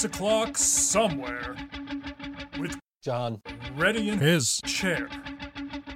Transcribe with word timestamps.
six 0.00 0.16
o'clock 0.16 0.56
somewhere. 0.56 1.56
With 2.58 2.78
John. 3.02 3.42
ready 3.76 4.08
in 4.08 4.18
his 4.18 4.62
chair. 4.64 5.10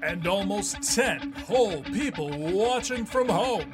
And 0.02 0.26
almost 0.26 0.82
ten 0.94 1.32
whole 1.46 1.82
people 1.84 2.28
watching 2.52 3.06
from 3.06 3.30
home. 3.30 3.72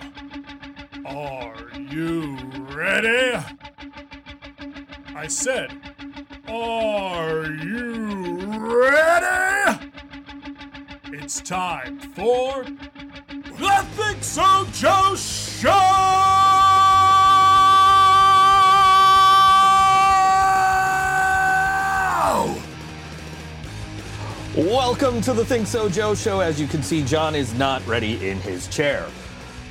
Are 1.04 1.68
you 1.76 2.36
ready? 2.70 3.44
I 5.16 5.26
said, 5.26 5.76
Are 6.46 7.46
you 7.46 8.36
ready? 8.56 9.90
It's 11.06 11.40
time 11.40 11.98
for 11.98 12.62
the 12.62 13.86
Think 13.96 14.22
So 14.22 14.64
Joe 14.72 15.16
Show! 15.16 16.39
Welcome 24.54 25.22
to 25.22 25.32
the 25.32 25.42
Think 25.42 25.66
So 25.66 25.88
Joe 25.88 26.14
show. 26.14 26.40
As 26.40 26.60
you 26.60 26.66
can 26.66 26.82
see, 26.82 27.02
John 27.02 27.34
is 27.34 27.54
not 27.54 27.86
ready 27.86 28.28
in 28.28 28.36
his 28.40 28.68
chair. 28.68 29.06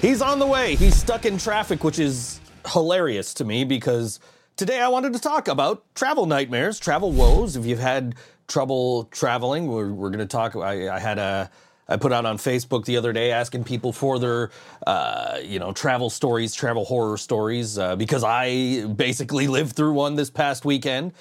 He's 0.02 0.20
on 0.20 0.40
the 0.40 0.48
way. 0.48 0.74
He's 0.74 0.96
stuck 0.96 1.26
in 1.26 1.38
traffic, 1.38 1.84
which 1.84 2.00
is 2.00 2.40
hilarious 2.66 3.36
to 3.36 3.46
me 3.46 3.66
because 3.66 4.20
today 4.56 4.80
I 4.82 4.88
wanted 4.88 5.14
to 5.14 5.20
talk 5.20 5.48
about 5.48 5.84
travel 5.94 6.26
nightmares, 6.26 6.80
travel 6.80 7.12
woes. 7.12 7.56
If 7.56 7.68
you've 7.68 7.78
had 7.78 8.16
trouble 8.48 9.04
traveling, 9.12 9.68
we're, 9.68 9.94
we're 9.94 10.10
going 10.10 10.18
to 10.18 10.26
talk. 10.26 10.56
I, 10.56 10.90
I 10.90 10.98
had 10.98 11.20
a. 11.20 11.52
I 11.88 11.98
put 11.98 12.12
out 12.12 12.26
on 12.26 12.38
Facebook 12.38 12.86
the 12.86 12.98
other 12.98 13.14
day 13.14 13.32
asking 13.32 13.64
people 13.64 13.92
for 13.92 14.20
their, 14.20 14.52
uh, 14.88 15.40
you 15.44 15.60
know, 15.60 15.72
travel 15.72 16.10
stories, 16.12 16.54
travel 16.54 16.86
horror 16.86 17.18
stories, 17.18 17.78
uh, 17.78 17.96
because 17.96 18.24
I 18.24 18.86
basically 18.86 19.48
lived 19.48 19.76
through 19.76 19.94
one 19.94 20.16
this 20.16 20.30
past 20.30 20.66
weekend. 20.66 21.14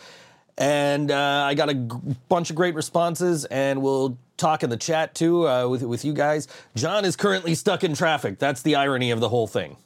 And 0.58 1.10
uh, 1.10 1.44
I 1.46 1.54
got 1.54 1.70
a 1.70 1.74
g- 1.74 1.96
bunch 2.28 2.50
of 2.50 2.56
great 2.56 2.74
responses, 2.74 3.44
and 3.44 3.80
we'll 3.80 4.18
talk 4.36 4.62
in 4.64 4.70
the 4.70 4.76
chat 4.76 5.14
too 5.14 5.48
uh, 5.48 5.68
with, 5.68 5.82
with 5.82 6.04
you 6.04 6.12
guys. 6.12 6.48
John 6.74 7.04
is 7.04 7.14
currently 7.14 7.54
stuck 7.54 7.84
in 7.84 7.94
traffic. 7.94 8.38
That's 8.38 8.62
the 8.62 8.74
irony 8.74 9.12
of 9.12 9.20
the 9.20 9.28
whole 9.28 9.46
thing. 9.46 9.76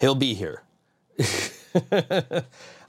He'll 0.00 0.14
be 0.14 0.34
here. 0.34 0.62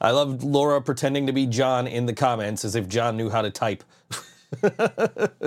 I 0.02 0.12
love 0.12 0.44
Laura 0.44 0.82
pretending 0.82 1.28
to 1.28 1.34
be 1.34 1.48
John 1.48 1.88
in 1.88 2.06
the 2.06 2.14
comments 2.14 2.64
as 2.64 2.76
if 2.76 2.88
John 2.88 3.18
knew 3.18 3.30
how 3.30 3.42
to 3.42 3.50
type. 3.50 3.84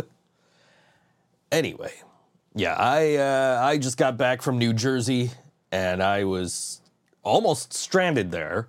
anyway, 1.53 1.93
yeah, 2.55 2.75
I 2.75 3.17
uh, 3.17 3.61
I 3.63 3.79
just 3.79 3.97
got 3.97 4.17
back 4.17 4.43
from 4.43 4.59
New 4.59 4.73
Jersey 4.73 5.31
and 5.73 6.03
I 6.03 6.25
was 6.25 6.81
almost 7.23 7.73
stranded 7.73 8.31
there. 8.31 8.69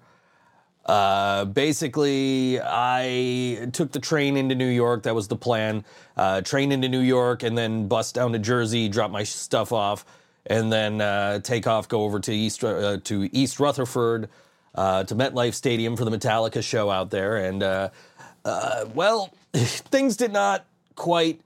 Uh, 0.86 1.46
basically, 1.46 2.60
I 2.62 3.70
took 3.74 3.92
the 3.92 4.00
train 4.00 4.38
into 4.38 4.54
New 4.54 4.68
York. 4.68 5.04
That 5.04 5.16
was 5.16 5.28
the 5.28 5.36
plan. 5.36 5.84
Uh, 6.16 6.42
train 6.42 6.72
into 6.72 6.88
New 6.88 7.00
York 7.00 7.44
and 7.44 7.58
then 7.58 7.88
bus 7.88 8.12
down 8.12 8.34
to 8.34 8.40
Jersey, 8.40 8.88
drop 8.88 9.10
my 9.10 9.24
stuff 9.24 9.72
off, 9.72 10.06
and 10.46 10.72
then 10.72 11.02
uh, 11.02 11.40
take 11.40 11.66
off, 11.66 11.88
go 11.88 12.04
over 12.04 12.20
to 12.20 12.32
East 12.32 12.64
uh, 12.64 12.98
to 13.04 13.30
East 13.36 13.60
Rutherford, 13.60 14.30
uh, 14.76 15.04
to 15.06 15.16
MetLife 15.16 15.56
Stadium 15.56 15.98
for 15.98 16.06
the 16.06 16.16
Metallica 16.16 16.64
show 16.64 16.92
out 16.92 17.10
there. 17.10 17.38
And 17.38 17.64
uh, 17.64 17.90
well, 18.94 19.34
things 19.54 20.18
did 20.18 20.32
not 20.32 20.66
quite 20.96 21.42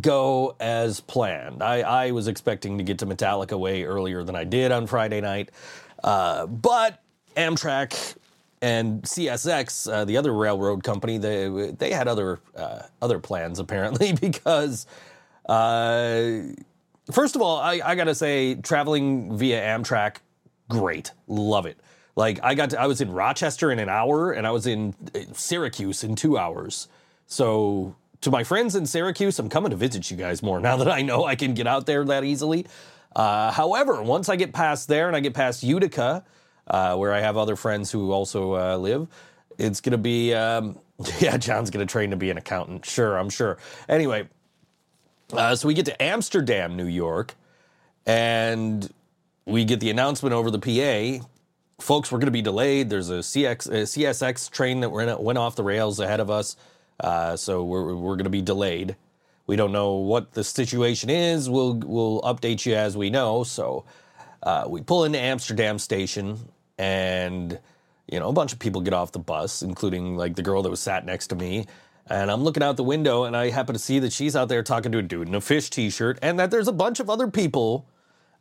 go 0.00 0.56
as 0.58 1.00
planned. 1.00 1.62
I, 1.62 1.82
I 1.82 2.10
was 2.10 2.26
expecting 2.26 2.78
to 2.78 2.84
get 2.84 2.98
to 2.98 3.06
Metallica 3.06 3.56
way 3.56 3.84
earlier 3.84 4.24
than 4.24 4.34
I 4.34 4.42
did 4.42 4.72
on 4.72 4.88
Friday 4.88 5.20
night, 5.20 5.50
but 6.02 6.98
Amtrak 7.36 8.16
and 8.62 9.02
CSX, 9.02 9.92
uh, 9.92 10.04
the 10.04 10.16
other 10.16 10.32
railroad 10.32 10.82
company, 10.82 11.18
they 11.18 11.48
they 11.76 11.92
had 11.92 12.08
other 12.08 12.40
uh, 12.56 12.82
other 13.02 13.18
plans 13.18 13.58
apparently 13.58 14.12
because. 14.20 14.86
Uh, 15.46 16.54
first 17.10 17.34
of 17.34 17.42
all, 17.42 17.58
I, 17.58 17.80
I 17.84 17.94
gotta 17.96 18.14
say, 18.14 18.54
traveling 18.54 19.36
via 19.36 19.60
Amtrak, 19.60 20.18
great, 20.68 21.10
love 21.26 21.66
it. 21.66 21.78
Like 22.14 22.38
I 22.42 22.54
got, 22.54 22.70
to, 22.70 22.80
I 22.80 22.86
was 22.86 23.00
in 23.00 23.10
Rochester 23.10 23.72
in 23.72 23.78
an 23.78 23.88
hour, 23.88 24.32
and 24.32 24.46
I 24.46 24.50
was 24.50 24.66
in 24.66 24.94
uh, 25.14 25.20
Syracuse 25.32 26.04
in 26.04 26.14
two 26.14 26.38
hours. 26.38 26.88
So 27.26 27.96
to 28.20 28.30
my 28.30 28.44
friends 28.44 28.74
in 28.74 28.86
Syracuse, 28.86 29.38
I'm 29.38 29.48
coming 29.48 29.70
to 29.70 29.76
visit 29.76 30.10
you 30.10 30.16
guys 30.16 30.42
more 30.42 30.60
now 30.68 30.76
that 30.76 30.90
I 30.90 31.02
know 31.02 31.24
I 31.24 31.34
can 31.34 31.54
get 31.54 31.66
out 31.66 31.86
there 31.86 32.04
that 32.04 32.24
easily. 32.24 32.66
Uh, 33.14 33.50
however, 33.50 34.02
once 34.02 34.28
I 34.28 34.36
get 34.36 34.52
past 34.52 34.88
there 34.88 35.06
and 35.06 35.16
I 35.16 35.20
get 35.20 35.34
past 35.34 35.62
Utica, 35.62 36.24
uh, 36.72 36.96
where 36.96 37.12
I 37.12 37.20
have 37.20 37.36
other 37.36 37.54
friends 37.54 37.92
who 37.92 38.10
also 38.10 38.56
uh, 38.56 38.76
live, 38.76 39.06
it's 39.58 39.80
gonna 39.80 39.98
be, 39.98 40.34
um, 40.34 40.78
yeah, 41.20 41.36
John's 41.36 41.70
gonna 41.70 41.86
train 41.86 42.10
to 42.10 42.16
be 42.16 42.30
an 42.30 42.38
accountant. 42.38 42.84
Sure, 42.84 43.16
I'm 43.16 43.30
sure. 43.30 43.58
Anyway, 43.88 44.28
uh, 45.32 45.54
so 45.54 45.68
we 45.68 45.74
get 45.74 45.86
to 45.86 46.02
Amsterdam, 46.02 46.76
New 46.76 46.86
York, 46.86 47.34
and 48.06 48.92
we 49.46 49.64
get 49.64 49.80
the 49.80 49.90
announcement 49.90 50.34
over 50.34 50.50
the 50.50 50.58
PA. 50.58 51.24
Folks, 51.80 52.12
we're 52.12 52.18
going 52.18 52.26
to 52.26 52.32
be 52.32 52.42
delayed. 52.42 52.90
There's 52.90 53.10
a 53.10 53.20
CX, 53.20 53.66
a 53.68 53.82
CSX 53.82 54.50
train 54.50 54.80
that 54.80 54.90
went, 54.90 55.20
went 55.20 55.38
off 55.38 55.56
the 55.56 55.64
rails 55.64 56.00
ahead 56.00 56.20
of 56.20 56.30
us, 56.30 56.56
uh, 57.00 57.36
so 57.36 57.64
we're, 57.64 57.94
we're 57.94 58.14
going 58.16 58.24
to 58.24 58.30
be 58.30 58.42
delayed. 58.42 58.96
We 59.46 59.56
don't 59.56 59.72
know 59.72 59.94
what 59.94 60.32
the 60.32 60.44
situation 60.44 61.10
is. 61.10 61.50
We'll 61.50 61.74
we'll 61.74 62.22
update 62.22 62.64
you 62.64 62.74
as 62.74 62.96
we 62.96 63.10
know. 63.10 63.42
So 63.42 63.84
uh, 64.42 64.64
we 64.68 64.80
pull 64.80 65.04
into 65.04 65.18
Amsterdam 65.18 65.78
station, 65.78 66.38
and 66.82 67.60
you 68.10 68.18
know 68.18 68.28
a 68.28 68.32
bunch 68.32 68.52
of 68.52 68.58
people 68.58 68.80
get 68.80 68.92
off 68.92 69.12
the 69.12 69.20
bus, 69.20 69.62
including 69.62 70.16
like 70.16 70.34
the 70.34 70.42
girl 70.42 70.62
that 70.62 70.70
was 70.70 70.80
sat 70.80 71.06
next 71.06 71.28
to 71.28 71.36
me. 71.36 71.66
And 72.08 72.30
I'm 72.30 72.42
looking 72.42 72.64
out 72.64 72.76
the 72.76 72.82
window, 72.82 73.24
and 73.24 73.36
I 73.36 73.50
happen 73.50 73.74
to 73.74 73.78
see 73.78 74.00
that 74.00 74.12
she's 74.12 74.34
out 74.34 74.48
there 74.48 74.64
talking 74.64 74.90
to 74.92 74.98
a 74.98 75.02
dude 75.02 75.28
in 75.28 75.34
a 75.36 75.40
Phish 75.40 75.70
T-shirt, 75.70 76.18
and 76.20 76.38
that 76.40 76.50
there's 76.50 76.66
a 76.66 76.72
bunch 76.72 76.98
of 76.98 77.08
other 77.08 77.28
people 77.28 77.86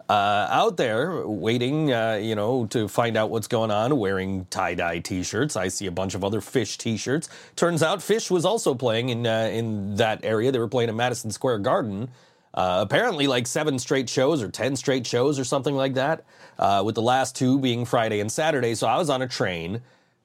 uh, 0.10 0.48
out 0.50 0.78
there 0.78 1.28
waiting, 1.28 1.94
uh, 1.94 2.20
you 2.22 2.34
know, 2.34 2.66
to 2.66 2.88
find 2.88 3.16
out 3.16 3.30
what's 3.30 3.48
going 3.48 3.70
on, 3.70 3.96
wearing 3.98 4.46
tie 4.50 4.74
dye 4.74 4.98
T-shirts. 4.98 5.56
I 5.56 5.68
see 5.68 5.86
a 5.86 5.92
bunch 5.92 6.16
of 6.16 6.24
other 6.24 6.42
Phish 6.42 6.76
T-shirts. 6.78 7.30
Turns 7.56 7.84
out 7.84 8.00
Phish 8.00 8.32
was 8.32 8.46
also 8.46 8.74
playing 8.74 9.10
in 9.10 9.28
uh, 9.28 9.50
in 9.54 9.96
that 9.98 10.26
area. 10.26 10.52
They 10.52 10.60
were 10.60 10.68
playing 10.68 10.90
in 10.90 10.96
Madison 10.96 11.30
Square 11.30 11.60
Garden. 11.60 12.10
Uh, 12.54 12.80
apparently, 12.82 13.28
like 13.28 13.48
seven 13.48 13.80
straight 13.80 14.10
shows 14.10 14.42
or 14.42 14.50
ten 14.50 14.76
straight 14.76 15.08
shows 15.08 15.40
or 15.40 15.44
something 15.44 15.76
like 15.76 15.94
that. 15.94 16.26
Uh, 16.60 16.84
with 16.86 16.96
the 16.96 17.02
last 17.02 17.36
two 17.36 17.58
being 17.60 17.86
Friday 17.86 18.20
and 18.20 18.32
Saturday. 18.32 18.76
So 18.76 18.88
I 18.88 18.98
was 18.98 19.10
on 19.10 19.22
a 19.22 19.28
train 19.28 19.82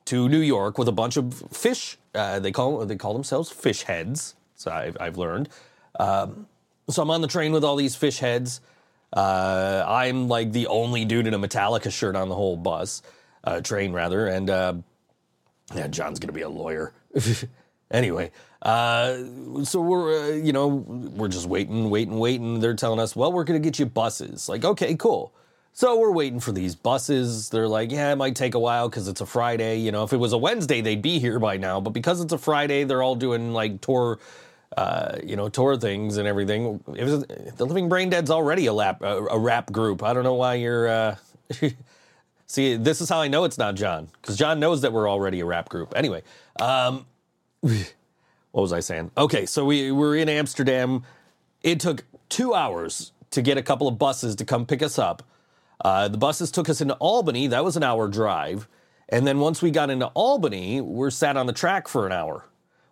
to 0.06 0.28
New 0.28 0.40
York 0.40 0.76
with 0.76 0.88
a 0.88 0.92
bunch 0.92 1.16
of 1.16 1.32
fish. 1.50 1.96
Uh, 2.14 2.38
they 2.40 2.52
call 2.52 2.84
they 2.84 2.96
call 2.96 3.12
themselves 3.12 3.50
fish 3.50 3.82
heads. 3.84 4.34
So 4.54 4.70
I've, 4.70 4.96
I've 5.00 5.16
learned. 5.16 5.48
Um, 5.98 6.46
so 6.90 7.02
I'm 7.02 7.10
on 7.10 7.20
the 7.20 7.28
train 7.28 7.52
with 7.52 7.64
all 7.64 7.76
these 7.76 7.96
fish 7.96 8.18
heads. 8.18 8.60
Uh, 9.12 9.84
I'm 9.86 10.28
like 10.28 10.52
the 10.52 10.66
only 10.66 11.04
dude 11.04 11.26
in 11.26 11.34
a 11.34 11.38
Metallica 11.38 11.92
shirt 11.92 12.16
on 12.16 12.28
the 12.28 12.34
whole 12.34 12.56
bus, 12.56 13.02
uh, 13.44 13.60
train 13.60 13.92
rather, 13.92 14.26
and 14.26 14.48
yeah, 15.74 15.88
John's 15.88 16.18
gonna 16.18 16.32
be 16.32 16.42
a 16.42 16.48
lawyer. 16.48 16.92
anyway, 17.90 18.30
uh, 18.66 19.64
so 19.64 19.80
we're 19.80 20.32
uh, 20.32 20.34
you 20.34 20.52
know 20.52 20.66
we're 20.66 21.28
just 21.28 21.46
waiting, 21.46 21.88
waiting, 21.88 22.18
waiting. 22.18 22.58
They're 22.58 22.74
telling 22.74 22.98
us, 22.98 23.14
well, 23.14 23.32
we're 23.32 23.44
gonna 23.44 23.60
get 23.60 23.78
you 23.78 23.86
buses. 23.86 24.48
Like, 24.48 24.64
okay, 24.64 24.96
cool. 24.96 25.32
So 25.72 25.96
we're 25.98 26.10
waiting 26.10 26.40
for 26.40 26.50
these 26.50 26.74
buses. 26.74 27.48
They're 27.50 27.68
like, 27.68 27.92
yeah, 27.92 28.10
it 28.10 28.16
might 28.16 28.34
take 28.34 28.54
a 28.54 28.58
while 28.58 28.88
because 28.88 29.06
it's 29.06 29.20
a 29.20 29.26
Friday. 29.26 29.78
You 29.78 29.92
know, 29.92 30.02
if 30.02 30.12
it 30.12 30.16
was 30.16 30.32
a 30.32 30.38
Wednesday, 30.38 30.80
they'd 30.80 31.00
be 31.00 31.20
here 31.20 31.38
by 31.38 31.58
now. 31.58 31.80
But 31.80 31.90
because 31.90 32.20
it's 32.20 32.32
a 32.32 32.38
Friday, 32.38 32.82
they're 32.82 33.04
all 33.04 33.14
doing 33.14 33.52
like 33.52 33.82
tour 33.82 34.18
uh, 34.76 35.16
you 35.24 35.36
know, 35.36 35.48
tour 35.48 35.76
things 35.76 36.16
and 36.16 36.26
everything. 36.26 36.82
It 36.94 37.04
was, 37.04 37.24
the 37.24 37.64
Living 37.64 37.88
Brain 37.88 38.10
Dead's 38.10 38.30
already 38.30 38.66
a, 38.66 38.72
lap, 38.72 39.00
a, 39.00 39.24
a 39.26 39.38
rap 39.38 39.70
group. 39.70 40.02
I 40.02 40.12
don't 40.12 40.24
know 40.24 40.34
why 40.34 40.54
you're. 40.54 40.88
Uh, 40.88 41.16
see, 42.46 42.76
this 42.76 43.00
is 43.00 43.08
how 43.08 43.20
I 43.20 43.28
know 43.28 43.44
it's 43.44 43.58
not 43.58 43.76
John 43.76 44.08
because 44.20 44.36
John 44.36 44.58
knows 44.58 44.82
that 44.82 44.92
we're 44.92 45.08
already 45.08 45.40
a 45.40 45.46
rap 45.46 45.68
group. 45.68 45.92
Anyway, 45.94 46.22
um, 46.60 47.06
what 48.56 48.62
was 48.62 48.72
I 48.72 48.80
saying? 48.80 49.10
Okay, 49.18 49.44
so 49.44 49.66
we 49.66 49.92
were 49.92 50.16
in 50.16 50.30
Amsterdam. 50.30 51.02
It 51.62 51.78
took 51.78 52.04
two 52.30 52.54
hours 52.54 53.12
to 53.32 53.42
get 53.42 53.58
a 53.58 53.62
couple 53.62 53.86
of 53.86 53.98
buses 53.98 54.34
to 54.36 54.46
come 54.46 54.64
pick 54.64 54.82
us 54.82 54.98
up. 54.98 55.22
Uh, 55.84 56.08
the 56.08 56.16
buses 56.16 56.50
took 56.50 56.70
us 56.70 56.80
into 56.80 56.94
Albany. 56.94 57.48
That 57.48 57.66
was 57.66 57.76
an 57.76 57.82
hour 57.82 58.08
drive. 58.08 58.66
And 59.10 59.26
then 59.26 59.40
once 59.40 59.60
we 59.60 59.70
got 59.70 59.90
into 59.90 60.06
Albany, 60.06 60.80
we're 60.80 61.10
sat 61.10 61.36
on 61.36 61.44
the 61.44 61.52
track 61.52 61.86
for 61.86 62.06
an 62.06 62.12
hour 62.12 62.46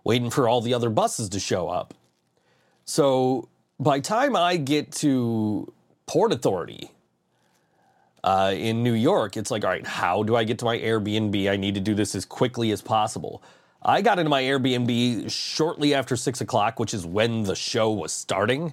waiting 0.04 0.28
for 0.28 0.50
all 0.50 0.60
the 0.60 0.74
other 0.74 0.90
buses 0.90 1.30
to 1.30 1.40
show 1.40 1.70
up. 1.70 1.94
So 2.84 3.48
by 3.80 4.00
time 4.00 4.36
I 4.36 4.58
get 4.58 4.92
to 4.96 5.72
Port 6.04 6.30
Authority, 6.30 6.90
uh, 8.22 8.52
in 8.54 8.82
New 8.82 8.92
York, 8.92 9.38
it's 9.38 9.50
like, 9.50 9.64
all 9.64 9.70
right, 9.70 9.86
how 9.86 10.24
do 10.24 10.36
I 10.36 10.44
get 10.44 10.58
to 10.58 10.66
my 10.66 10.78
Airbnb? 10.78 11.50
I 11.50 11.56
need 11.56 11.74
to 11.74 11.80
do 11.80 11.94
this 11.94 12.14
as 12.14 12.26
quickly 12.26 12.70
as 12.70 12.82
possible. 12.82 13.42
I 13.84 14.00
got 14.00 14.18
into 14.18 14.30
my 14.30 14.42
Airbnb 14.42 15.30
shortly 15.30 15.94
after 15.94 16.16
six 16.16 16.40
o'clock, 16.40 16.80
which 16.80 16.94
is 16.94 17.04
when 17.04 17.42
the 17.42 17.54
show 17.54 17.90
was 17.90 18.12
starting. 18.12 18.72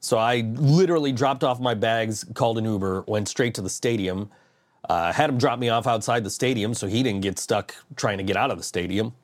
So 0.00 0.18
I 0.18 0.40
literally 0.40 1.12
dropped 1.12 1.44
off 1.44 1.60
my 1.60 1.74
bags, 1.74 2.24
called 2.34 2.58
an 2.58 2.64
Uber, 2.64 3.04
went 3.06 3.28
straight 3.28 3.54
to 3.54 3.62
the 3.62 3.70
stadium, 3.70 4.30
uh, 4.88 5.12
had 5.12 5.30
him 5.30 5.38
drop 5.38 5.58
me 5.58 5.68
off 5.68 5.86
outside 5.86 6.24
the 6.24 6.30
stadium 6.30 6.74
so 6.74 6.86
he 6.86 7.02
didn't 7.02 7.20
get 7.20 7.38
stuck 7.38 7.74
trying 7.96 8.18
to 8.18 8.24
get 8.24 8.36
out 8.36 8.50
of 8.50 8.58
the 8.58 8.64
stadium. 8.64 9.14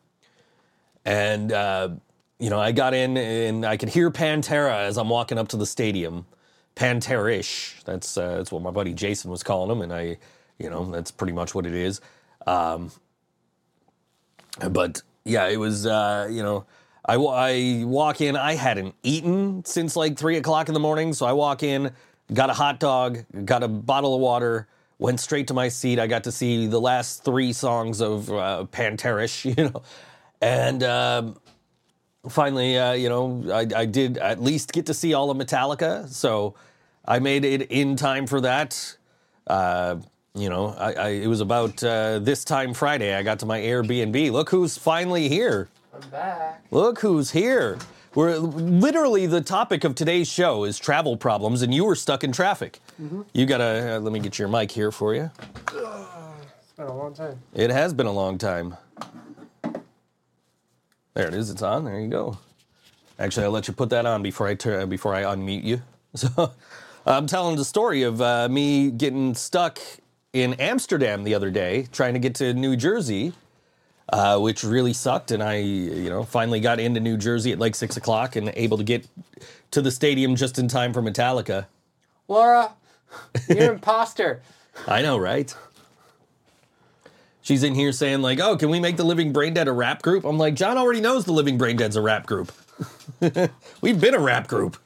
And, 1.04 1.52
uh, 1.52 1.90
you 2.38 2.50
know, 2.50 2.60
I 2.60 2.72
got 2.72 2.93
in 2.94 3.16
and 3.16 3.64
I 3.64 3.76
could 3.76 3.88
hear 3.88 4.10
Pantera 4.10 4.81
as 4.81 4.98
I'm 4.98 5.08
walking 5.08 5.38
up 5.38 5.48
to 5.48 5.56
the 5.56 5.66
stadium. 5.66 6.26
Pantera-ish. 6.75 7.82
That's, 7.84 8.16
uh, 8.19 8.37
that's 8.37 8.52
what 8.52 8.62
my 8.62 8.70
buddy 8.70 8.93
Jason 8.93 9.31
was 9.31 9.43
calling 9.43 9.70
him. 9.70 9.82
And 9.82 9.93
I, 9.93 10.19
you 10.58 10.69
know, 10.69 10.84
that's 10.90 11.10
pretty 11.10 11.32
much 11.32 11.54
what 11.54 11.64
it 11.64 11.75
is. 11.75 12.00
Um, 12.46 12.90
but 14.70 15.03
yeah, 15.25 15.49
it 15.49 15.58
was, 15.58 15.87
uh, 15.87 16.29
you 16.31 16.43
know, 16.43 16.67
I, 17.05 17.17
I 17.17 17.85
walk 17.85 18.20
in. 18.20 18.37
I 18.37 18.55
hadn't 18.55 18.94
eaten 19.03 19.64
since 19.64 19.97
like 19.97 20.19
three 20.19 20.37
o'clock 20.37 20.69
in 20.69 20.75
the 20.75 20.81
morning. 20.81 21.12
So 21.12 21.26
I 21.26 21.32
walk 21.32 21.62
in, 21.62 21.93
got 22.32 22.50
a 22.50 22.55
hot 22.55 22.81
dog, 22.81 23.25
got 23.44 23.62
a 23.62 23.69
bottle 23.69 24.14
of 24.14 24.20
water, 24.20 24.67
went 24.99 25.20
straight 25.20 25.49
to 25.49 25.55
my 25.55 25.69
seat. 25.69 25.99
I 25.99 26.06
got 26.06 26.25
to 26.25 26.32
see 26.32 26.67
the 26.67 26.81
last 26.81 27.25
three 27.25 27.53
songs 27.53 28.00
of 28.00 28.31
uh, 28.31 28.67
Pantera-ish, 28.70 29.44
you 29.44 29.55
know. 29.56 29.82
And 30.41 30.82
um, 30.82 31.38
finally, 32.29 32.79
uh, 32.79 32.93
you 32.93 33.08
know, 33.08 33.44
I, 33.53 33.67
I 33.75 33.87
did 33.87 34.19
at 34.19 34.43
least 34.43 34.73
get 34.73 34.87
to 34.87 34.94
see 34.94 35.14
all 35.14 35.31
of 35.31 35.37
Metallica. 35.37 36.08
So 36.08 36.55
I 37.05 37.20
made 37.20 37.44
it 37.44 37.62
in 37.70 37.97
time 37.97 38.26
for 38.26 38.41
that. 38.41 38.97
Uh, 39.47 39.97
you 40.37 40.50
know, 40.50 40.75
I, 40.79 40.93
I, 40.93 41.09
it 41.09 41.27
was 41.27 41.41
about 41.41 41.83
uh, 41.83 42.19
this 42.19 42.44
time 42.44 42.75
Friday. 42.75 43.15
I 43.15 43.23
got 43.23 43.38
to 43.41 43.47
my 43.47 43.59
Airbnb. 43.61 44.31
Look 44.31 44.50
who's 44.50 44.77
finally 44.77 45.29
here. 45.29 45.69
I'm 45.94 46.09
back. 46.11 46.62
Look 46.71 47.00
who's 47.00 47.31
here. 47.31 47.79
We're 48.15 48.37
literally 48.37 49.27
the 49.27 49.41
topic 49.41 49.85
of 49.85 49.94
today's 49.94 50.29
show 50.29 50.65
is 50.65 50.79
travel 50.79 51.17
problems, 51.17 51.62
and 51.62 51.75
you 51.75 51.85
were 51.85 51.94
stuck 51.94 52.25
in 52.25 52.33
traffic. 52.33 52.81
You 53.33 53.47
gotta 53.47 53.97
uh, 53.97 54.00
let 54.00 54.12
me 54.12 54.21
get 54.21 54.38
your 54.38 54.49
mic 54.49 54.71
here 54.71 54.91
for 54.93 55.15
you. 55.15 55.31
It's 55.67 56.73
been 56.77 56.87
a 56.87 56.97
long 56.97 57.15
time. 57.15 57.41
It 57.55 57.71
has 57.71 57.94
been 57.94 58.06
a 58.06 58.12
long 58.12 58.39
time. 58.39 58.77
There 61.15 61.29
it 61.29 61.35
is. 61.35 61.50
It's 61.50 61.62
on. 61.62 61.85
There 61.85 61.99
you 61.99 62.09
go. 62.09 62.39
Actually, 63.19 63.44
I'll 63.44 63.53
let 63.53 63.69
you 63.69 63.75
put 63.75 63.91
that 63.91 64.05
on 64.05 64.23
before 64.23 64.47
I 64.47 64.55
turn 64.55 64.89
before 64.89 65.15
I 65.15 65.23
unmute 65.23 65.65
you. 65.65 65.82
So, 66.17 66.53
I'm 67.05 67.27
telling 67.27 67.56
the 67.56 67.65
story 67.65 68.03
of 68.03 68.23
uh, 68.23 68.49
me 68.49 68.91
getting 68.91 69.35
stuck 69.35 69.79
in 70.37 70.53
Amsterdam 70.55 71.25
the 71.25 71.35
other 71.35 71.50
day, 71.50 71.88
trying 71.93 72.12
to 72.12 72.21
get 72.21 72.35
to 72.37 72.53
New 72.53 72.77
Jersey, 72.77 73.33
uh, 74.11 74.38
which 74.38 74.62
really 74.62 74.93
sucked. 74.93 75.31
And 75.31 75.43
I, 75.43 75.56
you 75.56 76.11
know, 76.11 76.25
finally 76.25 76.61
got 76.61 76.79
into 76.79 77.00
New 77.00 77.17
Jersey 77.17 77.53
at 77.53 77.59
like 77.59 77.75
six 77.75 77.97
o'clock 77.97 78.37
and 78.37 78.53
able 78.55 78.77
to 78.77 78.85
get 78.85 79.06
to 79.71 79.81
the 79.81 79.91
stadium 79.91 80.37
just 80.37 80.59
in 80.59 80.69
time 80.69 80.93
for 80.93 81.00
Metallica. 81.00 81.65
Laura, 82.29 82.73
you're 83.49 83.59
an 83.59 83.71
imposter. 83.77 84.43
I 84.87 85.00
know, 85.00 85.17
right? 85.17 85.55
She's 87.41 87.62
in 87.62 87.75
here 87.75 87.93
saying 87.93 88.21
like, 88.21 88.39
"Oh, 88.39 88.59
can 88.59 88.69
we 88.69 88.79
make 88.79 88.99
the 88.99 89.05
Living 89.05 89.32
Brain 89.32 89.55
Dead 89.55 89.69
a 89.69 89.73
rap 89.73 90.03
group?" 90.03 90.25
I'm 90.25 90.37
like, 90.37 90.55
John 90.55 90.77
already 90.77 91.00
knows 91.00 91.25
the 91.25 91.32
Living 91.32 91.56
Brain 91.56 91.77
Dead's 91.77 91.97
a 91.97 92.03
rap 92.03 92.27
group. 92.27 92.53
We've 93.81 93.99
been 93.99 94.15
a 94.15 94.19
rap 94.19 94.49
group. 94.49 94.77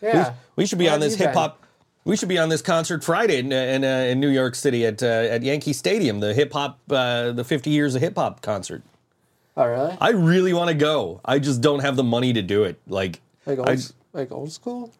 Yeah. 0.00 0.34
We 0.54 0.66
should 0.66 0.78
be 0.78 0.84
Where 0.84 0.94
on 0.94 1.00
this 1.00 1.16
hip 1.16 1.34
hop. 1.34 1.65
We 2.06 2.16
should 2.16 2.28
be 2.28 2.38
on 2.38 2.48
this 2.48 2.62
concert 2.62 3.02
Friday 3.02 3.38
in 3.40 3.50
in, 3.50 3.82
uh, 3.82 3.88
in 4.10 4.20
New 4.20 4.28
York 4.28 4.54
City 4.54 4.86
at 4.86 5.02
uh, 5.02 5.06
at 5.06 5.42
Yankee 5.42 5.72
Stadium, 5.72 6.20
the 6.20 6.32
hip 6.32 6.52
hop, 6.52 6.78
uh, 6.88 7.32
the 7.32 7.42
50 7.42 7.70
years 7.70 7.96
of 7.96 8.00
hip 8.00 8.14
hop 8.16 8.42
concert. 8.42 8.82
Oh, 9.56 9.66
really? 9.66 9.96
I 10.00 10.10
really 10.10 10.52
want 10.52 10.68
to 10.68 10.74
go. 10.74 11.20
I 11.24 11.40
just 11.40 11.60
don't 11.60 11.80
have 11.80 11.96
the 11.96 12.04
money 12.04 12.32
to 12.32 12.42
do 12.42 12.62
it. 12.62 12.78
Like, 12.86 13.22
Like 13.44 13.58
old, 13.58 13.68
I, 13.68 13.76
like 14.12 14.30
old 14.30 14.52
school? 14.52 14.92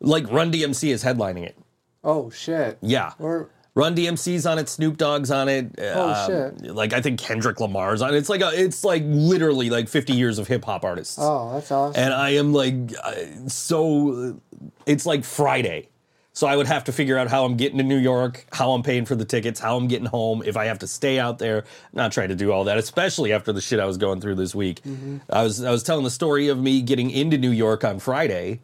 like 0.00 0.30
Run 0.30 0.52
DMC 0.52 0.90
is 0.90 1.02
headlining 1.02 1.44
it. 1.44 1.56
Oh, 2.04 2.30
shit. 2.30 2.78
Yeah. 2.80 3.14
Or 3.18 3.50
Run 3.74 3.96
DMC's 3.96 4.46
on 4.46 4.58
it, 4.58 4.68
Snoop 4.68 4.98
Dogg's 4.98 5.30
on 5.32 5.48
it. 5.48 5.74
Oh, 5.80 6.26
shit! 6.28 6.74
Like 6.74 6.92
I 6.92 7.00
think 7.00 7.18
Kendrick 7.18 7.58
Lamar's 7.58 8.02
on 8.02 8.14
it. 8.14 8.18
It's 8.18 8.28
like 8.28 8.42
a, 8.42 8.50
it's 8.52 8.84
like 8.84 9.02
literally 9.06 9.68
like 9.70 9.88
50 9.88 10.12
years 10.12 10.38
of 10.38 10.46
hip 10.46 10.64
hop 10.64 10.84
artists. 10.84 11.16
oh, 11.20 11.54
that's 11.54 11.72
awesome. 11.72 12.00
And 12.00 12.12
I 12.14 12.30
am 12.30 12.52
like 12.52 12.74
uh, 13.02 13.14
so 13.48 14.38
it's 14.86 15.06
like 15.06 15.24
Friday. 15.24 15.88
So 16.34 16.46
I 16.46 16.56
would 16.56 16.66
have 16.66 16.84
to 16.84 16.92
figure 16.92 17.18
out 17.18 17.28
how 17.28 17.44
I'm 17.44 17.56
getting 17.56 17.76
to 17.78 17.84
New 17.84 17.98
York, 17.98 18.46
how 18.52 18.72
I'm 18.72 18.82
paying 18.82 19.04
for 19.04 19.14
the 19.14 19.24
tickets, 19.24 19.60
how 19.60 19.76
I'm 19.76 19.86
getting 19.86 20.06
home, 20.06 20.42
if 20.46 20.56
I 20.56 20.64
have 20.64 20.78
to 20.78 20.86
stay 20.86 21.18
out 21.18 21.38
there. 21.38 21.64
Not 21.92 22.10
trying 22.12 22.30
to 22.30 22.34
do 22.34 22.52
all 22.52 22.64
that, 22.64 22.78
especially 22.78 23.32
after 23.32 23.52
the 23.52 23.60
shit 23.60 23.78
I 23.78 23.84
was 23.84 23.98
going 23.98 24.20
through 24.22 24.36
this 24.36 24.54
week. 24.54 24.80
I 25.28 25.42
was 25.42 25.62
I 25.62 25.70
was 25.70 25.82
telling 25.82 26.04
the 26.04 26.10
story 26.10 26.48
of 26.48 26.58
me 26.58 26.80
getting 26.80 27.10
into 27.10 27.36
New 27.36 27.50
York 27.50 27.84
on 27.84 27.98
Friday, 27.98 28.60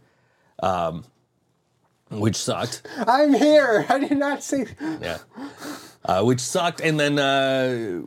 um, 0.62 1.04
which 2.10 2.36
sucked. 2.36 2.86
I'm 3.06 3.34
here. 3.34 3.84
I 3.90 3.98
did 3.98 4.16
not 4.16 4.42
see. 4.42 4.64
Yeah. 4.80 5.18
Uh, 6.04 6.22
which 6.22 6.40
sucked. 6.40 6.80
And 6.80 6.98
then 6.98 7.18
uh, 7.18 8.00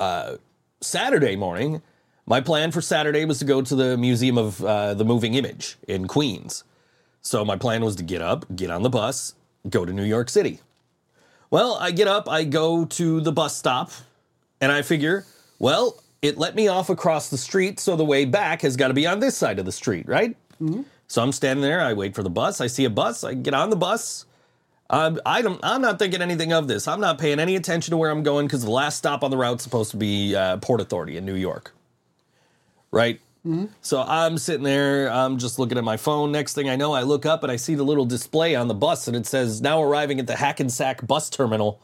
uh, 0.00 0.36
Saturday 0.80 1.36
morning, 1.36 1.80
my 2.26 2.40
plan 2.40 2.72
for 2.72 2.80
Saturday 2.80 3.24
was 3.24 3.38
to 3.38 3.44
go 3.44 3.62
to 3.62 3.74
the 3.76 3.96
Museum 3.96 4.36
of 4.36 4.64
uh, 4.64 4.94
the 4.94 5.04
Moving 5.04 5.34
Image 5.34 5.78
in 5.86 6.08
Queens. 6.08 6.64
So 7.22 7.44
my 7.44 7.56
plan 7.56 7.84
was 7.84 7.96
to 7.96 8.02
get 8.02 8.22
up, 8.22 8.46
get 8.54 8.70
on 8.70 8.82
the 8.82 8.90
bus, 8.90 9.34
go 9.68 9.84
to 9.84 9.92
New 9.92 10.04
York 10.04 10.30
City. 10.30 10.60
Well, 11.50 11.76
I 11.80 11.90
get 11.90 12.08
up, 12.08 12.28
I 12.28 12.44
go 12.44 12.84
to 12.84 13.20
the 13.20 13.32
bus 13.32 13.56
stop, 13.56 13.90
and 14.60 14.70
I 14.70 14.82
figure, 14.82 15.26
well, 15.58 16.02
it 16.22 16.38
let 16.38 16.54
me 16.54 16.68
off 16.68 16.90
across 16.90 17.28
the 17.28 17.38
street, 17.38 17.80
so 17.80 17.96
the 17.96 18.04
way 18.04 18.24
back 18.24 18.62
has 18.62 18.76
got 18.76 18.88
to 18.88 18.94
be 18.94 19.06
on 19.06 19.20
this 19.20 19.36
side 19.36 19.58
of 19.58 19.64
the 19.64 19.72
street, 19.72 20.06
right? 20.08 20.36
So 21.08 21.22
I'm 21.22 21.32
standing 21.32 21.62
there, 21.62 21.80
I 21.80 21.92
wait 21.92 22.14
for 22.14 22.22
the 22.22 22.30
bus, 22.30 22.60
I 22.60 22.68
see 22.68 22.84
a 22.84 22.90
bus, 22.90 23.24
I 23.24 23.34
get 23.34 23.52
on 23.52 23.70
the 23.70 23.76
bus. 23.76 24.26
I 24.92 25.40
don't, 25.42 25.60
I'm 25.62 25.82
not 25.82 26.00
thinking 26.00 26.20
anything 26.20 26.52
of 26.52 26.66
this. 26.66 26.88
I'm 26.88 27.00
not 27.00 27.18
paying 27.18 27.38
any 27.38 27.54
attention 27.54 27.92
to 27.92 27.96
where 27.96 28.10
I'm 28.10 28.24
going 28.24 28.46
because 28.46 28.64
the 28.64 28.72
last 28.72 28.96
stop 28.98 29.22
on 29.22 29.30
the 29.30 29.36
route's 29.36 29.62
supposed 29.62 29.92
to 29.92 29.96
be 29.96 30.34
uh, 30.34 30.56
Port 30.56 30.80
Authority 30.80 31.16
in 31.16 31.24
New 31.24 31.36
York. 31.36 31.72
Right? 32.90 33.20
So 33.80 34.02
I'm 34.02 34.36
sitting 34.38 34.64
there, 34.64 35.10
I'm 35.10 35.38
just 35.38 35.58
looking 35.58 35.78
at 35.78 35.84
my 35.84 35.96
phone. 35.96 36.30
Next 36.30 36.54
thing 36.54 36.68
I 36.68 36.76
know, 36.76 36.92
I 36.92 37.02
look 37.02 37.24
up 37.24 37.42
and 37.42 37.50
I 37.50 37.56
see 37.56 37.74
the 37.74 37.84
little 37.84 38.04
display 38.04 38.54
on 38.54 38.68
the 38.68 38.74
bus 38.74 39.08
and 39.08 39.16
it 39.16 39.26
says, 39.26 39.62
now 39.62 39.82
arriving 39.82 40.20
at 40.20 40.26
the 40.26 40.36
Hackensack 40.36 41.06
bus 41.06 41.30
terminal. 41.30 41.80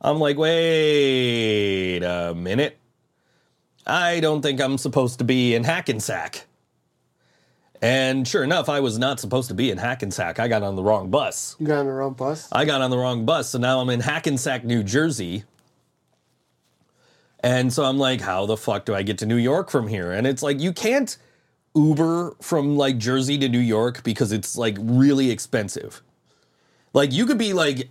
I'm 0.00 0.18
like, 0.18 0.36
wait 0.36 2.02
a 2.02 2.34
minute. 2.34 2.78
I 3.86 4.20
don't 4.20 4.42
think 4.42 4.60
I'm 4.60 4.76
supposed 4.76 5.18
to 5.18 5.24
be 5.24 5.54
in 5.54 5.64
Hackensack. 5.64 6.44
And 7.80 8.26
sure 8.26 8.42
enough, 8.42 8.68
I 8.68 8.80
was 8.80 8.98
not 8.98 9.20
supposed 9.20 9.48
to 9.48 9.54
be 9.54 9.70
in 9.70 9.78
Hackensack. 9.78 10.38
I 10.38 10.48
got 10.48 10.62
on 10.62 10.76
the 10.76 10.82
wrong 10.82 11.10
bus. 11.10 11.56
You 11.58 11.66
got 11.66 11.78
on 11.78 11.86
the 11.86 11.92
wrong 11.92 12.12
bus? 12.12 12.48
I 12.52 12.64
got 12.64 12.82
on 12.82 12.90
the 12.90 12.98
wrong 12.98 13.24
bus, 13.24 13.50
so 13.50 13.58
now 13.58 13.80
I'm 13.80 13.88
in 13.88 14.00
Hackensack, 14.00 14.64
New 14.64 14.82
Jersey. 14.82 15.44
And 17.40 17.72
so 17.72 17.84
I'm 17.84 17.98
like, 17.98 18.20
how 18.20 18.46
the 18.46 18.56
fuck 18.56 18.84
do 18.84 18.94
I 18.94 19.02
get 19.02 19.18
to 19.18 19.26
New 19.26 19.36
York 19.36 19.70
from 19.70 19.88
here? 19.88 20.12
And 20.12 20.26
it's 20.26 20.42
like, 20.42 20.60
you 20.60 20.72
can't 20.72 21.16
Uber 21.74 22.36
from 22.40 22.76
like 22.76 22.98
Jersey 22.98 23.38
to 23.38 23.48
New 23.48 23.60
York 23.60 24.02
because 24.02 24.32
it's 24.32 24.56
like 24.56 24.76
really 24.80 25.30
expensive. 25.30 26.02
Like, 26.92 27.12
you 27.12 27.26
could 27.26 27.38
be 27.38 27.52
like 27.52 27.90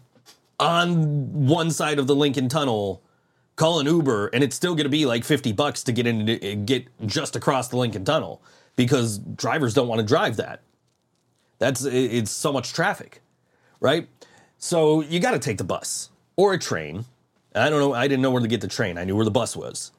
on 0.59 1.47
one 1.47 1.71
side 1.71 1.99
of 1.99 2.07
the 2.07 2.15
Lincoln 2.15 2.49
Tunnel, 2.49 3.01
call 3.55 3.79
an 3.79 3.85
Uber, 3.85 4.27
and 4.27 4.43
it's 4.43 4.55
still 4.55 4.75
gonna 4.75 4.89
be 4.89 5.05
like 5.05 5.23
50 5.23 5.51
bucks 5.53 5.83
to 5.83 5.91
get 5.91 6.07
in, 6.07 6.27
eh, 6.27 6.55
get 6.55 6.87
just 7.05 7.35
across 7.35 7.69
the 7.69 7.77
Lincoln 7.77 8.03
Tunnel 8.03 8.41
because 8.75 9.19
drivers 9.19 9.73
don't 9.73 9.87
wanna 9.87 10.03
drive 10.03 10.35
that. 10.37 10.61
That's, 11.59 11.85
it's 11.85 12.31
so 12.31 12.51
much 12.51 12.73
traffic 12.73 13.21
right? 13.79 14.07
So 14.57 15.01
you 15.01 15.19
got 15.19 15.31
to 15.31 15.39
take 15.39 15.57
the 15.57 15.63
bus 15.63 16.09
or 16.35 16.53
a 16.53 16.59
train. 16.59 17.05
I 17.57 17.69
don't 17.69 17.79
know. 17.79 17.93
I 17.93 18.07
didn't 18.07 18.21
know 18.21 18.31
where 18.31 18.41
to 18.41 18.47
get 18.47 18.61
the 18.61 18.67
train. 18.67 18.97
I 18.97 19.03
knew 19.03 19.15
where 19.15 19.25
the 19.25 19.31
bus 19.31 19.55
was. 19.55 19.91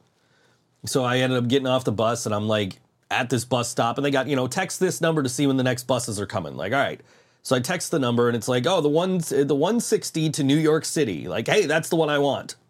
So 0.86 1.04
I 1.04 1.18
ended 1.18 1.38
up 1.38 1.48
getting 1.48 1.66
off 1.66 1.84
the 1.84 1.92
bus 1.92 2.26
and 2.26 2.34
I'm 2.34 2.46
like 2.46 2.78
at 3.10 3.30
this 3.30 3.44
bus 3.44 3.68
stop 3.68 3.98
and 3.98 4.04
they 4.04 4.10
got, 4.10 4.28
you 4.28 4.36
know, 4.36 4.46
text 4.46 4.80
this 4.80 5.00
number 5.00 5.22
to 5.22 5.28
see 5.28 5.46
when 5.46 5.56
the 5.56 5.62
next 5.62 5.84
buses 5.84 6.20
are 6.20 6.26
coming. 6.26 6.56
Like, 6.56 6.72
all 6.72 6.78
right. 6.78 7.00
So 7.42 7.56
I 7.56 7.60
text 7.60 7.90
the 7.90 7.98
number 7.98 8.28
and 8.28 8.36
it's 8.36 8.48
like, 8.48 8.66
oh, 8.66 8.80
the 8.80 8.88
one, 8.88 9.18
the 9.18 9.54
160 9.54 10.30
to 10.30 10.44
New 10.44 10.56
York 10.56 10.84
City. 10.84 11.28
Like, 11.28 11.48
hey, 11.48 11.66
that's 11.66 11.88
the 11.88 11.96
one 11.96 12.10
I 12.10 12.18
want. 12.18 12.56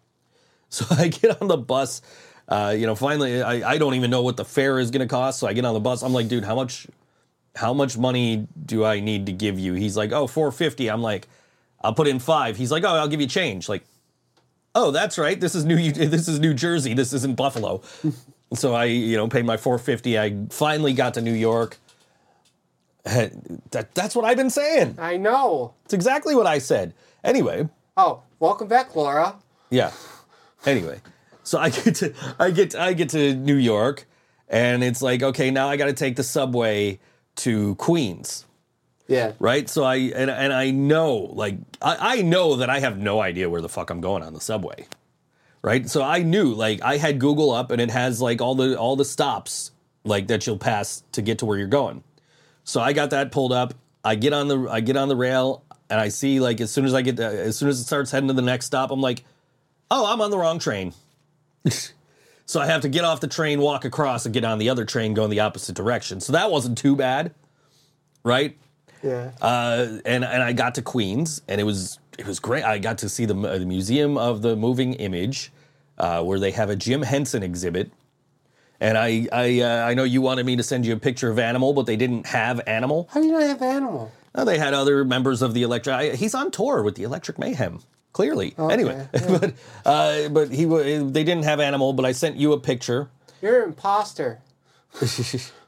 So 0.71 0.85
I 0.91 1.07
get 1.07 1.41
on 1.41 1.47
the 1.47 1.57
bus. 1.57 1.99
Uh, 2.47 2.75
you 2.77 2.85
know, 2.85 2.93
finally, 2.93 3.41
I, 3.41 3.71
I 3.71 3.77
don't 3.79 3.95
even 3.95 4.11
know 4.11 4.21
what 4.21 4.37
the 4.37 4.45
fare 4.45 4.77
is 4.77 4.91
going 4.91 4.99
to 4.99 5.07
cost. 5.07 5.39
So 5.39 5.47
I 5.47 5.53
get 5.53 5.65
on 5.65 5.73
the 5.73 5.79
bus. 5.79 6.03
I'm 6.03 6.13
like, 6.13 6.27
dude, 6.27 6.43
how 6.43 6.53
much 6.53 6.85
how 7.55 7.73
much 7.73 7.97
money 7.97 8.47
do 8.65 8.85
I 8.85 8.99
need 8.99 9.25
to 9.25 9.31
give 9.31 9.57
you? 9.57 9.73
He's 9.73 9.97
like, 9.97 10.11
oh, 10.11 10.27
450. 10.27 10.87
I'm 10.89 11.01
like, 11.01 11.27
I'll 11.81 11.95
put 11.95 12.07
in 12.07 12.19
five. 12.19 12.55
He's 12.55 12.71
like, 12.71 12.83
oh, 12.83 12.89
I'll 12.89 13.07
give 13.07 13.19
you 13.19 13.25
change. 13.25 13.67
Like, 13.67 13.83
oh, 14.79 14.91
that's 14.91 15.17
right. 15.17 15.39
This 15.39 15.55
is 15.55 15.65
New 15.65 15.91
this 15.91 16.27
is 16.27 16.39
New 16.39 16.53
Jersey. 16.53 16.93
This 16.93 17.11
isn't 17.13 17.35
Buffalo. 17.35 17.81
so 18.53 18.73
I, 18.73 18.85
you 18.85 19.17
know, 19.17 19.27
paid 19.27 19.45
my 19.45 19.57
450. 19.57 20.17
I 20.17 20.37
finally 20.49 20.93
got 20.93 21.13
to 21.15 21.21
New 21.21 21.33
York. 21.33 21.77
that, 23.03 23.93
that's 23.93 24.15
what 24.15 24.25
I've 24.25 24.37
been 24.37 24.49
saying. 24.49 24.95
I 24.99 25.17
know. 25.17 25.73
It's 25.85 25.93
exactly 25.93 26.35
what 26.35 26.47
I 26.47 26.59
said. 26.59 26.93
Anyway, 27.23 27.67
Oh, 27.97 28.21
welcome 28.39 28.67
back, 28.69 28.95
Laura. 28.95 29.35
yeah. 29.69 29.91
Anyway, 30.65 31.01
so 31.43 31.57
I 31.57 31.69
get 31.69 31.95
to 31.95 32.13
I 32.37 32.51
get 32.51 32.75
I 32.75 32.93
get 32.93 33.09
to 33.09 33.33
New 33.33 33.55
York, 33.55 34.05
and 34.49 34.83
it's 34.83 35.01
like 35.01 35.23
okay, 35.23 35.51
now 35.51 35.69
I 35.69 35.77
got 35.77 35.85
to 35.85 35.93
take 35.93 36.15
the 36.17 36.23
subway 36.23 36.99
to 37.37 37.75
Queens, 37.75 38.45
Yeah. 39.09 39.33
right? 39.39 39.69
So 39.69 39.83
I 39.83 39.95
and 39.95 40.29
and 40.29 40.53
I 40.53 40.71
know 40.71 41.15
like 41.15 41.57
I, 41.81 42.17
I 42.17 42.21
know 42.21 42.57
that 42.57 42.69
I 42.69 42.79
have 42.79 42.97
no 42.97 43.21
idea 43.21 43.49
where 43.49 43.61
the 43.61 43.69
fuck 43.69 43.89
I'm 43.89 44.01
going 44.01 44.23
on 44.23 44.33
the 44.33 44.39
subway, 44.39 44.87
right? 45.61 45.89
So 45.89 46.03
I 46.03 46.19
knew 46.23 46.53
like 46.53 46.81
I 46.83 46.97
had 46.97 47.19
Google 47.19 47.51
up, 47.51 47.71
and 47.71 47.81
it 47.81 47.89
has 47.89 48.21
like 48.21 48.41
all 48.41 48.55
the 48.55 48.77
all 48.77 48.95
the 48.95 49.05
stops 49.05 49.71
like 50.03 50.27
that 50.27 50.45
you'll 50.45 50.57
pass 50.57 51.03
to 51.13 51.21
get 51.21 51.39
to 51.39 51.45
where 51.45 51.57
you're 51.57 51.67
going. 51.67 52.03
So 52.63 52.79
I 52.79 52.93
got 52.93 53.09
that 53.09 53.31
pulled 53.31 53.51
up. 53.51 53.73
I 54.03 54.15
get 54.15 54.31
on 54.31 54.47
the 54.47 54.67
I 54.69 54.79
get 54.79 54.95
on 54.95 55.07
the 55.07 55.15
rail 55.15 55.63
and 55.89 55.99
I 55.99 56.09
see 56.09 56.39
like 56.39 56.61
as 56.61 56.71
soon 56.71 56.85
as 56.85 56.93
I 56.93 57.01
get 57.01 57.17
to, 57.17 57.25
as 57.25 57.57
soon 57.57 57.69
as 57.69 57.79
it 57.79 57.85
starts 57.85 58.11
heading 58.11 58.27
to 58.27 58.33
the 58.33 58.41
next 58.41 58.67
stop, 58.67 58.91
I'm 58.91 59.01
like, 59.01 59.23
oh, 59.89 60.11
I'm 60.11 60.21
on 60.21 60.31
the 60.31 60.37
wrong 60.37 60.59
train. 60.59 60.93
so 62.45 62.59
I 62.59 62.67
have 62.67 62.81
to 62.81 62.89
get 62.89 63.03
off 63.03 63.21
the 63.21 63.27
train, 63.27 63.59
walk 63.59 63.85
across, 63.85 64.25
and 64.25 64.33
get 64.33 64.45
on 64.45 64.59
the 64.59 64.69
other 64.69 64.85
train 64.85 65.13
going 65.13 65.29
the 65.29 65.39
opposite 65.39 65.75
direction. 65.75 66.19
So 66.19 66.33
that 66.33 66.51
wasn't 66.51 66.77
too 66.77 66.95
bad, 66.95 67.33
right? 68.23 68.57
Yeah. 69.03 69.31
Uh, 69.41 69.99
and 70.05 70.23
and 70.23 70.43
I 70.43 70.53
got 70.53 70.75
to 70.75 70.81
Queens, 70.81 71.41
and 71.47 71.59
it 71.61 71.63
was 71.63 71.99
it 72.17 72.27
was 72.27 72.39
great. 72.39 72.63
I 72.63 72.79
got 72.79 72.97
to 72.99 73.09
see 73.09 73.25
the, 73.25 73.33
the 73.33 73.65
Museum 73.65 74.17
of 74.17 74.41
the 74.41 74.55
Moving 74.55 74.93
Image, 74.95 75.51
uh, 75.97 76.21
where 76.23 76.39
they 76.39 76.51
have 76.51 76.69
a 76.69 76.75
Jim 76.75 77.01
Henson 77.01 77.43
exhibit. 77.43 77.91
And 78.81 78.97
I 78.97 79.27
I 79.31 79.61
uh, 79.61 79.85
I 79.87 79.93
know 79.93 80.03
you 80.03 80.21
wanted 80.21 80.45
me 80.45 80.55
to 80.55 80.63
send 80.63 80.85
you 80.85 80.93
a 80.93 80.99
picture 80.99 81.29
of 81.29 81.39
Animal, 81.39 81.73
but 81.73 81.85
they 81.85 81.95
didn't 81.97 82.25
have 82.27 82.61
Animal. 82.67 83.09
How 83.11 83.19
do 83.21 83.27
you 83.27 83.33
not 83.33 83.43
have 83.43 83.61
animal? 83.61 84.11
No, 84.35 84.45
they 84.45 84.57
had 84.57 84.73
other 84.73 85.03
members 85.03 85.41
of 85.41 85.53
the 85.53 85.63
Electric. 85.63 85.95
I- 85.95 86.15
He's 86.15 86.35
on 86.35 86.51
tour 86.51 86.83
with 86.83 86.95
the 86.95 87.03
Electric 87.03 87.39
Mayhem. 87.39 87.79
Clearly, 88.13 88.53
Okay, 88.57 88.73
anyway, 88.73 89.07
but 89.13 89.53
uh, 89.85 90.29
but 90.29 90.49
he 90.51 90.65
they 90.65 91.23
didn't 91.23 91.43
have 91.43 91.59
Animal, 91.59 91.93
but 91.93 92.05
I 92.05 92.11
sent 92.11 92.37
you 92.37 92.53
a 92.53 92.59
picture. 92.59 93.09
You're 93.41 93.61
an 93.63 93.69
imposter. 93.69 94.39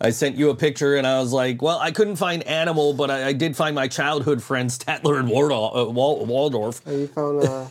I 0.00 0.10
sent 0.10 0.36
you 0.36 0.50
a 0.50 0.54
picture, 0.54 0.96
and 0.96 1.06
I 1.06 1.18
was 1.20 1.32
like, 1.32 1.60
well, 1.60 1.78
I 1.78 1.90
couldn't 1.90 2.16
find 2.16 2.42
Animal, 2.44 2.92
but 2.94 3.10
I, 3.10 3.28
I 3.28 3.32
did 3.32 3.56
find 3.56 3.74
my 3.74 3.88
childhood 3.88 4.42
friends 4.42 4.78
Statler 4.78 5.18
and 5.18 5.28
Wardol- 5.28 5.76
uh, 5.76 5.90
Wal- 5.90 6.24
Waldorf. 6.24 6.80
Oh, 6.86 6.96
you 6.96 7.06
found 7.08 7.42
uh, 7.44 7.66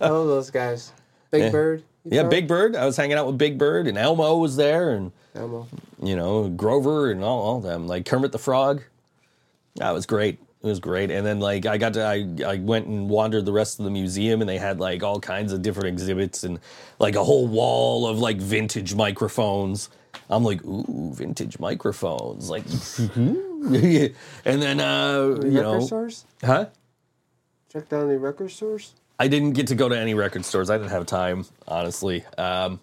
all 0.00 0.26
those 0.26 0.50
guys. 0.50 0.92
Big 1.30 1.42
Yeah. 1.42 1.50
Bird. 1.50 1.82
Yeah, 2.04 2.20
found? 2.22 2.30
Big 2.30 2.48
Bird. 2.48 2.74
I 2.74 2.84
was 2.86 2.96
hanging 2.96 3.16
out 3.16 3.26
with 3.26 3.38
Big 3.38 3.58
Bird, 3.58 3.86
and 3.86 3.96
Elmo 3.98 4.38
was 4.38 4.56
there, 4.56 4.90
and 4.90 5.12
Animal. 5.34 5.68
you 6.02 6.16
know 6.16 6.48
Grover 6.48 7.10
and 7.12 7.22
all, 7.22 7.40
all 7.42 7.60
them, 7.60 7.86
like 7.86 8.06
Kermit 8.06 8.32
the 8.32 8.38
Frog. 8.38 8.82
That 9.76 9.92
was 9.92 10.06
great. 10.06 10.38
It 10.62 10.66
was 10.66 10.80
great. 10.80 11.12
And 11.12 11.24
then 11.24 11.38
like 11.38 11.66
I 11.66 11.78
got 11.78 11.94
to 11.94 12.02
I 12.04 12.26
I 12.44 12.56
went 12.56 12.86
and 12.88 13.08
wandered 13.08 13.44
the 13.44 13.52
rest 13.52 13.78
of 13.78 13.84
the 13.84 13.90
museum, 13.92 14.40
and 14.40 14.48
they 14.48 14.58
had 14.58 14.80
like 14.80 15.04
all 15.04 15.20
kinds 15.20 15.52
of 15.52 15.62
different 15.62 15.88
exhibits 15.88 16.42
and 16.42 16.58
like 16.98 17.14
a 17.14 17.22
whole 17.22 17.46
wall 17.46 18.08
of 18.08 18.18
like 18.18 18.38
vintage 18.38 18.94
microphones. 18.96 19.88
I'm 20.30 20.44
like, 20.44 20.64
ooh, 20.64 21.12
vintage 21.14 21.58
microphones, 21.58 22.50
like, 22.50 22.64
and 22.98 24.14
then 24.44 24.80
uh, 24.80 25.22
you 25.22 25.34
record 25.34 25.52
know, 25.52 25.80
stores? 25.80 26.24
huh? 26.44 26.66
Check 27.72 27.88
down 27.88 28.08
any 28.08 28.18
record 28.18 28.50
stores? 28.50 28.92
I 29.18 29.28
didn't 29.28 29.52
get 29.52 29.66
to 29.68 29.74
go 29.74 29.88
to 29.88 29.98
any 29.98 30.14
record 30.14 30.44
stores. 30.44 30.70
I 30.70 30.78
didn't 30.78 30.90
have 30.90 31.06
time, 31.06 31.44
honestly. 31.66 32.24
Um, 32.36 32.80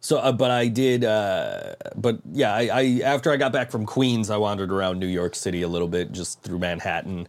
so, 0.00 0.18
uh, 0.18 0.32
but 0.32 0.50
I 0.50 0.68
did. 0.68 1.04
Uh, 1.04 1.74
but 1.96 2.20
yeah, 2.32 2.54
I, 2.54 2.68
I 2.72 3.00
after 3.04 3.30
I 3.30 3.36
got 3.36 3.52
back 3.52 3.70
from 3.70 3.86
Queens, 3.86 4.30
I 4.30 4.36
wandered 4.36 4.70
around 4.72 5.00
New 5.00 5.06
York 5.06 5.34
City 5.34 5.62
a 5.62 5.68
little 5.68 5.88
bit, 5.88 6.12
just 6.12 6.42
through 6.42 6.58
Manhattan. 6.58 7.26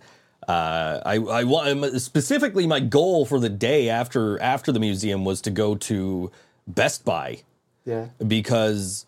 Uh, 0.48 1.02
I, 1.06 1.16
I 1.16 1.44
wa- 1.44 1.74
specifically 1.98 2.68
my 2.68 2.80
goal 2.80 3.26
for 3.26 3.40
the 3.40 3.50
day 3.50 3.90
after 3.90 4.40
after 4.42 4.72
the 4.72 4.80
museum 4.80 5.26
was 5.26 5.42
to 5.42 5.52
go 5.52 5.76
to 5.76 6.32
Best 6.68 7.04
Buy 7.04 7.42
Yeah. 7.86 8.08
because 8.26 9.06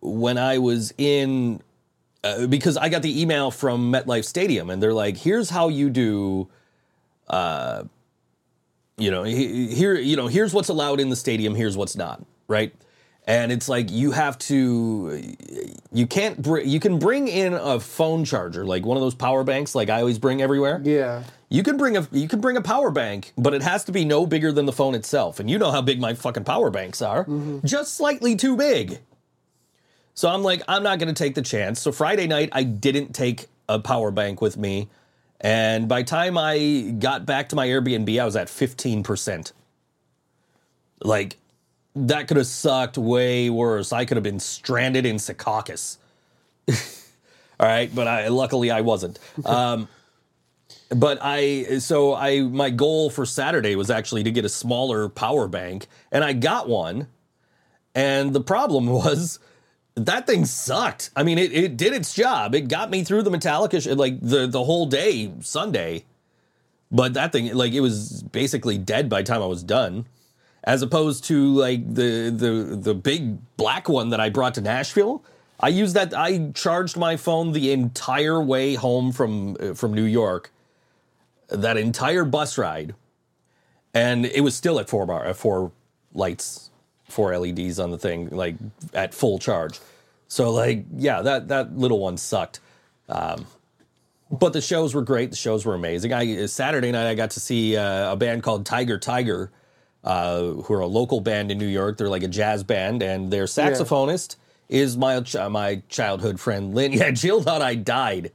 when 0.00 0.36
I 0.38 0.58
was 0.58 0.92
in, 0.98 1.62
uh, 2.24 2.46
because 2.46 2.76
I 2.76 2.88
got 2.88 3.02
the 3.02 3.20
email 3.22 3.50
from 3.50 3.92
MetLife 3.92 4.24
Stadium 4.24 4.70
and 4.70 4.82
they're 4.82 4.92
like, 4.92 5.16
here's 5.16 5.50
how 5.50 5.68
you 5.68 5.90
do, 5.90 6.48
uh, 7.28 7.84
you 8.98 9.10
know, 9.10 9.22
here, 9.24 9.94
you 9.94 10.16
know, 10.16 10.26
here's 10.26 10.52
what's 10.52 10.68
allowed 10.68 11.00
in 11.00 11.08
the 11.08 11.16
stadium, 11.16 11.54
here's 11.54 11.76
what's 11.76 11.96
not, 11.96 12.22
right? 12.48 12.72
And 13.26 13.52
it's 13.52 13.68
like 13.68 13.90
you 13.90 14.10
have 14.10 14.36
to, 14.38 15.22
you 15.92 16.06
can't, 16.06 16.42
br- 16.42 16.58
you 16.60 16.80
can 16.80 16.98
bring 16.98 17.28
in 17.28 17.54
a 17.54 17.78
phone 17.80 18.24
charger, 18.24 18.66
like 18.66 18.84
one 18.84 18.96
of 18.96 19.00
those 19.00 19.14
power 19.14 19.44
banks, 19.44 19.74
like 19.74 19.88
I 19.90 20.00
always 20.00 20.18
bring 20.18 20.42
everywhere. 20.42 20.80
Yeah. 20.84 21.22
You 21.52 21.62
can 21.62 21.76
bring 21.76 21.98
a 21.98 22.08
you 22.12 22.28
can 22.28 22.40
bring 22.40 22.56
a 22.56 22.62
power 22.62 22.90
bank, 22.90 23.34
but 23.36 23.52
it 23.52 23.62
has 23.62 23.84
to 23.84 23.92
be 23.92 24.06
no 24.06 24.24
bigger 24.24 24.52
than 24.52 24.64
the 24.64 24.72
phone 24.72 24.94
itself. 24.94 25.38
And 25.38 25.50
you 25.50 25.58
know 25.58 25.70
how 25.70 25.82
big 25.82 26.00
my 26.00 26.14
fucking 26.14 26.44
power 26.44 26.70
banks 26.70 27.02
are. 27.02 27.26
Just 27.62 27.94
slightly 27.94 28.36
too 28.36 28.56
big. 28.56 29.00
So 30.14 30.30
I'm 30.30 30.42
like, 30.42 30.62
I'm 30.66 30.82
not 30.82 30.98
gonna 30.98 31.12
take 31.12 31.34
the 31.34 31.42
chance. 31.42 31.78
So 31.82 31.92
Friday 31.92 32.26
night 32.26 32.48
I 32.52 32.62
didn't 32.62 33.12
take 33.12 33.48
a 33.68 33.78
power 33.78 34.10
bank 34.10 34.40
with 34.40 34.56
me. 34.56 34.88
And 35.42 35.88
by 35.88 36.04
time 36.04 36.38
I 36.38 36.94
got 36.98 37.26
back 37.26 37.50
to 37.50 37.56
my 37.56 37.66
Airbnb, 37.66 38.18
I 38.18 38.24
was 38.24 38.36
at 38.36 38.48
15%. 38.48 39.52
Like, 41.02 41.36
that 41.94 42.28
could 42.28 42.38
have 42.38 42.46
sucked 42.46 42.96
way 42.96 43.50
worse. 43.50 43.92
I 43.92 44.06
could 44.06 44.16
have 44.16 44.24
been 44.24 44.40
stranded 44.40 45.04
in 45.04 45.16
Secaucus. 45.16 45.98
All 47.60 47.66
right, 47.66 47.92
but 47.94 48.06
I 48.06 48.28
luckily 48.28 48.70
I 48.70 48.80
wasn't. 48.80 49.18
Um, 49.44 49.88
but 50.94 51.18
I 51.20 51.78
so 51.78 52.14
I 52.14 52.40
my 52.40 52.70
goal 52.70 53.10
for 53.10 53.24
Saturday 53.26 53.76
was 53.76 53.90
actually 53.90 54.24
to 54.24 54.30
get 54.30 54.44
a 54.44 54.48
smaller 54.48 55.08
power 55.08 55.48
bank, 55.48 55.86
and 56.10 56.24
I 56.24 56.32
got 56.32 56.68
one. 56.68 57.08
And 57.94 58.32
the 58.32 58.40
problem 58.40 58.86
was 58.90 59.38
that 59.94 60.26
thing 60.26 60.44
sucked. 60.44 61.10
I 61.14 61.22
mean, 61.22 61.38
it, 61.38 61.52
it 61.52 61.76
did 61.76 61.92
its 61.92 62.14
job. 62.14 62.54
It 62.54 62.68
got 62.68 62.90
me 62.90 63.04
through 63.04 63.22
the 63.22 63.30
Metallica 63.30 63.82
sh- 63.82 63.94
like 63.96 64.20
the 64.20 64.46
the 64.46 64.64
whole 64.64 64.86
day 64.86 65.32
Sunday. 65.40 66.04
But 66.90 67.14
that 67.14 67.32
thing 67.32 67.54
like 67.54 67.72
it 67.72 67.80
was 67.80 68.22
basically 68.22 68.78
dead 68.78 69.08
by 69.08 69.22
the 69.22 69.26
time 69.26 69.42
I 69.42 69.46
was 69.46 69.62
done. 69.62 70.06
As 70.64 70.82
opposed 70.82 71.24
to 71.24 71.54
like 71.54 71.94
the 71.94 72.30
the 72.30 72.76
the 72.76 72.94
big 72.94 73.38
black 73.56 73.88
one 73.88 74.10
that 74.10 74.20
I 74.20 74.28
brought 74.28 74.54
to 74.54 74.60
Nashville. 74.60 75.24
I 75.58 75.68
used 75.68 75.94
that 75.94 76.12
I 76.12 76.50
charged 76.54 76.96
my 76.96 77.16
phone 77.16 77.52
the 77.52 77.72
entire 77.72 78.42
way 78.42 78.74
home 78.74 79.12
from 79.12 79.56
uh, 79.60 79.74
from 79.74 79.94
New 79.94 80.04
York. 80.04 80.52
That 81.52 81.76
entire 81.76 82.24
bus 82.24 82.58
ride 82.58 82.94
and 83.94 84.24
it 84.26 84.42
was 84.42 84.54
still 84.54 84.78
at 84.80 84.88
four 84.88 85.06
bar 85.06 85.24
at 85.24 85.36
four 85.36 85.72
lights 86.14 86.70
four 87.08 87.36
leds 87.36 87.78
on 87.78 87.90
the 87.90 87.98
thing 87.98 88.30
like 88.30 88.56
at 88.94 89.12
full 89.14 89.38
charge. 89.38 89.80
So 90.28 90.50
like 90.50 90.84
yeah 90.96 91.22
that 91.22 91.48
that 91.48 91.76
little 91.76 91.98
one 91.98 92.16
sucked. 92.16 92.60
Um, 93.08 93.46
but 94.30 94.54
the 94.54 94.62
shows 94.62 94.94
were 94.94 95.02
great. 95.02 95.30
The 95.30 95.36
shows 95.36 95.66
were 95.66 95.74
amazing. 95.74 96.12
I 96.12 96.46
saturday 96.46 96.90
night 96.90 97.08
i 97.08 97.14
got 97.14 97.32
to 97.32 97.40
see 97.40 97.76
uh, 97.76 98.12
a 98.12 98.16
band 98.16 98.42
called 98.42 98.64
tiger 98.64 98.98
tiger 98.98 99.50
uh, 100.04 100.42
who 100.42 100.74
are 100.74 100.80
a 100.80 100.86
local 100.86 101.20
band 101.20 101.50
in 101.50 101.58
new 101.58 101.66
york. 101.66 101.98
They're 101.98 102.08
like 102.08 102.22
a 102.22 102.28
jazz 102.28 102.64
band 102.64 103.02
and 103.02 103.30
their 103.30 103.44
saxophonist 103.44 104.36
is 104.68 104.96
my 104.96 105.20
ch- 105.20 105.36
my 105.50 105.82
childhood 105.88 106.40
friend 106.40 106.74
lynn. 106.74 106.92
Yeah 106.94 107.10
jill 107.10 107.42
thought 107.42 107.60
i 107.60 107.74
died 107.74 108.32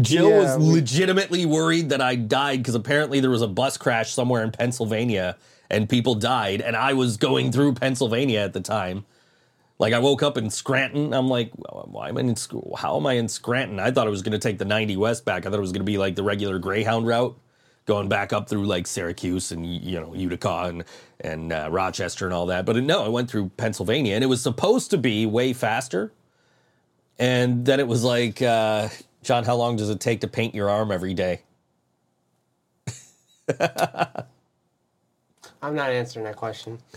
Jill 0.00 0.28
Yeah, 0.30 0.38
was 0.56 0.58
we- 0.58 0.74
legitimately 0.74 1.46
worried 1.46 1.90
that 1.90 2.00
I 2.00 2.16
died 2.16 2.58
because 2.58 2.74
apparently 2.74 3.20
there 3.20 3.30
was 3.30 3.42
a 3.42 3.48
bus 3.48 3.76
crash 3.76 4.12
somewhere 4.12 4.42
in 4.42 4.50
Pennsylvania 4.50 5.36
and 5.70 5.88
people 5.88 6.14
died, 6.14 6.60
and 6.60 6.76
I 6.76 6.92
was 6.92 7.16
going 7.16 7.50
through 7.52 7.74
Pennsylvania 7.74 8.40
at 8.40 8.52
the 8.52 8.60
time. 8.60 9.06
Like 9.78 9.92
I 9.92 9.98
woke 9.98 10.22
up 10.22 10.36
in 10.38 10.50
Scranton. 10.50 11.12
I'm 11.12 11.28
like, 11.28 11.50
why 11.54 12.08
am 12.08 12.16
I 12.16 12.20
in 12.20 12.36
school? 12.36 12.76
How 12.78 12.96
am 12.96 13.06
I 13.06 13.14
in 13.14 13.28
Scranton? 13.28 13.80
I 13.80 13.90
thought 13.90 14.06
I 14.06 14.10
was 14.10 14.22
going 14.22 14.32
to 14.32 14.38
take 14.38 14.58
the 14.58 14.64
90 14.64 14.96
West 14.96 15.24
back. 15.24 15.44
I 15.46 15.50
thought 15.50 15.58
it 15.58 15.60
was 15.62 15.72
going 15.72 15.80
to 15.80 15.84
be 15.84 15.98
like 15.98 16.14
the 16.14 16.22
regular 16.22 16.58
Greyhound 16.60 17.06
route, 17.08 17.36
going 17.86 18.08
back 18.08 18.32
up 18.32 18.48
through 18.48 18.66
like 18.66 18.86
Syracuse 18.86 19.50
and 19.52 19.66
you 19.66 19.98
know 20.00 20.14
Utica 20.14 20.64
and 20.66 20.84
and 21.20 21.52
uh, 21.52 21.68
Rochester 21.72 22.24
and 22.24 22.32
all 22.34 22.46
that. 22.46 22.66
But 22.66 22.76
no, 22.84 23.04
I 23.04 23.08
went 23.08 23.30
through 23.30 23.50
Pennsylvania, 23.56 24.14
and 24.14 24.22
it 24.22 24.28
was 24.28 24.42
supposed 24.42 24.90
to 24.90 24.98
be 24.98 25.26
way 25.26 25.52
faster. 25.52 26.12
And 27.18 27.64
then 27.64 27.80
it 27.80 27.86
was 27.88 28.02
like, 28.04 28.42
uh, 28.42 28.88
John, 29.24 29.44
how 29.44 29.56
long 29.56 29.76
does 29.76 29.90
it 29.90 30.00
take 30.00 30.20
to 30.20 30.28
paint 30.28 30.54
your 30.54 30.70
arm 30.70 30.92
every 30.92 31.14
day? 31.14 31.40
I'm 35.62 35.74
not 35.74 35.90
answering 35.90 36.24
that 36.24 36.36
question. 36.36 36.78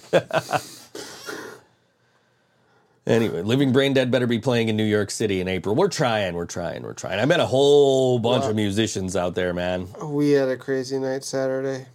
Anyway, 3.08 3.42
Living 3.42 3.72
Brain 3.72 3.94
Dead 3.94 4.12
better 4.12 4.28
be 4.28 4.38
playing 4.38 4.68
in 4.68 4.76
New 4.76 4.84
York 4.84 5.10
City 5.10 5.40
in 5.40 5.48
April. 5.48 5.74
We're 5.74 5.88
trying, 5.88 6.36
we're 6.36 6.46
trying, 6.46 6.84
we're 6.84 6.92
trying. 6.92 7.22
I 7.22 7.26
met 7.26 7.40
a 7.40 7.46
whole 7.46 8.20
bunch 8.20 8.44
of 8.44 8.54
musicians 8.54 9.16
out 9.16 9.34
there, 9.34 9.54
man. 9.54 9.88
We 10.04 10.32
had 10.32 10.50
a 10.50 10.58
crazy 10.58 11.00
night 11.00 11.24
Saturday. 11.24 11.86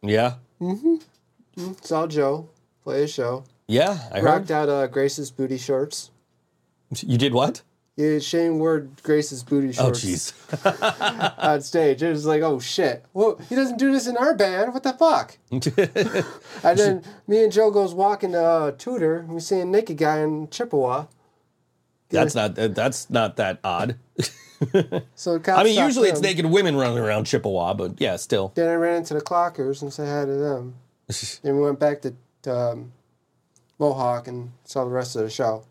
Yeah, 0.00 0.36
Mm-hmm. 0.62 1.72
Saw 1.82 2.06
Joe 2.06 2.48
play 2.84 3.02
a 3.02 3.06
show. 3.06 3.44
yeah, 3.68 3.98
I 4.12 4.20
heard. 4.20 4.24
Rocked 4.24 4.50
out 4.50 4.70
uh, 4.70 4.86
Grace's 4.86 5.30
booty 5.30 5.58
shorts. 5.58 6.10
You 7.00 7.18
did 7.18 7.34
what? 7.34 7.60
Yeah, 7.96 8.18
Shane 8.20 8.58
wore 8.58 8.88
Grace's 9.02 9.44
booty 9.44 9.72
shorts. 9.72 10.02
Oh, 10.02 10.08
shorts 10.08 10.32
jeez. 10.50 11.34
on 11.38 11.60
stage. 11.60 12.02
It 12.02 12.08
was 12.08 12.24
like, 12.24 12.40
oh 12.42 12.58
shit. 12.58 13.04
Well, 13.12 13.38
he 13.48 13.54
doesn't 13.54 13.78
do 13.78 13.92
this 13.92 14.06
in 14.06 14.16
our 14.16 14.34
band. 14.34 14.72
What 14.72 14.82
the 14.82 14.94
fuck? 14.94 15.36
And 16.64 16.78
then 16.78 17.02
me 17.26 17.44
and 17.44 17.52
Joe 17.52 17.70
goes 17.70 17.92
walking 17.92 18.32
to 18.32 18.42
uh, 18.42 18.70
Tudor. 18.72 19.18
And 19.18 19.30
we 19.30 19.40
see 19.40 19.60
a 19.60 19.64
naked 19.66 19.98
guy 19.98 20.20
in 20.20 20.48
Chippewa. 20.48 21.06
that's 22.08 22.34
not 22.34 22.54
that's 22.54 23.10
not 23.10 23.36
that 23.36 23.60
odd. 23.62 23.98
So 25.16 25.40
I 25.48 25.64
mean, 25.64 25.76
usually 25.76 26.08
it's 26.08 26.20
naked 26.20 26.46
women 26.46 26.76
running 26.76 26.98
around 26.98 27.24
Chippewa, 27.24 27.74
but 27.74 28.00
yeah, 28.00 28.14
still. 28.14 28.52
Then 28.54 28.68
I 28.68 28.74
ran 28.74 28.98
into 28.98 29.14
the 29.14 29.20
clockers 29.20 29.82
and 29.82 29.92
said 29.92 30.06
hi 30.06 30.24
to 30.24 30.38
them. 30.38 30.74
then 31.42 31.56
we 31.56 31.64
went 31.64 31.80
back 31.80 32.00
to, 32.02 32.14
to 32.42 32.56
um, 32.56 32.92
Mohawk 33.80 34.28
and 34.28 34.52
saw 34.62 34.84
the 34.84 34.90
rest 34.90 35.16
of 35.16 35.22
the 35.22 35.30
show. 35.30 35.64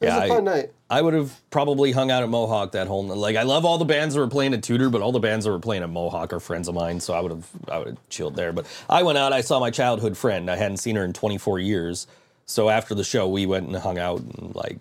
It 0.00 0.06
Yeah, 0.06 0.14
was 0.14 0.22
a 0.22 0.24
I- 0.24 0.28
fun 0.36 0.44
night. 0.44 0.70
I 0.90 1.02
would 1.02 1.12
have 1.14 1.32
probably 1.50 1.92
hung 1.92 2.10
out 2.10 2.22
at 2.22 2.28
Mohawk 2.30 2.72
that 2.72 2.86
whole 2.86 3.02
night. 3.02 3.16
like 3.18 3.36
I 3.36 3.42
love 3.42 3.64
all 3.64 3.76
the 3.78 3.84
bands 3.84 4.14
that 4.14 4.20
were 4.20 4.28
playing 4.28 4.54
at 4.54 4.62
Tudor, 4.62 4.88
but 4.90 5.02
all 5.02 5.12
the 5.12 5.18
bands 5.18 5.44
that 5.44 5.50
were 5.50 5.58
playing 5.58 5.82
at 5.82 5.90
Mohawk 5.90 6.32
are 6.32 6.40
friends 6.40 6.66
of 6.68 6.74
mine, 6.74 7.00
so 7.00 7.12
I 7.14 7.20
would 7.20 7.30
have 7.32 7.46
I 7.70 7.78
would 7.78 7.88
have 7.88 8.08
chilled 8.08 8.36
there. 8.36 8.52
But 8.52 8.66
I 8.88 9.02
went 9.02 9.18
out, 9.18 9.32
I 9.32 9.40
saw 9.42 9.60
my 9.60 9.70
childhood 9.70 10.16
friend. 10.16 10.50
I 10.50 10.56
hadn't 10.56 10.78
seen 10.78 10.96
her 10.96 11.04
in 11.04 11.12
24 11.12 11.58
years. 11.58 12.06
So 12.46 12.70
after 12.70 12.94
the 12.94 13.04
show 13.04 13.28
we 13.28 13.44
went 13.44 13.66
and 13.66 13.76
hung 13.76 13.98
out 13.98 14.20
and 14.20 14.54
like 14.54 14.78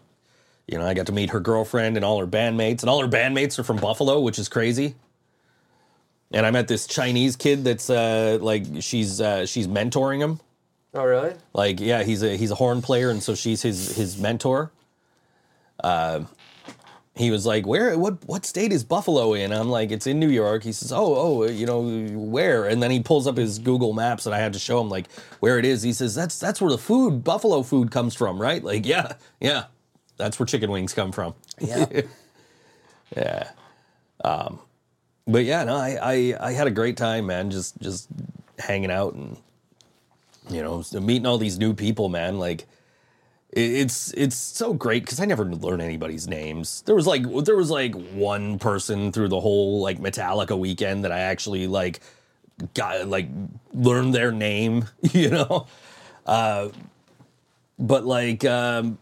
you 0.68 0.78
know, 0.78 0.86
I 0.86 0.94
got 0.94 1.06
to 1.08 1.14
meet 1.14 1.30
her 1.30 1.40
girlfriend 1.40 1.96
and 1.96 2.04
all 2.06 2.20
her 2.20 2.28
bandmates, 2.28 2.82
and 2.82 2.90
all 2.90 3.02
her 3.02 3.08
bandmates 3.08 3.58
are 3.58 3.64
from 3.64 3.78
Buffalo, 3.78 4.20
which 4.20 4.38
is 4.38 4.50
crazy. 4.50 4.96
And 6.32 6.46
I 6.46 6.52
met 6.52 6.68
this 6.68 6.88
Chinese 6.88 7.36
kid 7.38 7.64
that's 7.64 7.90
uh 7.90 8.38
like 8.42 8.66
she's 8.82 9.20
uh 9.22 9.46
she's 9.46 9.68
mentoring 9.68 10.20
him. 10.20 10.40
Oh, 10.94 11.04
really? 11.04 11.34
Like, 11.54 11.80
yeah, 11.80 12.04
he's 12.04 12.24
a 12.24 12.36
he's 12.38 12.52
a 12.52 12.56
horn 12.56 12.82
player, 12.82 13.10
and 13.10 13.22
so 13.24 13.34
she's 13.36 13.62
his 13.62 13.96
his 13.96 14.18
mentor. 14.18 14.72
Uh, 15.84 16.24
he 17.16 17.32
was 17.32 17.46
like, 17.46 17.66
"Where? 17.66 17.98
What? 17.98 18.26
What 18.26 18.46
state 18.46 18.72
is 18.72 18.84
Buffalo 18.84 19.34
in?" 19.34 19.52
I'm 19.52 19.70
like, 19.70 19.92
"It's 19.92 20.08
in 20.08 20.20
New 20.20 20.30
York." 20.30 20.64
He 20.64 20.72
says, 20.72 20.92
"Oh, 20.92 21.16
oh, 21.16 21.48
you 21.48 21.66
know 21.66 21.82
where?" 21.82 22.66
And 22.66 22.82
then 22.82 22.92
he 22.92 23.00
pulls 23.02 23.28
up 23.28 23.38
his 23.38 23.60
Google 23.60 23.94
Maps, 23.94 24.26
and 24.26 24.36
I 24.36 24.40
had 24.40 24.54
to 24.54 24.60
show 24.60 24.80
him 24.80 24.90
like 24.90 25.12
where 25.40 25.58
it 25.58 25.66
is. 25.66 25.82
He 25.82 25.94
says, 25.94 26.14
"That's 26.14 26.38
that's 26.38 26.62
where 26.62 26.70
the 26.70 26.78
food 26.78 27.24
Buffalo 27.24 27.64
food 27.64 27.92
comes 27.92 28.14
from, 28.14 28.40
right?" 28.40 28.64
Like, 28.64 28.86
yeah, 28.86 29.14
yeah, 29.42 29.66
that's 30.18 30.40
where 30.40 30.46
chicken 30.46 30.70
wings 30.70 30.94
come 30.94 31.12
from. 31.12 31.34
Yeah. 31.60 31.86
yeah. 33.16 33.50
Um, 34.24 34.60
but 35.28 35.44
yeah, 35.44 35.64
no, 35.64 35.76
I, 35.76 35.98
I 36.02 36.38
I 36.40 36.52
had 36.54 36.68
a 36.68 36.72
great 36.72 36.98
time, 36.98 37.26
man. 37.28 37.50
Just 37.50 37.80
just 37.82 38.08
hanging 38.60 38.92
out 38.92 39.14
and 39.14 39.38
you 40.50 40.62
know 40.62 40.84
meeting 40.94 41.26
all 41.26 41.38
these 41.38 41.58
new 41.58 41.74
people, 41.74 42.10
man. 42.10 42.40
Like 42.40 42.68
it's 43.52 44.12
it's 44.14 44.36
so 44.36 44.74
great 44.74 45.04
because 45.04 45.20
I 45.20 45.26
never 45.26 45.46
learn 45.46 45.80
anybody's 45.80 46.28
names. 46.28 46.82
There 46.86 46.96
was 46.96 47.08
like 47.08 47.24
there 47.46 47.56
was 47.56 47.70
like 47.70 47.96
one 48.12 48.60
person 48.60 49.12
through 49.12 49.30
the 49.30 49.40
whole 49.40 49.82
like 49.82 50.00
Metallica 50.00 50.58
weekend 50.58 51.06
that 51.06 51.12
I 51.12 51.20
actually 51.20 51.68
like 51.68 52.02
got 52.74 53.08
like 53.08 53.30
learned 53.74 54.14
their 54.14 54.32
name, 54.32 54.86
you 55.14 55.30
know. 55.30 55.68
Uh, 56.26 56.70
but 57.80 58.06
like, 58.06 58.44
um, 58.44 58.98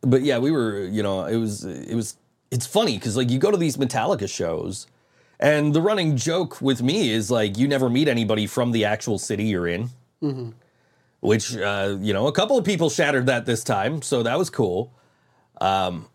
but 0.00 0.22
yeah, 0.22 0.38
we 0.38 0.50
were 0.50 0.84
you 0.86 1.02
know 1.02 1.26
it 1.26 1.36
was 1.36 1.64
it 1.64 1.94
was 1.94 2.16
it's 2.50 2.66
funny 2.66 2.98
because 2.98 3.16
like 3.16 3.30
you 3.30 3.38
go 3.38 3.50
to 3.50 3.56
these 3.56 3.76
Metallica 3.76 4.28
shows. 4.28 4.86
And 5.40 5.74
the 5.74 5.82
running 5.82 6.16
joke 6.16 6.62
with 6.62 6.82
me 6.82 7.10
is 7.10 7.28
like 7.28 7.58
you 7.58 7.66
never 7.66 7.90
meet 7.90 8.06
anybody 8.06 8.46
from 8.46 8.70
the 8.70 8.84
actual 8.84 9.18
city 9.18 9.44
you're 9.44 9.66
in 9.66 9.90
which 11.22 11.56
uh, 11.56 11.96
you 12.00 12.12
know 12.12 12.26
a 12.26 12.32
couple 12.32 12.58
of 12.58 12.64
people 12.64 12.90
shattered 12.90 13.26
that 13.26 13.46
this 13.46 13.62
time, 13.64 14.02
so 14.02 14.24
that 14.24 14.36
was 14.36 14.50
cool. 14.50 14.92
Um, 15.60 16.06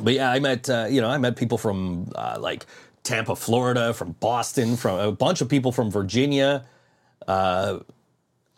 but 0.00 0.12
yeah, 0.12 0.30
I 0.30 0.38
met 0.40 0.68
uh, 0.68 0.86
you 0.90 1.00
know 1.00 1.08
I 1.08 1.16
met 1.16 1.34
people 1.34 1.56
from 1.56 2.12
uh, 2.14 2.36
like 2.38 2.66
Tampa, 3.02 3.34
Florida, 3.34 3.94
from 3.94 4.12
Boston, 4.12 4.76
from 4.76 5.00
a 5.00 5.10
bunch 5.10 5.40
of 5.40 5.48
people 5.48 5.72
from 5.72 5.90
Virginia. 5.90 6.66
Uh, 7.26 7.78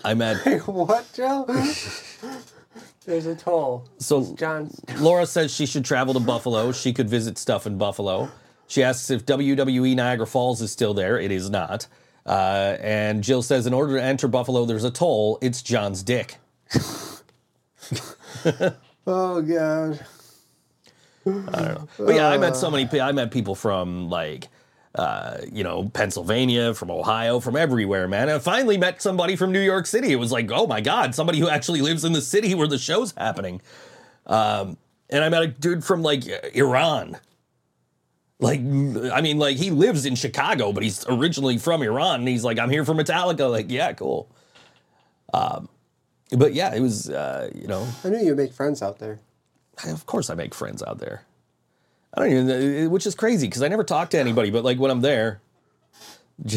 I 0.04 0.14
met 0.14 0.36
what, 0.66 1.10
Joe? 1.14 1.46
There's 3.06 3.26
a 3.26 3.36
toll. 3.36 3.88
so 3.98 4.34
John. 4.34 4.68
Laura 4.98 5.26
says 5.26 5.54
she 5.54 5.64
should 5.64 5.84
travel 5.84 6.12
to 6.14 6.20
Buffalo. 6.20 6.72
She 6.72 6.92
could 6.92 7.08
visit 7.08 7.38
stuff 7.38 7.68
in 7.68 7.78
Buffalo. 7.78 8.28
She 8.66 8.82
asks 8.82 9.10
if 9.10 9.24
WWE 9.24 9.94
Niagara 9.94 10.26
Falls 10.26 10.60
is 10.60 10.72
still 10.72 10.92
there. 10.92 11.20
It 11.20 11.30
is 11.30 11.48
not. 11.48 11.86
Uh, 12.26 12.76
and 12.80 13.22
Jill 13.22 13.40
says 13.42 13.66
in 13.66 13.72
order 13.72 13.96
to 13.96 14.02
enter 14.02 14.26
Buffalo, 14.28 14.64
there's 14.66 14.84
a 14.84 14.90
toll. 14.90 15.38
It's 15.40 15.62
John's 15.62 16.02
dick. 16.02 16.36
Oh, 19.08 19.40
God. 19.40 20.04
I 21.26 21.30
don't 21.30 21.52
know. 21.52 21.88
But 21.98 22.14
yeah, 22.16 22.28
I 22.28 22.38
met 22.38 22.56
so 22.56 22.70
many. 22.70 22.86
pe- 22.86 23.00
I 23.00 23.12
met 23.12 23.30
people 23.30 23.54
from 23.54 24.10
like, 24.10 24.48
uh, 24.96 25.38
you 25.52 25.62
know, 25.62 25.88
Pennsylvania, 25.92 26.74
from 26.74 26.90
Ohio, 26.90 27.38
from 27.38 27.56
everywhere, 27.56 28.08
man. 28.08 28.28
I 28.28 28.38
finally 28.40 28.76
met 28.76 29.00
somebody 29.00 29.36
from 29.36 29.52
New 29.52 29.60
York 29.60 29.86
City. 29.86 30.10
It 30.12 30.16
was 30.16 30.32
like, 30.32 30.50
oh 30.52 30.66
my 30.66 30.80
god, 30.80 31.14
somebody 31.14 31.38
who 31.38 31.48
actually 31.48 31.82
lives 31.82 32.04
in 32.04 32.12
the 32.14 32.20
city 32.20 32.54
where 32.54 32.66
the 32.66 32.78
show's 32.78 33.12
happening. 33.16 33.60
Um, 34.26 34.76
and 35.10 35.22
I 35.22 35.28
met 35.28 35.42
a 35.42 35.46
dude 35.48 35.84
from 35.84 36.02
like 36.02 36.26
Iran. 36.54 37.16
Like, 38.38 38.60
I 38.60 39.20
mean, 39.22 39.38
like 39.38 39.56
he 39.56 39.70
lives 39.70 40.04
in 40.04 40.14
Chicago, 40.14 40.72
but 40.72 40.82
he's 40.82 41.06
originally 41.08 41.56
from 41.58 41.82
Iran. 41.82 42.20
And 42.20 42.28
he's 42.28 42.44
like, 42.44 42.58
I'm 42.58 42.70
here 42.70 42.84
for 42.84 42.94
Metallica. 42.94 43.50
Like, 43.50 43.70
yeah, 43.70 43.92
cool. 43.94 44.28
Um, 45.32 45.68
but 46.36 46.52
yeah, 46.54 46.74
it 46.74 46.80
was, 46.80 47.08
uh, 47.08 47.50
you 47.54 47.66
know, 47.66 47.86
I 48.04 48.08
knew 48.10 48.18
you'd 48.18 48.36
make 48.36 48.52
friends 48.52 48.82
out 48.82 48.98
there. 48.98 49.20
of 49.86 50.04
course 50.06 50.28
I 50.28 50.34
make 50.34 50.54
friends 50.54 50.82
out 50.82 50.98
there. 50.98 51.22
I 52.14 52.20
don't 52.28 52.32
even, 52.48 52.90
which 52.90 53.06
is 53.06 53.14
crazy 53.14 53.46
because 53.46 53.62
I 53.62 53.68
never 53.68 53.84
talk 53.84 54.10
to 54.10 54.18
anybody. 54.18 54.50
But 54.50 54.64
like 54.64 54.78
when 54.78 54.90
I'm 54.90 55.00
there, 55.00 55.40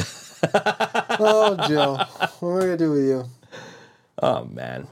Oh, 0.53 1.55
Joe. 1.67 1.97
what 2.39 2.49
am 2.51 2.57
I 2.57 2.65
going 2.65 2.71
to 2.71 2.77
do 2.77 2.91
with 2.91 3.03
you? 3.05 3.25
oh 4.21 4.43
man, 4.45 4.87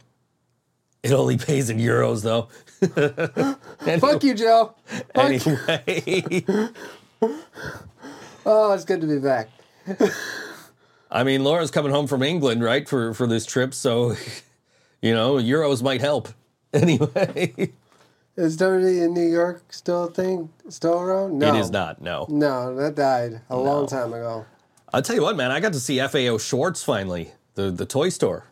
it 1.03 1.11
only 1.11 1.37
pays 1.37 1.69
in 1.69 1.77
euros 1.77 2.23
though. 2.23 2.47
Fuck 3.99 4.23
you, 4.23 4.33
Joe. 4.33 4.75
Fuck. 4.85 5.07
Anyway, 5.15 6.45
Oh, 8.45 8.71
it's 8.71 8.85
good 8.85 9.01
to 9.01 9.07
be 9.07 9.19
back. 9.19 9.49
I 11.11 11.23
mean 11.23 11.43
Laura's 11.43 11.71
coming 11.71 11.91
home 11.91 12.07
from 12.07 12.23
England, 12.23 12.63
right, 12.63 12.87
for 12.87 13.13
for 13.13 13.27
this 13.27 13.45
trip, 13.45 13.73
so 13.73 14.15
you 15.01 15.13
know 15.13 15.35
euros 15.35 15.81
might 15.83 16.01
help. 16.01 16.29
Anyway, 16.73 17.71
Is 18.35 18.57
WWE 18.57 19.05
in 19.05 19.13
New 19.13 19.27
York 19.27 19.63
still 19.71 20.03
a 20.03 20.11
thing? 20.11 20.49
Still 20.69 20.99
around? 20.99 21.39
No. 21.39 21.55
it 21.55 21.59
is 21.59 21.71
not. 21.71 22.01
No, 22.01 22.27
No, 22.29 22.75
that 22.75 22.93
died 22.95 23.39
a 23.49 23.57
long 23.57 23.87
time 23.87 24.13
ago. 24.13 24.45
I'll 24.93 25.01
tell 25.01 25.15
you 25.15 25.21
what, 25.23 25.37
man. 25.37 25.49
I 25.49 25.61
got 25.61 25.71
to 25.73 25.79
see 25.79 25.97
FAO 25.99 26.37
Schwarz 26.37 26.83
finally, 26.83 27.31
the 27.55 27.71
the 27.71 27.85
toy 27.85 28.09
store. 28.09 28.43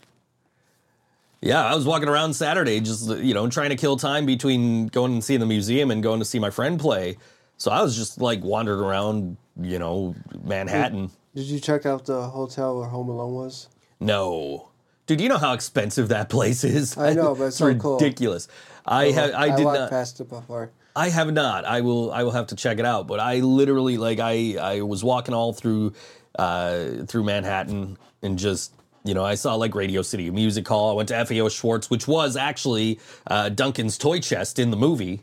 Yeah, 1.41 1.63
I 1.63 1.75
was 1.75 1.85
walking 1.85 2.09
around 2.09 2.33
Saturday, 2.33 2.79
just 2.79 3.09
you 3.09 3.33
know, 3.33 3.47
trying 3.49 3.69
to 3.69 3.75
kill 3.75 3.97
time 3.97 4.25
between 4.25 4.87
going 4.87 5.13
and 5.13 5.23
seeing 5.23 5.39
the 5.39 5.45
museum 5.45 5.91
and 5.91 6.01
going 6.01 6.19
to 6.19 6.25
see 6.25 6.39
my 6.39 6.49
friend 6.49 6.79
play. 6.79 7.17
So 7.57 7.71
I 7.71 7.81
was 7.81 7.95
just 7.95 8.19
like 8.19 8.43
wandering 8.43 8.79
around, 8.79 9.37
you 9.61 9.79
know, 9.79 10.15
Manhattan. 10.43 11.11
Did 11.35 11.45
you 11.45 11.59
check 11.59 11.85
out 11.85 12.05
the 12.05 12.23
hotel 12.29 12.79
where 12.79 12.87
Home 12.87 13.09
Alone 13.09 13.33
was? 13.33 13.67
No, 13.99 14.69
dude, 15.05 15.21
you 15.21 15.29
know 15.29 15.37
how 15.37 15.53
expensive 15.53 16.09
that 16.09 16.29
place 16.29 16.63
is. 16.63 16.97
I 16.97 17.13
know, 17.13 17.35
but 17.35 17.45
it's 17.45 17.57
so 17.57 17.73
cool. 17.75 17.97
ridiculous. 17.97 18.47
I 18.85 19.11
have, 19.11 19.33
I 19.33 19.55
did 19.55 19.63
not. 19.63 19.89
past 19.89 20.19
it 20.19 20.29
before. 20.29 20.71
I 20.95 21.09
have 21.09 21.31
not. 21.33 21.65
I 21.65 21.81
will. 21.81 22.11
I 22.11 22.23
will 22.23 22.31
have 22.31 22.47
to 22.47 22.55
check 22.55 22.79
it 22.79 22.85
out. 22.85 23.07
But 23.07 23.19
I 23.19 23.39
literally 23.39 23.97
like 23.97 24.19
I 24.19 24.55
I 24.55 24.81
was 24.81 25.03
walking 25.03 25.33
all 25.33 25.51
through 25.51 25.93
uh, 26.39 27.05
through 27.05 27.23
Manhattan 27.23 27.97
and 28.21 28.39
just 28.39 28.73
you 29.05 29.13
know 29.13 29.23
I 29.23 29.35
saw 29.35 29.55
like 29.55 29.73
Radio 29.75 30.01
City 30.01 30.29
Music 30.31 30.67
Hall. 30.67 30.91
I 30.91 30.93
went 30.93 31.09
to 31.09 31.25
FAO 31.25 31.47
Schwarz, 31.49 31.89
which 31.89 32.07
was 32.07 32.35
actually 32.35 32.99
uh, 33.27 33.47
Duncan's 33.49 33.97
toy 33.97 34.19
chest 34.19 34.59
in 34.59 34.71
the 34.71 34.77
movie. 34.77 35.21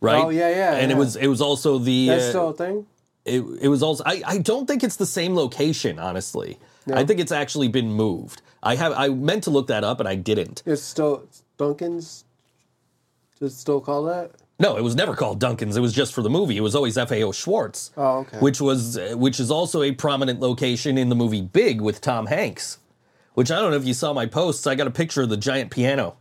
Right. 0.00 0.24
Oh, 0.24 0.30
yeah, 0.30 0.50
yeah, 0.50 0.74
And 0.74 0.90
it 0.90 0.96
was 0.96 1.14
it 1.16 1.28
was 1.28 1.40
also 1.40 1.78
the 1.78 2.08
That's 2.08 2.24
uh, 2.24 2.28
still 2.30 2.48
a 2.48 2.54
thing? 2.54 2.86
it, 3.24 3.40
it 3.60 3.68
was 3.68 3.82
also 3.82 4.02
I, 4.04 4.20
I 4.26 4.38
don't 4.38 4.66
think 4.66 4.82
it's 4.82 4.96
the 4.96 5.06
same 5.06 5.36
location 5.36 6.00
honestly 6.00 6.58
i 6.92 7.04
think 7.04 7.20
it's 7.20 7.30
actually 7.30 7.68
been 7.68 7.92
moved 7.92 8.42
i 8.64 8.74
have 8.74 8.92
i 8.96 9.06
meant 9.08 9.44
to 9.44 9.50
look 9.50 9.68
that 9.68 9.84
up 9.84 10.00
and 10.00 10.08
i 10.08 10.16
didn't 10.16 10.64
It's 10.66 10.82
still 10.82 11.28
Duncan's? 11.56 12.24
Is 13.40 13.52
it 13.52 13.56
still 13.56 13.80
called 13.80 14.08
that? 14.08 14.32
No 14.62 14.76
it 14.76 14.82
was 14.82 14.94
never 14.96 15.14
called 15.16 15.40
duncan's. 15.40 15.76
It 15.76 15.80
was 15.80 15.92
just 15.92 16.14
for 16.14 16.22
the 16.22 16.30
movie. 16.30 16.56
It 16.56 16.60
was 16.60 16.74
always 16.74 16.94
fao 16.94 17.32
schwarz 17.32 17.90
Oh, 17.96 18.18
okay. 18.20 18.38
which 18.38 18.60
was 18.60 18.96
uh, 18.96 19.14
which 19.16 19.38
is 19.40 19.50
also 19.50 19.82
a 19.82 19.92
prominent 19.92 20.40
location 20.40 20.96
in 20.96 21.08
the 21.10 21.14
movie 21.16 21.42
big 21.42 21.80
with 21.80 22.00
tom 22.00 22.26
hanks 22.26 22.78
which 23.34 23.50
i 23.50 23.58
don't 23.58 23.70
know 23.72 23.76
if 23.76 23.84
you 23.86 23.94
saw 23.94 24.12
my 24.12 24.26
posts. 24.26 24.66
I 24.66 24.74
got 24.74 24.86
a 24.86 24.90
picture 24.90 25.22
of 25.22 25.28
the 25.30 25.36
giant 25.36 25.70
piano 25.70 26.16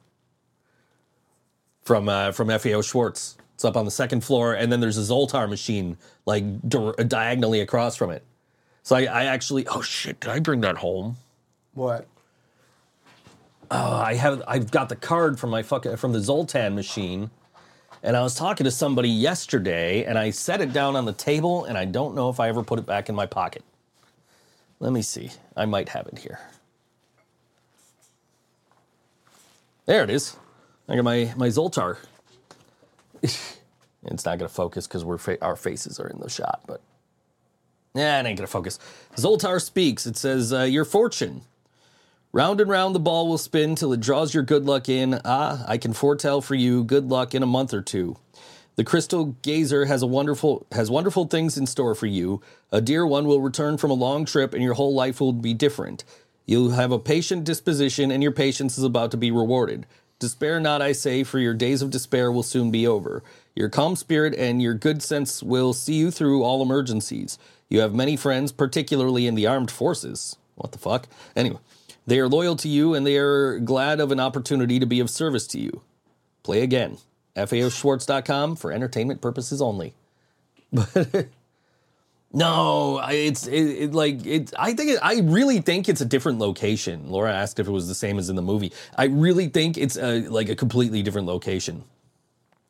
from 1.83 2.09
uh, 2.09 2.31
from 2.31 2.47
fao 2.49 2.81
schwarz. 2.81 3.35
It's 3.55 3.63
up 3.65 3.77
on 3.77 3.85
the 3.85 3.91
second 3.91 4.21
floor 4.23 4.53
and 4.53 4.71
then 4.71 4.79
there's 4.79 4.97
a 4.97 5.01
zoltar 5.13 5.47
machine 5.47 5.97
like 6.25 6.43
di- 6.67 6.77
uh, 6.97 7.03
diagonally 7.03 7.61
across 7.61 7.95
from 7.95 8.09
it. 8.09 8.23
So 8.83 8.95
I, 8.95 9.01
I 9.03 9.23
actually 9.25 9.67
oh 9.67 9.81
shit 9.81 10.19
did 10.19 10.29
i 10.31 10.39
bring 10.39 10.61
that 10.61 10.77
home? 10.77 11.17
What? 11.75 12.07
oh, 13.69 13.95
I 13.95 14.15
have 14.15 14.41
I've 14.47 14.71
got 14.71 14.89
the 14.89 14.95
card 14.95 15.39
from 15.39 15.51
my 15.51 15.61
fucking 15.63 15.97
from 15.97 16.11
the 16.13 16.19
Zoltar 16.19 16.73
machine, 16.73 17.29
and 18.03 18.17
I 18.17 18.21
was 18.21 18.35
talking 18.35 18.65
to 18.65 18.71
somebody 18.71 19.09
yesterday, 19.09 20.05
and 20.05 20.17
I 20.17 20.31
set 20.31 20.61
it 20.61 20.73
down 20.73 20.95
on 20.95 21.05
the 21.05 21.13
table, 21.13 21.65
and 21.65 21.77
I 21.77 21.85
don't 21.85 22.15
know 22.15 22.29
if 22.29 22.39
I 22.39 22.49
ever 22.49 22.63
put 22.63 22.79
it 22.79 22.85
back 22.85 23.09
in 23.09 23.15
my 23.15 23.25
pocket. 23.25 23.63
Let 24.79 24.91
me 24.93 25.01
see. 25.01 25.31
I 25.55 25.65
might 25.65 25.89
have 25.89 26.07
it 26.07 26.17
here. 26.17 26.39
There 29.85 30.03
it 30.03 30.09
is. 30.09 30.35
I 30.89 30.95
got 30.95 31.03
my 31.03 31.33
my 31.35 31.47
Zoltar. 31.47 31.97
it's 33.21 34.25
not 34.25 34.39
gonna 34.39 34.49
focus 34.49 34.87
because 34.87 35.05
we're 35.05 35.17
fa- 35.17 35.43
our 35.43 35.55
faces 35.55 35.99
are 35.99 36.07
in 36.07 36.19
the 36.19 36.29
shot, 36.29 36.61
but 36.65 36.81
yeah, 37.93 38.19
it 38.19 38.25
ain't 38.25 38.37
gonna 38.37 38.47
focus. 38.47 38.79
Zoltar 39.15 39.61
speaks. 39.61 40.05
It 40.07 40.17
says, 40.17 40.51
uh, 40.53 40.63
"Your 40.63 40.85
fortune." 40.85 41.41
Round 42.33 42.61
and 42.61 42.69
round 42.69 42.95
the 42.95 42.99
ball 42.99 43.27
will 43.27 43.37
spin 43.37 43.75
till 43.75 43.91
it 43.91 43.99
draws 43.99 44.33
your 44.33 44.43
good 44.43 44.65
luck 44.65 44.87
in. 44.87 45.19
Ah, 45.25 45.65
I 45.67 45.77
can 45.77 45.91
foretell 45.91 46.39
for 46.39 46.55
you 46.55 46.81
good 46.85 47.09
luck 47.09 47.35
in 47.35 47.43
a 47.43 47.47
month 47.47 47.73
or 47.73 47.81
two. 47.81 48.15
The 48.77 48.85
crystal 48.85 49.35
gazer 49.41 49.83
has 49.83 50.01
a 50.01 50.07
wonderful 50.07 50.65
has 50.71 50.89
wonderful 50.89 51.25
things 51.25 51.57
in 51.57 51.67
store 51.67 51.93
for 51.93 52.05
you. 52.05 52.41
A 52.71 52.79
dear 52.79 53.05
one 53.05 53.25
will 53.25 53.41
return 53.41 53.77
from 53.77 53.91
a 53.91 53.95
long 53.95 54.23
trip 54.23 54.53
and 54.53 54.63
your 54.63 54.75
whole 54.75 54.93
life 54.93 55.19
will 55.19 55.33
be 55.33 55.53
different. 55.53 56.05
You'll 56.45 56.71
have 56.71 56.93
a 56.93 56.99
patient 56.99 57.43
disposition 57.43 58.11
and 58.11 58.23
your 58.23 58.31
patience 58.31 58.77
is 58.77 58.85
about 58.85 59.11
to 59.11 59.17
be 59.17 59.29
rewarded. 59.29 59.85
Despair 60.17 60.61
not, 60.61 60.81
I 60.81 60.93
say, 60.93 61.25
for 61.25 61.37
your 61.37 61.53
days 61.53 61.81
of 61.81 61.89
despair 61.89 62.31
will 62.31 62.43
soon 62.43 62.71
be 62.71 62.87
over. 62.87 63.23
Your 63.55 63.67
calm 63.67 63.97
spirit 63.97 64.35
and 64.35 64.61
your 64.61 64.73
good 64.73 65.03
sense 65.03 65.43
will 65.43 65.73
see 65.73 65.95
you 65.95 66.11
through 66.11 66.43
all 66.43 66.61
emergencies. 66.61 67.37
You 67.67 67.81
have 67.81 67.93
many 67.93 68.15
friends, 68.15 68.53
particularly 68.53 69.27
in 69.27 69.35
the 69.35 69.47
armed 69.47 69.71
forces. 69.71 70.37
What 70.55 70.71
the 70.71 70.77
fuck? 70.77 71.07
Anyway, 71.35 71.59
they 72.07 72.19
are 72.19 72.27
loyal 72.27 72.55
to 72.57 72.67
you 72.67 72.93
and 72.93 73.05
they 73.05 73.17
are 73.17 73.59
glad 73.59 73.99
of 73.99 74.11
an 74.11 74.19
opportunity 74.19 74.79
to 74.79 74.85
be 74.85 74.99
of 74.99 75.09
service 75.09 75.47
to 75.47 75.59
you. 75.59 75.81
Play 76.43 76.61
again. 76.61 76.97
FAOschwarz.com 77.35 78.55
for 78.55 78.71
entertainment 78.71 79.21
purposes 79.21 79.61
only. 79.61 79.93
But 80.73 81.27
no, 82.33 83.01
it's 83.09 83.45
it, 83.45 83.53
it, 83.61 83.93
like 83.93 84.25
it. 84.25 84.53
I 84.57 84.73
think 84.73 84.91
it, 84.91 84.99
I 85.03 85.19
really 85.19 85.59
think 85.59 85.89
it's 85.89 85.99
a 85.99 86.05
different 86.05 86.39
location. 86.39 87.09
Laura 87.09 87.33
asked 87.33 87.59
if 87.59 87.67
it 87.67 87.71
was 87.71 87.89
the 87.89 87.95
same 87.95 88.17
as 88.17 88.29
in 88.29 88.37
the 88.37 88.41
movie. 88.41 88.71
I 88.97 89.05
really 89.05 89.49
think 89.49 89.77
it's 89.77 89.97
a, 89.97 90.21
like 90.29 90.47
a 90.47 90.55
completely 90.55 91.03
different 91.03 91.27
location. 91.27 91.83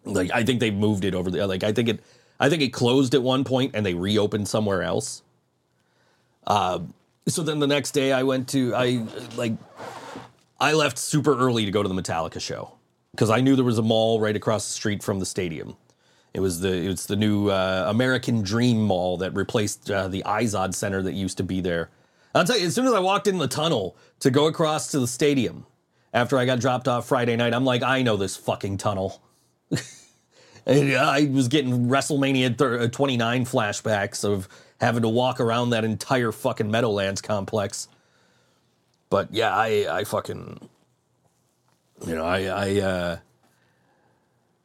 Like 0.04 0.32
I 0.34 0.44
think 0.44 0.62
they 0.62 0.72
moved 0.72 1.06
it 1.06 1.14
over 1.14 1.30
there. 1.30 1.46
Like 1.46 1.64
I 1.64 1.74
think 1.74 1.90
it. 1.90 2.00
I 2.40 2.50
think 2.50 2.64
it 2.64 2.70
closed 2.70 3.14
at 3.14 3.22
one 3.22 3.44
point 3.44 3.76
and 3.76 3.86
they 3.86 3.94
reopened 3.94 4.48
somewhere 4.48 4.82
else. 4.82 5.22
Uh, 6.48 6.80
so 7.28 7.44
then 7.44 7.60
the 7.60 7.68
next 7.68 7.92
day 7.92 8.12
I 8.12 8.24
went 8.24 8.50
to 8.50 8.74
I 8.76 9.06
like 9.36 9.54
I 10.60 10.74
left 10.74 10.98
super 10.98 11.38
early 11.38 11.66
to 11.66 11.72
go 11.72 11.84
to 11.84 11.90
the 11.90 11.96
Metallica 11.96 12.40
show 12.40 12.74
because 13.12 13.30
I 13.30 13.42
knew 13.42 13.56
there 13.56 13.66
was 13.66 13.78
a 13.78 13.84
mall 13.84 14.20
right 14.20 14.36
across 14.36 14.68
the 14.68 14.74
street 14.74 15.04
from 15.04 15.20
the 15.20 15.26
stadium. 15.26 15.76
It 16.34 16.40
was 16.40 16.62
the 16.62 16.90
it's 16.90 17.06
the 17.06 17.16
new 17.16 17.50
uh, 17.50 17.86
American 17.88 18.42
Dream 18.42 18.82
Mall 18.82 19.18
that 19.18 19.34
replaced 19.36 19.92
uh, 19.92 20.08
the 20.08 20.24
Izod 20.26 20.74
Center 20.74 21.02
that 21.02 21.14
used 21.14 21.38
to 21.38 21.44
be 21.44 21.62
there. 21.62 21.90
I'll 22.34 22.46
tell 22.46 22.58
you, 22.58 22.68
as 22.68 22.76
soon 22.76 22.88
as 22.88 22.94
I 22.94 23.00
walked 23.00 23.28
in 23.28 23.38
the 23.38 23.48
tunnel 23.48 23.98
to 24.22 24.32
go 24.32 24.48
across 24.48 24.90
to 24.92 25.00
the 25.00 25.08
stadium 25.08 25.66
after 26.14 26.38
I 26.38 26.46
got 26.46 26.60
dropped 26.60 26.88
off 26.88 27.08
Friday 27.08 27.36
night, 27.36 27.54
I'm 27.54 27.66
like, 27.66 27.84
I 27.84 28.02
know 28.02 28.16
this 28.16 28.38
fucking 28.38 28.78
tunnel. 28.78 29.22
And 30.66 30.94
I 30.94 31.26
was 31.26 31.48
getting 31.48 31.88
WrestleMania 31.88 32.84
uh, 32.84 32.88
29 32.88 33.46
flashbacks 33.46 34.24
of 34.24 34.48
having 34.82 35.04
to 35.04 35.10
walk 35.10 35.40
around 35.40 35.70
that 35.70 35.86
entire 35.86 36.32
fucking 36.32 36.70
Meadowlands 36.70 37.22
complex. 37.22 37.88
But 39.10 39.34
yeah, 39.34 39.56
I 39.56 40.00
I 40.00 40.04
fucking 40.04 40.70
you 42.06 42.16
know, 42.16 42.26
I 42.26 42.44
I 42.46 42.80
uh 42.82 43.18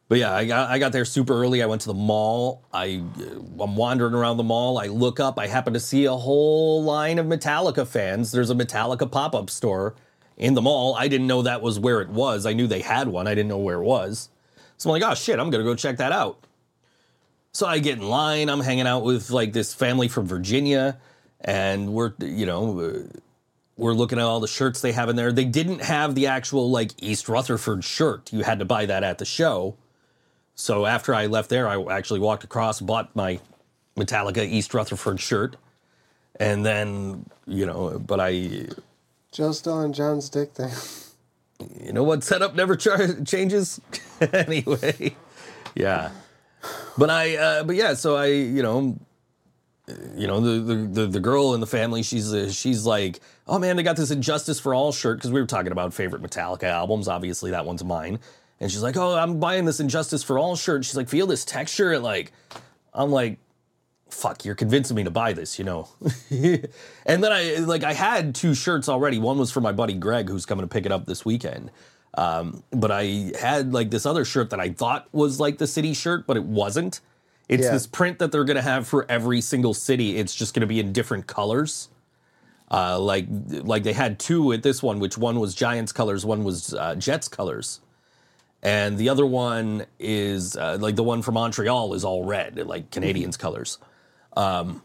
but 0.09 0.17
yeah, 0.17 0.33
I 0.33 0.45
got 0.45 0.69
I 0.69 0.79
got 0.79 0.91
there 0.91 1.05
super 1.05 1.33
early. 1.33 1.61
I 1.61 1.65
went 1.65 1.81
to 1.81 1.87
the 1.87 1.93
mall. 1.93 2.63
I 2.73 3.03
uh, 3.19 3.63
I'm 3.63 3.75
wandering 3.75 4.13
around 4.13 4.37
the 4.37 4.43
mall. 4.43 4.79
I 4.79 4.87
look 4.87 5.19
up. 5.19 5.37
I 5.37 5.47
happen 5.47 5.73
to 5.73 5.79
see 5.79 6.05
a 6.05 6.13
whole 6.13 6.83
line 6.83 7.19
of 7.19 7.25
Metallica 7.25 7.85
fans. 7.85 8.31
There's 8.31 8.49
a 8.49 8.55
Metallica 8.55 9.09
pop-up 9.11 9.49
store 9.49 9.95
in 10.37 10.53
the 10.53 10.61
mall. 10.61 10.95
I 10.95 11.07
didn't 11.09 11.27
know 11.27 11.41
that 11.41 11.61
was 11.61 11.77
where 11.77 12.01
it 12.01 12.09
was. 12.09 12.45
I 12.45 12.53
knew 12.53 12.67
they 12.67 12.81
had 12.81 13.09
one. 13.09 13.27
I 13.27 13.35
didn't 13.35 13.49
know 13.49 13.57
where 13.57 13.81
it 13.81 13.85
was. 13.85 14.29
So 14.77 14.89
I'm 14.89 14.99
like, 14.99 15.11
oh 15.11 15.13
shit, 15.13 15.39
I'm 15.39 15.49
gonna 15.49 15.63
go 15.63 15.75
check 15.75 15.97
that 15.97 16.13
out. 16.13 16.39
So 17.51 17.65
I 17.67 17.79
get 17.79 17.97
in 17.99 18.07
line. 18.07 18.49
I'm 18.49 18.59
hanging 18.61 18.87
out 18.87 19.03
with 19.03 19.29
like 19.31 19.53
this 19.53 19.73
family 19.73 20.07
from 20.07 20.27
Virginia, 20.27 20.97
and 21.41 21.93
we're 21.93 22.13
you 22.19 22.45
know 22.45 22.79
uh, 22.79 22.99
we're 23.77 23.93
looking 23.93 24.19
at 24.19 24.25
all 24.25 24.39
the 24.39 24.47
shirts 24.47 24.81
they 24.81 24.91
have 24.91 25.09
in 25.09 25.15
there. 25.15 25.31
They 25.31 25.45
didn't 25.45 25.81
have 25.81 26.15
the 26.15 26.27
actual 26.27 26.69
like 26.69 26.91
East 27.01 27.29
Rutherford 27.29 27.83
shirt. 27.83 28.31
You 28.33 28.43
had 28.43 28.59
to 28.59 28.65
buy 28.65 28.85
that 28.85 29.03
at 29.03 29.17
the 29.17 29.25
show. 29.25 29.75
So 30.55 30.85
after 30.85 31.13
I 31.13 31.27
left 31.27 31.49
there, 31.49 31.67
I 31.67 31.81
actually 31.95 32.19
walked 32.19 32.43
across, 32.43 32.79
bought 32.81 33.15
my 33.15 33.39
Metallica 33.95 34.43
East 34.47 34.73
Rutherford 34.73 35.19
shirt, 35.19 35.55
and 36.39 36.65
then 36.65 37.29
you 37.47 37.65
know, 37.65 37.99
but 37.99 38.19
I 38.19 38.67
still 39.31 39.73
on 39.73 39.93
John's 39.93 40.29
dick 40.29 40.53
thing. 40.53 40.71
you 41.79 41.93
know 41.93 42.03
what 42.03 42.23
setup 42.23 42.55
never 42.55 42.75
char- 42.75 43.21
changes 43.25 43.81
anyway 44.33 45.15
yeah 45.75 46.11
but 46.97 47.09
i 47.09 47.35
uh, 47.35 47.63
but 47.63 47.75
yeah 47.75 47.93
so 47.93 48.15
i 48.15 48.25
you 48.25 48.61
know 48.61 48.97
you 50.15 50.27
know 50.27 50.41
the, 50.41 50.75
the 50.75 51.07
the 51.07 51.19
girl 51.19 51.53
in 51.53 51.61
the 51.61 51.67
family 51.67 52.03
she's 52.03 52.33
uh, 52.33 52.51
she's 52.51 52.85
like 52.85 53.21
oh 53.47 53.57
man 53.57 53.77
they 53.77 53.83
got 53.83 53.95
this 53.95 54.11
and 54.11 54.21
justice 54.21 54.59
for 54.59 54.73
all 54.73 54.91
shirt 54.91 55.17
because 55.17 55.31
we 55.31 55.39
were 55.39 55.47
talking 55.47 55.71
about 55.71 55.93
favorite 55.93 56.21
metallica 56.21 56.63
albums 56.63 57.07
obviously 57.07 57.51
that 57.51 57.65
one's 57.65 57.83
mine. 57.83 58.19
And 58.59 58.71
she's 58.71 58.83
like 58.83 58.97
oh 58.97 59.15
i'm 59.15 59.39
buying 59.39 59.65
this 59.65 59.79
and 59.79 59.89
justice 59.89 60.23
for 60.23 60.37
all 60.37 60.55
shirt. 60.55 60.83
She's 60.83 60.97
like 60.97 61.09
feel 61.09 61.27
this 61.27 61.45
texture? 61.45 61.93
And 61.93 62.03
like 62.03 62.33
i'm 62.93 63.11
like 63.11 63.39
fuck 64.09 64.43
you're 64.43 64.55
convincing 64.55 64.95
me 64.95 65.03
to 65.03 65.11
buy 65.11 65.31
this 65.33 65.57
you 65.57 65.65
know? 65.65 65.87
And 67.05 67.23
then 67.23 67.31
i 67.31 67.55
like 67.59 67.83
i 67.83 67.93
had 67.93 68.35
two 68.35 68.53
shirts 68.55 68.89
already. 68.89 69.19
One 69.19 69.37
was 69.37 69.51
for 69.51 69.61
my 69.61 69.71
buddy 69.71 69.93
greg 69.93 70.27
who's 70.27 70.45
coming 70.45 70.63
to 70.63 70.67
pick 70.67 70.85
it 70.85 70.91
up 70.91 71.05
this 71.05 71.23
weekend 71.23 71.71
um, 72.17 72.61
but 72.71 72.91
i 72.91 73.31
had 73.39 73.73
like 73.73 73.89
this 73.91 74.05
other 74.05 74.25
shirt 74.25 74.49
that 74.49 74.59
i 74.59 74.69
thought 74.69 75.07
was 75.13 75.39
like 75.39 75.57
the 75.57 75.67
city 75.67 75.93
shirt 75.93 76.27
but 76.27 76.35
it 76.37 76.43
wasn't. 76.43 76.99
It's 77.49 77.63
Yeah. 77.63 77.71
this 77.71 77.87
print 77.87 78.19
that 78.19 78.33
they're 78.33 78.43
going 78.43 78.57
to 78.57 78.61
have 78.61 78.85
for 78.85 79.05
every 79.07 79.39
single 79.39 79.73
city. 79.73 80.17
It's 80.17 80.35
just 80.35 80.53
going 80.53 80.61
to 80.61 80.67
be 80.67 80.81
in 80.81 80.91
different 80.91 81.27
colors. 81.27 81.87
Uh, 82.69 82.99
like 82.99 83.25
like 83.63 83.83
they 83.83 83.93
had 83.93 84.19
two 84.19 84.51
at 84.51 84.63
this 84.63 84.83
one 84.83 84.99
which 84.99 85.17
one 85.17 85.39
was 85.39 85.55
giants 85.55 85.93
colors 85.93 86.25
one 86.25 86.43
was 86.43 86.73
uh, 86.73 86.95
jets 86.95 87.29
colors. 87.29 87.79
And 88.61 88.97
the 88.97 89.07
other 89.07 89.25
one 89.25 89.85
is 89.97 90.57
uh, 90.57 90.77
like 90.81 90.97
the 90.97 91.03
one 91.03 91.21
from 91.21 91.35
Montreal 91.35 91.93
is 91.93 92.03
all 92.03 92.25
red, 92.25 92.57
like 92.67 92.91
Canadiens 92.91 93.39
colors. 93.39 93.77
Um, 94.35 94.81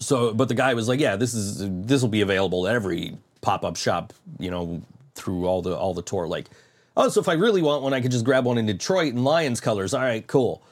so, 0.00 0.34
but 0.34 0.48
the 0.48 0.54
guy 0.54 0.74
was 0.74 0.88
like, 0.88 0.98
"Yeah, 0.98 1.14
this 1.14 1.34
is 1.34 1.58
this 1.86 2.02
will 2.02 2.08
be 2.08 2.22
available 2.22 2.66
at 2.66 2.74
every 2.74 3.16
pop 3.42 3.64
up 3.64 3.76
shop, 3.76 4.12
you 4.40 4.50
know, 4.50 4.82
through 5.14 5.46
all 5.46 5.62
the 5.62 5.76
all 5.76 5.94
the 5.94 6.02
tour." 6.02 6.26
Like, 6.26 6.48
oh, 6.96 7.08
so 7.08 7.20
if 7.20 7.28
I 7.28 7.34
really 7.34 7.62
want 7.62 7.82
one, 7.82 7.92
I 7.92 8.00
could 8.00 8.10
just 8.10 8.24
grab 8.24 8.44
one 8.44 8.58
in 8.58 8.66
Detroit 8.66 9.12
in 9.12 9.24
Lions 9.24 9.60
colors. 9.60 9.94
All 9.94 10.02
right, 10.02 10.26
cool. 10.26 10.62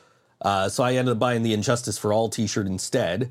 Uh, 0.40 0.68
so 0.68 0.82
I 0.82 0.94
ended 0.94 1.12
up 1.12 1.18
buying 1.18 1.42
the 1.42 1.52
And 1.52 1.62
Justice 1.62 1.98
for 1.98 2.12
All 2.12 2.28
T-shirt 2.28 2.66
instead, 2.66 3.30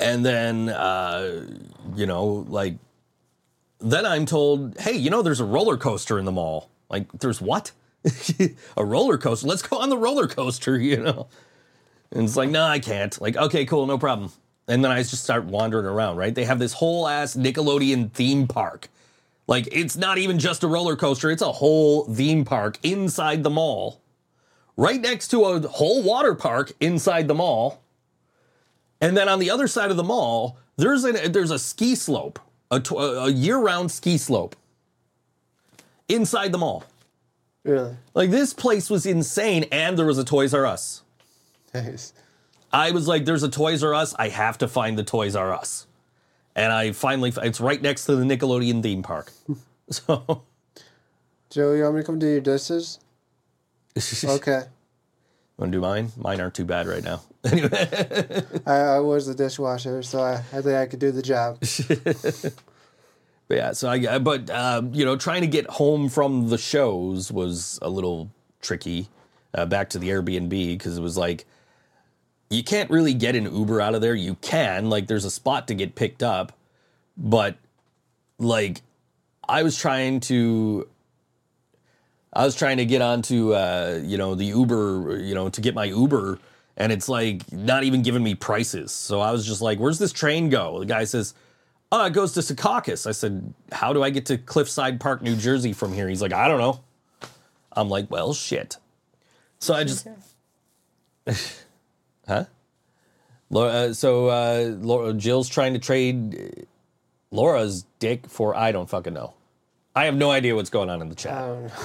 and 0.00 0.24
then 0.24 0.68
uh, 0.68 1.46
you 1.94 2.06
know, 2.06 2.46
like 2.48 2.76
then 3.82 4.06
I'm 4.06 4.26
told, 4.26 4.78
hey, 4.78 4.96
you 4.96 5.10
know, 5.10 5.22
there's 5.22 5.40
a 5.40 5.44
roller 5.44 5.76
coaster 5.76 6.18
in 6.18 6.24
the 6.24 6.32
mall. 6.32 6.70
Like, 6.88 7.10
there's 7.12 7.40
what? 7.40 7.72
a 8.76 8.84
roller 8.84 9.18
coaster? 9.18 9.46
Let's 9.46 9.62
go 9.62 9.78
on 9.78 9.90
the 9.90 9.98
roller 9.98 10.28
coaster, 10.28 10.78
you 10.80 10.98
know? 10.98 11.26
And 12.10 12.24
it's 12.24 12.36
like, 12.36 12.50
no, 12.50 12.64
I 12.64 12.78
can't. 12.78 13.18
Like, 13.20 13.36
okay, 13.36 13.64
cool, 13.64 13.86
no 13.86 13.98
problem. 13.98 14.30
And 14.68 14.84
then 14.84 14.92
I 14.92 14.98
just 14.98 15.24
start 15.24 15.44
wandering 15.44 15.86
around, 15.86 16.16
right? 16.16 16.34
They 16.34 16.44
have 16.44 16.58
this 16.58 16.74
whole 16.74 17.08
ass 17.08 17.34
Nickelodeon 17.34 18.12
theme 18.12 18.46
park. 18.46 18.88
Like, 19.46 19.68
it's 19.72 19.96
not 19.96 20.18
even 20.18 20.38
just 20.38 20.62
a 20.62 20.68
roller 20.68 20.96
coaster, 20.96 21.30
it's 21.30 21.42
a 21.42 21.52
whole 21.52 22.04
theme 22.04 22.44
park 22.44 22.78
inside 22.82 23.42
the 23.42 23.50
mall, 23.50 24.00
right 24.76 25.00
next 25.00 25.28
to 25.28 25.44
a 25.44 25.60
whole 25.68 26.02
water 26.02 26.34
park 26.34 26.72
inside 26.80 27.28
the 27.28 27.34
mall. 27.34 27.82
And 29.00 29.16
then 29.16 29.28
on 29.28 29.40
the 29.40 29.50
other 29.50 29.66
side 29.66 29.90
of 29.90 29.96
the 29.96 30.04
mall, 30.04 30.58
there's 30.76 31.04
a 31.04 31.12
there's 31.28 31.50
a 31.50 31.58
ski 31.58 31.96
slope, 31.96 32.38
a 32.70 33.30
year-round 33.30 33.90
ski 33.90 34.16
slope 34.16 34.54
inside 36.08 36.52
the 36.52 36.58
mall. 36.58 36.84
Really? 37.64 37.96
Like 38.14 38.30
this 38.30 38.54
place 38.54 38.88
was 38.88 39.04
insane, 39.04 39.66
and 39.72 39.98
there 39.98 40.06
was 40.06 40.18
a 40.18 40.24
Toys 40.24 40.54
R 40.54 40.64
Us. 40.64 41.02
Nice. 41.74 42.12
I 42.72 42.92
was 42.92 43.08
like, 43.08 43.24
"There's 43.24 43.42
a 43.42 43.48
Toys 43.48 43.82
R 43.82 43.92
Us. 43.92 44.14
I 44.18 44.28
have 44.28 44.56
to 44.58 44.68
find 44.68 44.96
the 44.96 45.04
Toys 45.04 45.34
R 45.36 45.52
Us." 45.52 45.86
And 46.54 46.72
I 46.72 46.92
finally, 46.92 47.32
it's 47.42 47.60
right 47.60 47.80
next 47.80 48.04
to 48.06 48.16
the 48.16 48.24
Nickelodeon 48.24 48.82
theme 48.82 49.02
park. 49.02 49.32
So, 49.90 50.42
Joe, 51.50 51.72
you 51.74 51.82
want 51.82 51.96
me 51.96 52.00
to 52.00 52.06
come 52.06 52.18
do 52.18 52.26
your 52.26 52.40
dishes? 52.40 52.98
Okay. 54.24 54.62
want 55.58 55.70
to 55.70 55.76
do 55.76 55.82
mine? 55.82 56.12
Mine 56.16 56.40
aren't 56.40 56.54
too 56.54 56.64
bad 56.64 56.86
right 56.86 57.04
now. 57.04 57.20
Anyway, 57.44 57.88
I, 58.64 58.74
I 58.74 58.98
was 59.00 59.26
the 59.26 59.34
dishwasher, 59.34 60.02
so 60.02 60.20
I, 60.20 60.34
I 60.52 60.62
think 60.62 60.76
I 60.76 60.86
could 60.86 61.00
do 61.00 61.10
the 61.10 61.20
job. 61.22 61.58
But 63.48 63.56
yeah, 63.58 63.72
so 63.72 63.90
I 63.90 64.18
but 64.18 64.48
um, 64.48 64.94
you 64.94 65.04
know 65.04 65.16
trying 65.16 65.42
to 65.42 65.46
get 65.46 65.66
home 65.66 66.08
from 66.08 66.48
the 66.48 66.56
shows 66.56 67.30
was 67.30 67.78
a 67.82 67.90
little 67.90 68.30
tricky. 68.62 69.08
Uh, 69.52 69.66
back 69.66 69.90
to 69.90 69.98
the 69.98 70.08
Airbnb 70.08 70.48
because 70.48 70.96
it 70.96 71.02
was 71.02 71.18
like 71.18 71.44
you 72.52 72.62
can't 72.62 72.90
really 72.90 73.14
get 73.14 73.34
an 73.34 73.44
Uber 73.44 73.80
out 73.80 73.94
of 73.94 74.00
there. 74.00 74.14
You 74.14 74.36
can 74.36 74.90
like 74.90 75.06
there's 75.06 75.24
a 75.24 75.30
spot 75.30 75.68
to 75.68 75.74
get 75.74 75.94
picked 75.94 76.22
up, 76.22 76.52
but 77.16 77.56
like 78.38 78.82
I 79.48 79.62
was 79.62 79.76
trying 79.78 80.20
to 80.20 80.88
I 82.32 82.44
was 82.44 82.54
trying 82.54 82.78
to 82.78 82.86
get 82.86 83.02
onto 83.02 83.54
uh, 83.54 84.00
you 84.02 84.16
know 84.16 84.34
the 84.34 84.46
Uber, 84.46 85.20
you 85.20 85.34
know, 85.34 85.48
to 85.50 85.60
get 85.60 85.74
my 85.74 85.84
Uber, 85.84 86.38
and 86.76 86.92
it's 86.92 87.08
like 87.08 87.50
not 87.52 87.84
even 87.84 88.02
giving 88.02 88.22
me 88.22 88.34
prices. 88.34 88.92
So 88.92 89.20
I 89.20 89.30
was 89.32 89.46
just 89.46 89.60
like, 89.60 89.78
"Where's 89.78 89.98
this 89.98 90.12
train 90.12 90.48
go?" 90.48 90.80
The 90.80 90.86
guy 90.86 91.04
says, 91.04 91.34
"Oh, 91.90 92.04
it 92.06 92.12
goes 92.12 92.32
to 92.32 92.40
Secaucus." 92.40 93.06
I 93.06 93.12
said, 93.12 93.52
"How 93.72 93.92
do 93.92 94.02
I 94.02 94.10
get 94.10 94.26
to 94.26 94.38
Cliffside 94.38 95.00
Park, 95.00 95.22
New 95.22 95.36
Jersey 95.36 95.72
from 95.72 95.92
here?" 95.92 96.08
He's 96.08 96.22
like, 96.22 96.32
"I 96.32 96.48
don't 96.48 96.58
know." 96.58 96.80
I'm 97.72 97.88
like, 97.88 98.10
"Well, 98.10 98.32
shit." 98.32 98.76
So 99.58 99.74
I 99.74 99.84
just, 99.84 100.08
huh? 102.28 102.44
Laura, 103.50 103.70
uh, 103.70 103.92
so 103.94 104.28
uh, 104.28 104.74
Laura, 104.80 105.12
Jill's 105.14 105.48
trying 105.48 105.74
to 105.74 105.78
trade 105.78 106.66
Laura's 107.30 107.84
dick 107.98 108.26
for 108.28 108.54
I 108.56 108.72
don't 108.72 108.88
fucking 108.88 109.14
know. 109.14 109.34
I 109.94 110.06
have 110.06 110.14
no 110.16 110.30
idea 110.30 110.54
what's 110.54 110.70
going 110.70 110.88
on 110.90 111.02
in 111.02 111.08
the 111.08 111.14
chat. 111.14 111.34
Um, 111.42 111.68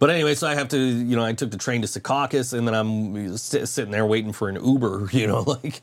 But 0.00 0.10
anyway, 0.10 0.34
so 0.34 0.46
I 0.46 0.54
have 0.54 0.68
to, 0.70 0.78
you 0.78 1.16
know, 1.16 1.24
I 1.24 1.32
took 1.32 1.50
the 1.50 1.56
train 1.56 1.80
to 1.82 1.88
Secaucus, 1.88 2.52
and 2.52 2.66
then 2.68 2.74
I'm 2.74 3.38
sit, 3.38 3.66
sitting 3.68 3.92
there 3.92 4.04
waiting 4.04 4.32
for 4.32 4.48
an 4.50 4.56
Uber, 4.62 5.08
you 5.12 5.26
know, 5.26 5.40
like. 5.42 5.82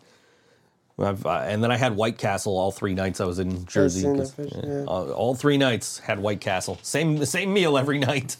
I've, 0.99 1.25
uh, 1.25 1.43
and 1.47 1.63
then 1.63 1.71
I 1.71 1.77
had 1.77 1.95
White 1.95 2.19
Castle 2.19 2.57
all 2.59 2.71
three 2.71 2.93
nights 2.93 3.19
I 3.19 3.25
was 3.25 3.39
in 3.39 3.65
Jersey. 3.65 4.01
seen 4.01 4.13
that 4.17 4.19
'cause, 4.19 4.31
picture, 4.31 4.61
yeah, 4.63 4.73
yeah. 4.79 4.85
all, 4.85 5.11
all 5.11 5.35
three 5.35 5.57
nights 5.57 5.97
had 5.99 6.19
White 6.19 6.41
Castle. 6.41 6.77
Same 6.83 7.25
same 7.25 7.51
meal 7.53 7.77
every 7.77 7.97
night. 8.11 8.37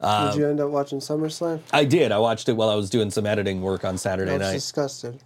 Did 0.00 0.34
you 0.38 0.46
end 0.48 0.60
up 0.60 0.70
watching 0.70 0.98
SummerSlam? 1.00 1.60
I 1.72 1.84
did. 1.84 2.12
I 2.12 2.18
watched 2.18 2.48
it 2.48 2.52
while 2.52 2.68
I 2.68 2.74
was 2.74 2.90
doing 2.90 3.10
some 3.10 3.26
editing 3.26 3.62
work 3.62 3.84
on 3.84 3.96
Saturday 3.98 4.32
I 4.32 4.38
was 4.38 4.46
night. 4.48 4.52
disgusted. 4.54 5.22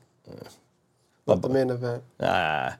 About 1.26 1.42
the 1.42 1.48
main 1.48 1.70
event. 1.70 2.02
Ah, 2.20 2.76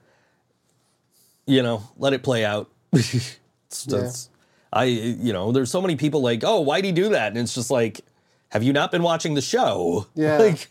you 1.45 1.61
know, 1.63 1.83
let 1.97 2.13
it 2.13 2.23
play 2.23 2.45
out. 2.45 2.69
Just- 2.93 4.29
I, 4.73 4.85
you 4.85 5.33
know, 5.33 5.51
there's 5.51 5.69
so 5.69 5.81
many 5.81 5.97
people 5.97 6.21
like, 6.21 6.43
oh, 6.45 6.61
why'd 6.61 6.85
he 6.85 6.93
do 6.93 7.09
that? 7.09 7.29
And 7.33 7.37
it's 7.37 7.53
just 7.53 7.69
like, 7.69 7.99
have 8.49 8.63
you 8.63 8.71
not 8.71 8.89
been 8.89 9.03
watching 9.03 9.33
the 9.33 9.41
show? 9.41 10.07
Yeah. 10.15 10.37
Like, 10.37 10.69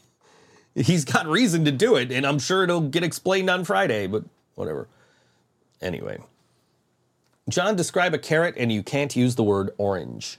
he's 0.75 1.05
got 1.05 1.27
reason 1.27 1.67
to 1.67 1.71
do 1.73 1.97
it, 1.97 2.11
and 2.11 2.27
I'm 2.27 2.39
sure 2.39 2.65
it'll 2.65 2.81
get 2.81 3.03
explained 3.05 3.51
on 3.51 3.63
Friday, 3.65 4.07
but 4.07 4.25
whatever. 4.55 4.89
Anyway, 5.83 6.19
John, 7.51 7.77
describe 7.77 8.15
a 8.15 8.19
carrot, 8.19 8.55
and 8.57 8.73
you 8.73 8.83
can't 8.83 9.15
use 9.15 9.35
the 9.35 9.43
word 9.45 9.71
orange. 9.77 10.39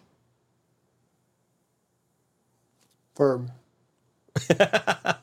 Firm. 3.16 3.52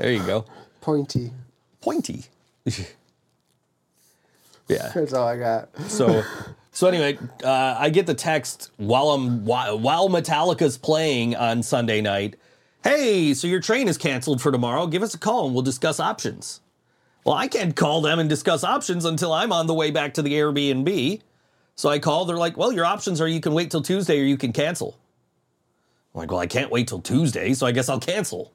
There 0.00 0.12
you 0.12 0.24
go. 0.24 0.46
Pointy. 0.80 1.30
Pointy. 1.82 2.24
yeah. 2.64 2.86
That's 4.94 5.12
all 5.12 5.28
I 5.28 5.36
got. 5.36 5.68
So, 5.88 6.22
so 6.72 6.88
anyway, 6.88 7.18
uh, 7.44 7.76
I 7.78 7.90
get 7.90 8.06
the 8.06 8.14
text 8.14 8.70
while 8.78 9.10
I'm 9.10 9.44
while, 9.44 9.78
while 9.78 10.08
Metallica's 10.08 10.78
playing 10.78 11.36
on 11.36 11.62
Sunday 11.62 12.00
night. 12.00 12.36
Hey, 12.82 13.34
so 13.34 13.46
your 13.46 13.60
train 13.60 13.88
is 13.88 13.98
canceled 13.98 14.40
for 14.40 14.50
tomorrow. 14.50 14.86
Give 14.86 15.02
us 15.02 15.12
a 15.12 15.18
call 15.18 15.44
and 15.44 15.54
we'll 15.54 15.62
discuss 15.62 16.00
options. 16.00 16.62
Well, 17.26 17.36
I 17.36 17.46
can't 17.46 17.76
call 17.76 18.00
them 18.00 18.18
and 18.18 18.30
discuss 18.30 18.64
options 18.64 19.04
until 19.04 19.34
I'm 19.34 19.52
on 19.52 19.66
the 19.66 19.74
way 19.74 19.90
back 19.90 20.14
to 20.14 20.22
the 20.22 20.32
Airbnb. 20.32 21.20
So 21.76 21.90
I 21.90 21.98
call. 21.98 22.24
They're 22.24 22.38
like, 22.38 22.56
"Well, 22.56 22.72
your 22.72 22.86
options 22.86 23.20
are 23.20 23.28
you 23.28 23.40
can 23.40 23.52
wait 23.52 23.70
till 23.70 23.82
Tuesday 23.82 24.18
or 24.18 24.24
you 24.24 24.38
can 24.38 24.54
cancel." 24.54 24.96
I'm 26.14 26.18
like, 26.20 26.30
"Well, 26.30 26.40
I 26.40 26.46
can't 26.46 26.70
wait 26.70 26.88
till 26.88 27.00
Tuesday, 27.00 27.54
so 27.54 27.66
I 27.66 27.72
guess 27.72 27.88
I'll 27.88 28.00
cancel." 28.00 28.52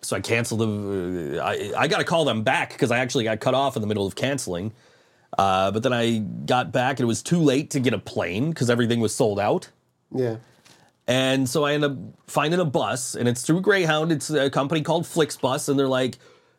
So 0.00 0.16
I 0.16 0.20
canceled 0.20 0.60
the. 0.60 1.42
Uh, 1.42 1.46
I 1.46 1.72
I 1.76 1.88
got 1.88 1.98
to 1.98 2.04
call 2.04 2.24
them 2.24 2.42
back 2.42 2.70
because 2.72 2.90
I 2.90 2.98
actually 2.98 3.24
got 3.24 3.40
cut 3.40 3.54
off 3.54 3.76
in 3.76 3.82
the 3.82 3.88
middle 3.88 4.06
of 4.06 4.14
canceling. 4.14 4.72
Uh, 5.36 5.70
but 5.70 5.82
then 5.82 5.92
I 5.92 6.18
got 6.18 6.72
back 6.72 6.98
and 6.98 7.00
it 7.00 7.06
was 7.06 7.22
too 7.22 7.38
late 7.38 7.70
to 7.70 7.80
get 7.80 7.92
a 7.92 7.98
plane 7.98 8.48
because 8.50 8.70
everything 8.70 9.00
was 9.00 9.14
sold 9.14 9.38
out. 9.38 9.68
Yeah. 10.10 10.36
And 11.06 11.48
so 11.48 11.64
I 11.64 11.72
end 11.74 11.84
up 11.84 11.96
finding 12.26 12.60
a 12.60 12.64
bus, 12.64 13.14
and 13.14 13.26
it's 13.28 13.42
through 13.42 13.60
Greyhound. 13.62 14.12
It's 14.12 14.30
a 14.30 14.50
company 14.50 14.82
called 14.82 15.04
Flixbus, 15.04 15.68
and 15.68 15.78
they're 15.78 15.88
like, 15.88 16.18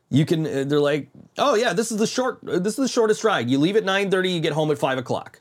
you 0.10 0.26
can. 0.26 0.46
uh, 0.46 0.64
They're 0.68 0.80
like, 0.80 1.10
oh 1.38 1.54
yeah, 1.56 1.74
this 1.74 1.92
is 1.92 1.98
the 1.98 2.08
short. 2.08 2.40
uh, 2.48 2.58
This 2.60 2.74
is 2.74 2.78
the 2.78 2.88
shortest 2.88 3.24
ride. 3.24 3.50
You 3.50 3.60
leave 3.60 3.76
at 3.76 3.84
nine 3.86 4.10
thirty, 4.12 4.32
you 4.32 4.40
get 4.40 4.54
home 4.54 4.72
at 4.72 4.78
five 4.80 4.98
o'clock. 4.98 5.40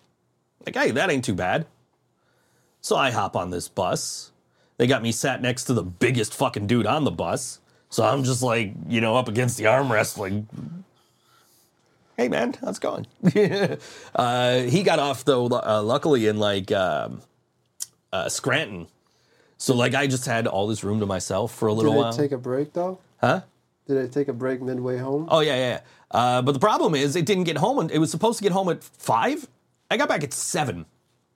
Like, 0.66 0.76
hey, 0.76 0.90
that 0.92 1.10
ain't 1.10 1.24
too 1.24 1.34
bad. 1.34 1.66
So 2.88 2.96
I 2.96 3.10
hop 3.10 3.36
on 3.36 3.50
this 3.50 3.68
bus. 3.68 4.32
They 4.78 4.86
got 4.86 5.02
me 5.02 5.12
sat 5.12 5.42
next 5.42 5.64
to 5.64 5.74
the 5.74 5.82
biggest 5.82 6.32
fucking 6.32 6.68
dude 6.68 6.86
on 6.86 7.04
the 7.04 7.10
bus. 7.10 7.60
So 7.90 8.02
I'm 8.02 8.24
just 8.24 8.42
like, 8.42 8.72
you 8.88 9.02
know, 9.02 9.14
up 9.14 9.28
against 9.28 9.58
the 9.58 9.64
armrest, 9.64 10.16
like, 10.16 10.32
hey 12.16 12.28
man, 12.30 12.54
how's 12.64 12.78
it 12.78 12.80
going? 12.80 13.06
uh, 14.14 14.60
he 14.60 14.82
got 14.82 15.00
off 15.00 15.22
though, 15.26 15.48
uh, 15.48 15.82
luckily 15.84 16.28
in 16.28 16.38
like 16.38 16.72
um, 16.72 17.20
uh, 18.10 18.30
Scranton. 18.30 18.86
So 19.58 19.74
like 19.74 19.94
I 19.94 20.06
just 20.06 20.24
had 20.24 20.46
all 20.46 20.66
this 20.66 20.82
room 20.82 21.00
to 21.00 21.06
myself 21.06 21.54
for 21.54 21.68
a 21.68 21.74
little 21.74 21.92
Did 21.92 21.98
while. 21.98 22.14
it 22.14 22.16
take 22.16 22.32
a 22.32 22.38
break 22.38 22.72
though? 22.72 23.00
huh? 23.20 23.42
Did 23.86 23.98
it 23.98 24.12
take 24.12 24.28
a 24.28 24.32
break 24.32 24.62
midway 24.62 24.96
home? 24.96 25.28
Oh 25.30 25.40
yeah, 25.40 25.56
yeah. 25.56 25.68
yeah. 25.68 25.80
Uh, 26.10 26.40
but 26.40 26.52
the 26.52 26.58
problem 26.58 26.94
is, 26.94 27.16
it 27.16 27.26
didn't 27.26 27.44
get 27.44 27.58
home. 27.58 27.90
It 27.92 27.98
was 27.98 28.10
supposed 28.10 28.38
to 28.38 28.42
get 28.42 28.52
home 28.52 28.70
at 28.70 28.82
five. 28.82 29.46
I 29.90 29.98
got 29.98 30.08
back 30.08 30.24
at 30.24 30.32
seven. 30.32 30.86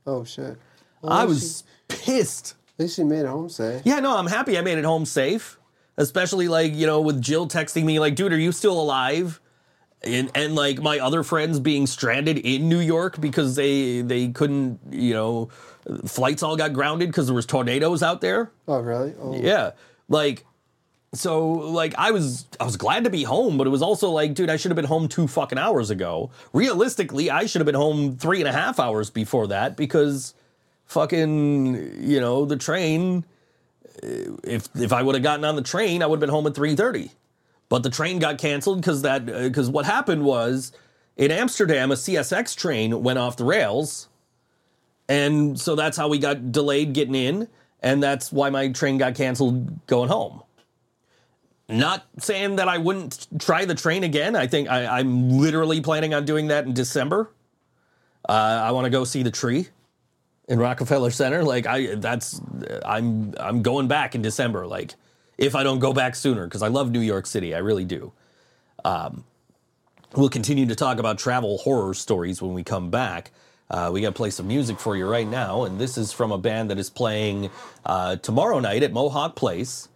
Oh 0.07 0.25
shit. 0.25 0.57
Well, 1.03 1.13
I 1.13 1.25
was 1.25 1.65
pissed. 1.89 2.55
At 2.79 2.85
least 2.85 2.99
you 2.99 3.05
made 3.05 3.21
it 3.21 3.27
home 3.27 3.49
safe. 3.49 3.83
Yeah, 3.85 4.01
no, 4.01 4.17
I'm 4.17 4.27
happy 4.27 4.57
I 4.57 4.63
made 4.63 4.79
it 4.79 4.85
home 4.85 5.05
safe. 5.05 5.59
Especially 5.99 6.49
like, 6.49 6.75
you 6.75 6.87
know, 6.87 7.01
with 7.01 7.21
Jill 7.21 7.47
texting 7.47 7.85
me 7.85 8.01
like, 8.01 8.15
dude, 8.15 8.33
are 8.33 8.39
you 8.39 8.53
still 8.53 8.81
alive? 8.81 9.41
And 10.03 10.31
and 10.35 10.55
like 10.55 10.81
my 10.81 10.99
other 10.99 11.23
friends 11.23 11.61
being 11.61 11.87
stranded 11.87 12.39
in 12.39 12.69
New 12.69 12.81
York 12.81 13.21
because 13.21 13.57
they 13.57 14.01
they 14.01 14.29
couldn't, 14.29 14.81
you 14.91 15.13
know, 15.13 15.49
flights 16.07 16.43
all 16.43 16.57
got 16.57 16.73
grounded 16.73 17.11
because 17.11 17.27
there 17.27 17.35
was 17.35 17.47
tornadoes 17.47 18.03
out 18.03 18.21
there. 18.21 18.51
Oh 18.67 18.81
really? 18.81 19.15
Oh. 19.21 19.37
Yeah. 19.37 19.73
Like 20.09 20.45
so 21.15 21.51
like 21.51 21.95
I 21.99 22.11
was 22.11 22.47
I 22.59 22.65
was 22.65 22.77
glad 22.77 23.05
to 23.05 23.11
be 23.11 23.23
home, 23.23 23.59
but 23.59 23.67
it 23.67 23.71
was 23.71 23.83
also 23.83 24.11
like, 24.11 24.35
dude, 24.35 24.51
I 24.51 24.57
should 24.57 24.71
have 24.71 24.77
been 24.77 24.87
home 24.87 25.09
two 25.09 25.29
fucking 25.29 25.59
hours 25.59 25.91
ago. 25.91 26.31
Realistically, 26.53 27.31
I 27.31 27.47
should 27.47 27.61
have 27.61 27.67
been 27.67 27.75
home 27.75 28.17
three 28.17 28.41
and 28.41 28.49
a 28.49 28.53
half 28.53 28.81
hours 28.81 29.11
before 29.11 29.47
that 29.49 29.77
because 29.77 30.35
fucking 30.87 32.03
you 32.03 32.21
know, 32.21 32.45
the 32.45 32.57
train 32.57 33.25
if 34.03 34.69
if 34.75 34.93
I 34.93 35.03
would 35.03 35.15
have 35.15 35.23
gotten 35.23 35.45
on 35.45 35.57
the 35.57 35.63
train, 35.63 36.03
I 36.03 36.07
would 36.07 36.17
have 36.17 36.21
been 36.21 36.31
home 36.31 36.47
at 36.47 36.55
3:30. 36.55 37.11
But 37.69 37.83
the 37.83 37.91
train 37.91 38.19
got 38.19 38.39
canceled 38.39 38.81
because 38.81 39.03
that 39.03 39.27
because 39.27 39.69
what 39.71 39.87
happened 39.87 40.25
was 40.25 40.73
in 41.17 41.31
Amsterdam 41.31 41.91
a 41.91 41.95
CSX 41.95 42.55
train 42.57 43.03
went 43.03 43.19
off 43.19 43.37
the 43.37 43.45
rails, 43.45 44.09
and 45.09 45.59
so 45.59 45.75
that's 45.75 45.97
how 45.97 46.09
we 46.09 46.19
got 46.19 46.53
delayed 46.53 46.93
getting 46.93 47.15
in, 47.15 47.49
and 47.81 48.03
that's 48.03 48.33
why 48.33 48.51
my 48.51 48.69
train 48.69 48.99
got 48.99 49.15
canceled 49.15 49.87
going 49.87 50.09
home. 50.09 50.43
Not 51.69 52.05
saying 52.19 52.57
that 52.57 52.69
I 52.69 52.77
wouldn't 52.77 53.29
try 53.39 53.65
the 53.65 53.75
train 53.75 54.05
again. 54.05 54.37
I 54.37 54.47
think 54.47 54.69
I, 54.69 54.99
I'm 54.99 55.31
literally 55.31 55.81
planning 55.81 56.13
on 56.13 56.27
doing 56.27 56.49
that 56.49 56.67
in 56.67 56.75
December. 56.75 57.31
Uh, 58.29 58.61
I 58.65 58.73
want 58.73 58.85
to 58.85 58.91
go 58.91 59.05
see 59.05 59.23
the 59.23 59.31
tree 59.31 59.69
in 60.49 60.59
Rockefeller 60.59 61.11
Center. 61.11 61.43
Like 61.43 61.67
I, 61.67 61.95
that's 61.95 62.41
I'm 62.85 63.35
I'm 63.39 63.63
going 63.63 63.89
back 63.89 64.15
in 64.15 64.23
December. 64.23 64.67
Like 64.67 64.95
if 65.39 65.55
I 65.55 65.63
don't 65.63 65.79
go 65.79 65.93
back 65.93 66.15
sooner, 66.15 66.45
because 66.45 66.63
I 66.63 66.69
love 66.69 66.91
New 66.91 67.01
York 67.01 67.27
City, 67.27 67.55
I 67.55 67.59
really 67.59 67.85
do. 67.85 68.13
Um, 68.85 69.25
we'll 70.15 70.29
continue 70.29 70.67
to 70.67 70.75
talk 70.75 70.99
about 70.99 71.19
travel 71.19 71.59
horror 71.59 71.95
stories 71.95 72.43
when 72.43 72.55
we 72.55 72.63
come 72.63 72.91
back. 72.91 73.31
Uh, 73.71 73.91
we 73.93 74.03
got 74.03 74.09
to 74.09 74.15
play 74.15 74.29
some 74.29 74.47
music 74.47 74.79
for 74.79 74.97
you 74.97 75.09
right 75.09 75.27
now, 75.27 75.65
and 75.65 75.81
this 75.81 75.97
is 75.97 76.13
from 76.13 76.31
a 76.31 76.37
band 76.37 76.69
that 76.71 76.79
is 76.79 76.91
playing 76.91 77.49
uh, 77.87 78.17
tomorrow 78.17 78.61
night 78.61 78.83
at 78.83 78.93
Mohawk 78.93 79.35
Place. 79.35 79.89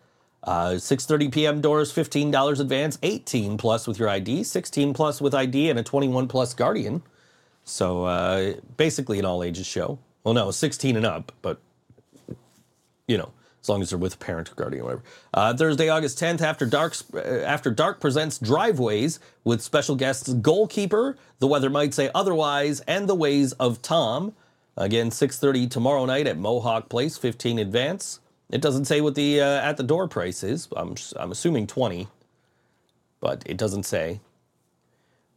Uh, 0.43 0.77
6:30 0.77 1.33
p.m. 1.33 1.61
doors, 1.61 1.93
$15 1.93 2.61
advance, 2.61 2.99
18 3.03 3.59
plus 3.59 3.89
with 3.89 3.99
your 3.99 4.09
ID, 4.09 4.45
16 4.45 4.95
plus 4.95 5.21
with 5.21 5.35
ID, 5.35 5.69
and 5.69 5.79
a 5.79 5.83
21 5.83 6.29
plus 6.29 6.55
Guardian. 6.55 7.03
So 7.65 8.05
uh, 8.05 8.55
basically 8.77 9.19
an 9.19 9.25
all 9.25 9.43
ages 9.43 9.67
show. 9.67 9.99
Well, 10.27 10.35
no, 10.35 10.51
16 10.51 10.97
and 10.97 11.07
up, 11.07 11.31
but 11.41 11.61
you 13.07 13.17
know, 13.17 13.31
as 13.63 13.69
long 13.69 13.81
as 13.81 13.91
they're 13.91 13.99
with 13.99 14.15
a 14.15 14.19
parent 14.19 14.51
or 14.51 14.57
guardian 14.57 14.83
or 14.83 14.87
whatever. 14.87 15.03
Uh, 15.33 15.55
Thursday, 15.57 15.89
August 15.89 16.19
10th, 16.19 16.41
After 16.41 16.67
Dark, 16.67 16.97
uh, 17.15 17.19
After 17.19 17.71
Dark 17.71 18.01
presents 18.01 18.37
Driveways 18.37 19.21
with 19.45 19.63
special 19.63 19.95
guests 19.95 20.33
Goalkeeper, 20.33 21.17
The 21.39 21.47
Weather 21.47 21.71
Might 21.71 21.95
Say 21.95 22.11
Otherwise, 22.13 22.81
and 22.89 23.09
The 23.09 23.15
Ways 23.15 23.53
of 23.53 23.81
Tom. 23.83 24.35
Again, 24.77 25.11
6.30 25.11 25.71
tomorrow 25.71 26.05
night 26.07 26.27
at 26.27 26.37
Mohawk 26.37 26.89
Place, 26.89 27.17
15 27.17 27.61
advance. 27.61 28.19
It 28.51 28.61
doesn't 28.61 28.87
say 28.87 29.01
what 29.01 29.15
the 29.15 29.41
uh, 29.41 29.61
at 29.61 29.77
the 29.77 29.85
door 29.85 30.09
price 30.09 30.43
is. 30.43 30.67
I'm, 30.77 30.97
I'm 31.15 31.31
assuming 31.31 31.69
20, 31.69 32.09
but 33.21 33.45
it 33.47 33.57
doesn't 33.57 33.85
say. 33.85 34.19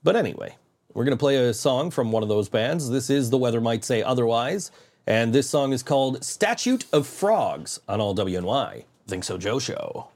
But 0.04 0.16
anyway, 0.16 0.56
We're 1.00 1.06
going 1.06 1.18
to 1.18 1.22
play 1.22 1.38
a 1.38 1.54
song 1.54 1.92
from 1.92 2.12
one 2.12 2.24
of 2.24 2.28
those 2.28 2.50
bands. 2.50 2.90
This 2.90 3.10
is 3.10 3.30
The 3.30 3.38
Weather 3.38 3.62
Might 3.62 3.86
Say 3.86 4.04
Otherwise. 4.04 4.70
And 5.08 5.32
this 5.32 5.50
song 5.50 5.72
is 5.72 5.82
called 5.82 6.26
Statute 6.26 6.84
of 6.92 7.08
Frogs 7.08 7.80
on 7.88 8.02
All 8.02 8.14
WNY. 8.14 8.84
Think 9.08 9.24
So 9.24 9.38
Joe 9.38 9.60
Show. 9.60 10.10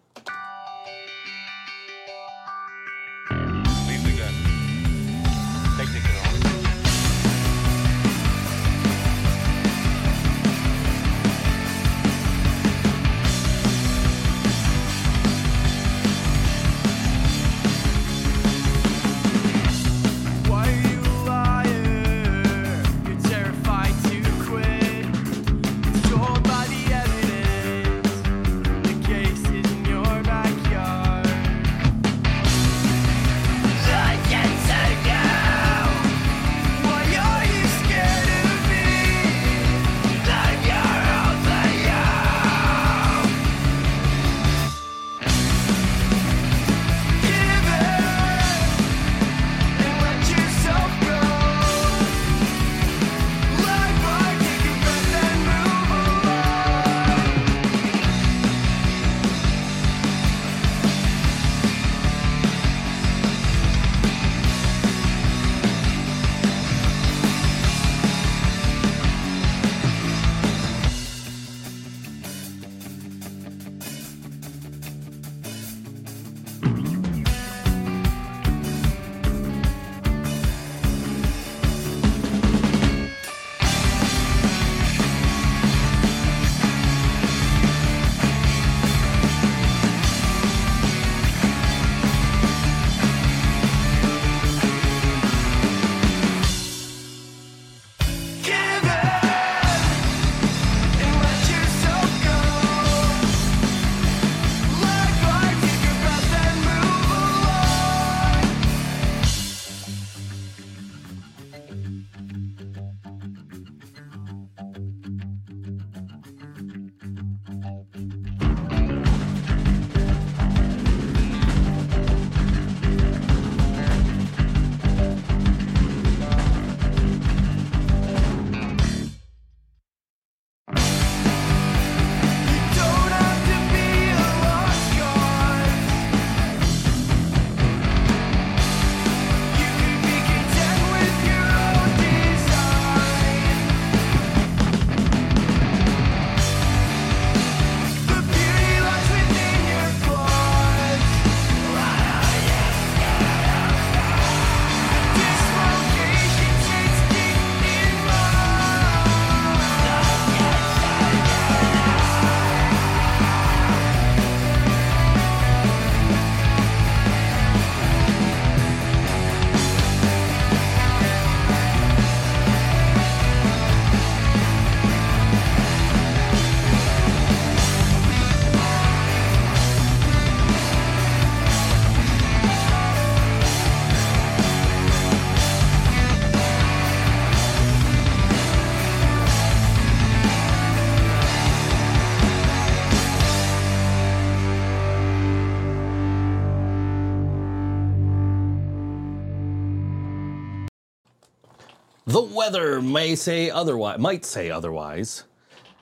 Weather 202.54 202.82
may 202.84 203.16
say 203.16 203.50
otherwise, 203.50 203.98
might 203.98 204.24
say 204.24 204.52
otherwise. 204.52 205.24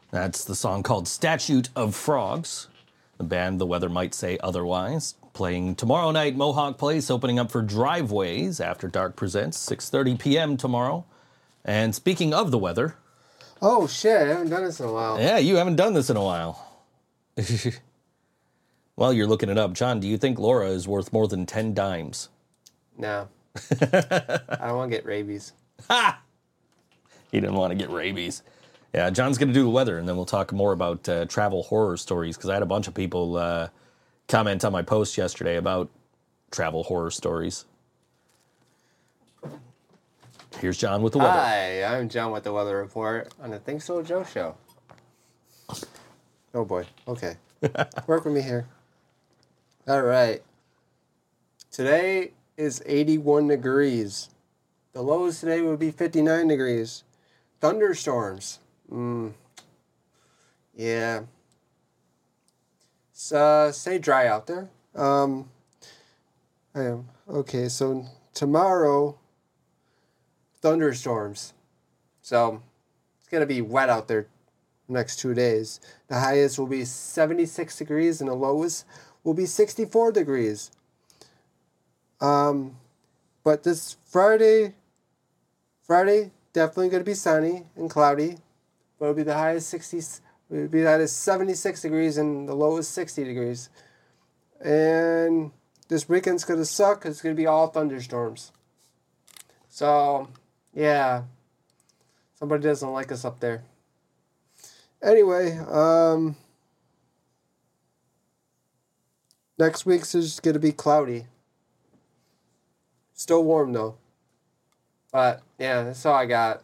That's 0.10 0.46
the 0.46 0.56
song 0.56 0.84
called 0.84 1.06
Statute 1.06 1.68
of 1.76 1.94
Frogs. 1.94 2.70
The 3.18 3.26
band 3.26 3.60
The 3.60 3.66
Weather 3.66 3.90
Might 3.90 4.14
Say 4.14 4.38
Otherwise, 4.42 5.16
playing 5.34 5.76
tomorrow 5.76 6.12
night 6.12 6.38
Mohawk 6.38 6.78
Place, 6.78 7.12
opening 7.12 7.40
up 7.40 7.52
for 7.52 7.62
Driveways 7.62 8.62
after 8.62 8.88
Dark 8.88 9.18
presents 9.18 9.58
6:30 9.70 10.18
p.m. 10.18 10.56
tomorrow. 10.56 11.04
And 11.66 11.94
speaking 11.94 12.34
of 12.34 12.52
the 12.52 12.58
weather, 12.58 12.96
Oh 13.62 13.86
shit! 13.86 14.22
I 14.22 14.28
haven't 14.28 14.50
done 14.50 14.64
this 14.64 14.80
in 14.80 14.86
a 14.86 14.94
while. 14.94 15.20
yeah, 15.20 15.40
you 15.40 15.58
haven't 15.58 15.76
done 15.76 15.94
this 15.94 16.10
in 16.10 16.16
a 16.16 16.24
while. 16.24 16.80
While 18.96 19.12
you're 19.12 19.28
looking 19.28 19.50
it 19.50 19.58
up, 19.58 19.74
John, 19.74 20.00
do 20.00 20.08
you 20.08 20.18
think 20.18 20.40
Laura 20.40 20.70
is 20.70 20.88
worth 20.88 21.12
more 21.12 21.28
than 21.28 21.46
10 21.46 21.74
dimes? 21.74 22.30
No, 22.98 23.28
I 23.82 24.68
don't 24.68 24.78
want 24.78 24.92
to 24.92 24.98
get 24.98 25.06
rabies. 25.06 25.52
He 27.34 27.40
didn't 27.40 27.56
want 27.56 27.72
to 27.72 27.78
get 27.78 27.90
rabies. 27.90 28.44
Yeah, 28.94 29.10
John's 29.10 29.38
going 29.38 29.48
to 29.48 29.54
do 29.54 29.64
the 29.64 29.70
weather, 29.70 29.98
and 29.98 30.06
then 30.08 30.18
we'll 30.18 30.26
talk 30.26 30.52
more 30.52 30.74
about 30.74 31.08
uh, 31.08 31.26
travel 31.26 31.64
horror 31.64 31.96
stories 31.96 32.36
because 32.36 32.50
I 32.50 32.54
had 32.56 32.62
a 32.62 32.66
bunch 32.66 32.90
of 32.90 32.94
people 32.94 33.38
uh, 33.38 33.70
comment 34.28 34.66
on 34.66 34.74
my 34.74 34.82
post 34.82 35.18
yesterday 35.18 35.56
about 35.56 35.90
travel 36.52 36.84
horror 36.84 37.10
stories. 37.10 37.64
Here's 40.60 40.78
John 40.78 41.02
with 41.02 41.14
the 41.14 41.20
weather. 41.20 41.32
Hi, 41.32 41.84
I'm 41.86 42.10
John 42.10 42.34
with 42.34 42.44
the 42.44 42.52
weather 42.52 42.76
report 42.76 43.34
on 43.42 43.52
the 43.52 43.60
Think 43.60 43.82
So 43.82 44.04
Joe 44.04 44.26
show. 44.26 44.56
Oh 46.54 46.66
boy. 46.66 46.86
Okay. 47.08 47.38
Work 48.08 48.26
with 48.26 48.34
me 48.34 48.42
here. 48.42 48.68
All 49.88 50.02
right. 50.02 50.44
Today 51.72 52.34
is 52.58 52.84
81 52.86 53.48
degrees. 53.48 54.30
The 54.92 55.02
lows 55.02 55.40
today 55.40 55.62
would 55.62 55.80
be 55.80 55.92
59 55.92 56.50
degrees. 56.50 57.04
Thunderstorms. 57.62 58.60
Mm. 58.92 59.34
Yeah. 60.76 61.22
So, 63.14 63.72
stay 63.72 64.00
dry 64.00 64.28
out 64.28 64.48
there. 64.48 64.70
Um, 64.96 65.50
I 66.74 66.82
am. 66.84 67.08
Okay, 67.30 67.70
so 67.70 68.06
tomorrow, 68.34 69.18
thunderstorms. 70.62 71.54
So 72.22 72.62
it's 73.20 73.30
gonna 73.30 73.46
be 73.46 73.62
wet 73.62 73.90
out 73.90 74.08
there 74.08 74.28
next 74.88 75.20
two 75.20 75.34
days. 75.34 75.80
The 76.08 76.20
highest 76.20 76.58
will 76.60 76.68
be 76.68 76.84
76 76.84 77.78
degrees 77.78 78.22
and 78.22 78.30
the 78.30 78.36
lowest 78.36 78.86
will 79.24 79.34
be 79.34 79.46
64 79.46 80.12
degrees. 80.12 80.72
Um, 82.20 82.78
but 83.44 83.64
this 83.64 83.98
Friday 84.06 84.74
Friday, 85.92 86.32
definitely 86.54 86.90
going 86.90 87.04
to 87.04 87.10
be 87.10 87.14
sunny 87.14 87.64
and 87.76 87.90
cloudy, 87.90 88.38
but 89.00 89.06
it'll 89.06 89.16
be 89.16 89.24
the 89.24 89.34
highest 89.34 89.74
60s. 89.74 90.22
It'll 90.50 90.68
be 90.68 90.82
the 90.82 90.90
highest 90.90 91.22
76 91.22 91.82
degrees 91.82 92.18
and 92.18 92.48
the 92.48 92.56
lowest 92.56 92.92
60 92.92 93.24
degrees. 93.24 93.70
And 94.60 95.52
this 95.88 96.08
weekend's 96.08 96.46
going 96.46 96.60
to 96.60 96.66
suck 96.66 97.06
it's 97.06 97.22
going 97.22 97.36
to 97.36 97.42
be 97.42 97.48
all 97.48 97.68
thunderstorms. 97.68 98.52
So, 99.70 100.30
yeah. 100.74 101.24
Somebody 102.36 102.64
doesn't 102.64 102.92
like 102.92 103.12
us 103.12 103.24
up 103.24 103.40
there. 103.40 103.64
Anyway, 105.02 105.58
um, 105.58 106.36
next 109.58 109.86
week's 109.86 110.14
is 110.14 110.40
going 110.40 110.54
to 110.54 110.60
be 110.60 110.72
cloudy. 110.72 111.26
Still 113.14 113.44
warm 113.44 113.74
though. 113.74 113.96
But 115.12 115.44
yeah, 115.62 115.84
that's 115.84 116.06
all 116.06 116.16
I 116.16 116.26
got. 116.26 116.64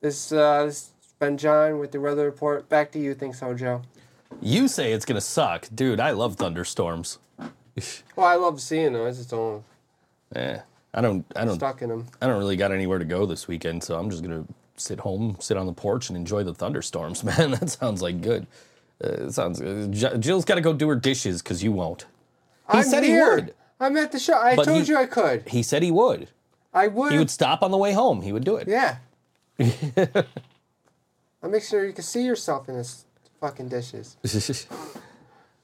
This, 0.00 0.32
uh, 0.32 0.66
this 0.66 0.90
has 1.00 1.12
been 1.18 1.38
John 1.38 1.78
with 1.78 1.92
the 1.92 2.00
weather 2.00 2.24
report. 2.24 2.68
Back 2.68 2.90
to 2.92 2.98
you, 2.98 3.14
think 3.14 3.34
so, 3.34 3.54
Joe. 3.54 3.82
You 4.40 4.66
say 4.68 4.92
it's 4.92 5.04
gonna 5.04 5.20
suck, 5.20 5.68
dude. 5.74 6.00
I 6.00 6.10
love 6.12 6.36
thunderstorms. 6.36 7.18
Well, 8.16 8.26
I 8.26 8.34
love 8.34 8.60
seeing 8.60 8.92
them. 8.92 9.06
I 9.06 9.10
just 9.12 9.30
don't 9.30 9.64
Eh, 10.36 10.58
I 10.92 11.00
don't. 11.00 11.24
I 11.34 11.46
don't. 11.46 11.54
stuck 11.54 11.80
in 11.80 11.88
them. 11.88 12.06
I 12.20 12.26
don't 12.26 12.38
really 12.38 12.56
got 12.56 12.70
anywhere 12.70 12.98
to 12.98 13.04
go 13.06 13.24
this 13.24 13.48
weekend, 13.48 13.82
so 13.82 13.98
I'm 13.98 14.10
just 14.10 14.22
gonna 14.22 14.44
sit 14.76 15.00
home, 15.00 15.36
sit 15.40 15.56
on 15.56 15.64
the 15.66 15.72
porch, 15.72 16.10
and 16.10 16.16
enjoy 16.18 16.42
the 16.44 16.52
thunderstorms. 16.52 17.24
Man, 17.24 17.52
that 17.52 17.70
sounds 17.70 18.02
like 18.02 18.20
good. 18.20 18.46
Uh, 19.02 19.30
sounds. 19.30 19.62
Uh, 19.62 19.88
Jill's 20.18 20.44
got 20.44 20.56
to 20.56 20.60
go 20.60 20.74
do 20.74 20.86
her 20.88 20.94
dishes 20.96 21.40
because 21.40 21.62
you 21.64 21.72
won't. 21.72 22.02
He 22.70 22.78
I'm 22.78 22.84
said 22.84 23.04
here. 23.04 23.36
he 23.38 23.42
would. 23.44 23.54
I'm 23.80 23.96
at 23.96 24.12
the 24.12 24.18
show. 24.18 24.34
I 24.38 24.54
But 24.54 24.66
told 24.66 24.82
he- 24.82 24.88
you 24.90 24.96
I 24.98 25.06
could. 25.06 25.48
He 25.48 25.62
said 25.62 25.82
he 25.82 25.90
would. 25.90 26.28
I 26.72 26.88
would. 26.88 27.12
He 27.12 27.18
would 27.18 27.30
stop 27.30 27.62
on 27.62 27.70
the 27.70 27.76
way 27.76 27.92
home. 27.92 28.22
He 28.22 28.32
would 28.32 28.44
do 28.44 28.56
it. 28.56 28.68
Yeah. 28.68 28.96
I'll 31.42 31.50
make 31.50 31.62
sure 31.64 31.84
you 31.84 31.92
can 31.92 32.04
see 32.04 32.24
yourself 32.24 32.68
in 32.68 32.76
this 32.76 33.04
fucking 33.40 33.68
dishes. 33.68 34.16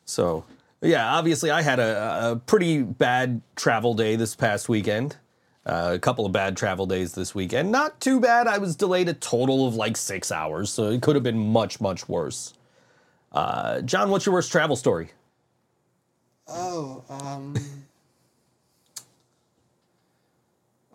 so, 0.04 0.44
yeah, 0.80 1.14
obviously, 1.14 1.50
I 1.50 1.62
had 1.62 1.78
a, 1.78 2.32
a 2.32 2.36
pretty 2.36 2.82
bad 2.82 3.40
travel 3.56 3.94
day 3.94 4.16
this 4.16 4.34
past 4.34 4.68
weekend. 4.68 5.16
Uh, 5.64 5.92
a 5.94 5.98
couple 5.98 6.24
of 6.24 6.32
bad 6.32 6.56
travel 6.56 6.86
days 6.86 7.12
this 7.12 7.34
weekend. 7.34 7.70
Not 7.70 8.00
too 8.00 8.20
bad. 8.20 8.46
I 8.46 8.58
was 8.58 8.74
delayed 8.74 9.08
a 9.08 9.14
total 9.14 9.68
of 9.68 9.74
like 9.74 9.96
six 9.96 10.32
hours, 10.32 10.70
so 10.70 10.90
it 10.90 11.02
could 11.02 11.14
have 11.14 11.22
been 11.22 11.52
much, 11.52 11.80
much 11.80 12.08
worse. 12.08 12.54
Uh, 13.32 13.82
John, 13.82 14.08
what's 14.10 14.24
your 14.24 14.32
worst 14.32 14.50
travel 14.50 14.76
story? 14.76 15.10
Oh, 16.48 17.04
um. 17.10 17.54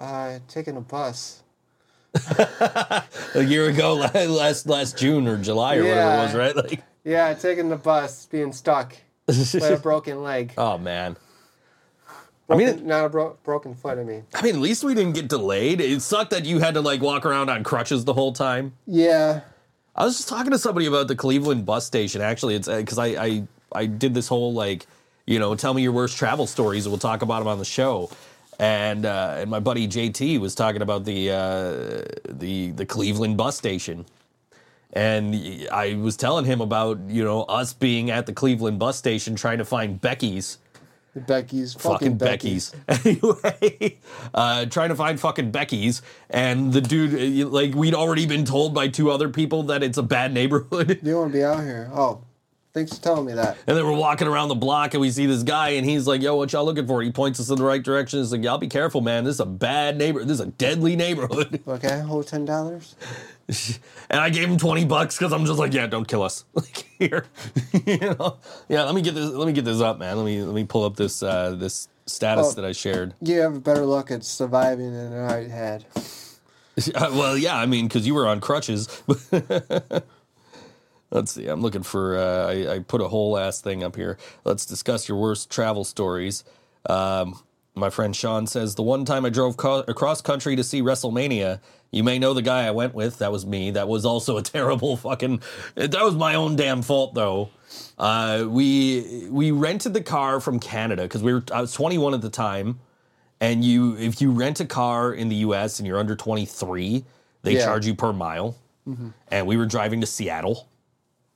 Uh, 0.04 0.40
taking 0.48 0.78
a 0.78 0.82
bus. 0.82 1.42
A 3.36 3.42
year 3.42 3.70
ago, 3.70 3.96
last 4.16 4.68
last 4.68 4.98
June 4.98 5.28
or 5.28 5.38
July 5.38 5.78
or 5.78 5.84
whatever 5.84 6.02
it 6.14 6.26
was, 6.26 6.36
right? 6.36 6.56
Like, 6.56 6.84
Yeah, 7.04 7.34
taking 7.34 7.68
the 7.70 7.76
bus, 7.76 8.28
being 8.28 8.54
stuck 8.54 8.96
with 9.28 9.56
a 9.56 9.78
broken 9.82 10.22
leg. 10.24 10.54
oh 10.58 10.78
man. 10.78 11.18
Broken, 12.48 12.76
mean, 12.78 12.88
not 12.88 13.06
a 13.06 13.10
bro- 13.10 13.38
broken 13.44 13.74
foot. 13.74 13.98
I 13.98 14.04
mean, 14.04 14.26
I 14.36 14.42
mean, 14.42 14.56
at 14.56 14.62
least 14.62 14.84
we 14.84 14.94
didn't 14.94 15.14
get 15.16 15.28
delayed. 15.30 15.80
It 15.82 16.02
sucked 16.02 16.32
that 16.32 16.46
you 16.46 16.60
had 16.60 16.74
to 16.76 16.82
like 16.82 17.02
walk 17.02 17.26
around 17.26 17.50
on 17.50 17.64
crutches 17.64 18.06
the 18.06 18.14
whole 18.14 18.34
time. 18.34 18.74
yeah, 18.86 19.42
I 19.96 20.06
was 20.06 20.18
just 20.18 20.30
talking 20.30 20.52
to 20.52 20.58
somebody 20.60 20.86
about 20.86 21.08
the 21.08 21.16
Cleveland 21.16 21.66
bus 21.66 21.86
station. 21.86 22.22
Actually, 22.22 22.56
it's 22.56 22.68
because 22.68 23.00
I, 23.00 23.08
I 23.08 23.48
I 23.74 23.86
did 23.86 24.14
this 24.14 24.28
whole 24.28 24.54
like, 24.54 24.86
you 25.26 25.40
know, 25.40 25.56
tell 25.56 25.74
me 25.74 25.82
your 25.82 25.94
worst 25.94 26.18
travel 26.18 26.46
stories. 26.46 26.86
and 26.86 26.92
We'll 26.92 27.00
talk 27.00 27.22
about 27.22 27.40
them 27.40 27.48
on 27.48 27.60
the 27.60 27.66
show. 27.66 28.12
And 28.64 29.06
uh, 29.06 29.36
and 29.40 29.50
my 29.50 29.60
buddy 29.60 29.90
JT 29.90 30.40
was 30.40 30.56
talking 30.56 30.82
about 30.82 31.04
the 31.04 31.32
uh, 31.32 32.04
the 32.30 32.72
the 32.72 32.86
Cleveland 32.86 33.36
bus 33.36 33.58
station. 33.58 34.06
And 34.94 35.36
I 35.70 35.96
was 35.96 36.16
telling 36.16 36.46
him 36.46 36.62
about 36.62 36.98
you 37.10 37.26
know 37.26 37.44
us 37.44 37.74
being 37.74 38.10
at 38.10 38.26
the 38.26 38.32
Cleveland 38.32 38.80
bus 38.80 38.98
station 38.98 39.36
trying 39.36 39.58
to 39.58 39.66
find 39.66 40.00
Becky's 40.00 40.60
Becky's 41.14 41.74
fucking 41.74 42.18
fucking, 42.18 42.18
Becky's. 42.18 42.74
Anyway, 42.88 43.98
uh, 44.34 44.66
trying 44.68 44.90
to 44.90 44.96
find 44.96 45.20
fucking 45.20 45.52
Becky's, 45.52 46.02
and 46.30 46.72
the 46.72 46.82
dude, 46.82 47.52
like, 47.52 47.76
we'd 47.76 47.94
already 47.94 48.26
been 48.26 48.46
told 48.46 48.74
by 48.74 48.88
two 48.88 49.12
other 49.12 49.28
people 49.28 49.64
that 49.64 49.84
it's 49.84 49.98
a 49.98 50.04
bad 50.04 50.34
neighborhood. 50.34 51.00
You 51.04 51.18
want 51.18 51.34
to 51.34 51.38
be 51.38 51.44
out 51.44 51.62
here? 51.62 51.92
Oh, 51.94 52.22
thanks 52.74 52.98
for 52.98 53.04
telling 53.04 53.26
me 53.26 53.34
that. 53.34 53.58
And 53.68 53.78
then 53.78 53.86
we're 53.86 53.96
walking 53.98 54.28
around 54.28 54.50
the 54.50 54.56
block, 54.56 54.94
and 54.94 55.02
we 55.02 55.12
see 55.12 55.26
this 55.26 55.44
guy, 55.44 55.70
and 55.70 55.86
he's 55.88 56.08
like, 56.08 56.22
"Yo, 56.22 56.36
what 56.36 56.52
y'all 56.54 56.66
looking 56.66 56.88
for?" 56.88 57.02
He 57.02 57.12
points 57.12 57.40
us 57.40 57.50
in 57.50 57.56
the 57.56 57.64
right 57.64 57.82
direction. 57.82 58.20
He's 58.20 58.32
like, 58.32 58.44
"Y'all 58.44 58.58
be 58.58 58.68
careful, 58.68 59.02
man. 59.02 59.24
This 59.24 59.36
is 59.36 59.40
a 59.40 59.46
bad 59.46 59.98
neighborhood. 59.98 60.28
This 60.28 60.40
is 60.40 60.46
a 60.48 60.52
deadly 60.52 60.96
neighborhood." 60.96 61.62
Okay, 61.68 62.00
hold 62.02 62.28
ten 62.28 62.46
dollars. 62.46 62.96
And 64.10 64.20
I 64.20 64.30
gave 64.30 64.50
him 64.50 64.58
twenty 64.58 64.86
bucks 64.86 65.18
because 65.18 65.34
I'm 65.34 65.46
just 65.46 65.60
like, 65.60 65.74
"Yeah, 65.74 65.88
don't 65.88 66.08
kill 66.08 66.24
us." 66.24 66.46
Like 66.54 66.86
here, 67.00 67.26
you 67.86 67.98
know, 68.00 68.38
yeah. 68.70 68.84
Let 68.84 68.96
me 68.96 69.02
get 69.02 69.16
this. 69.16 69.30
Let 69.30 69.48
me 69.48 69.54
get 69.54 69.66
this 69.66 69.82
up, 69.82 70.00
man. 70.00 70.18
Let 70.18 70.26
me 70.26 70.42
let 70.44 70.56
me 70.56 70.64
pull 70.64 70.86
up 70.86 70.96
this 70.96 71.22
uh, 71.24 71.56
this 71.58 71.88
status 72.06 72.48
Oh. 72.48 72.54
that 72.54 72.66
I 72.66 72.72
shared. 72.72 73.14
You 73.22 73.40
have 73.42 73.56
a 73.56 73.60
better 73.60 73.86
luck 73.86 74.12
at 74.12 74.24
surviving 74.24 74.94
than 74.94 75.14
I 75.14 75.48
had. 75.48 75.86
Uh, 76.96 77.12
well, 77.14 77.38
yeah, 77.38 77.56
I 77.58 77.66
mean, 77.66 77.88
because 77.88 78.08
you 78.08 78.14
were 78.16 78.28
on 78.28 78.40
crutches. 78.42 78.88
Let's 81.14 81.32
see. 81.34 81.48
I'm 81.48 81.62
looking 81.62 81.84
for. 81.84 82.18
Uh, 82.18 82.48
I, 82.48 82.74
I 82.76 82.80
put 82.80 83.00
a 83.00 83.08
whole 83.08 83.38
ass 83.38 83.62
thing 83.62 83.84
up 83.84 83.96
here. 83.96 84.18
Let's 84.44 84.66
discuss 84.66 85.08
your 85.08 85.18
worst 85.18 85.50
travel 85.52 85.84
stories. 85.84 86.44
Um, 86.90 87.40
my 87.76 87.90
friend 87.90 88.16
Sean 88.16 88.48
says 88.48 88.76
the 88.76 88.84
one 88.84 89.06
time 89.06 89.24
I 89.26 89.30
drove 89.30 89.56
co- 89.56 89.86
across 89.88 90.22
country 90.22 90.56
to 90.56 90.64
see 90.64 90.82
WrestleMania. 90.82 91.60
You 91.92 92.04
may 92.04 92.18
know 92.18 92.34
the 92.34 92.42
guy 92.42 92.66
I 92.66 92.72
went 92.72 92.96
with. 92.96 93.20
That 93.20 93.32
was 93.32 93.46
me. 93.46 93.70
That 93.72 93.88
was 93.88 94.06
also 94.06 94.38
a 94.38 94.42
terrible 94.56 94.98
fucking. 94.98 95.42
That 95.76 96.02
was 96.04 96.16
my 96.16 96.34
own 96.36 96.56
damn 96.56 96.82
fault 96.82 97.14
though. 97.14 97.50
Uh, 97.98 98.46
we 98.50 99.28
we 99.30 99.52
rented 99.52 99.94
the 99.94 100.02
car 100.02 100.40
from 100.40 100.60
Canada 100.60 101.04
because 101.04 101.22
we 101.22 101.32
were. 101.34 101.44
I 101.54 101.62
was 101.62 101.74
21 101.74 102.16
at 102.16 102.22
the 102.22 102.30
time 102.32 102.80
and 103.40 103.64
you 103.64 103.96
if 103.98 104.20
you 104.20 104.32
rent 104.32 104.60
a 104.60 104.66
car 104.66 105.14
in 105.14 105.30
the 105.30 105.36
US 105.38 105.78
and 105.80 105.88
you're 105.88 106.00
under 106.00 106.16
23, 106.16 107.06
they 107.44 107.54
Yeah. 107.54 107.66
charge 107.66 107.86
you 107.86 107.94
per 107.94 108.12
mile. 108.14 108.56
And 109.30 109.48
we 109.48 109.56
were 109.58 109.66
driving 109.68 110.02
to 110.02 110.08
Seattle 110.08 110.68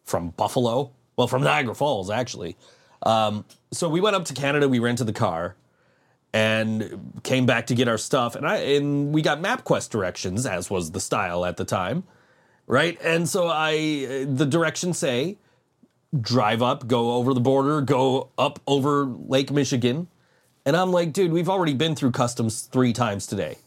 from 0.07 0.29
Buffalo, 0.31 0.91
well 1.15 1.27
from 1.27 1.43
Niagara 1.43 1.75
Falls 1.75 2.09
actually. 2.09 2.57
Um, 3.03 3.45
so 3.71 3.87
we 3.87 4.01
went 4.01 4.15
up 4.15 4.25
to 4.25 4.33
Canada, 4.33 4.67
we 4.67 4.79
rented 4.79 5.07
the 5.07 5.13
car 5.13 5.55
and 6.33 7.21
came 7.23 7.45
back 7.45 7.67
to 7.67 7.75
get 7.75 7.87
our 7.87 7.97
stuff 7.97 8.35
and 8.35 8.47
I 8.47 8.57
and 8.57 9.13
we 9.13 9.21
got 9.21 9.39
MapQuest 9.39 9.89
directions 9.91 10.45
as 10.45 10.69
was 10.69 10.91
the 10.91 10.99
style 10.99 11.45
at 11.45 11.57
the 11.57 11.65
time. 11.65 12.03
Right? 12.65 12.99
And 13.01 13.29
so 13.29 13.47
I 13.47 14.25
the 14.25 14.45
directions 14.45 14.97
say 14.97 15.37
drive 16.19 16.61
up, 16.61 16.87
go 16.87 17.13
over 17.13 17.33
the 17.33 17.39
border, 17.39 17.81
go 17.81 18.29
up 18.37 18.59
over 18.65 19.05
Lake 19.05 19.51
Michigan. 19.51 20.07
And 20.65 20.75
I'm 20.75 20.91
like, 20.91 21.13
dude, 21.13 21.31
we've 21.31 21.49
already 21.49 21.73
been 21.73 21.95
through 21.95 22.11
customs 22.11 22.63
three 22.63 22.93
times 22.93 23.27
today. 23.27 23.57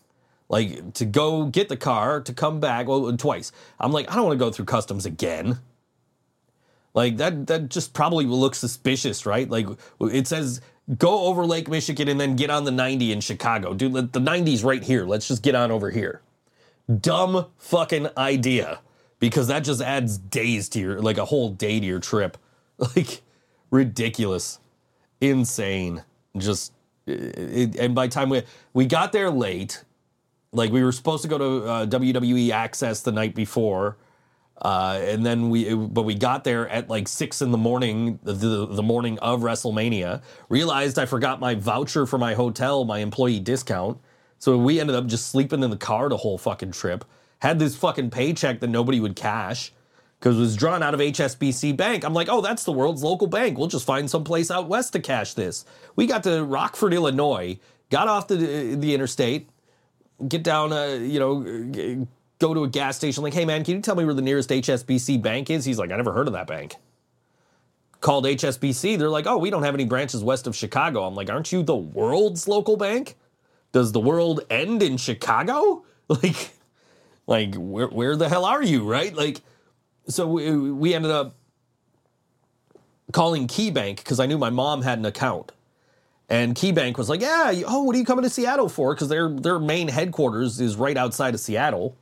Like 0.49 0.95
to 0.95 1.05
go 1.05 1.47
get 1.47 1.69
the 1.69 1.77
car, 1.77 2.21
to 2.21 2.33
come 2.33 2.61
back, 2.61 2.89
well, 2.89 3.17
twice. 3.17 3.53
I'm 3.79 3.93
like, 3.93 4.11
I 4.11 4.17
don't 4.17 4.27
want 4.27 4.39
to 4.39 4.45
go 4.45 4.51
through 4.51 4.65
customs 4.65 5.07
again. 5.07 5.61
Like 6.95 7.17
that 7.19 7.47
that 7.47 7.69
just 7.69 7.93
probably 7.93 8.27
will 8.27 8.41
look 8.41 8.55
suspicious, 8.55 9.25
right? 9.27 9.49
Like 9.49 9.67
it 10.01 10.27
says 10.27 10.61
go 10.99 11.27
over 11.27 11.47
Lake 11.47 11.69
Michigan 11.69 12.09
and 12.09 12.21
then 12.21 12.37
get 12.37 12.51
on 12.51 12.65
the 12.65 12.71
90 12.71 13.13
in 13.13 13.21
Chicago. 13.21 13.75
Dude, 13.75 14.13
the 14.13 14.21
90's 14.21 14.65
right 14.65 14.83
here. 14.83 15.05
Let's 15.07 15.29
just 15.29 15.43
get 15.43 15.55
on 15.55 15.71
over 15.71 15.91
here. 15.91 16.21
Dumb 17.01 17.47
fucking 17.59 18.09
idea. 18.17 18.81
Because 19.21 19.49
that 19.49 19.65
just 19.65 19.83
adds 19.83 20.19
days 20.19 20.69
to 20.71 20.81
your 20.81 21.01
like 21.01 21.19
a 21.19 21.27
whole 21.27 21.51
day 21.51 21.79
to 21.81 21.87
your 21.87 22.01
trip. 22.01 22.37
Like 22.97 23.21
ridiculous. 23.71 24.59
Insane. 25.21 26.03
Just 26.35 26.73
it, 27.07 27.77
and 27.77 27.95
by 27.95 28.09
time 28.09 28.31
we 28.31 28.43
we 28.73 28.87
got 28.87 29.13
there 29.13 29.31
late, 29.31 29.85
like 30.53 30.73
we 30.73 30.83
were 30.83 30.93
supposed 30.93 31.23
to 31.23 31.29
go 31.29 31.37
to 31.37 31.67
uh, 31.67 31.87
WWE 31.87 32.49
Axxess 32.49 33.03
the 33.03 33.13
night 33.13 33.35
before, 33.35 33.99
uh, 34.63 34.99
and 35.03 35.25
then 35.25 35.49
we 35.49 35.75
but 35.75 36.03
we 36.03 36.15
got 36.15 36.45
there 36.45 36.69
at 36.69 36.89
like 36.89 37.09
six 37.09 37.41
in 37.41 37.51
the 37.51 37.59
morning, 37.59 38.19
the, 38.23 38.67
the 38.67 38.83
morning 38.83 39.19
of 39.21 39.41
WrestleMania. 39.41 40.23
Realized 40.49 40.99
I 40.99 41.07
forgot 41.07 41.41
my 41.41 41.55
voucher 41.55 42.07
for 42.07 42.19
my 42.19 42.35
hotel, 42.35 42.85
my 42.85 42.99
employee 42.99 43.41
discount. 43.41 43.99
So 44.39 44.59
we 44.59 44.81
ended 44.81 44.97
up 44.97 45.07
just 45.07 45.29
sleeping 45.29 45.63
in 45.63 45.71
the 45.71 45.77
car 45.77 46.09
the 46.09 46.17
whole 46.17 46.39
fucking 46.39 46.73
trip. 46.73 47.05
Had 47.41 47.59
this 47.59 47.77
fucking 47.77 48.11
paycheck 48.11 48.61
that 48.61 48.69
nobody 48.69 49.01
would 49.01 49.17
cash 49.17 49.73
because 50.19 50.37
it 50.37 50.41
was 50.41 50.57
drawn 50.57 50.83
out 50.83 50.93
of 50.93 51.01
HSBC 51.01 51.77
Bank. 51.77 52.05
I'm 52.05 52.13
like, 52.13 52.29
oh, 52.29 52.43
that's 52.43 52.65
the 52.65 52.73
world's 52.73 53.03
local 53.03 53.27
bank. 53.27 53.57
We'll 53.57 53.69
just 53.69 53.87
find 53.87 54.11
some 54.11 54.25
place 54.25 54.51
out 54.51 54.69
west 54.69 54.93
to 54.93 55.01
cash 55.01 55.33
this. 55.33 55.65
We 55.97 56.07
got 56.07 56.23
to 56.25 56.45
Rockford, 56.45 56.93
Illinois, 56.93 57.59
got 57.89 58.09
off 58.09 58.29
the 58.29 58.77
the 58.77 58.95
interstate, 58.95 59.49
get 60.29 60.43
down, 60.43 60.73
uh, 60.73 60.99
you 61.01 61.19
know, 61.19 62.07
go 62.41 62.55
to 62.55 62.65
a 62.65 62.69
gas 62.69 62.97
station. 62.97 63.23
Like, 63.23 63.35
hey 63.35 63.45
man, 63.45 63.63
can 63.63 63.77
you 63.77 63.83
tell 63.83 63.95
me 63.95 64.05
where 64.05 64.15
the 64.15 64.23
nearest 64.23 64.51
HSBC 64.51 65.23
bank 65.23 65.51
is? 65.51 65.65
He's 65.65 65.79
like, 65.79 65.93
I 65.93 65.97
never 65.97 66.13
heard 66.13 66.27
of 66.27 66.33
that 66.33 66.49
bank. 66.49 66.75
Called 68.01 68.25
HSBC. 68.25 68.99
They're 68.99 69.11
like, 69.11 69.27
oh, 69.27 69.39
we 69.39 69.51
don't 69.51 69.63
have 69.63 69.75
any 69.75 69.85
branches 69.85 70.25
west 70.25 70.47
of 70.47 70.57
Chicago. 70.57 71.05
I'm 71.05 71.15
like, 71.15 71.31
aren't 71.31 71.53
you 71.53 71.63
the 71.63 71.77
world's 71.77 72.49
local 72.49 72.77
bank? 72.77 73.15
Does 73.73 73.93
the 73.93 74.01
world 74.01 74.41
end 74.51 74.83
in 74.83 74.97
Chicago? 74.97 75.85
Like, 76.11 76.51
like 77.29 77.55
where 77.55 77.87
where 77.87 78.17
the 78.17 78.29
hell 78.29 78.45
are 78.45 78.65
you? 78.65 78.83
Right? 78.83 79.15
Like, 79.15 79.43
so 80.09 80.27
we 80.27 80.51
we 80.73 80.93
ended 80.93 81.13
up 81.13 81.37
calling 83.13 83.47
KeyBank 83.47 83.99
because 83.99 84.19
I 84.19 84.27
knew 84.27 84.37
my 84.37 84.51
mom 84.51 84.83
had 84.83 84.99
an 84.99 85.07
account. 85.07 85.53
And 86.31 86.55
KeyBank 86.55 86.97
was 86.97 87.09
like, 87.09 87.21
"Yeah, 87.21 87.53
oh, 87.67 87.83
what 87.83 87.97
are 87.97 87.99
you 87.99 88.05
coming 88.05 88.23
to 88.23 88.31
Seattle 88.31 88.69
for?" 88.69 88.95
Because 88.95 89.09
their 89.09 89.29
their 89.29 89.59
main 89.59 89.89
headquarters 89.89 90.61
is 90.61 90.77
right 90.77 90.97
outside 90.97 91.35
of 91.35 91.41
Seattle. 91.41 91.97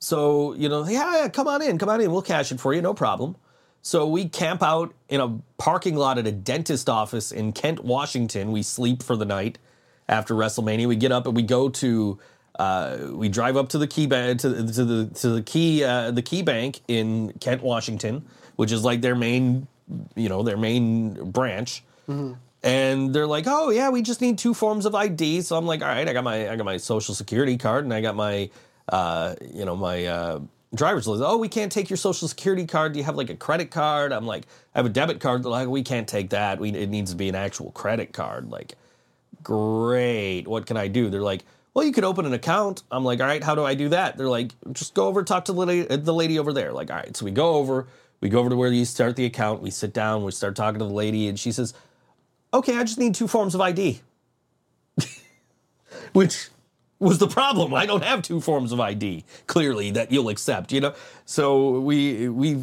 So 0.00 0.54
you 0.54 0.68
know, 0.68 0.86
yeah, 0.86 1.22
yeah, 1.22 1.28
come 1.28 1.46
on 1.46 1.62
in, 1.62 1.78
come 1.78 1.88
on 1.88 2.00
in, 2.00 2.10
we'll 2.10 2.22
cash 2.22 2.50
it 2.50 2.58
for 2.60 2.74
you, 2.74 2.82
no 2.82 2.94
problem. 2.94 3.36
So 3.80 4.08
we 4.08 4.28
camp 4.28 4.60
out 4.62 4.92
in 5.08 5.20
a 5.20 5.38
parking 5.56 5.94
lot 5.94 6.18
at 6.18 6.26
a 6.26 6.32
dentist 6.32 6.88
office 6.88 7.30
in 7.30 7.52
Kent, 7.52 7.84
Washington. 7.84 8.50
We 8.50 8.62
sleep 8.64 9.04
for 9.04 9.16
the 9.16 9.24
night 9.24 9.58
after 10.08 10.34
WrestleMania. 10.34 10.88
We 10.88 10.96
get 10.96 11.12
up 11.12 11.26
and 11.26 11.36
we 11.36 11.42
go 11.42 11.68
to. 11.68 12.18
Uh, 12.58 12.96
we 13.12 13.28
drive 13.28 13.56
up 13.56 13.68
to 13.68 13.78
the 13.78 13.86
KeyBank 13.86 14.40
to, 14.40 14.48
to 14.72 14.84
the 14.84 15.06
to 15.20 15.28
the 15.28 15.42
key 15.42 15.84
uh, 15.84 16.10
the 16.10 16.22
KeyBank 16.22 16.80
in 16.88 17.32
Kent, 17.34 17.62
Washington, 17.62 18.26
which 18.56 18.72
is 18.72 18.82
like 18.82 19.00
their 19.00 19.14
main, 19.14 19.68
you 20.16 20.28
know, 20.28 20.42
their 20.42 20.56
main 20.56 21.30
branch. 21.30 21.84
And 22.62 23.14
they're 23.14 23.26
like, 23.26 23.44
"Oh 23.46 23.70
yeah, 23.70 23.88
we 23.90 24.02
just 24.02 24.20
need 24.20 24.38
two 24.38 24.54
forms 24.54 24.84
of 24.86 24.94
ID." 24.94 25.42
So 25.42 25.56
I'm 25.56 25.66
like, 25.66 25.82
"All 25.82 25.88
right, 25.88 26.08
I 26.08 26.12
got 26.12 26.24
my 26.24 26.50
I 26.50 26.56
got 26.56 26.64
my 26.64 26.76
social 26.76 27.14
security 27.14 27.56
card 27.56 27.84
and 27.84 27.94
I 27.94 28.00
got 28.00 28.16
my 28.16 28.50
uh, 28.88 29.36
you 29.54 29.64
know 29.64 29.76
my 29.76 30.06
uh, 30.06 30.40
driver's 30.74 31.06
license." 31.06 31.26
Oh, 31.26 31.36
we 31.36 31.48
can't 31.48 31.70
take 31.70 31.88
your 31.88 31.96
social 31.96 32.26
security 32.26 32.66
card. 32.66 32.92
Do 32.92 32.98
you 32.98 33.04
have 33.04 33.16
like 33.16 33.30
a 33.30 33.36
credit 33.36 33.70
card? 33.70 34.12
I'm 34.12 34.26
like, 34.26 34.46
"I 34.74 34.78
have 34.80 34.86
a 34.86 34.90
debit 34.90 35.20
card." 35.20 35.44
They're 35.44 35.50
like, 35.50 35.68
"We 35.68 35.82
can't 35.82 36.08
take 36.08 36.30
that. 36.30 36.58
We 36.58 36.70
it 36.70 36.90
needs 36.90 37.12
to 37.12 37.16
be 37.16 37.28
an 37.28 37.36
actual 37.36 37.70
credit 37.70 38.12
card." 38.12 38.50
Like, 38.50 38.74
great. 39.42 40.48
What 40.48 40.66
can 40.66 40.76
I 40.76 40.88
do? 40.88 41.10
They're 41.10 41.20
like, 41.20 41.44
well, 41.78 41.86
you 41.86 41.92
could 41.92 42.02
open 42.02 42.26
an 42.26 42.32
account. 42.32 42.82
I'm 42.90 43.04
like, 43.04 43.20
all 43.20 43.26
right, 43.26 43.44
how 43.44 43.54
do 43.54 43.64
I 43.64 43.74
do 43.74 43.90
that? 43.90 44.16
They're 44.16 44.28
like, 44.28 44.50
just 44.72 44.94
go 44.94 45.06
over, 45.06 45.22
talk 45.22 45.44
to 45.44 45.52
the 45.52 45.64
lady, 45.64 45.96
the 45.96 46.12
lady 46.12 46.38
over 46.38 46.52
there. 46.52 46.72
Like, 46.72 46.90
all 46.90 46.96
right. 46.96 47.16
So 47.16 47.24
we 47.24 47.30
go 47.30 47.54
over, 47.54 47.86
we 48.20 48.28
go 48.28 48.40
over 48.40 48.50
to 48.50 48.56
where 48.56 48.72
you 48.72 48.84
start 48.84 49.14
the 49.14 49.24
account. 49.24 49.62
We 49.62 49.70
sit 49.70 49.92
down, 49.92 50.24
we 50.24 50.32
start 50.32 50.56
talking 50.56 50.80
to 50.80 50.84
the 50.84 50.90
lady, 50.92 51.28
and 51.28 51.38
she 51.38 51.52
says, 51.52 51.74
okay, 52.52 52.76
I 52.76 52.84
just 52.84 52.98
need 52.98 53.14
two 53.14 53.28
forms 53.28 53.54
of 53.54 53.60
ID. 53.60 54.00
Which 56.12 56.48
was 56.98 57.18
the 57.18 57.28
problem. 57.28 57.74
I 57.74 57.86
don't 57.86 58.04
have 58.04 58.22
two 58.22 58.40
forms 58.40 58.72
of 58.72 58.80
ID, 58.80 59.24
clearly, 59.46 59.90
that 59.92 60.10
you'll 60.10 60.28
accept, 60.28 60.72
you 60.72 60.80
know? 60.80 60.94
So 61.24 61.80
we, 61.80 62.28
we, 62.28 62.56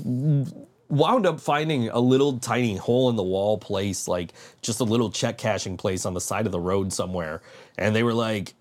wound 0.90 1.26
up 1.26 1.40
finding 1.40 1.90
a 1.90 2.00
little 2.00 2.38
tiny 2.40 2.76
hole 2.76 3.10
in 3.10 3.16
the 3.16 3.24
wall 3.24 3.58
place, 3.58 4.08
like 4.08 4.34
just 4.62 4.80
a 4.80 4.84
little 4.84 5.10
check 5.10 5.38
cashing 5.38 5.78
place 5.78 6.06
on 6.06 6.14
the 6.14 6.22
side 6.22 6.46
of 6.46 6.52
the 6.52 6.60
road 6.60 6.94
somewhere. 6.94 7.42
And 7.78 7.96
they 7.96 8.04
were 8.04 8.14
like, 8.14 8.54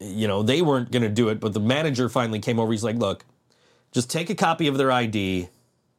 you 0.00 0.26
know, 0.26 0.42
they 0.42 0.62
weren't 0.62 0.90
going 0.90 1.02
to 1.02 1.08
do 1.08 1.28
it, 1.28 1.40
but 1.40 1.52
the 1.52 1.60
manager 1.60 2.08
finally 2.08 2.40
came 2.40 2.58
over. 2.58 2.72
He's 2.72 2.84
like, 2.84 2.96
look, 2.96 3.24
just 3.92 4.10
take 4.10 4.30
a 4.30 4.34
copy 4.34 4.66
of 4.66 4.78
their 4.78 4.90
ID, 4.90 5.48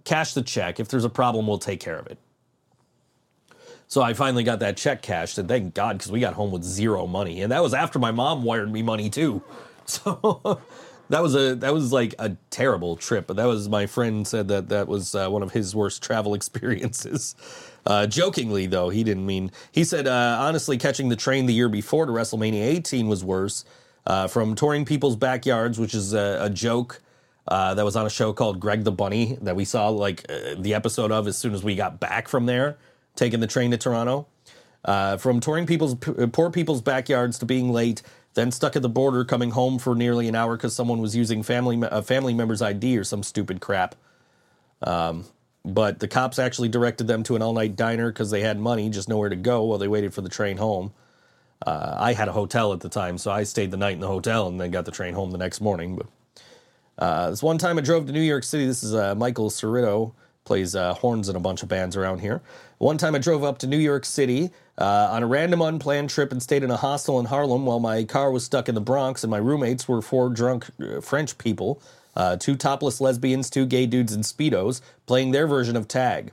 cash 0.03 0.33
the 0.33 0.41
check. 0.41 0.79
If 0.79 0.89
there's 0.89 1.05
a 1.05 1.09
problem, 1.09 1.47
we'll 1.47 1.59
take 1.59 1.79
care 1.79 1.97
of 1.97 2.07
it. 2.07 2.17
So 3.91 4.01
I 4.01 4.13
finally 4.13 4.45
got 4.45 4.59
that 4.59 4.77
check 4.77 5.01
cashed, 5.01 5.37
and 5.37 5.49
thank 5.49 5.73
God, 5.73 5.97
because 5.97 6.13
we 6.13 6.21
got 6.21 6.33
home 6.33 6.49
with 6.49 6.63
zero 6.63 7.07
money, 7.07 7.41
and 7.41 7.51
that 7.51 7.61
was 7.61 7.73
after 7.73 7.99
my 7.99 8.11
mom 8.11 8.41
wired 8.41 8.71
me 8.71 8.81
money 8.81 9.09
too. 9.09 9.43
So 9.85 10.61
that 11.09 11.21
was 11.21 11.35
a 11.35 11.55
that 11.55 11.73
was 11.73 11.91
like 11.91 12.15
a 12.17 12.37
terrible 12.51 12.95
trip. 12.95 13.27
But 13.27 13.35
that 13.35 13.45
was 13.45 13.67
my 13.67 13.87
friend 13.87 14.25
said 14.25 14.47
that 14.47 14.69
that 14.69 14.87
was 14.87 15.13
uh, 15.13 15.27
one 15.27 15.43
of 15.43 15.51
his 15.51 15.75
worst 15.75 16.01
travel 16.01 16.33
experiences. 16.39 17.35
Uh, 17.85 18.07
jokingly 18.07 18.67
though, 18.67 18.87
he 18.87 19.03
didn't 19.03 19.25
mean. 19.25 19.51
He 19.73 19.83
said 19.83 20.07
uh, 20.07 20.37
honestly, 20.39 20.77
catching 20.77 21.09
the 21.09 21.17
train 21.17 21.45
the 21.45 21.53
year 21.53 21.67
before 21.67 22.05
to 22.05 22.11
WrestleMania 22.13 22.63
18 22.63 23.09
was 23.09 23.25
worse. 23.25 23.65
Uh, 24.07 24.27
from 24.27 24.55
touring 24.55 24.85
people's 24.85 25.17
backyards, 25.17 25.77
which 25.77 25.93
is 25.93 26.13
a, 26.13 26.37
a 26.41 26.49
joke. 26.49 27.01
Uh, 27.47 27.73
that 27.73 27.83
was 27.83 27.95
on 27.97 28.05
a 28.05 28.09
show 28.09 28.31
called 28.31 28.59
Greg 28.59 28.85
the 28.85 28.91
Bunny 28.91 29.37
that 29.41 29.55
we 29.55 29.65
saw 29.65 29.89
like 29.89 30.25
uh, 30.29 30.55
the 30.57 30.73
episode 30.75 31.11
of 31.11 31.27
as 31.27 31.37
soon 31.37 31.53
as 31.53 31.63
we 31.63 31.75
got 31.75 31.99
back 31.99 32.29
from 32.29 32.45
there, 32.45 32.77
taking 33.15 33.39
the 33.39 33.47
train 33.47 33.71
to 33.71 33.77
Toronto. 33.77 34.27
Uh, 34.83 35.17
from 35.17 35.39
touring 35.39 35.67
people's 35.67 35.95
poor 35.95 36.49
people's 36.49 36.81
backyards 36.81 37.37
to 37.39 37.45
being 37.45 37.71
late, 37.71 38.01
then 38.33 38.51
stuck 38.51 38.75
at 38.75 38.81
the 38.81 38.89
border, 38.89 39.23
coming 39.23 39.51
home 39.51 39.77
for 39.77 39.93
nearly 39.93 40.27
an 40.27 40.35
hour 40.35 40.57
because 40.57 40.75
someone 40.75 40.99
was 40.99 41.15
using 41.15 41.43
family 41.43 41.79
a 41.83 42.01
family 42.01 42.33
member's 42.33 42.61
ID 42.61 42.97
or 42.97 43.03
some 43.03 43.23
stupid 43.23 43.61
crap. 43.61 43.95
Um, 44.81 45.25
but 45.63 45.99
the 45.99 46.07
cops 46.07 46.39
actually 46.39 46.69
directed 46.69 47.07
them 47.07 47.23
to 47.23 47.35
an 47.35 47.41
all 47.41 47.53
night 47.53 47.75
diner 47.75 48.11
because 48.11 48.31
they 48.31 48.41
had 48.41 48.59
money, 48.59 48.89
just 48.89 49.07
nowhere 49.07 49.29
to 49.29 49.35
go 49.35 49.63
while 49.63 49.77
they 49.77 49.87
waited 49.87 50.13
for 50.13 50.21
the 50.21 50.29
train 50.29 50.57
home. 50.57 50.93
Uh, 51.65 51.95
I 51.99 52.13
had 52.13 52.27
a 52.27 52.31
hotel 52.31 52.73
at 52.73 52.79
the 52.79 52.89
time, 52.89 53.19
so 53.19 53.29
I 53.29 53.43
stayed 53.43 53.69
the 53.69 53.77
night 53.77 53.93
in 53.93 53.99
the 53.99 54.07
hotel 54.07 54.47
and 54.47 54.59
then 54.59 54.71
got 54.71 54.85
the 54.85 54.91
train 54.91 55.13
home 55.13 55.29
the 55.29 55.37
next 55.37 55.61
morning. 55.61 55.95
But 55.95 56.07
uh, 56.97 57.29
this 57.29 57.43
one 57.43 57.59
time 57.59 57.77
I 57.77 57.81
drove 57.81 58.07
to 58.07 58.11
New 58.11 58.21
York 58.21 58.43
City. 58.43 58.65
This 58.65 58.81
is 58.81 58.95
uh, 58.95 59.13
Michael 59.13 59.51
Cerrito, 59.51 60.13
plays 60.43 60.75
uh, 60.75 60.93
horns 60.95 61.29
in 61.29 61.35
a 61.35 61.39
bunch 61.39 61.63
of 61.63 61.69
bands 61.69 61.95
around 61.95 62.19
here. 62.19 62.41
One 62.77 62.97
time 62.97 63.15
I 63.15 63.19
drove 63.19 63.43
up 63.43 63.59
to 63.59 63.67
New 63.67 63.77
York 63.77 64.05
City 64.05 64.49
uh, 64.77 65.09
on 65.11 65.23
a 65.23 65.27
random 65.27 65.61
unplanned 65.61 66.09
trip 66.09 66.31
and 66.31 66.41
stayed 66.41 66.63
in 66.63 66.71
a 66.71 66.77
hostel 66.77 67.19
in 67.19 67.27
Harlem 67.27 67.65
while 67.65 67.79
my 67.79 68.03
car 68.03 68.31
was 68.31 68.43
stuck 68.43 68.67
in 68.67 68.75
the 68.75 68.81
Bronx 68.81 69.23
and 69.23 69.29
my 69.29 69.37
roommates 69.37 69.87
were 69.87 70.01
four 70.01 70.29
drunk 70.29 70.67
uh, 70.81 70.99
French 71.01 71.37
people, 71.37 71.81
uh, 72.15 72.37
two 72.37 72.55
topless 72.55 72.99
lesbians, 72.99 73.49
two 73.49 73.65
gay 73.65 73.85
dudes 73.85 74.13
in 74.13 74.21
Speedos, 74.21 74.81
playing 75.05 75.31
their 75.31 75.47
version 75.47 75.75
of 75.75 75.87
tag. 75.87 76.31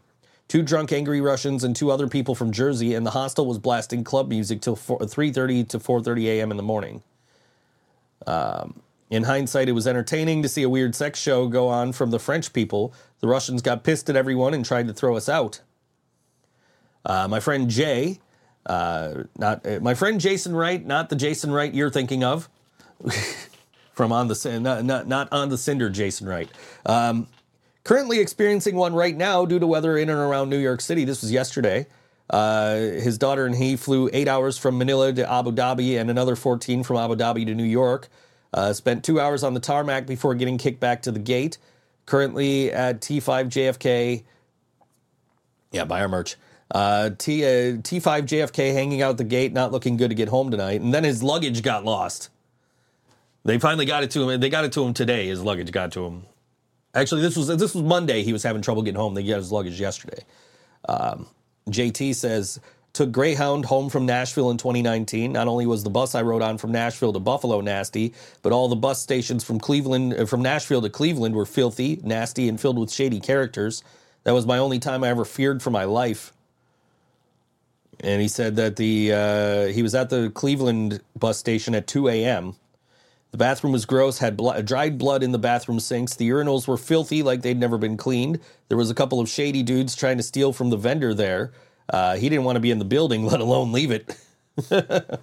Two 0.48 0.62
drunk 0.62 0.92
angry 0.92 1.20
Russians 1.20 1.62
and 1.62 1.76
two 1.76 1.90
other 1.90 2.08
people 2.08 2.34
from 2.34 2.52
Jersey, 2.52 2.94
and 2.94 3.04
the 3.04 3.10
hostel 3.10 3.44
was 3.44 3.58
blasting 3.58 4.02
club 4.02 4.30
music 4.30 4.62
till 4.62 4.76
4, 4.76 5.00
3.30 5.00 5.68
to 5.68 5.78
4.30 5.78 6.24
a.m. 6.24 6.50
in 6.50 6.56
the 6.56 6.62
morning. 6.62 7.02
In 9.10 9.24
hindsight, 9.24 9.68
it 9.68 9.72
was 9.72 9.86
entertaining 9.86 10.42
to 10.42 10.48
see 10.48 10.62
a 10.62 10.68
weird 10.68 10.94
sex 10.94 11.18
show 11.18 11.48
go 11.48 11.68
on 11.68 11.92
from 11.92 12.10
the 12.10 12.18
French 12.18 12.52
people. 12.52 12.92
The 13.20 13.28
Russians 13.28 13.62
got 13.62 13.82
pissed 13.82 14.10
at 14.10 14.16
everyone 14.16 14.52
and 14.52 14.64
tried 14.64 14.86
to 14.88 14.92
throw 14.94 15.16
us 15.16 15.28
out. 15.28 15.60
Uh, 17.04 17.26
my 17.26 17.40
friend 17.40 17.70
Jay, 17.70 18.18
uh, 18.66 19.24
not 19.38 19.66
uh, 19.66 19.80
my 19.80 19.94
friend 19.94 20.20
Jason 20.20 20.54
Wright, 20.54 20.84
not 20.84 21.08
the 21.08 21.16
Jason 21.16 21.50
Wright 21.50 21.72
you're 21.72 21.90
thinking 21.90 22.22
of, 22.22 22.50
from 23.92 24.12
on 24.12 24.28
the 24.28 24.60
not, 24.60 24.84
not 24.84 25.08
not 25.08 25.32
on 25.32 25.48
the 25.48 25.56
Cinder 25.56 25.88
Jason 25.88 26.28
Wright. 26.28 26.50
Um, 26.84 27.28
currently 27.84 28.20
experiencing 28.20 28.76
one 28.76 28.94
right 28.94 29.16
now 29.16 29.46
due 29.46 29.58
to 29.58 29.66
weather 29.66 29.96
in 29.96 30.10
and 30.10 30.18
around 30.18 30.50
New 30.50 30.58
York 30.58 30.82
City. 30.82 31.04
This 31.04 31.22
was 31.22 31.32
yesterday. 31.32 31.86
Uh, 32.28 32.76
his 32.76 33.16
daughter 33.16 33.46
and 33.46 33.54
he 33.54 33.74
flew 33.74 34.10
eight 34.12 34.28
hours 34.28 34.58
from 34.58 34.76
Manila 34.76 35.14
to 35.14 35.32
Abu 35.32 35.50
Dhabi 35.50 35.98
and 35.98 36.10
another 36.10 36.36
14 36.36 36.82
from 36.82 36.98
Abu 36.98 37.16
Dhabi 37.16 37.46
to 37.46 37.54
New 37.54 37.64
York. 37.64 38.08
Uh, 38.52 38.72
spent 38.72 39.04
two 39.04 39.20
hours 39.20 39.42
on 39.42 39.54
the 39.54 39.60
tarmac 39.60 40.06
before 40.06 40.34
getting 40.34 40.58
kicked 40.58 40.80
back 40.80 41.02
to 41.02 41.12
the 41.12 41.18
gate. 41.18 41.58
Currently 42.06 42.72
at 42.72 43.00
T5 43.00 43.48
JFK. 43.48 44.24
Yeah, 45.72 45.84
buy 45.84 46.00
our 46.00 46.08
merch. 46.08 46.36
Uh, 46.70 47.10
T, 47.16 47.44
uh, 47.44 47.48
T5 47.48 48.22
JFK 48.22 48.72
hanging 48.72 49.02
out 49.02 49.16
the 49.16 49.24
gate, 49.24 49.52
not 49.52 49.72
looking 49.72 49.96
good 49.96 50.08
to 50.08 50.14
get 50.14 50.28
home 50.28 50.50
tonight. 50.50 50.80
And 50.80 50.92
then 50.92 51.04
his 51.04 51.22
luggage 51.22 51.62
got 51.62 51.84
lost. 51.84 52.30
They 53.44 53.58
finally 53.58 53.86
got 53.86 54.02
it 54.02 54.10
to 54.12 54.28
him. 54.28 54.40
They 54.40 54.50
got 54.50 54.64
it 54.64 54.72
to 54.72 54.84
him 54.84 54.92
today. 54.92 55.28
His 55.28 55.42
luggage 55.42 55.70
got 55.70 55.92
to 55.92 56.04
him. 56.04 56.24
Actually, 56.94 57.22
this 57.22 57.36
was 57.36 57.46
this 57.46 57.74
was 57.74 57.82
Monday. 57.82 58.22
He 58.22 58.32
was 58.32 58.42
having 58.42 58.62
trouble 58.62 58.82
getting 58.82 59.00
home. 59.00 59.14
They 59.14 59.22
got 59.22 59.36
his 59.36 59.52
luggage 59.52 59.80
yesterday. 59.80 60.24
Um, 60.88 61.26
JT 61.70 62.14
says 62.14 62.60
took 62.92 63.12
Greyhound 63.12 63.64
home 63.66 63.90
from 63.90 64.06
Nashville 64.06 64.50
in 64.50 64.56
2019. 64.56 65.32
Not 65.32 65.48
only 65.48 65.66
was 65.66 65.84
the 65.84 65.90
bus 65.90 66.14
I 66.14 66.22
rode 66.22 66.42
on 66.42 66.58
from 66.58 66.72
Nashville 66.72 67.12
to 67.12 67.20
Buffalo 67.20 67.60
nasty, 67.60 68.14
but 68.42 68.52
all 68.52 68.68
the 68.68 68.76
bus 68.76 69.00
stations 69.00 69.44
from 69.44 69.60
Cleveland 69.60 70.14
uh, 70.14 70.26
from 70.26 70.42
Nashville 70.42 70.82
to 70.82 70.90
Cleveland 70.90 71.34
were 71.34 71.46
filthy, 71.46 72.00
nasty, 72.02 72.48
and 72.48 72.60
filled 72.60 72.78
with 72.78 72.90
shady 72.90 73.20
characters. 73.20 73.82
That 74.24 74.32
was 74.32 74.46
my 74.46 74.58
only 74.58 74.78
time 74.78 75.04
I 75.04 75.08
ever 75.08 75.24
feared 75.24 75.62
for 75.62 75.70
my 75.70 75.84
life. 75.84 76.32
And 78.00 78.20
he 78.22 78.28
said 78.28 78.56
that 78.56 78.76
the 78.76 79.12
uh, 79.12 79.66
he 79.66 79.82
was 79.82 79.94
at 79.94 80.10
the 80.10 80.30
Cleveland 80.30 81.00
bus 81.16 81.38
station 81.38 81.74
at 81.74 81.86
2 81.86 82.08
a.m. 82.08 82.54
The 83.30 83.38
bathroom 83.38 83.72
was 83.72 83.84
gross, 83.84 84.18
had 84.18 84.36
blo- 84.36 84.60
dried 84.62 84.96
blood 84.96 85.22
in 85.22 85.32
the 85.32 85.38
bathroom 85.38 85.80
sinks. 85.80 86.14
The 86.14 86.28
urinals 86.28 86.66
were 86.66 86.78
filthy, 86.78 87.22
like 87.22 87.42
they'd 87.42 87.58
never 87.58 87.76
been 87.76 87.96
cleaned. 87.96 88.40
There 88.68 88.78
was 88.78 88.90
a 88.90 88.94
couple 88.94 89.20
of 89.20 89.28
shady 89.28 89.62
dudes 89.62 89.94
trying 89.94 90.16
to 90.16 90.22
steal 90.22 90.52
from 90.52 90.70
the 90.70 90.76
vendor 90.76 91.12
there. 91.12 91.52
Uh, 91.88 92.16
he 92.16 92.28
didn't 92.28 92.44
want 92.44 92.56
to 92.56 92.60
be 92.60 92.70
in 92.70 92.78
the 92.78 92.84
building, 92.84 93.24
let 93.26 93.40
alone 93.40 93.72
leave 93.72 93.90
it. 93.90 94.16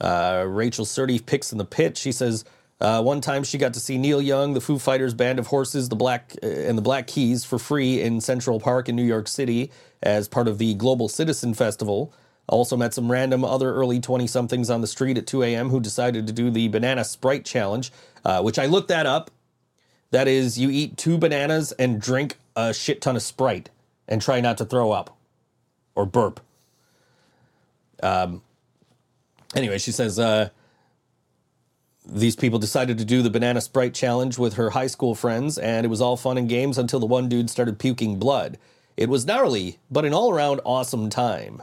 uh, 0.00 0.44
Rachel 0.46 0.84
Surdy 0.84 1.24
picks 1.24 1.52
in 1.52 1.58
the 1.58 1.64
pit. 1.64 1.96
She 1.96 2.12
says 2.12 2.44
uh, 2.80 3.02
one 3.02 3.20
time 3.20 3.42
she 3.42 3.58
got 3.58 3.74
to 3.74 3.80
see 3.80 3.96
Neil 3.96 4.20
Young, 4.20 4.52
the 4.54 4.60
Foo 4.60 4.78
Fighters 4.78 5.14
band 5.14 5.38
of 5.38 5.46
horses, 5.46 5.88
the 5.88 5.96
Black 5.96 6.34
uh, 6.42 6.46
and 6.46 6.76
the 6.76 6.82
Black 6.82 7.06
Keys 7.06 7.44
for 7.44 7.58
free 7.58 8.00
in 8.00 8.20
Central 8.20 8.60
Park 8.60 8.88
in 8.88 8.96
New 8.96 9.04
York 9.04 9.28
City 9.28 9.70
as 10.02 10.28
part 10.28 10.46
of 10.46 10.58
the 10.58 10.74
Global 10.74 11.08
Citizen 11.08 11.54
Festival. 11.54 12.12
Also 12.48 12.76
met 12.76 12.94
some 12.94 13.10
random 13.10 13.44
other 13.44 13.74
early 13.74 13.98
20 13.98 14.26
somethings 14.28 14.70
on 14.70 14.80
the 14.80 14.86
street 14.86 15.18
at 15.18 15.26
2 15.26 15.42
a.m. 15.42 15.70
who 15.70 15.80
decided 15.80 16.26
to 16.28 16.32
do 16.32 16.48
the 16.48 16.68
Banana 16.68 17.02
Sprite 17.02 17.44
Challenge, 17.44 17.90
uh, 18.24 18.40
which 18.40 18.58
I 18.58 18.66
looked 18.66 18.88
that 18.88 19.06
up. 19.06 19.32
That 20.12 20.28
is, 20.28 20.56
you 20.56 20.70
eat 20.70 20.96
two 20.96 21.18
bananas 21.18 21.72
and 21.72 22.00
drink 22.00 22.36
a 22.54 22.72
shit 22.72 23.00
ton 23.00 23.16
of 23.16 23.22
Sprite 23.22 23.70
and 24.08 24.22
try 24.22 24.40
not 24.40 24.58
to 24.58 24.64
throw 24.64 24.92
up 24.92 25.16
or 25.94 26.06
burp. 26.06 26.40
Um, 28.02 28.42
anyway, 29.54 29.78
she 29.78 29.92
says, 29.92 30.18
uh, 30.18 30.50
these 32.08 32.36
people 32.36 32.58
decided 32.58 32.98
to 32.98 33.04
do 33.04 33.22
the 33.22 33.30
banana 33.30 33.60
sprite 33.60 33.94
challenge 33.94 34.38
with 34.38 34.54
her 34.54 34.70
high 34.70 34.86
school 34.86 35.14
friends, 35.14 35.58
and 35.58 35.84
it 35.84 35.88
was 35.88 36.00
all 36.00 36.16
fun 36.16 36.38
and 36.38 36.48
games 36.48 36.78
until 36.78 37.00
the 37.00 37.06
one 37.06 37.28
dude 37.28 37.50
started 37.50 37.78
puking 37.78 38.18
blood. 38.18 38.58
It 38.96 39.08
was 39.08 39.26
gnarly, 39.26 39.78
but 39.90 40.04
an 40.04 40.14
all 40.14 40.30
around 40.32 40.60
awesome 40.64 41.10
time. 41.10 41.62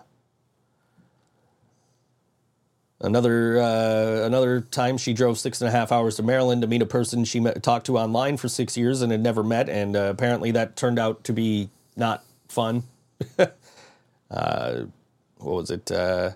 Another 2.99 3.59
uh, 3.59 4.25
another 4.25 4.61
time, 4.61 4.97
she 4.97 5.13
drove 5.13 5.37
six 5.37 5.61
and 5.61 5.67
a 5.67 5.71
half 5.71 5.91
hours 5.91 6.15
to 6.17 6.23
Maryland 6.23 6.61
to 6.61 6.67
meet 6.67 6.81
a 6.81 6.85
person 6.85 7.25
she 7.25 7.39
met, 7.39 7.61
talked 7.61 7.85
to 7.87 7.97
online 7.97 8.37
for 8.37 8.47
six 8.47 8.77
years 8.77 9.01
and 9.01 9.11
had 9.11 9.21
never 9.21 9.43
met, 9.43 9.67
and 9.67 9.95
uh, 9.95 10.07
apparently 10.09 10.51
that 10.51 10.75
turned 10.75 10.99
out 10.99 11.23
to 11.25 11.33
be 11.33 11.69
not 11.97 12.23
fun. 12.53 12.83
uh, 14.31 14.83
what 15.37 15.55
was 15.55 15.71
it? 15.71 15.91
Uh, 15.91 16.31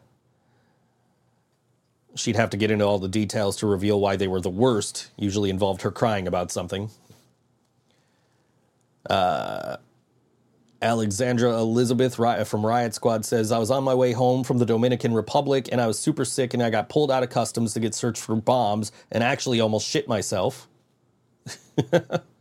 she'd 2.16 2.36
have 2.36 2.50
to 2.50 2.58
get 2.58 2.72
into 2.72 2.86
all 2.86 3.00
the 3.00 3.08
details 3.08 3.58
to 3.58 3.68
reveal 3.68 4.00
why 4.00 4.16
they 4.16 4.28
were 4.28 4.42
the 4.42 4.50
worst. 4.50 5.12
Usually 5.18 5.50
involved 5.50 5.84
her 5.84 5.92
crying 5.92 6.28
about 6.28 6.52
something. 6.52 6.90
Uh, 9.10 9.78
Alexandra 10.82 11.58
Elizabeth 11.58 12.16
from 12.16 12.66
Riot 12.66 12.94
Squad 12.94 13.26
says, 13.26 13.52
I 13.52 13.58
was 13.58 13.72
on 13.72 13.84
my 13.84 13.96
way 13.96 14.12
home 14.12 14.44
from 14.44 14.60
the 14.60 14.66
Dominican 14.66 15.14
Republic 15.14 15.70
and 15.72 15.82
I 15.82 15.88
was 15.88 15.98
super 15.98 16.26
sick 16.26 16.54
and 16.54 16.62
I 16.62 16.70
got 16.70 16.90
pulled 16.90 17.10
out 17.10 17.24
of 17.24 17.30
customs 17.30 17.74
to 17.74 17.80
get 17.80 17.96
searched 17.96 18.22
for 18.22 18.36
bombs 18.36 18.92
and 19.12 19.24
actually 19.24 19.60
almost 19.60 19.88
shit 19.88 20.08
myself. 20.08 20.68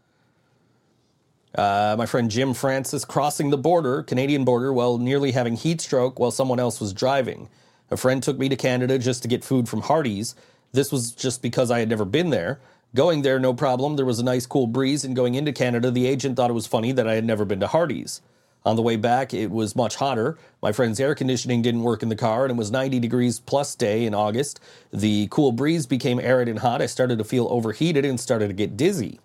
uh, 1.57 1.97
my 1.99 2.07
friend 2.07 2.31
Jim 2.31 2.55
Francis 2.55 3.05
crossing 3.05 3.51
the 3.51 3.59
border, 3.59 4.03
Canadian 4.03 4.45
border, 4.45 4.73
while 4.73 4.99
nearly 4.99 5.33
having 5.33 5.57
heat 5.57 5.81
stroke 5.81 6.19
while 6.19 6.31
someone 6.31 6.61
else 6.61 6.81
was 6.81 6.93
driving. 6.93 7.49
A 7.91 7.97
friend 7.97 8.23
took 8.23 8.39
me 8.39 8.49
to 8.49 8.57
Canada 8.57 8.99
just 8.99 9.23
to 9.23 9.29
get 9.29 9.45
food 9.45 9.69
from 9.69 9.83
Hardee's. 9.83 10.35
This 10.73 10.93
was 10.93 11.13
just 11.13 11.41
because 11.41 11.71
I 11.71 11.79
had 11.79 11.89
never 11.89 12.05
been 12.05 12.31
there. 12.31 12.61
Going 12.95 13.23
there, 13.23 13.39
no 13.39 13.55
problem. 13.55 13.97
There 13.97 14.05
was 14.05 14.19
a 14.19 14.25
nice 14.25 14.47
cool 14.47 14.67
breeze, 14.67 15.05
and 15.05 15.17
going 15.17 15.35
into 15.35 15.53
Canada, 15.53 15.91
the 15.91 16.07
agent 16.07 16.37
thought 16.37 16.51
it 16.51 16.55
was 16.55 16.67
funny 16.67 16.93
that 16.93 17.09
I 17.09 17.15
had 17.15 17.25
never 17.25 17.45
been 17.45 17.61
to 17.61 17.67
Hardee's. 17.67 18.21
On 18.65 18.75
the 18.75 18.83
way 18.83 18.97
back, 18.97 19.33
it 19.33 19.51
was 19.51 19.77
much 19.77 19.97
hotter. 19.97 20.37
My 20.61 20.73
friend's 20.73 20.99
air 20.99 21.15
conditioning 21.15 21.63
didn't 21.63 21.85
work 21.85 22.03
in 22.03 22.09
the 22.09 22.17
car, 22.17 22.45
and 22.45 22.51
it 22.51 22.57
was 22.57 22.71
90 22.71 22.99
degrees 22.99 23.39
plus 23.39 23.75
day 23.77 24.05
in 24.05 24.15
August. 24.15 24.61
The 24.93 25.29
cool 25.31 25.53
breeze 25.53 25.87
became 25.87 26.19
arid 26.19 26.49
and 26.49 26.59
hot. 26.59 26.83
I 26.83 26.87
started 26.87 27.19
to 27.19 27.25
feel 27.25 27.47
overheated 27.49 28.05
and 28.05 28.19
started 28.19 28.49
to 28.49 28.55
get 28.55 28.77
dizzy. 28.77 29.21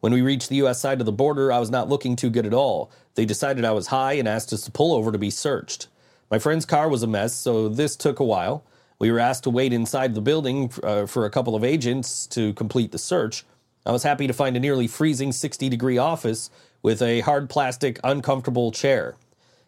When 0.00 0.14
we 0.14 0.22
reached 0.22 0.48
the 0.48 0.56
US 0.56 0.80
side 0.80 1.00
of 1.00 1.06
the 1.06 1.12
border, 1.12 1.52
I 1.52 1.58
was 1.58 1.70
not 1.70 1.88
looking 1.88 2.16
too 2.16 2.30
good 2.30 2.46
at 2.46 2.54
all. 2.54 2.90
They 3.14 3.24
decided 3.24 3.64
I 3.64 3.72
was 3.72 3.88
high 3.88 4.14
and 4.14 4.26
asked 4.26 4.52
us 4.52 4.62
to 4.62 4.70
pull 4.70 4.94
over 4.94 5.12
to 5.12 5.18
be 5.18 5.30
searched. 5.30 5.88
My 6.30 6.38
friend's 6.38 6.64
car 6.64 6.88
was 6.88 7.02
a 7.02 7.06
mess, 7.06 7.34
so 7.34 7.68
this 7.68 7.96
took 7.96 8.18
a 8.18 8.24
while. 8.24 8.64
We 8.98 9.10
were 9.10 9.18
asked 9.18 9.44
to 9.44 9.50
wait 9.50 9.72
inside 9.72 10.14
the 10.14 10.20
building 10.20 10.72
uh, 10.82 11.06
for 11.06 11.24
a 11.24 11.30
couple 11.30 11.54
of 11.54 11.64
agents 11.64 12.26
to 12.28 12.52
complete 12.54 12.92
the 12.92 12.98
search. 12.98 13.44
I 13.84 13.92
was 13.92 14.02
happy 14.02 14.26
to 14.26 14.32
find 14.32 14.56
a 14.56 14.60
nearly 14.60 14.86
freezing 14.86 15.32
60 15.32 15.68
degree 15.68 15.98
office 15.98 16.50
with 16.82 17.02
a 17.02 17.20
hard 17.20 17.50
plastic, 17.50 17.98
uncomfortable 18.04 18.72
chair. 18.72 19.16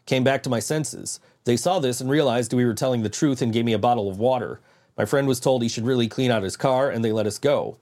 Came 0.06 0.24
back 0.24 0.42
to 0.44 0.50
my 0.50 0.60
senses. 0.60 1.20
They 1.44 1.56
saw 1.56 1.78
this 1.78 2.00
and 2.00 2.10
realized 2.10 2.52
we 2.52 2.64
were 2.64 2.74
telling 2.74 3.02
the 3.02 3.08
truth 3.08 3.42
and 3.42 3.52
gave 3.52 3.64
me 3.64 3.72
a 3.72 3.78
bottle 3.78 4.08
of 4.08 4.18
water. 4.18 4.60
My 4.96 5.04
friend 5.04 5.26
was 5.26 5.40
told 5.40 5.62
he 5.62 5.68
should 5.68 5.86
really 5.86 6.08
clean 6.08 6.30
out 6.30 6.42
his 6.42 6.56
car, 6.56 6.90
and 6.90 7.04
they 7.04 7.12
let 7.12 7.26
us 7.26 7.38
go. 7.38 7.78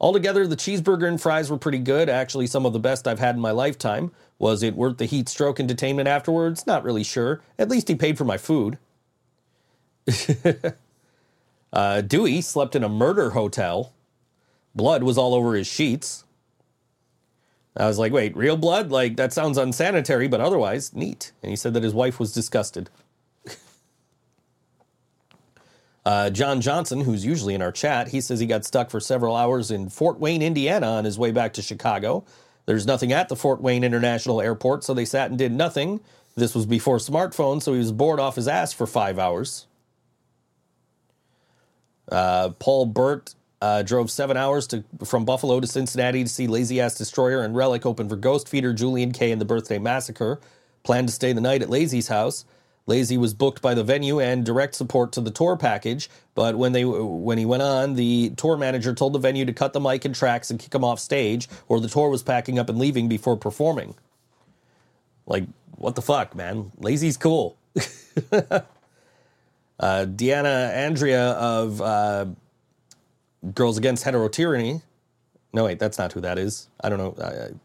Altogether, 0.00 0.46
the 0.46 0.56
cheeseburger 0.56 1.08
and 1.08 1.20
fries 1.20 1.50
were 1.50 1.58
pretty 1.58 1.78
good, 1.78 2.08
actually, 2.08 2.46
some 2.46 2.66
of 2.66 2.72
the 2.72 2.78
best 2.78 3.06
I've 3.06 3.20
had 3.20 3.36
in 3.36 3.40
my 3.40 3.52
lifetime. 3.52 4.10
Was 4.38 4.62
it 4.62 4.74
worth 4.74 4.98
the 4.98 5.06
heat 5.06 5.28
stroke 5.28 5.58
and 5.58 5.70
detainment 5.70 6.06
afterwards? 6.06 6.66
Not 6.66 6.84
really 6.84 7.04
sure. 7.04 7.40
At 7.58 7.68
least 7.68 7.88
he 7.88 7.94
paid 7.94 8.18
for 8.18 8.24
my 8.24 8.36
food. 8.36 8.78
uh, 11.72 12.00
Dewey 12.02 12.40
slept 12.40 12.74
in 12.74 12.84
a 12.84 12.88
murder 12.88 13.30
hotel. 13.30 13.92
Blood 14.74 15.04
was 15.04 15.16
all 15.16 15.34
over 15.34 15.54
his 15.54 15.66
sheets. 15.66 16.24
I 17.76 17.86
was 17.86 17.98
like, 17.98 18.12
wait, 18.12 18.36
real 18.36 18.56
blood? 18.56 18.90
Like, 18.90 19.16
that 19.16 19.32
sounds 19.32 19.58
unsanitary, 19.58 20.28
but 20.28 20.40
otherwise, 20.40 20.94
neat. 20.94 21.32
And 21.42 21.50
he 21.50 21.56
said 21.56 21.74
that 21.74 21.82
his 21.82 21.94
wife 21.94 22.20
was 22.20 22.32
disgusted. 22.32 22.90
Uh, 26.04 26.28
John 26.30 26.60
Johnson, 26.60 27.00
who's 27.00 27.24
usually 27.24 27.54
in 27.54 27.62
our 27.62 27.72
chat, 27.72 28.08
he 28.08 28.20
says 28.20 28.38
he 28.38 28.46
got 28.46 28.64
stuck 28.64 28.90
for 28.90 29.00
several 29.00 29.34
hours 29.34 29.70
in 29.70 29.88
Fort 29.88 30.20
Wayne, 30.20 30.42
Indiana 30.42 30.86
on 30.86 31.04
his 31.04 31.18
way 31.18 31.32
back 31.32 31.54
to 31.54 31.62
Chicago. 31.62 32.24
There's 32.66 32.86
nothing 32.86 33.12
at 33.12 33.28
the 33.28 33.36
Fort 33.36 33.60
Wayne 33.60 33.84
International 33.84 34.40
Airport, 34.40 34.84
so 34.84 34.92
they 34.92 35.04
sat 35.04 35.30
and 35.30 35.38
did 35.38 35.52
nothing. 35.52 36.00
This 36.34 36.54
was 36.54 36.66
before 36.66 36.98
smartphones, 36.98 37.62
so 37.62 37.72
he 37.72 37.78
was 37.78 37.92
bored 37.92 38.20
off 38.20 38.36
his 38.36 38.48
ass 38.48 38.72
for 38.72 38.86
five 38.86 39.18
hours. 39.18 39.66
Uh, 42.10 42.50
Paul 42.50 42.86
Burt 42.86 43.34
uh, 43.62 43.82
drove 43.82 44.10
seven 44.10 44.36
hours 44.36 44.66
to 44.68 44.84
from 45.04 45.24
Buffalo 45.24 45.58
to 45.60 45.66
Cincinnati 45.66 46.22
to 46.22 46.28
see 46.28 46.46
Lazy 46.46 46.80
Ass 46.80 46.96
Destroyer 46.96 47.42
and 47.42 47.56
Relic 47.56 47.86
open 47.86 48.08
for 48.08 48.16
Ghost 48.16 48.48
Feeder, 48.48 48.74
Julien-K, 48.74 49.30
and 49.30 49.40
the 49.40 49.46
Birthday 49.46 49.78
Massacre. 49.78 50.38
Planned 50.82 51.08
to 51.08 51.14
stay 51.14 51.32
the 51.32 51.40
night 51.40 51.62
at 51.62 51.70
Lazy's 51.70 52.08
house. 52.08 52.44
Lazy 52.86 53.16
was 53.16 53.32
booked 53.32 53.62
by 53.62 53.72
the 53.74 53.82
venue 53.82 54.20
and 54.20 54.44
direct 54.44 54.74
support 54.74 55.12
to 55.12 55.20
the 55.20 55.30
tour 55.30 55.56
package, 55.56 56.10
but 56.34 56.56
when 56.56 56.72
they 56.72 56.84
when 56.84 57.38
he 57.38 57.46
went 57.46 57.62
on, 57.62 57.94
the 57.94 58.30
tour 58.36 58.56
manager 58.58 58.94
told 58.94 59.14
the 59.14 59.18
venue 59.18 59.46
to 59.46 59.52
cut 59.54 59.72
the 59.72 59.80
mic 59.80 60.04
and 60.04 60.14
tracks 60.14 60.50
and 60.50 60.60
kick 60.60 60.74
him 60.74 60.84
off 60.84 61.00
stage, 61.00 61.48
or 61.66 61.80
the 61.80 61.88
tour 61.88 62.10
was 62.10 62.22
packing 62.22 62.58
up 62.58 62.68
and 62.68 62.78
leaving 62.78 63.08
before 63.08 63.36
performing. 63.36 63.94
Like, 65.26 65.44
what 65.76 65.94
the 65.94 66.02
fuck, 66.02 66.34
man? 66.34 66.72
Lazy's 66.78 67.16
cool. 67.16 67.56
uh, 68.32 68.60
Deanna 69.80 70.74
Andrea 70.74 71.30
of 71.30 71.80
uh, 71.80 72.26
Girls 73.54 73.78
Against 73.78 74.04
Hetero 74.04 74.28
Tyranny. 74.28 74.82
No, 75.54 75.64
wait, 75.64 75.78
that's 75.78 75.96
not 75.96 76.12
who 76.12 76.20
that 76.20 76.38
is. 76.38 76.68
I 76.82 76.90
don't 76.90 76.98
know. 76.98 77.56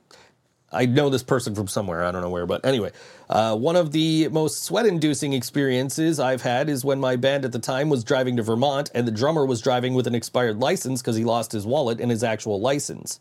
I, 0.71 0.85
know 0.85 1.09
this 1.09 1.23
person 1.23 1.55
from 1.55 1.67
somewhere. 1.67 2.03
I 2.03 2.11
don't 2.11 2.21
know 2.21 2.29
where, 2.29 2.45
but 2.45 2.65
anyway, 2.65 2.91
uh, 3.29 3.55
one 3.55 3.75
of 3.75 3.91
the 3.91 4.27
most 4.29 4.63
sweat-inducing 4.63 5.33
experiences 5.33 6.19
I've 6.19 6.41
had 6.41 6.69
is 6.69 6.85
when 6.85 6.99
my 6.99 7.15
band 7.15 7.45
at 7.45 7.51
the 7.51 7.59
time 7.59 7.89
was 7.89 8.03
driving 8.03 8.37
to 8.37 8.43
Vermont, 8.43 8.91
and 8.93 9.07
the 9.07 9.11
drummer 9.11 9.45
was 9.45 9.61
driving 9.61 9.93
with 9.93 10.07
an 10.07 10.15
expired 10.15 10.59
license 10.59 11.01
because 11.01 11.15
he 11.15 11.23
lost 11.23 11.51
his 11.51 11.65
wallet 11.65 11.99
and 11.99 12.11
his 12.11 12.23
actual 12.23 12.59
license. 12.59 13.19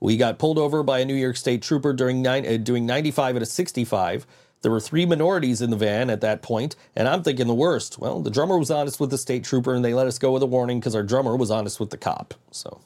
We 0.00 0.16
got 0.16 0.38
pulled 0.38 0.58
over 0.58 0.82
by 0.82 0.98
a 0.98 1.04
New 1.04 1.14
York 1.14 1.36
State 1.36 1.62
trooper 1.62 1.92
during 1.92 2.22
nine, 2.22 2.44
uh, 2.46 2.56
doing 2.56 2.86
95 2.86 3.36
at 3.36 3.42
a 3.42 3.46
65. 3.46 4.26
There 4.62 4.70
were 4.70 4.80
three 4.80 5.06
minorities 5.06 5.60
in 5.60 5.70
the 5.70 5.76
van 5.76 6.08
at 6.10 6.20
that 6.20 6.42
point, 6.42 6.76
and 6.94 7.08
I'm 7.08 7.22
thinking 7.22 7.46
the 7.48 7.54
worst. 7.54 7.98
Well, 7.98 8.20
the 8.20 8.30
drummer 8.30 8.58
was 8.58 8.70
honest 8.70 9.00
with 9.00 9.10
the 9.10 9.18
state 9.18 9.44
trooper, 9.44 9.74
and 9.74 9.84
they 9.84 9.94
let 9.94 10.06
us 10.06 10.18
go 10.18 10.32
with 10.32 10.42
a 10.42 10.46
warning 10.46 10.80
because 10.80 10.94
our 10.94 11.02
drummer 11.02 11.36
was 11.36 11.50
honest 11.50 11.80
with 11.80 11.90
the 11.90 11.96
cop. 11.96 12.34
So 12.52 12.80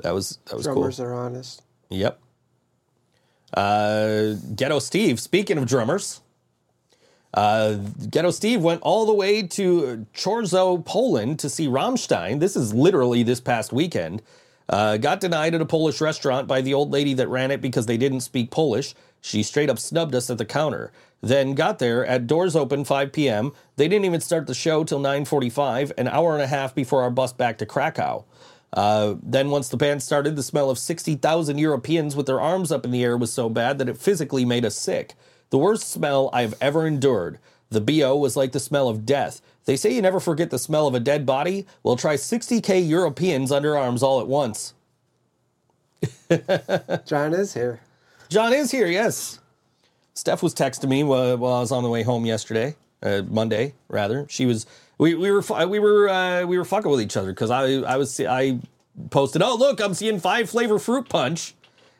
that 0.00 0.14
was 0.14 0.38
that 0.46 0.56
was 0.56 0.66
cool. 0.66 0.76
Drummers 0.76 1.00
are 1.00 1.14
honest. 1.14 1.62
Yep. 1.90 2.20
Uh, 3.54 4.34
Ghetto 4.54 4.78
Steve, 4.78 5.20
speaking 5.20 5.56
of 5.58 5.66
drummers, 5.66 6.20
uh, 7.34 7.74
Ghetto 8.10 8.30
Steve 8.30 8.62
went 8.62 8.82
all 8.82 9.06
the 9.06 9.14
way 9.14 9.42
to 9.42 10.06
Chorzów, 10.14 10.84
Poland 10.84 11.38
to 11.40 11.48
see 11.48 11.66
Rammstein. 11.66 12.40
This 12.40 12.56
is 12.56 12.72
literally 12.74 13.22
this 13.22 13.40
past 13.40 13.72
weekend. 13.72 14.22
Uh, 14.68 14.96
got 14.96 15.20
denied 15.20 15.54
at 15.54 15.60
a 15.60 15.66
Polish 15.66 16.00
restaurant 16.00 16.48
by 16.48 16.60
the 16.60 16.74
old 16.74 16.90
lady 16.90 17.14
that 17.14 17.28
ran 17.28 17.50
it 17.50 17.60
because 17.60 17.86
they 17.86 17.96
didn't 17.96 18.20
speak 18.20 18.50
Polish. 18.50 18.94
She 19.20 19.42
straight 19.42 19.70
up 19.70 19.78
snubbed 19.78 20.14
us 20.14 20.28
at 20.28 20.38
the 20.38 20.44
counter. 20.44 20.90
Then 21.20 21.54
got 21.54 21.78
there 21.78 22.04
at 22.06 22.26
doors 22.26 22.56
open 22.56 22.84
5 22.84 23.12
p.m. 23.12 23.52
They 23.76 23.88
didn't 23.88 24.04
even 24.04 24.20
start 24.20 24.46
the 24.46 24.54
show 24.54 24.84
till 24.84 25.00
9:45, 25.00 25.92
an 25.96 26.08
hour 26.08 26.34
and 26.34 26.42
a 26.42 26.46
half 26.46 26.74
before 26.74 27.02
our 27.02 27.10
bus 27.10 27.32
back 27.32 27.58
to 27.58 27.66
Krakow. 27.66 28.24
Uh, 28.72 29.14
then, 29.22 29.50
once 29.50 29.68
the 29.68 29.76
band 29.76 30.02
started, 30.02 30.36
the 30.36 30.42
smell 30.42 30.70
of 30.70 30.78
60,000 30.78 31.58
Europeans 31.58 32.16
with 32.16 32.26
their 32.26 32.40
arms 32.40 32.70
up 32.70 32.84
in 32.84 32.90
the 32.90 33.02
air 33.02 33.16
was 33.16 33.32
so 33.32 33.48
bad 33.48 33.78
that 33.78 33.88
it 33.88 33.96
physically 33.96 34.44
made 34.44 34.64
us 34.64 34.76
sick. 34.76 35.14
The 35.50 35.58
worst 35.58 35.88
smell 35.88 36.28
I've 36.32 36.54
ever 36.60 36.86
endured. 36.86 37.38
The 37.70 37.80
BO 37.80 38.16
was 38.16 38.36
like 38.36 38.52
the 38.52 38.60
smell 38.60 38.88
of 38.88 39.06
death. 39.06 39.40
They 39.64 39.76
say 39.76 39.92
you 39.92 40.02
never 40.02 40.20
forget 40.20 40.50
the 40.50 40.58
smell 40.58 40.86
of 40.86 40.94
a 40.94 41.00
dead 41.00 41.26
body. 41.26 41.66
Well, 41.82 41.96
try 41.96 42.14
60K 42.14 42.86
Europeans 42.86 43.50
under 43.50 43.76
arms 43.76 44.02
all 44.02 44.20
at 44.20 44.28
once. 44.28 44.74
John 47.06 47.34
is 47.34 47.54
here. 47.54 47.80
John 48.28 48.52
is 48.52 48.70
here, 48.70 48.86
yes. 48.86 49.40
Steph 50.14 50.42
was 50.42 50.54
texting 50.54 50.88
me 50.88 51.04
while, 51.04 51.36
while 51.36 51.54
I 51.54 51.60
was 51.60 51.72
on 51.72 51.82
the 51.82 51.88
way 51.88 52.02
home 52.02 52.24
yesterday, 52.24 52.76
uh, 53.02 53.22
Monday 53.28 53.74
rather. 53.88 54.26
She 54.28 54.46
was 54.46 54.66
we, 54.98 55.14
we 55.14 55.30
were 55.30 55.42
we 55.66 55.78
were 55.78 56.08
uh, 56.08 56.44
we 56.44 56.58
were 56.58 56.64
fucking 56.64 56.90
with 56.90 57.00
each 57.00 57.16
other 57.16 57.32
because 57.32 57.50
I 57.50 57.80
I 57.80 57.96
was 57.96 58.18
I 58.20 58.58
posted 59.10 59.42
oh 59.42 59.56
look 59.56 59.80
I'm 59.80 59.94
seeing 59.94 60.20
five 60.20 60.48
flavor 60.48 60.78
fruit 60.78 61.08
punch, 61.08 61.54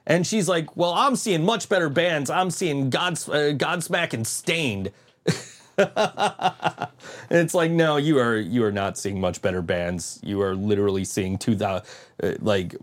and 0.06 0.26
she's 0.26 0.48
like 0.48 0.76
well 0.76 0.92
I'm 0.94 1.16
seeing 1.16 1.44
much 1.44 1.68
better 1.68 1.88
bands. 1.88 2.30
I'm 2.30 2.50
seeing 2.50 2.90
God's 2.90 3.28
uh, 3.28 3.52
Godsmack 3.56 4.12
and 4.12 4.26
Staind. 4.26 4.92
and 5.78 6.88
it's 7.30 7.52
like 7.52 7.70
no 7.70 7.98
you 7.98 8.18
are 8.18 8.36
you 8.36 8.64
are 8.64 8.72
not 8.72 8.96
seeing 8.96 9.20
much 9.20 9.42
better 9.42 9.60
bands. 9.60 10.18
You 10.22 10.40
are 10.40 10.54
literally 10.54 11.04
seeing 11.04 11.36
two 11.36 11.54
thousand 11.56 11.86
uh, 12.22 12.32
like 12.40 12.74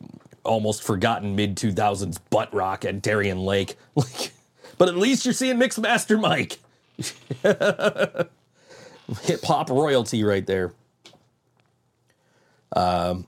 almost 0.44 0.84
forgotten 0.84 1.36
mid 1.36 1.56
2000s 1.56 2.20
butt 2.30 2.54
rock 2.54 2.86
at 2.86 3.02
Darien 3.02 3.40
Lake. 3.40 3.78
Like 3.96 4.32
but 4.80 4.90
at 4.90 4.98
least 4.98 5.24
you're 5.24 5.34
seeing 5.34 5.58
Mixmaster 5.58 6.20
Mike 6.20 6.58
hip 9.24 9.44
hop 9.44 9.70
royalty 9.70 10.24
right 10.24 10.46
there. 10.46 10.74
Um, 12.76 13.28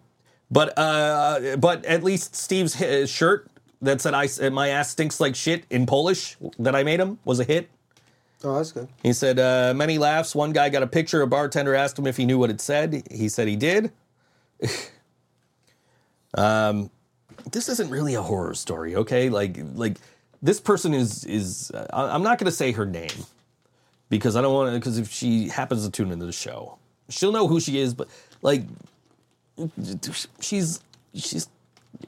but 0.50 0.78
uh, 0.78 1.58
but 1.58 1.86
at 1.86 2.04
least 2.04 2.36
Steve's 2.36 2.76
hi- 2.76 3.06
shirt 3.06 3.48
that 3.82 4.02
said 4.02 4.14
"I 4.14 4.28
uh, 4.42 4.50
my 4.50 4.70
ass 4.70 4.92
stinks 4.92 5.20
like 5.20 5.36
shit" 5.36 5.66
in 5.70 5.86
Polish 5.86 6.38
that 6.60 6.76
I 6.76 6.84
made 6.84 7.00
him 7.00 7.20
was 7.26 7.40
a 7.40 7.44
hit. 7.44 7.70
Oh, 8.44 8.58
that's 8.58 8.72
good. 8.72 8.88
He 9.02 9.14
said 9.14 9.40
uh, 9.40 9.74
many 9.76 9.98
laughs. 9.98 10.36
One 10.36 10.52
guy 10.52 10.70
got 10.70 10.84
a 10.84 10.88
picture. 10.88 11.22
A 11.22 11.28
bartender 11.28 11.74
asked 11.74 11.98
him 11.98 12.06
if 12.06 12.18
he 12.18 12.26
knew 12.26 12.38
what 12.38 12.50
it 12.50 12.62
said. 12.62 13.04
He 13.12 13.30
said 13.30 13.48
he 13.48 13.56
did. 13.56 13.92
um, 16.36 16.90
this 17.52 17.70
isn't 17.70 17.90
really 17.90 18.14
a 18.14 18.22
horror 18.22 18.54
story, 18.54 18.96
okay? 18.96 19.30
Like 19.30 19.58
like 19.74 19.98
this 20.42 20.60
person 20.60 20.94
is 20.94 21.24
is 21.26 21.72
uh, 21.72 21.88
I'm 21.92 22.24
not 22.24 22.38
going 22.38 22.46
to 22.46 22.56
say 22.56 22.72
her 22.72 22.86
name 22.86 23.26
because 24.10 24.36
I 24.36 24.42
don't 24.42 24.54
want 24.54 24.74
to 24.74 24.80
because 24.80 24.98
if 24.98 25.12
she 25.12 25.50
happens 25.50 25.86
to 25.86 25.92
tune 25.92 26.12
into 26.12 26.26
the 26.26 26.32
show, 26.32 26.78
she'll 27.10 27.32
know 27.32 27.48
who 27.48 27.60
she 27.60 27.80
is. 27.80 27.94
But 27.94 28.08
like 28.42 28.64
she's 30.40 30.80
she's 31.14 31.48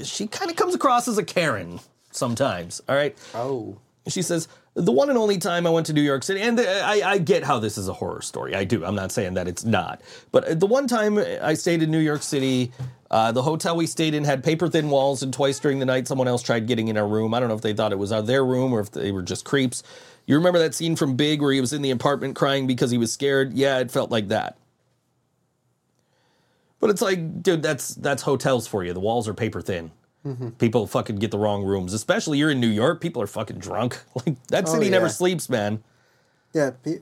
she 0.04 0.28
kind 0.28 0.52
of 0.52 0.58
comes 0.58 0.76
across 0.76 1.08
as 1.08 1.18
a 1.18 1.24
Karen 1.24 1.80
sometimes. 2.12 2.82
All 2.88 2.96
right. 2.96 3.18
Oh. 3.34 3.78
She 4.08 4.22
says, 4.22 4.48
The 4.74 4.92
one 4.92 5.10
and 5.10 5.18
only 5.18 5.38
time 5.38 5.68
I 5.68 5.70
went 5.70 5.86
to 5.88 5.94
New 5.94 6.02
York 6.02 6.24
City, 6.24 6.42
and 6.42 6.60
I, 6.60 7.10
I 7.10 7.18
get 7.18 7.44
how 7.44 7.60
this 7.60 7.78
is 7.78 7.88
a 7.88 7.94
horror 7.94 8.22
story. 8.22 8.56
I 8.56 8.64
do. 8.64 8.86
I'm 8.86 8.96
not 8.96 9.12
saying 9.12 9.34
that 9.36 9.48
it's 9.48 9.66
not. 9.66 10.02
But 10.32 10.60
the 10.60 10.68
one 10.68 10.88
time 10.88 11.18
I 11.18 11.54
stayed 11.56 11.84
in 11.84 11.92
New 11.92 12.00
York 12.00 12.24
City, 12.24 12.72
uh, 13.12 13.32
the 13.32 13.42
hotel 13.42 13.76
we 13.76 13.86
stayed 13.86 14.14
in 14.14 14.24
had 14.24 14.44
paper 14.44 14.70
thin 14.70 14.90
walls, 14.90 15.24
and 15.24 15.34
twice 15.34 15.60
during 15.60 15.80
the 15.80 15.86
night, 15.86 16.08
someone 16.08 16.28
else 16.28 16.42
tried 16.42 16.68
getting 16.68 16.88
in 16.88 16.98
our 16.98 17.08
room. 17.08 17.34
I 17.34 17.40
don't 17.40 17.50
know 17.50 17.56
if 17.56 17.62
they 17.62 17.74
thought 17.74 17.92
it 17.92 18.00
was 18.00 18.12
out 18.12 18.28
their 18.28 18.46
room 18.46 18.72
or 18.74 18.80
if 18.80 18.92
they 18.92 19.12
were 19.12 19.24
just 19.24 19.44
creeps. 19.46 19.84
You 20.28 20.36
remember 20.36 20.60
that 20.60 20.76
scene 20.76 20.96
from 20.96 21.16
Big 21.16 21.42
where 21.42 21.52
he 21.54 21.60
was 21.62 21.74
in 21.74 21.82
the 21.82 21.90
apartment 21.92 22.36
crying 22.36 22.68
because 22.68 22.92
he 22.92 22.98
was 23.00 23.12
scared? 23.12 23.54
Yeah, 23.54 23.80
it 23.80 23.90
felt 23.90 24.12
like 24.12 24.28
that. 24.28 24.58
But 26.80 26.90
it's 26.92 27.02
like, 27.02 27.42
dude, 27.42 27.64
that's 27.64 27.96
that's 27.96 28.22
hotels 28.24 28.68
for 28.68 28.84
you. 28.84 28.94
The 28.94 29.00
walls 29.00 29.28
are 29.28 29.34
paper 29.34 29.62
thin. 29.62 29.92
Mm-hmm. 30.26 30.50
People 30.52 30.86
fucking 30.86 31.16
get 31.16 31.32
the 31.32 31.40
wrong 31.40 31.64
rooms, 31.64 31.94
especially 31.94 32.38
you're 32.38 32.52
in 32.52 32.60
New 32.60 32.68
York. 32.68 33.02
People 33.02 33.22
are 33.22 33.28
fucking 33.28 33.58
drunk. 33.60 34.00
Like 34.26 34.46
that 34.48 34.68
Oh, 34.68 34.74
city 34.74 34.90
never 34.90 35.10
sleeps, 35.10 35.50
man. 35.50 35.82
Yeah. 36.54 36.72
Pe- 36.84 37.00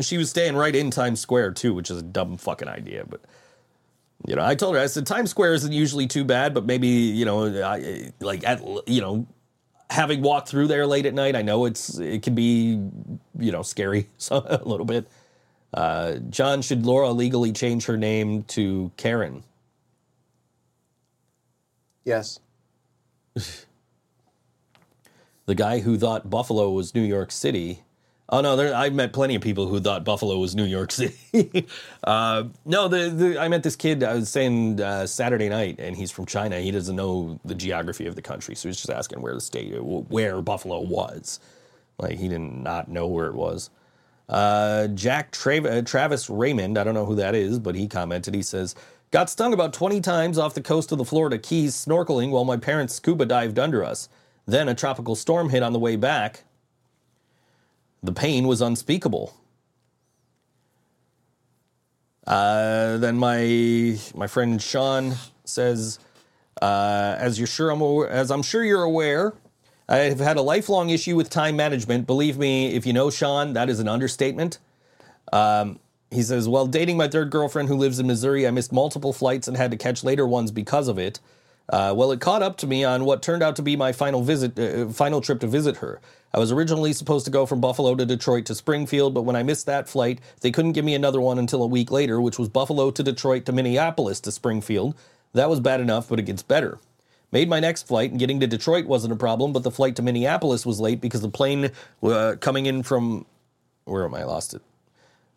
She 0.00 0.18
was 0.18 0.28
staying 0.30 0.56
right 0.56 0.74
in 0.74 0.90
Times 0.90 1.20
Square 1.20 1.52
too, 1.52 1.72
which 1.74 1.90
is 1.90 1.98
a 1.98 2.02
dumb 2.02 2.36
fucking 2.36 2.68
idea. 2.68 3.04
But 3.08 3.20
you 4.26 4.34
know, 4.36 4.44
I 4.44 4.54
told 4.56 4.74
her 4.74 4.80
I 4.80 4.86
said 4.86 5.06
Times 5.06 5.30
Square 5.30 5.54
isn't 5.54 5.72
usually 5.72 6.06
too 6.06 6.24
bad, 6.24 6.52
but 6.52 6.66
maybe 6.66 6.88
you 6.88 7.24
know, 7.24 7.46
I, 7.64 8.12
like 8.20 8.46
at 8.46 8.60
you 8.88 9.00
know, 9.00 9.26
having 9.90 10.22
walked 10.22 10.48
through 10.48 10.68
there 10.68 10.86
late 10.86 11.06
at 11.06 11.14
night, 11.14 11.36
I 11.36 11.42
know 11.42 11.64
it's 11.64 11.98
it 11.98 12.22
can 12.22 12.34
be 12.34 12.80
you 13.38 13.52
know 13.52 13.62
scary 13.62 14.08
so, 14.18 14.36
a 14.48 14.62
little 14.64 14.86
bit. 14.86 15.06
Uh, 15.74 16.14
John, 16.28 16.60
should 16.62 16.84
Laura 16.84 17.10
legally 17.10 17.52
change 17.52 17.86
her 17.86 17.96
name 17.96 18.42
to 18.44 18.90
Karen? 18.96 19.42
yes. 22.04 22.40
the 25.46 25.54
guy 25.54 25.80
who 25.80 25.96
thought 25.96 26.28
Buffalo 26.28 26.70
was 26.70 26.94
New 26.94 27.02
York 27.02 27.30
City. 27.30 27.82
Oh 28.28 28.40
no, 28.40 28.56
there, 28.56 28.74
I 28.74 28.88
met 28.90 29.12
plenty 29.12 29.34
of 29.34 29.42
people 29.42 29.66
who 29.66 29.78
thought 29.80 30.04
Buffalo 30.04 30.38
was 30.38 30.54
New 30.54 30.64
York 30.64 30.90
City. 30.92 31.66
uh, 32.04 32.44
no, 32.64 32.88
the, 32.88 33.10
the 33.10 33.38
I 33.38 33.48
met 33.48 33.62
this 33.62 33.76
kid. 33.76 34.02
I 34.02 34.14
was 34.14 34.28
saying 34.28 34.80
uh, 34.80 35.06
Saturday 35.06 35.48
night, 35.48 35.76
and 35.78 35.96
he's 35.96 36.10
from 36.10 36.26
China. 36.26 36.58
He 36.60 36.70
doesn't 36.70 36.96
know 36.96 37.38
the 37.44 37.54
geography 37.54 38.06
of 38.06 38.14
the 38.14 38.22
country, 38.22 38.54
so 38.54 38.68
he's 38.68 38.78
just 38.78 38.90
asking 38.90 39.20
where 39.20 39.34
the 39.34 39.40
state, 39.40 39.72
where 39.82 40.40
Buffalo 40.40 40.80
was. 40.80 41.40
Like 41.98 42.18
he 42.18 42.28
did 42.28 42.40
not 42.40 42.88
know 42.88 43.06
where 43.06 43.26
it 43.26 43.34
was. 43.34 43.70
Uh, 44.28 44.86
Jack 44.88 45.36
uh, 45.46 45.82
Travis 45.82 46.30
Raymond, 46.30 46.78
I 46.78 46.84
don't 46.84 46.94
know 46.94 47.04
who 47.04 47.16
that 47.16 47.34
is, 47.34 47.58
but 47.58 47.74
he 47.74 47.86
commented. 47.86 48.34
He 48.34 48.42
says, 48.42 48.74
"Got 49.10 49.28
stung 49.28 49.52
about 49.52 49.74
20 49.74 50.00
times 50.00 50.38
off 50.38 50.54
the 50.54 50.62
coast 50.62 50.90
of 50.90 50.98
the 50.98 51.04
Florida 51.04 51.36
Keys 51.38 51.74
snorkeling 51.74 52.30
while 52.30 52.44
my 52.44 52.56
parents 52.56 52.94
scuba 52.94 53.26
dived 53.26 53.58
under 53.58 53.84
us. 53.84 54.08
Then 54.46 54.68
a 54.68 54.74
tropical 54.74 55.16
storm 55.16 55.50
hit 55.50 55.62
on 55.62 55.72
the 55.74 55.78
way 55.78 55.96
back. 55.96 56.44
The 58.02 58.12
pain 58.12 58.46
was 58.46 58.60
unspeakable." 58.60 59.34
Uh, 62.26 62.98
then 62.98 63.16
my 63.16 63.98
my 64.14 64.26
friend 64.26 64.60
Sean 64.60 65.14
says, 65.44 65.98
uh, 66.60 67.16
"As 67.18 67.38
you're 67.38 67.46
sure 67.46 67.70
I'm 67.70 67.82
as 68.10 68.30
I'm 68.30 68.42
sure 68.42 68.64
you're 68.64 68.82
aware." 68.82 69.34
I've 69.88 70.20
had 70.20 70.36
a 70.38 70.42
lifelong 70.42 70.90
issue 70.90 71.16
with 71.16 71.28
time 71.28 71.56
management. 71.56 72.06
Believe 72.06 72.38
me, 72.38 72.74
if 72.74 72.86
you 72.86 72.92
know 72.92 73.10
Sean, 73.10 73.52
that 73.52 73.68
is 73.68 73.78
an 73.78 73.88
understatement. 73.88 74.58
Um, 75.32 75.80
he 76.10 76.22
says, 76.22 76.48
Well, 76.48 76.66
dating 76.66 76.96
my 76.96 77.08
third 77.08 77.30
girlfriend 77.30 77.68
who 77.68 77.76
lives 77.76 77.98
in 77.98 78.06
Missouri, 78.06 78.46
I 78.46 78.50
missed 78.50 78.72
multiple 78.72 79.12
flights 79.12 79.48
and 79.48 79.56
had 79.56 79.70
to 79.70 79.76
catch 79.76 80.04
later 80.04 80.26
ones 80.26 80.50
because 80.50 80.88
of 80.88 80.98
it. 80.98 81.20
Uh, 81.68 81.94
well, 81.96 82.12
it 82.12 82.20
caught 82.20 82.42
up 82.42 82.56
to 82.58 82.66
me 82.66 82.84
on 82.84 83.04
what 83.04 83.22
turned 83.22 83.42
out 83.42 83.56
to 83.56 83.62
be 83.62 83.76
my 83.76 83.92
final 83.92 84.22
visit, 84.22 84.58
uh, 84.58 84.88
final 84.88 85.20
trip 85.20 85.40
to 85.40 85.46
visit 85.46 85.78
her. 85.78 86.00
I 86.34 86.38
was 86.38 86.50
originally 86.50 86.92
supposed 86.94 87.26
to 87.26 87.30
go 87.30 87.44
from 87.44 87.60
Buffalo 87.60 87.94
to 87.94 88.06
Detroit 88.06 88.46
to 88.46 88.54
Springfield, 88.54 89.12
but 89.12 89.22
when 89.22 89.36
I 89.36 89.42
missed 89.42 89.66
that 89.66 89.88
flight, 89.88 90.18
they 90.40 90.50
couldn't 90.50 90.72
give 90.72 90.84
me 90.84 90.94
another 90.94 91.20
one 91.20 91.38
until 91.38 91.62
a 91.62 91.66
week 91.66 91.90
later, 91.90 92.20
which 92.20 92.38
was 92.38 92.48
Buffalo 92.48 92.90
to 92.90 93.02
Detroit 93.02 93.44
to 93.46 93.52
Minneapolis 93.52 94.18
to 94.20 94.32
Springfield. 94.32 94.94
That 95.34 95.50
was 95.50 95.60
bad 95.60 95.80
enough, 95.80 96.08
but 96.08 96.18
it 96.18 96.24
gets 96.24 96.42
better. 96.42 96.78
Made 97.32 97.48
my 97.48 97.60
next 97.60 97.86
flight, 97.86 98.10
and 98.10 98.18
getting 98.18 98.40
to 98.40 98.46
Detroit 98.46 98.86
wasn't 98.86 99.12
a 99.12 99.16
problem, 99.16 99.52
but 99.52 99.62
the 99.62 99.70
flight 99.70 99.96
to 99.96 100.02
Minneapolis 100.02 100.64
was 100.64 100.80
late 100.80 101.00
because 101.00 101.20
the 101.20 101.28
plane 101.28 101.70
uh, 102.02 102.36
coming 102.40 102.66
in 102.66 102.82
from. 102.82 103.26
Where 103.84 104.04
am 104.04 104.14
I? 104.14 104.24
Lost 104.24 104.54
it. 104.54 104.62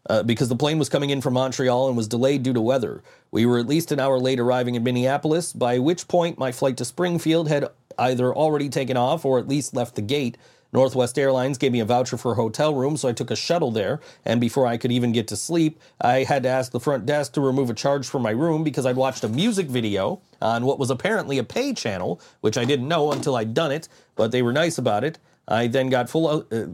Uh, 0.07 0.21
because 0.21 0.49
the 0.49 0.55
plane 0.55 0.77
was 0.77 0.87
coming 0.87 1.09
in 1.09 1.19
from 1.19 1.33
Montreal 1.33 1.87
and 1.87 1.97
was 1.97 2.07
delayed 2.07 2.43
due 2.43 2.53
to 2.53 2.61
weather. 2.61 3.01
We 3.31 3.45
were 3.45 3.57
at 3.57 3.65
least 3.65 3.91
an 3.91 3.99
hour 3.99 4.19
late 4.19 4.39
arriving 4.39 4.75
in 4.75 4.83
Minneapolis, 4.83 5.51
by 5.51 5.79
which 5.79 6.07
point 6.07 6.37
my 6.37 6.51
flight 6.51 6.77
to 6.77 6.85
Springfield 6.85 7.47
had 7.47 7.69
either 7.97 8.33
already 8.33 8.69
taken 8.69 8.97
off 8.97 9.25
or 9.25 9.39
at 9.39 9.47
least 9.47 9.73
left 9.73 9.95
the 9.95 10.01
gate. 10.01 10.37
Northwest 10.75 11.17
Airlines 11.17 11.57
gave 11.57 11.71
me 11.71 11.79
a 11.79 11.85
voucher 11.85 12.17
for 12.17 12.33
a 12.33 12.35
hotel 12.35 12.75
room, 12.75 12.97
so 12.97 13.07
I 13.07 13.13
took 13.13 13.31
a 13.31 13.35
shuttle 13.35 13.71
there. 13.71 14.01
And 14.25 14.41
before 14.41 14.67
I 14.67 14.75
could 14.75 14.91
even 14.91 15.13
get 15.13 15.25
to 15.29 15.37
sleep, 15.37 15.79
I 16.01 16.23
had 16.23 16.43
to 16.43 16.49
ask 16.49 16.73
the 16.73 16.81
front 16.81 17.05
desk 17.05 17.31
to 17.33 17.41
remove 17.41 17.69
a 17.69 17.73
charge 17.73 18.05
from 18.05 18.21
my 18.21 18.31
room 18.31 18.61
because 18.61 18.85
I'd 18.85 18.97
watched 18.97 19.23
a 19.23 19.29
music 19.29 19.67
video 19.67 20.19
on 20.41 20.65
what 20.65 20.77
was 20.77 20.89
apparently 20.89 21.37
a 21.37 21.45
pay 21.45 21.73
channel, 21.73 22.19
which 22.41 22.57
I 22.57 22.65
didn't 22.65 22.89
know 22.89 23.13
until 23.13 23.37
I'd 23.37 23.53
done 23.53 23.71
it, 23.71 23.87
but 24.17 24.31
they 24.31 24.41
were 24.41 24.51
nice 24.51 24.77
about 24.77 25.05
it. 25.05 25.17
I 25.47 25.67
then 25.67 25.89
got 25.89 26.09
full 26.09 26.45
uh, 26.51 26.65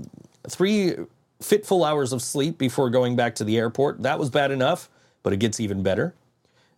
three 0.49 0.95
fitful 1.39 1.83
hours 1.83 2.11
of 2.11 2.23
sleep 2.23 2.57
before 2.57 2.89
going 2.89 3.15
back 3.15 3.35
to 3.35 3.43
the 3.43 3.57
airport. 3.57 4.01
That 4.01 4.17
was 4.17 4.31
bad 4.31 4.49
enough, 4.49 4.89
but 5.21 5.31
it 5.31 5.37
gets 5.37 5.59
even 5.59 5.83
better. 5.83 6.15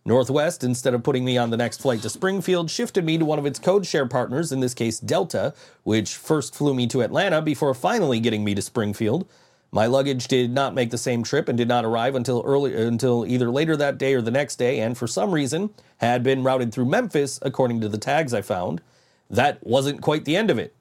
Northwest, 0.06 0.62
instead 0.62 0.92
of 0.92 1.02
putting 1.02 1.24
me 1.24 1.38
on 1.38 1.48
the 1.48 1.56
next 1.56 1.80
flight 1.80 2.02
to 2.02 2.10
Springfield, 2.10 2.70
shifted 2.70 3.06
me 3.06 3.16
to 3.16 3.24
one 3.24 3.38
of 3.38 3.46
its 3.46 3.58
code 3.58 3.86
share 3.86 4.06
partners, 4.06 4.52
in 4.52 4.60
this 4.60 4.74
case 4.74 5.00
Delta, 5.00 5.54
which 5.82 6.14
first 6.14 6.54
flew 6.54 6.74
me 6.74 6.86
to 6.88 7.00
Atlanta 7.00 7.40
before 7.40 7.72
finally 7.72 8.20
getting 8.20 8.44
me 8.44 8.54
to 8.54 8.60
Springfield. 8.60 9.26
My 9.72 9.86
luggage 9.86 10.28
did 10.28 10.52
not 10.52 10.74
make 10.74 10.90
the 10.90 10.98
same 10.98 11.22
trip 11.22 11.48
and 11.48 11.56
did 11.56 11.68
not 11.68 11.86
arrive 11.86 12.14
until 12.14 12.42
early 12.44 12.76
until 12.76 13.24
either 13.26 13.50
later 13.50 13.76
that 13.78 13.96
day 13.96 14.12
or 14.12 14.20
the 14.20 14.30
next 14.30 14.56
day, 14.56 14.78
and 14.80 14.96
for 14.96 15.06
some 15.06 15.32
reason 15.32 15.70
had 15.96 16.22
been 16.22 16.44
routed 16.44 16.72
through 16.72 16.84
Memphis, 16.84 17.38
according 17.40 17.80
to 17.80 17.88
the 17.88 17.98
tags 17.98 18.34
I 18.34 18.42
found. 18.42 18.82
That 19.30 19.66
wasn't 19.66 20.02
quite 20.02 20.26
the 20.26 20.36
end 20.36 20.50
of 20.50 20.58
it. 20.58 20.76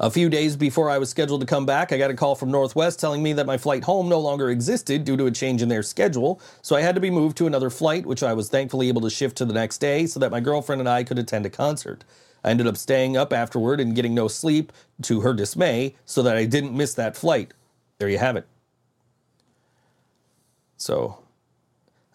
A 0.00 0.10
few 0.10 0.28
days 0.28 0.56
before 0.56 0.90
I 0.90 0.98
was 0.98 1.10
scheduled 1.10 1.42
to 1.42 1.46
come 1.46 1.64
back, 1.64 1.92
I 1.92 1.98
got 1.98 2.10
a 2.10 2.14
call 2.14 2.34
from 2.34 2.50
Northwest 2.50 2.98
telling 2.98 3.22
me 3.22 3.32
that 3.34 3.46
my 3.46 3.56
flight 3.56 3.84
home 3.84 4.08
no 4.08 4.18
longer 4.18 4.50
existed 4.50 5.04
due 5.04 5.16
to 5.16 5.26
a 5.26 5.30
change 5.30 5.62
in 5.62 5.68
their 5.68 5.82
schedule, 5.82 6.40
so 6.60 6.74
I 6.74 6.80
had 6.80 6.96
to 6.96 7.00
be 7.00 7.10
moved 7.10 7.36
to 7.36 7.46
another 7.46 7.70
flight, 7.70 8.04
which 8.04 8.22
I 8.22 8.32
was 8.32 8.48
thankfully 8.48 8.88
able 8.88 9.02
to 9.02 9.10
shift 9.10 9.36
to 9.36 9.44
the 9.44 9.54
next 9.54 9.78
day 9.78 10.06
so 10.06 10.18
that 10.18 10.32
my 10.32 10.40
girlfriend 10.40 10.80
and 10.80 10.88
I 10.88 11.04
could 11.04 11.18
attend 11.20 11.46
a 11.46 11.50
concert. 11.50 12.04
I 12.42 12.50
ended 12.50 12.66
up 12.66 12.76
staying 12.76 13.16
up 13.16 13.32
afterward 13.32 13.78
and 13.78 13.94
getting 13.94 14.14
no 14.14 14.26
sleep, 14.26 14.72
to 15.02 15.20
her 15.20 15.32
dismay, 15.32 15.94
so 16.04 16.22
that 16.22 16.36
I 16.36 16.46
didn't 16.46 16.76
miss 16.76 16.94
that 16.94 17.16
flight. 17.16 17.54
There 17.98 18.08
you 18.08 18.18
have 18.18 18.36
it. 18.36 18.48
So, 20.76 21.21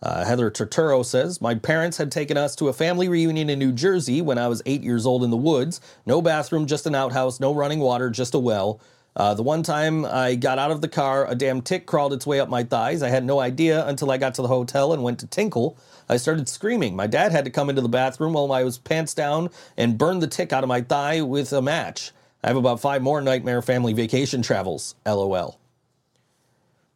uh, 0.02 0.26
Heather 0.26 0.52
Turturro 0.52 1.04
says, 1.04 1.42
My 1.42 1.56
parents 1.56 1.98
had 1.98 2.12
taken 2.12 2.38
us 2.38 2.56
to 2.58 2.68
a 2.68 2.74
family 2.74 3.10
reunion 3.10 3.50
in 3.50 3.60
New 3.60 3.72
Jersey 3.72 4.22
when 4.22 4.38
I 4.38 4.48
was 4.48 4.62
eight 4.66 4.84
years 4.84 5.06
old 5.06 5.24
in 5.24 5.32
the 5.32 5.38
woods. 5.38 5.82
No 6.06 6.22
bathroom, 6.22 6.68
just 6.68 6.86
an 6.86 6.96
outhouse, 6.96 7.40
no 7.40 7.54
running 7.54 7.80
water, 7.80 8.10
just 8.10 8.36
a 8.36 8.40
well. 8.40 8.80
Uh, 9.16 9.34
the 9.34 9.42
one 9.42 9.64
time 9.64 10.06
I 10.06 10.36
got 10.36 10.60
out 10.60 10.70
of 10.70 10.82
the 10.82 10.88
car, 10.88 11.26
a 11.28 11.34
damn 11.34 11.62
tick 11.62 11.88
crawled 11.88 12.14
its 12.14 12.28
way 12.28 12.40
up 12.40 12.50
my 12.50 12.64
thighs. 12.64 13.02
I 13.02 13.10
had 13.10 13.26
no 13.26 13.40
idea 13.40 13.84
until 13.88 14.12
I 14.12 14.18
got 14.18 14.36
to 14.36 14.44
the 14.44 14.48
hotel 14.48 14.94
and 14.94 15.02
went 15.02 15.18
to 15.20 15.28
tinkle. 15.28 15.76
I 16.08 16.18
started 16.18 16.48
screaming. 16.48 16.96
My 16.96 17.08
dad 17.08 17.32
had 17.32 17.44
to 17.46 17.52
come 17.52 17.68
into 17.68 17.82
the 17.82 17.90
bathroom 17.90 18.34
while 18.34 18.52
I 18.52 18.64
was 18.64 18.78
pants 18.78 19.16
down 19.16 19.50
and 19.76 19.98
burn 19.98 20.20
the 20.20 20.28
tick 20.28 20.54
out 20.54 20.64
of 20.64 20.68
my 20.68 20.82
thigh 20.82 21.22
with 21.22 21.52
a 21.52 21.64
match. 21.64 22.12
I 22.44 22.50
have 22.50 22.58
about 22.58 22.80
five 22.80 23.02
more 23.02 23.20
nightmare 23.20 23.64
family 23.64 23.94
vacation 23.94 24.44
travels. 24.44 24.94
LOL. 25.04 25.60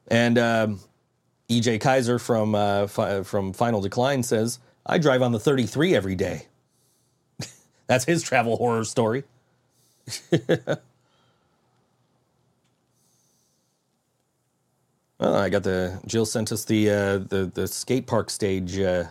And 0.08 0.38
um, 0.38 0.80
EJ 1.52 1.82
Kaiser 1.82 2.20
from 2.20 2.56
uh, 2.56 2.88
fi- 2.88 3.24
from 3.24 3.54
Final 3.54 3.82
Decline 3.82 4.24
says, 4.24 4.60
"I 4.86 4.98
drive 5.00 5.22
on 5.22 5.34
the 5.34 5.40
33 5.40 5.96
every 5.96 6.16
day." 6.16 6.48
That's 7.88 8.06
his 8.06 8.24
travel 8.24 8.58
horror 8.58 8.86
story. 8.86 9.24
Well, 15.20 15.36
I 15.36 15.50
got 15.50 15.64
the 15.64 16.02
Jill 16.08 16.26
sent 16.26 16.52
us 16.52 16.66
the 16.66 16.90
uh, 16.90 17.18
the 17.20 17.52
the 17.54 17.68
skate 17.68 18.08
park 18.08 18.30
stage. 18.30 18.80
Uh, 18.80 19.06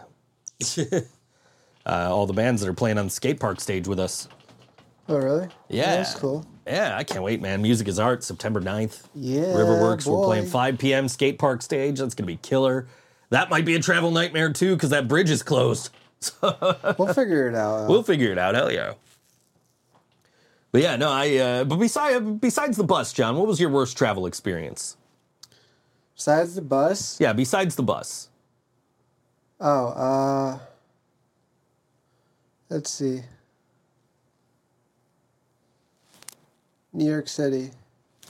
uh, 0.79 1.03
all 1.87 2.27
the 2.27 2.33
bands 2.35 2.63
that 2.63 2.69
are 2.69 2.75
playing 2.75 2.99
on 2.99 3.07
the 3.07 3.11
skate 3.11 3.41
park 3.41 3.61
stage 3.61 3.89
with 3.89 4.01
us. 4.01 4.29
Oh, 5.09 5.19
really? 5.19 5.49
Yeah, 5.69 5.97
That's 5.97 6.15
cool. 6.15 6.47
Yeah, 6.71 6.97
I 6.97 7.05
can't 7.05 7.23
wait, 7.25 7.41
man. 7.41 7.63
Music 7.63 7.89
is 7.89 7.99
art. 7.99 8.23
September 8.23 8.61
9th. 8.61 9.03
Yeah. 9.15 9.43
Riverworks. 9.43 10.07
We're 10.07 10.25
playing 10.25 10.47
5 10.47 10.79
p.m. 10.79 11.09
skate 11.09 11.39
park 11.39 11.63
stage. 11.63 11.99
That's 11.99 12.15
gonna 12.15 12.27
be 12.27 12.37
killer. 12.37 12.87
That 13.31 13.51
might 13.51 13.65
be 13.65 13.75
a 13.75 13.81
travel 13.81 14.11
nightmare 14.11 14.53
too, 14.53 14.77
because 14.77 14.91
that 14.91 15.09
bridge 15.09 15.31
is 15.31 15.43
closed. 15.43 15.91
We'll 16.43 17.15
figure 17.15 17.49
it 17.49 17.55
out. 17.55 17.89
We'll 17.89 18.03
figure 18.03 18.31
it 18.31 18.37
out. 18.37 18.55
Hell 18.55 18.71
yeah. 18.71 18.93
But 20.71 20.83
yeah, 20.83 20.97
no, 20.97 21.09
I. 21.11 21.37
Uh, 21.37 21.65
but 21.65 21.77
besides 21.77 22.25
besides 22.41 22.77
the 22.77 22.85
bus, 22.85 23.13
John, 23.13 23.37
what 23.37 23.47
was 23.47 23.59
your 23.59 23.71
worst 23.71 23.97
travel 23.97 24.27
experience? 24.27 24.97
Besides 26.15 26.55
the 26.57 26.63
bus. 26.63 27.19
Yeah, 27.19 27.33
besides 27.33 27.75
the 27.77 27.83
bus. 27.83 28.29
Oh, 29.59 29.87
uh, 29.89 30.59
let's 32.69 32.91
see. 32.91 33.23
New 36.93 37.09
York 37.09 37.29
City, 37.29 37.71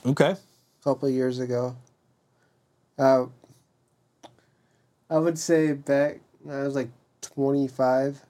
Okay. 0.05 0.31
a 0.31 0.83
couple 0.83 1.07
of 1.07 1.13
years 1.13 1.39
ago. 1.39 1.75
Uh, 2.97 3.25
I 5.09 5.17
would 5.17 5.37
say 5.37 5.73
back, 5.73 6.19
I 6.49 6.61
was 6.63 6.75
like 6.75 6.89
25, 7.21 8.21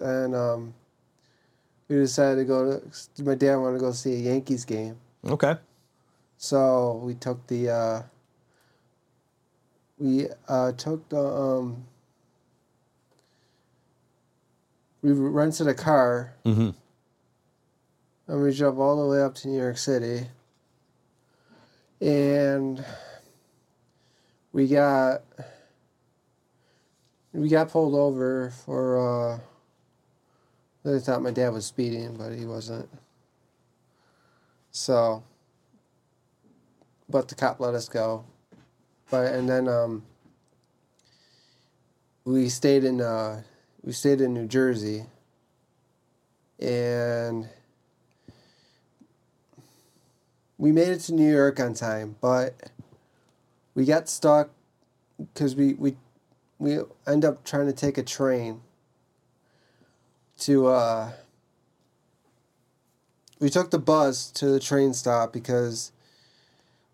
and 0.00 0.34
um, 0.34 0.74
we 1.88 1.96
decided 1.96 2.36
to 2.36 2.44
go 2.44 2.80
to, 2.80 3.22
my 3.24 3.34
dad 3.34 3.56
wanted 3.56 3.78
to 3.78 3.80
go 3.80 3.92
see 3.92 4.14
a 4.14 4.18
Yankees 4.18 4.64
game. 4.64 4.96
Okay. 5.24 5.54
So 6.38 7.00
we 7.02 7.14
took 7.14 7.46
the 7.46 7.70
uh, 7.70 8.02
we 9.98 10.26
uh, 10.48 10.72
took 10.72 11.08
the 11.08 11.18
um, 11.18 11.84
we 15.02 15.12
rented 15.12 15.68
a 15.68 15.74
car 15.74 16.34
Mm-hmm. 16.44 16.70
And 18.28 18.42
we 18.42 18.54
drove 18.54 18.78
all 18.78 19.02
the 19.02 19.08
way 19.08 19.22
up 19.22 19.34
to 19.36 19.48
New 19.48 19.58
York 19.58 19.78
City. 19.78 20.26
And 22.00 22.84
we 24.52 24.66
got 24.68 25.22
we 27.32 27.48
got 27.48 27.70
pulled 27.70 27.94
over 27.94 28.50
for 28.64 28.98
uh 28.98 29.38
they 30.84 30.98
thought 30.98 31.22
my 31.22 31.30
dad 31.30 31.50
was 31.52 31.66
speeding 31.66 32.16
but 32.16 32.32
he 32.32 32.44
wasn't. 32.44 32.88
So 34.70 35.22
but 37.08 37.28
the 37.28 37.34
cop 37.34 37.60
let 37.60 37.74
us 37.74 37.88
go. 37.88 38.24
But 39.10 39.32
and 39.34 39.48
then 39.48 39.68
um 39.68 40.04
we 42.24 42.48
stayed 42.48 42.84
in 42.84 43.00
uh 43.00 43.42
we 43.82 43.92
stayed 43.92 44.20
in 44.20 44.34
New 44.34 44.46
Jersey. 44.48 45.06
And 46.58 47.48
we 50.58 50.72
made 50.72 50.88
it 50.88 51.00
to 51.00 51.14
New 51.14 51.30
York 51.30 51.60
on 51.60 51.74
time, 51.74 52.16
but 52.20 52.54
we 53.74 53.84
got 53.84 54.08
stuck 54.08 54.50
because 55.18 55.54
we 55.54 55.74
we 55.74 55.96
we 56.58 56.78
end 57.06 57.24
up 57.24 57.44
trying 57.44 57.66
to 57.66 57.72
take 57.72 57.98
a 57.98 58.02
train 58.02 58.60
to 60.38 60.66
uh 60.66 61.12
we 63.38 63.50
took 63.50 63.70
the 63.70 63.78
bus 63.78 64.30
to 64.30 64.46
the 64.46 64.60
train 64.60 64.94
stop 64.94 65.32
because 65.32 65.92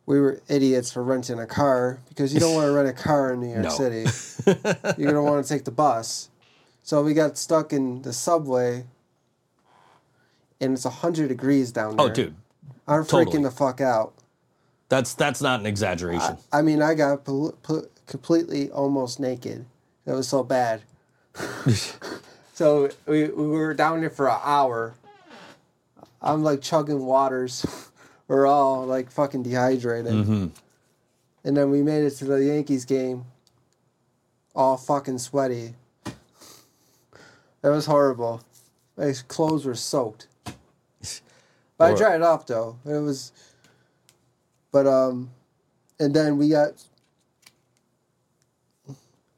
we 0.07 0.19
were 0.21 0.41
idiots 0.49 0.91
for 0.91 1.03
renting 1.03 1.39
a 1.39 1.47
car 1.47 2.01
because 2.09 2.35
you 2.35 2.41
don't 2.41 2.55
want 2.55 2.67
to 2.67 2.73
rent 2.73 2.89
a 2.89 2.93
car 2.93 3.33
in 3.33 3.41
New 3.41 3.49
York 3.53 3.63
No. 3.63 3.71
City. 3.71 4.07
You're 4.99 5.13
gonna 5.13 5.23
want 5.23 5.45
to 5.45 5.49
take 5.49 5.65
the 5.65 5.71
bus. 5.71 6.29
So 6.83 7.03
we 7.03 7.15
got 7.15 7.39
stuck 7.39 7.73
in 7.73 8.03
the 8.03 8.13
subway 8.13 8.87
and 10.61 10.73
it's 10.73 10.85
hundred 10.85 11.29
degrees 11.29 11.71
down 11.71 11.97
there. 11.97 12.07
Oh, 12.07 12.09
dude, 12.09 12.35
I'm 12.87 13.05
totally. 13.05 13.27
freaking 13.27 13.43
the 13.43 13.51
fuck 13.51 13.81
out. 13.81 14.13
that's 14.89 15.15
that's 15.15 15.41
not 15.41 15.61
an 15.61 15.67
exaggeration. 15.67 16.37
I 16.53 16.63
mean, 16.63 16.83
I 16.83 16.95
got 16.95 17.25
pol- 17.25 17.57
pol- 17.63 17.87
completely 18.07 18.71
almost 18.71 19.21
naked. 19.21 19.65
It 20.07 20.13
was 20.13 20.29
so 20.29 20.43
bad. 20.43 20.83
so 22.53 22.91
we, 23.07 23.29
we 23.29 23.47
were 23.47 23.75
down 23.75 24.01
there 24.01 24.11
for 24.11 24.29
an 24.29 24.41
hour. 24.43 24.95
I'm 26.21 26.43
like 26.43 26.61
chugging 26.61 27.05
waters. 27.07 27.65
we're 28.29 28.47
all 28.47 28.87
like 28.87 29.11
fucking 29.11 29.43
dehydrated. 29.43 30.13
Mm-hmm. 30.13 30.47
And 31.45 31.57
then 31.57 31.71
we 31.71 31.83
made 31.83 32.05
it 32.05 32.11
to 32.17 32.25
the 32.25 32.45
Yankees 32.45 32.85
game. 32.85 33.25
All 34.55 34.77
fucking 34.77 35.19
sweaty. 35.19 35.75
That 37.63 37.71
was 37.71 37.87
horrible. 37.87 38.43
My 38.97 39.13
clothes 39.29 39.65
were 39.65 39.75
soaked. 39.75 40.27
But 41.79 41.93
I 41.93 41.97
tried 41.97 42.16
it 42.16 42.23
off 42.23 42.47
though. 42.47 42.77
It 42.85 42.99
was. 43.01 43.33
But 44.70 44.87
um, 44.87 45.31
and 45.99 46.14
then 46.14 46.39
we 46.39 46.49
got. 46.49 46.73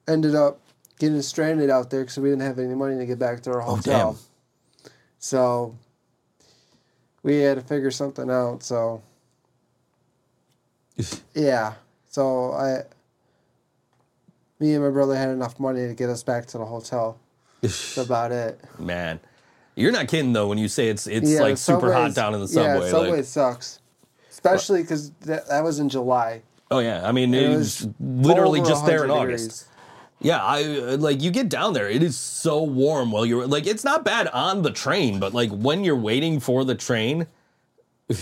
Ended 0.07 0.35
up 0.35 0.61
getting 0.99 1.23
stranded 1.23 1.71
out 1.71 1.89
there 1.91 2.01
because 2.03 2.19
we 2.19 2.29
didn't 2.29 2.43
have 2.43 2.59
any 2.59 2.75
money 2.75 2.99
to 2.99 3.07
get 3.07 3.19
back 3.19 3.41
to 3.43 3.51
our 3.53 3.63
Oh, 3.63 3.77
hotel. 3.77 4.13
damn. 4.13 4.91
So. 5.19 5.77
We 7.23 7.39
had 7.39 7.55
to 7.57 7.63
figure 7.63 7.91
something 7.91 8.31
out. 8.31 8.63
So. 8.63 9.03
Yeah. 11.35 11.75
So 12.11 12.53
I. 12.53 12.83
Me 14.61 14.75
and 14.75 14.85
my 14.85 14.91
brother 14.91 15.17
had 15.17 15.31
enough 15.31 15.59
money 15.59 15.87
to 15.89 15.95
get 15.95 16.09
us 16.11 16.23
back 16.23 16.47
to 16.49 16.59
the 16.59 16.65
hotel. 16.65 17.19
That's 17.63 17.97
about 17.97 18.31
it. 18.31 18.61
Man, 18.79 19.19
you're 19.77 19.93
not 19.93 20.09
kidding 20.09 20.33
though 20.33 20.49
when 20.49 20.59
you 20.59 20.69
say 20.69 20.89
it's 20.89 21.07
it's 21.07 21.31
Yeah, 21.31 21.41
like 21.41 21.59
super 21.59 21.93
hot 21.93 22.15
down 22.15 22.35
in 22.35 22.41
the 22.41 22.49
subway. 22.49 22.85
Yeah, 22.87 22.91
subway. 22.91 23.17
like, 23.17 23.25
sucks. 23.25 23.81
Especially 24.31 24.83
because 24.83 25.11
that, 25.23 25.49
that 25.49 25.63
was 25.65 25.79
in 25.79 25.89
July. 25.89 26.43
oh 26.71 26.79
yeah, 26.81 27.07
I 27.09 27.13
mean 27.13 27.33
It 27.35 27.43
it 27.45 27.49
was 27.57 27.89
literally 28.01 28.61
just 28.61 28.85
there 28.87 29.05
in 29.05 29.11
100 29.11 29.31
August. 29.33 29.45
degrees. 29.45 29.69
Yeah, 30.21 30.43
I 30.43 30.63
like 30.97 31.21
you 31.23 31.31
get 31.31 31.49
down 31.49 31.73
there. 31.75 31.89
It 31.89 32.03
is 32.03 32.17
so 32.17 32.63
warm 32.63 33.11
while 33.13 33.27
you're 33.27 33.47
like 33.47 33.67
it's 33.67 33.85
not 33.85 34.05
bad 34.05 34.29
on 34.29 34.63
the 34.63 34.71
train, 34.71 35.19
but 35.21 35.35
like 35.35 35.51
when 35.51 35.85
you're 35.85 35.97
waiting 35.97 36.41
for 36.41 36.65
the 36.65 36.75
train, 36.75 37.27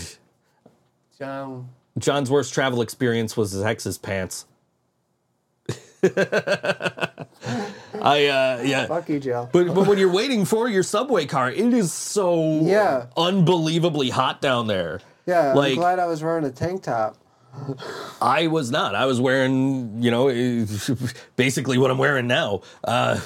John, 1.19 1.69
John's 1.97 2.29
worst 2.31 2.53
travel 2.53 2.81
experience 2.81 3.37
was 3.37 3.51
his 3.51 3.63
ex's 3.63 3.97
pants. 3.97 4.45
I 8.03 8.27
uh 8.27 8.61
yeah. 8.65 8.85
fuck 8.87 9.07
you, 9.09 9.19
Joe. 9.19 9.49
But 9.51 9.73
but 9.73 9.87
when 9.87 9.97
you're 9.97 10.11
waiting 10.11 10.45
for 10.45 10.67
your 10.69 10.83
subway 10.83 11.25
car, 11.25 11.49
it 11.49 11.73
is 11.73 11.91
so 11.93 12.61
Yeah. 12.61 13.05
unbelievably 13.15 14.09
hot 14.09 14.41
down 14.41 14.67
there. 14.67 14.99
Yeah, 15.25 15.53
like- 15.53 15.71
I'm 15.71 15.77
glad 15.77 15.99
I 15.99 16.05
was 16.07 16.21
wearing 16.21 16.43
a 16.45 16.51
tank 16.51 16.83
top. 16.83 17.17
I 18.21 18.47
was 18.47 18.71
not. 18.71 18.95
I 18.95 19.05
was 19.05 19.21
wearing, 19.21 20.01
you 20.01 20.09
know, 20.11 20.27
basically 21.35 21.77
what 21.77 21.91
I'm 21.91 21.97
wearing 21.99 22.27
now. 22.27 22.61
Uh, 22.83 23.19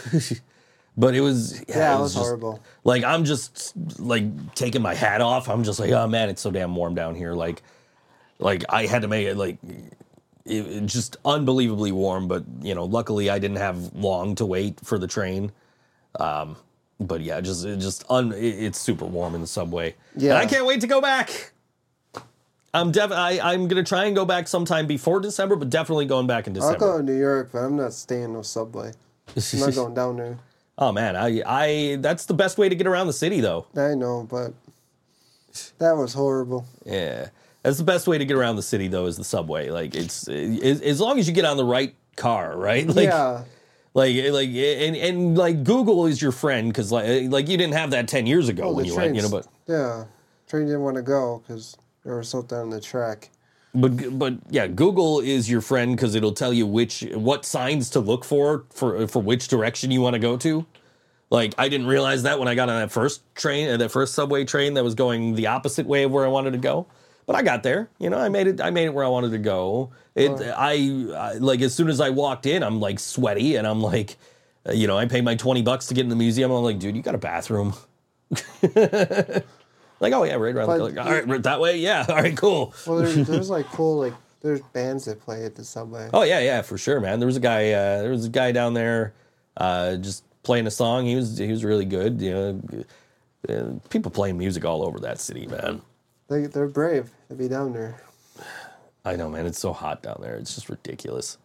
but 0.98 1.16
it 1.16 1.22
was, 1.22 1.64
yeah, 1.70 1.98
it 1.98 2.02
was 2.02 2.14
just- 2.14 2.24
horrible. 2.26 2.60
Like 2.84 3.04
I'm 3.04 3.24
just 3.26 3.74
like 4.00 4.54
taking 4.54 4.82
my 4.82 4.94
hat 4.94 5.22
off. 5.22 5.50
I'm 5.50 5.64
just 5.64 5.80
like, 5.80 5.92
oh 5.92 6.08
man, 6.08 6.30
it's 6.30 6.42
so 6.42 6.52
damn 6.52 6.76
warm 6.76 6.94
down 6.94 7.16
here. 7.16 7.34
Like, 7.34 7.64
like 8.40 8.64
I 8.70 8.86
had 8.86 9.02
to 9.02 9.08
make 9.08 9.26
it 9.28 9.38
like 9.38 9.58
it, 10.50 10.86
just 10.86 11.18
unbelievably 11.26 11.92
warm. 11.92 12.28
But 12.28 12.44
you 12.62 12.76
know, 12.76 12.86
luckily 12.86 13.30
I 13.30 13.40
didn't 13.40 13.58
have 13.58 13.94
long 13.94 14.36
to 14.36 14.46
wait 14.46 14.80
for 14.84 14.98
the 14.98 15.08
train. 15.08 15.52
Um, 16.20 16.58
but 17.00 17.22
yeah, 17.22 17.42
just 17.42 17.66
it 17.66 17.78
just 17.78 18.04
un, 18.10 18.32
it, 18.34 18.40
it's 18.40 18.80
super 18.80 19.06
warm 19.06 19.36
in 19.36 19.42
the 19.42 19.48
subway. 19.48 19.96
Yeah. 20.16 20.32
and 20.32 20.40
I 20.40 20.46
can't 20.46 20.66
wait 20.66 20.82
to 20.82 20.88
go 20.88 21.02
back. 21.02 21.52
I'm 22.74 22.92
def- 22.92 23.12
I, 23.12 23.40
I'm 23.40 23.68
gonna 23.68 23.84
try 23.84 24.06
and 24.06 24.16
go 24.16 24.26
back 24.26 24.48
sometime 24.48 24.88
before 24.88 25.20
December, 25.20 25.56
but 25.56 25.70
definitely 25.70 26.06
going 26.06 26.28
back 26.28 26.48
in 26.48 26.54
December. 26.54 26.74
I'll 26.86 26.92
go 26.92 26.98
to 26.98 27.04
New 27.04 27.18
York, 27.18 27.50
but 27.52 27.60
I'm 27.60 27.76
not 27.76 27.94
staying 27.94 28.34
no 28.34 28.42
subway. 28.42 28.92
I'm 29.36 29.60
not 29.60 29.74
going 29.76 29.94
down 29.94 30.18
there. 30.18 30.38
oh 30.78 30.92
man, 30.92 31.16
I 31.16 31.42
I 31.46 31.98
that's 32.00 32.26
the 32.26 32.34
best 32.34 32.58
way 32.58 32.70
to 32.70 32.76
get 32.76 32.88
around 32.88 33.08
the 33.08 33.14
city 33.14 33.42
though. 33.42 33.66
I 33.76 33.96
know, 33.96 34.28
but 34.30 34.54
that 35.80 35.94
was 35.96 36.14
horrible. 36.14 36.66
Yeah, 36.86 37.30
that's 37.68 37.78
the 37.80 37.84
best 37.84 38.08
way 38.08 38.18
to 38.18 38.24
get 38.24 38.38
around 38.38 38.56
the 38.56 38.62
city 38.62 38.88
though 38.88 39.08
is 39.08 39.18
the 39.18 39.26
subway. 39.26 39.70
Like 39.70 39.94
it's 39.94 40.30
as, 40.30 40.80
as 40.80 41.02
long 41.02 41.20
as 41.20 41.28
you 41.28 41.34
get 41.34 41.44
on 41.44 41.58
the 41.58 41.66
right 41.66 41.94
car, 42.16 42.58
right? 42.58 42.88
Like, 42.96 43.10
yeah, 43.10 43.44
like 43.94 44.16
like 44.32 44.48
and 44.48 44.96
and 44.96 45.38
like 45.38 45.66
Google 45.66 46.06
is 46.06 46.22
your 46.22 46.32
friend 46.32 46.70
because 46.70 46.94
like 46.94 47.30
like 47.30 47.50
you 47.50 47.58
didn't 47.58 47.74
have 47.74 47.92
that 47.92 48.08
ten 48.08 48.26
years 48.26 48.48
ago 48.48 48.68
well, 48.68 48.76
when 48.76 48.86
you 48.86 48.96
went, 48.96 49.16
you 49.16 49.22
know, 49.22 49.30
but. 49.30 49.48
yeah, 49.68 50.06
train 50.48 50.66
didn't 50.66 50.82
want 50.82 50.96
to 50.96 51.02
go 51.02 51.44
because 51.46 51.76
there 52.06 52.16
was 52.16 52.30
something 52.30 52.58
on 52.58 52.70
the 52.70 52.80
track. 52.80 53.32
But 53.74 54.18
but 54.18 54.36
yeah, 54.50 54.68
Google 54.68 55.20
is 55.20 55.50
your 55.50 55.60
friend 55.60 55.94
because 55.94 56.16
it'll 56.16 56.32
tell 56.32 56.54
you 56.54 56.66
which 56.66 57.02
what 57.16 57.44
signs 57.44 57.90
to 57.92 58.00
look 58.00 58.24
for 58.24 58.64
for 58.70 59.08
for 59.10 59.22
which 59.22 59.50
direction 59.50 59.92
you 59.92 60.00
want 60.00 60.14
to 60.14 60.20
go 60.20 60.38
to. 60.38 60.66
Like 61.30 61.54
I 61.58 61.68
didn't 61.68 61.88
realize 61.88 62.24
that 62.24 62.40
when 62.40 62.48
I 62.48 62.56
got 62.56 62.70
on 62.70 62.80
that 62.80 62.94
first 62.94 63.24
train, 63.36 63.78
that 63.78 63.92
first 63.92 64.14
subway 64.14 64.46
train 64.46 64.76
that 64.76 64.86
was 64.86 64.96
going 64.96 65.36
the 65.36 65.48
opposite 65.48 65.86
way 65.86 66.04
of 66.04 66.12
where 66.12 66.24
I 66.24 66.30
wanted 66.30 66.52
to 66.52 66.60
go. 66.60 66.88
But 67.28 67.36
I 67.36 67.44
got 67.44 67.62
there. 67.62 67.90
You 68.00 68.10
know, 68.10 68.18
I 68.18 68.30
made 68.30 68.48
it. 68.48 68.62
I 68.62 68.72
made 68.72 68.86
it 68.86 68.94
where 68.94 69.06
I 69.06 69.10
wanted 69.10 69.32
to 69.32 69.38
go. 69.38 69.92
It. 70.16 70.42
I, 70.42 71.06
I 71.16 71.34
like 71.34 71.62
as 71.62 71.76
soon 71.76 71.90
as 71.90 72.02
I 72.02 72.10
walked 72.10 72.48
in, 72.48 72.64
I'm 72.64 72.80
like 72.80 73.00
sweaty, 73.00 73.58
and 73.58 73.68
I'm 73.68 73.82
like, 73.82 74.18
you 74.74 74.88
know, 74.88 74.98
I 74.98 75.06
paid 75.06 75.24
my 75.24 75.36
twenty 75.36 75.62
bucks 75.62 75.86
to 75.88 75.94
get 75.94 76.02
in 76.02 76.10
the 76.10 76.16
museum. 76.16 76.50
I'm 76.50 76.64
like, 76.64 76.80
dude, 76.80 76.96
you 76.96 77.04
got 77.04 77.14
a 77.14 77.20
bathroom? 77.20 77.74
like, 78.32 80.14
oh 80.14 80.24
yeah, 80.24 80.36
right 80.36 80.56
around. 80.56 80.68
But 80.68 80.96
the, 80.96 81.04
all 81.04 81.12
right, 81.12 81.28
right 81.28 81.44
that 81.44 81.60
way. 81.60 81.78
Yeah, 81.78 82.06
all 82.10 82.16
right, 82.16 82.36
cool. 82.36 82.74
Well, 82.88 82.98
there's, 82.98 83.16
there's 83.28 83.50
like 83.50 83.68
cool 83.68 84.00
like 84.00 84.14
there's 84.42 84.62
bands 84.74 85.06
that 85.06 85.20
play 85.20 85.44
at 85.44 85.56
the 85.56 85.66
subway. 85.66 86.10
Oh 86.14 86.24
yeah, 86.24 86.40
yeah, 86.40 86.62
for 86.62 86.78
sure, 86.78 87.02
man. 87.02 87.20
There 87.20 87.28
was 87.28 87.38
a 87.38 87.42
guy. 87.42 87.72
Uh, 87.72 88.02
there 88.02 88.12
was 88.12 88.26
a 88.26 88.30
guy 88.30 88.54
down 88.54 88.74
there, 88.74 89.14
uh, 89.58 89.98
just 89.98 90.24
playing 90.44 90.66
a 90.66 90.72
song. 90.72 91.06
He 91.06 91.16
was 91.18 91.38
he 91.38 91.52
was 91.52 91.66
really 91.66 91.86
good. 91.86 92.22
You 92.22 92.32
know, 92.34 92.62
uh, 93.50 93.90
people 93.90 94.12
playing 94.12 94.38
music 94.38 94.64
all 94.64 94.86
over 94.86 95.00
that 95.02 95.20
city, 95.20 95.46
man. 95.46 95.82
They 96.30 96.46
they're 96.46 96.68
brave 96.68 97.12
to 97.30 97.36
be 97.36 97.48
down 97.48 97.74
there. 97.74 98.02
I 99.06 99.16
know, 99.16 99.30
man. 99.30 99.46
It's 99.46 99.60
so 99.60 99.74
hot 99.74 100.04
down 100.04 100.20
there. 100.22 100.36
It's 100.36 100.56
just 100.56 100.70
ridiculous. 100.70 101.38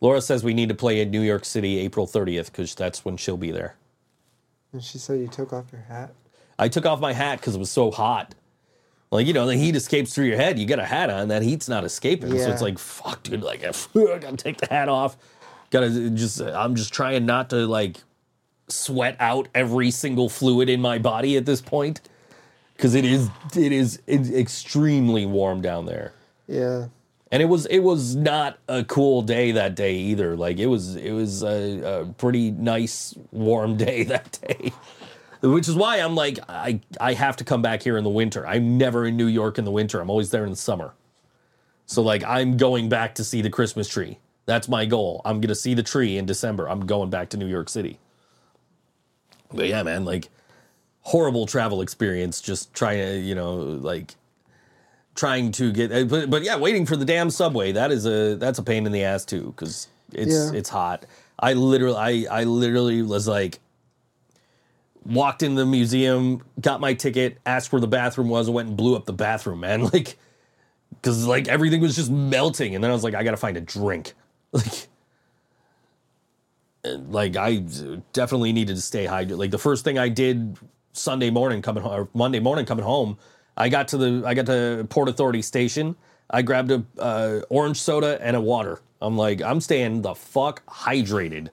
Laura 0.00 0.20
says 0.20 0.42
we 0.42 0.54
need 0.54 0.68
to 0.68 0.74
play 0.74 1.00
in 1.00 1.10
New 1.10 1.22
York 1.22 1.44
City 1.44 1.78
April 1.78 2.06
30th 2.06 2.46
because 2.46 2.74
that's 2.74 3.04
when 3.04 3.16
she'll 3.16 3.36
be 3.36 3.52
there. 3.52 3.76
And 4.72 4.82
she 4.82 4.98
said 4.98 5.20
you 5.20 5.28
took 5.28 5.52
off 5.52 5.66
your 5.70 5.82
hat. 5.82 6.12
I 6.58 6.68
took 6.68 6.84
off 6.84 7.00
my 7.00 7.12
hat 7.12 7.40
because 7.40 7.54
it 7.54 7.58
was 7.58 7.70
so 7.70 7.90
hot. 7.90 8.34
Like, 9.10 9.28
you 9.28 9.32
know, 9.32 9.46
the 9.46 9.56
heat 9.56 9.76
escapes 9.76 10.12
through 10.12 10.24
your 10.24 10.36
head. 10.36 10.58
You 10.58 10.66
got 10.66 10.80
a 10.80 10.84
hat 10.84 11.08
on, 11.08 11.28
that 11.28 11.42
heat's 11.42 11.68
not 11.68 11.84
escaping. 11.84 12.36
So 12.36 12.50
it's 12.50 12.60
like, 12.60 12.80
fuck, 12.80 13.22
dude, 13.22 13.42
like, 13.42 13.62
I 13.64 13.72
gotta 14.18 14.36
take 14.36 14.58
the 14.58 14.66
hat 14.68 14.88
off. 14.88 15.16
Gotta 15.70 16.10
just, 16.10 16.40
I'm 16.40 16.74
just 16.74 16.92
trying 16.92 17.24
not 17.24 17.50
to, 17.50 17.66
like, 17.66 17.98
sweat 18.68 19.16
out 19.20 19.48
every 19.54 19.92
single 19.92 20.28
fluid 20.28 20.68
in 20.68 20.80
my 20.80 20.98
body 20.98 21.36
at 21.36 21.46
this 21.46 21.60
point. 21.60 22.00
Cause 22.84 22.94
it 22.94 23.06
is, 23.06 23.30
it 23.56 23.72
is 23.72 24.02
it's 24.06 24.28
extremely 24.28 25.24
warm 25.24 25.62
down 25.62 25.86
there. 25.86 26.12
Yeah. 26.46 26.88
and 27.32 27.42
it 27.42 27.46
was 27.46 27.64
it 27.64 27.78
was 27.78 28.14
not 28.14 28.58
a 28.68 28.84
cool 28.84 29.22
day 29.22 29.52
that 29.52 29.74
day 29.74 29.94
either. 29.96 30.36
Like 30.36 30.58
it 30.58 30.66
was 30.66 30.94
it 30.94 31.12
was 31.12 31.42
a, 31.42 32.02
a 32.02 32.06
pretty 32.18 32.50
nice 32.50 33.14
warm 33.32 33.76
day 33.78 34.02
that 34.04 34.38
day. 34.46 34.74
Which 35.40 35.66
is 35.66 35.74
why 35.76 35.96
i'm 35.96 36.14
like 36.14 36.38
i 36.46 36.78
i 37.00 37.14
have 37.14 37.36
to 37.38 37.44
come 37.44 37.62
back 37.62 37.82
here 37.82 37.96
in 37.96 38.04
the 38.04 38.10
winter. 38.10 38.46
I'm 38.46 38.76
never 38.76 39.06
in 39.06 39.16
new 39.16 39.28
york 39.28 39.56
in 39.56 39.64
the 39.64 39.70
winter. 39.70 39.98
I'm 40.02 40.10
always 40.10 40.30
there 40.30 40.44
in 40.44 40.50
the 40.50 40.56
summer. 40.56 40.92
So 41.86 42.02
like 42.02 42.22
i'm 42.24 42.58
going 42.58 42.90
back 42.90 43.14
to 43.14 43.24
see 43.24 43.40
the 43.40 43.48
christmas 43.50 43.88
tree. 43.88 44.18
That's 44.44 44.68
my 44.68 44.84
goal. 44.84 45.22
I'm 45.24 45.40
gonna 45.40 45.54
see 45.54 45.72
the 45.72 45.82
tree 45.82 46.18
in 46.18 46.26
december. 46.26 46.68
I'm 46.68 46.84
going 46.84 47.08
back 47.08 47.30
to 47.30 47.38
new 47.38 47.48
york 47.48 47.70
city. 47.70 47.98
But 49.50 49.68
yeah 49.68 49.82
man 49.82 50.04
like 50.04 50.28
horrible 51.06 51.46
travel 51.46 51.80
experience 51.82 52.40
just 52.40 52.72
trying 52.74 52.98
to 52.98 53.18
you 53.20 53.34
know 53.34 53.54
like 53.56 54.14
trying 55.14 55.52
to 55.52 55.70
get 55.70 55.92
uh, 55.92 56.04
but, 56.04 56.28
but 56.30 56.42
yeah 56.42 56.56
waiting 56.56 56.86
for 56.86 56.96
the 56.96 57.04
damn 57.04 57.28
subway 57.30 57.70
that 57.72 57.92
is 57.92 58.06
a 58.06 58.34
that's 58.36 58.58
a 58.58 58.62
pain 58.62 58.86
in 58.86 58.90
the 58.92 59.04
ass 59.04 59.24
too 59.24 59.52
because 59.56 59.86
it's 60.12 60.32
Yeah. 60.34 60.58
it's 60.58 60.68
hot. 60.70 61.04
I 61.38 61.52
literally 61.52 62.24
i 62.26 62.40
i 62.40 62.44
literally 62.44 63.02
was 63.02 63.28
like 63.28 63.60
walked 65.04 65.42
in 65.42 65.54
the 65.56 65.66
museum 65.66 66.40
got 66.60 66.80
my 66.80 66.94
ticket 66.94 67.36
asked 67.44 67.70
where 67.70 67.80
the 67.80 67.86
bathroom 67.86 68.30
was 68.30 68.46
and 68.48 68.54
went 68.54 68.68
and 68.68 68.76
blew 68.76 68.96
up 68.96 69.04
the 69.04 69.12
bathroom 69.12 69.60
man. 69.60 69.82
Like 69.92 70.16
because 70.90 71.26
like 71.26 71.48
everything 71.48 71.82
was 71.82 71.94
just 71.96 72.10
melting 72.10 72.74
and 72.74 72.82
then 72.82 72.90
i 72.90 72.94
was 72.94 73.04
like 73.04 73.14
i 73.14 73.22
gotta 73.22 73.36
find 73.36 73.56
a 73.58 73.60
drink. 73.60 74.14
Like 74.52 74.88
like 76.84 77.36
i 77.36 77.56
definitely 78.12 78.52
needed 78.52 78.76
to 78.76 78.82
stay 78.82 79.06
hydrated. 79.06 79.38
Like 79.38 79.50
the 79.50 79.58
first 79.58 79.84
thing 79.84 79.98
i 79.98 80.08
did 80.08 80.56
sunday 80.94 81.30
morning 81.30 81.60
coming 81.60 81.82
home 81.82 81.92
or 81.92 82.08
monday 82.14 82.40
morning 82.40 82.64
coming 82.64 82.84
home 82.84 83.18
i 83.56 83.68
got 83.68 83.88
to 83.88 83.98
the 83.98 84.22
i 84.26 84.34
got 84.34 84.46
to 84.46 84.86
port 84.88 85.08
authority 85.08 85.42
station. 85.42 85.96
I 86.30 86.40
grabbed 86.40 86.70
a 86.70 86.82
uh, 86.98 87.40
orange 87.50 87.78
soda 87.78 88.18
and 88.22 88.34
a 88.34 88.40
water. 88.40 88.80
I'm 89.02 89.16
like 89.16 89.42
i'm 89.42 89.60
staying 89.60 90.02
the 90.02 90.14
fuck 90.14 90.64
hydrated 90.66 91.50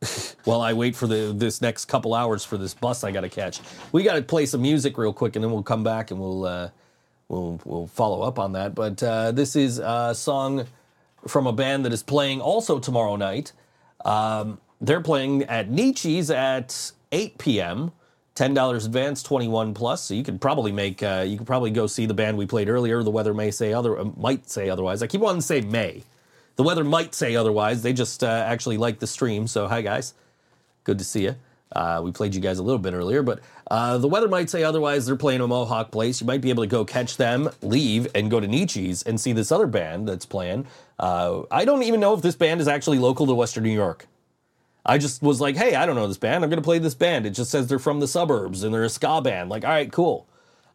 while 0.44 0.62
i 0.62 0.72
wait 0.72 0.96
for 0.96 1.06
the 1.06 1.34
this 1.36 1.60
next 1.60 1.84
couple 1.84 2.14
hours 2.14 2.42
for 2.44 2.56
this 2.56 2.72
bus 2.72 3.04
i 3.04 3.10
gotta 3.10 3.28
catch. 3.28 3.60
We 3.92 4.02
gotta 4.02 4.22
play 4.22 4.46
some 4.46 4.62
music 4.62 4.96
real 4.96 5.12
quick 5.12 5.36
and 5.36 5.44
then 5.44 5.52
we'll 5.52 5.62
come 5.62 5.84
back 5.84 6.10
and 6.10 6.18
we'll 6.18 6.46
uh 6.46 6.70
we'll 7.28 7.60
we'll 7.64 7.86
follow 7.88 8.22
up 8.22 8.38
on 8.38 8.52
that. 8.52 8.74
But 8.74 9.02
uh 9.02 9.32
this 9.32 9.54
is 9.54 9.78
a 9.78 10.14
song 10.14 10.66
from 11.26 11.46
a 11.46 11.52
band 11.52 11.84
that 11.84 11.92
is 11.92 12.02
playing 12.02 12.40
also 12.40 12.78
tomorrow 12.78 13.16
night. 13.16 13.52
Um, 14.04 14.60
they're 14.80 15.00
playing 15.00 15.44
at 15.44 15.70
Nietzsche's 15.70 16.30
at 16.30 16.92
8 17.12 17.38
p.m. 17.38 17.92
Ten 18.34 18.54
dollars 18.54 18.86
advance, 18.86 19.22
twenty 19.22 19.46
one 19.46 19.74
plus. 19.74 20.02
So 20.04 20.14
you 20.14 20.24
could 20.24 20.40
probably 20.40 20.72
make. 20.72 21.02
Uh, 21.02 21.24
you 21.26 21.36
could 21.36 21.46
probably 21.46 21.70
go 21.70 21.86
see 21.86 22.06
the 22.06 22.14
band 22.14 22.38
we 22.38 22.46
played 22.46 22.68
earlier. 22.68 23.02
The 23.02 23.10
weather 23.10 23.34
may 23.34 23.50
say 23.50 23.74
other, 23.74 23.98
uh, 23.98 24.04
might 24.16 24.48
say 24.48 24.70
otherwise. 24.70 25.02
I 25.02 25.06
keep 25.06 25.20
wanting 25.20 25.40
to 25.40 25.46
say 25.46 25.60
may. 25.60 26.02
The 26.56 26.62
weather 26.62 26.84
might 26.84 27.14
say 27.14 27.36
otherwise. 27.36 27.82
They 27.82 27.92
just 27.92 28.24
uh, 28.24 28.44
actually 28.46 28.78
like 28.78 29.00
the 29.00 29.06
stream. 29.06 29.46
So 29.46 29.68
hi 29.68 29.82
guys, 29.82 30.14
good 30.84 30.98
to 30.98 31.04
see 31.04 31.24
you. 31.24 31.36
Uh, 31.74 32.02
we 32.04 32.12
played 32.12 32.34
you 32.34 32.40
guys 32.40 32.58
a 32.58 32.62
little 32.62 32.78
bit 32.78 32.92
earlier, 32.92 33.22
but 33.22 33.40
uh, 33.70 33.96
the 33.96 34.08
weather 34.08 34.28
might 34.28 34.50
say 34.50 34.62
otherwise. 34.62 35.06
They're 35.06 35.16
playing 35.16 35.40
a 35.40 35.46
Mohawk 35.46 35.90
Place. 35.90 36.20
You 36.20 36.26
might 36.26 36.42
be 36.42 36.50
able 36.50 36.62
to 36.62 36.66
go 36.66 36.84
catch 36.84 37.16
them, 37.16 37.48
leave, 37.62 38.06
and 38.14 38.30
go 38.30 38.40
to 38.40 38.46
Nietzsche's 38.46 39.02
and 39.02 39.18
see 39.18 39.32
this 39.32 39.50
other 39.50 39.66
band 39.66 40.06
that's 40.06 40.26
playing. 40.26 40.66
Uh, 40.98 41.42
I 41.50 41.64
don't 41.64 41.82
even 41.82 41.98
know 41.98 42.12
if 42.12 42.20
this 42.20 42.36
band 42.36 42.60
is 42.60 42.68
actually 42.68 42.98
local 42.98 43.26
to 43.26 43.34
Western 43.34 43.64
New 43.64 43.70
York. 43.70 44.06
I 44.84 44.98
just 44.98 45.22
was 45.22 45.40
like, 45.40 45.56
hey, 45.56 45.74
I 45.74 45.86
don't 45.86 45.94
know 45.94 46.08
this 46.08 46.18
band. 46.18 46.42
I'm 46.42 46.50
going 46.50 46.60
to 46.60 46.64
play 46.64 46.78
this 46.78 46.94
band. 46.94 47.26
It 47.26 47.30
just 47.30 47.50
says 47.50 47.68
they're 47.68 47.78
from 47.78 48.00
the 48.00 48.08
suburbs 48.08 48.62
and 48.62 48.74
they're 48.74 48.84
a 48.84 48.88
ska 48.88 49.20
band. 49.20 49.48
Like, 49.48 49.64
all 49.64 49.70
right, 49.70 49.90
cool. 49.92 50.26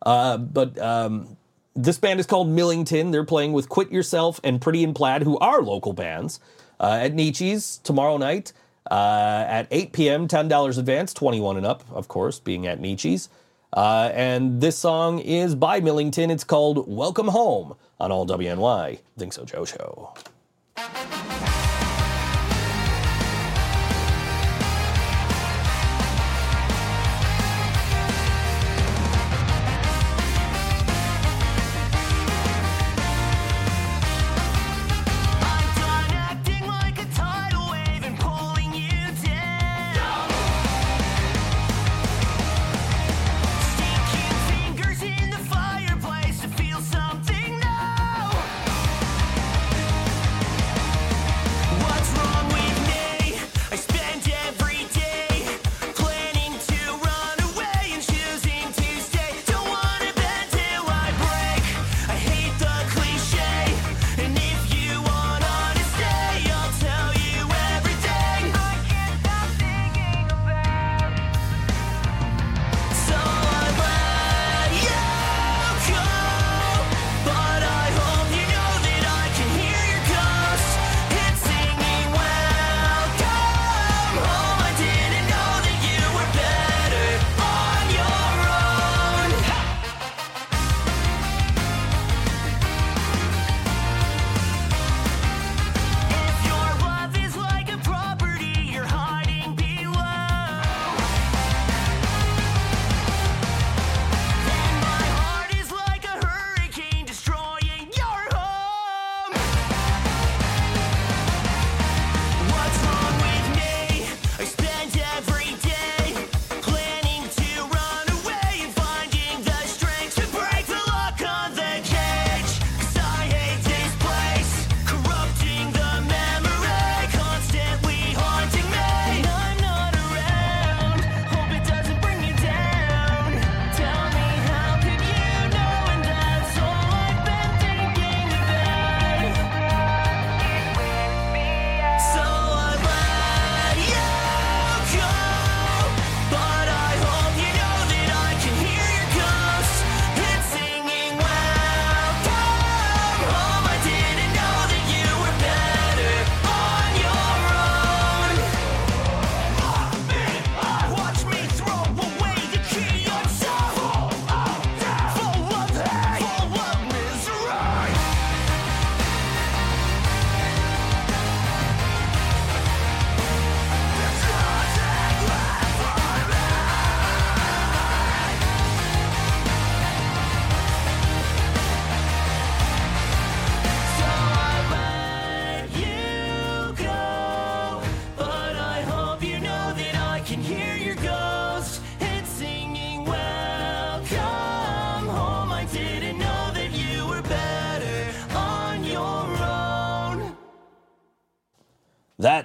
Uh, 0.01 0.37
but 0.37 0.77
um, 0.79 1.37
this 1.75 1.97
band 1.97 2.19
is 2.19 2.25
called 2.25 2.47
Millington. 2.47 3.11
They're 3.11 3.25
playing 3.25 3.53
with 3.53 3.67
Quit 3.67 3.91
Yourself 3.91 4.39
and 4.43 4.61
Pretty 4.61 4.83
in 4.83 4.93
Plaid, 4.93 5.23
who 5.23 5.37
are 5.39 5.61
local 5.61 5.93
bands, 5.93 6.39
uh, 6.79 6.99
at 7.01 7.13
Nietzsche's 7.13 7.79
tomorrow 7.83 8.17
night 8.17 8.53
uh, 8.89 9.45
at 9.47 9.67
8 9.71 9.91
p.m. 9.93 10.27
$10 10.27 10.77
advance, 10.77 11.13
21 11.13 11.57
and 11.57 11.65
up, 11.65 11.83
of 11.91 12.07
course, 12.07 12.39
being 12.39 12.67
at 12.67 12.79
Nietzsche's. 12.79 13.29
Uh, 13.73 14.09
and 14.13 14.61
this 14.61 14.77
song 14.77 15.19
is 15.19 15.55
by 15.55 15.79
Millington. 15.81 16.31
It's 16.31 16.45
called 16.45 16.87
Welcome 16.87 17.27
Home 17.27 17.75
on 17.99 18.11
All 18.11 18.25
WNY. 18.25 18.99
Think 19.17 19.33
so, 19.33 19.43
Joe 19.43 19.65
Show. 19.65 20.13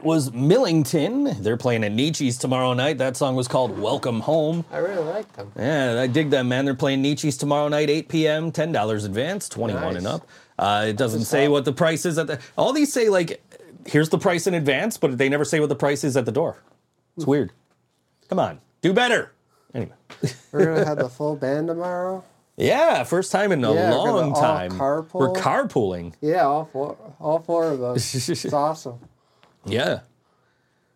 That 0.02 0.08
was 0.08 0.32
Millington. 0.32 1.40
They're 1.44 1.56
playing 1.56 1.84
at 1.84 1.92
Nietzsche's 1.92 2.36
tomorrow 2.36 2.72
night. 2.74 2.98
That 2.98 3.16
song 3.16 3.36
was 3.36 3.46
called 3.46 3.78
Welcome 3.78 4.18
Home. 4.18 4.64
I 4.72 4.78
really 4.78 5.04
like 5.04 5.32
them. 5.34 5.52
Yeah, 5.56 6.00
I 6.00 6.08
dig 6.08 6.28
them, 6.28 6.48
man. 6.48 6.64
They're 6.64 6.74
playing 6.74 7.02
Nietzsche's 7.02 7.36
tomorrow 7.36 7.68
night, 7.68 7.88
8 7.88 8.08
p.m., 8.08 8.50
$10 8.50 9.04
advance, 9.04 9.48
21 9.48 9.96
and 9.98 10.06
up. 10.08 10.26
Uh, 10.58 10.86
it 10.88 10.96
doesn't 10.96 11.26
say 11.26 11.46
what 11.46 11.64
the 11.64 11.72
price 11.72 12.04
is 12.04 12.18
at 12.18 12.26
the. 12.26 12.40
All 12.58 12.72
these 12.72 12.92
say, 12.92 13.10
like, 13.10 13.40
here's 13.86 14.08
the 14.08 14.18
price 14.18 14.48
in 14.48 14.54
advance, 14.54 14.96
but 14.96 15.18
they 15.18 15.28
never 15.28 15.44
say 15.44 15.60
what 15.60 15.68
the 15.68 15.76
price 15.76 16.02
is 16.02 16.16
at 16.16 16.26
the 16.26 16.32
door. 16.32 16.60
It's 17.16 17.24
weird. 17.24 17.52
Come 18.28 18.40
on, 18.40 18.60
do 18.80 18.92
better. 18.92 19.30
Anyway. 19.72 19.92
We're 20.50 20.64
gonna 20.64 20.84
have 20.84 20.98
the 20.98 21.08
full 21.10 21.36
band 21.36 21.68
tomorrow. 21.68 22.24
Yeah, 22.56 23.04
first 23.04 23.30
time 23.30 23.52
in 23.52 23.64
a 23.64 23.72
Yeah, 23.72 23.94
long 23.94 24.34
time. 24.34 24.72
carpool. 24.72 25.14
We're 25.14 25.32
carpooling. 25.32 26.14
Yeah, 26.20 26.42
all 26.44 26.64
four, 26.64 26.96
all 27.20 27.38
four 27.38 27.68
of 27.70 27.80
us. 27.84 28.28
it's 28.28 28.44
awesome. 28.52 28.98
Yeah. 29.66 30.00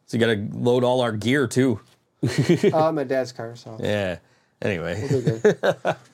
So 0.06 0.16
you 0.16 0.20
got 0.20 0.34
to 0.34 0.58
load 0.58 0.84
all 0.84 1.00
our 1.00 1.12
gear 1.12 1.46
too. 1.46 1.80
Uh, 2.72 2.90
my 2.92 3.04
dad's 3.04 3.32
car, 3.32 3.54
so 3.56 3.76
Yeah. 3.80 4.18
Anyway. 4.62 5.06
we'll. 5.10 5.96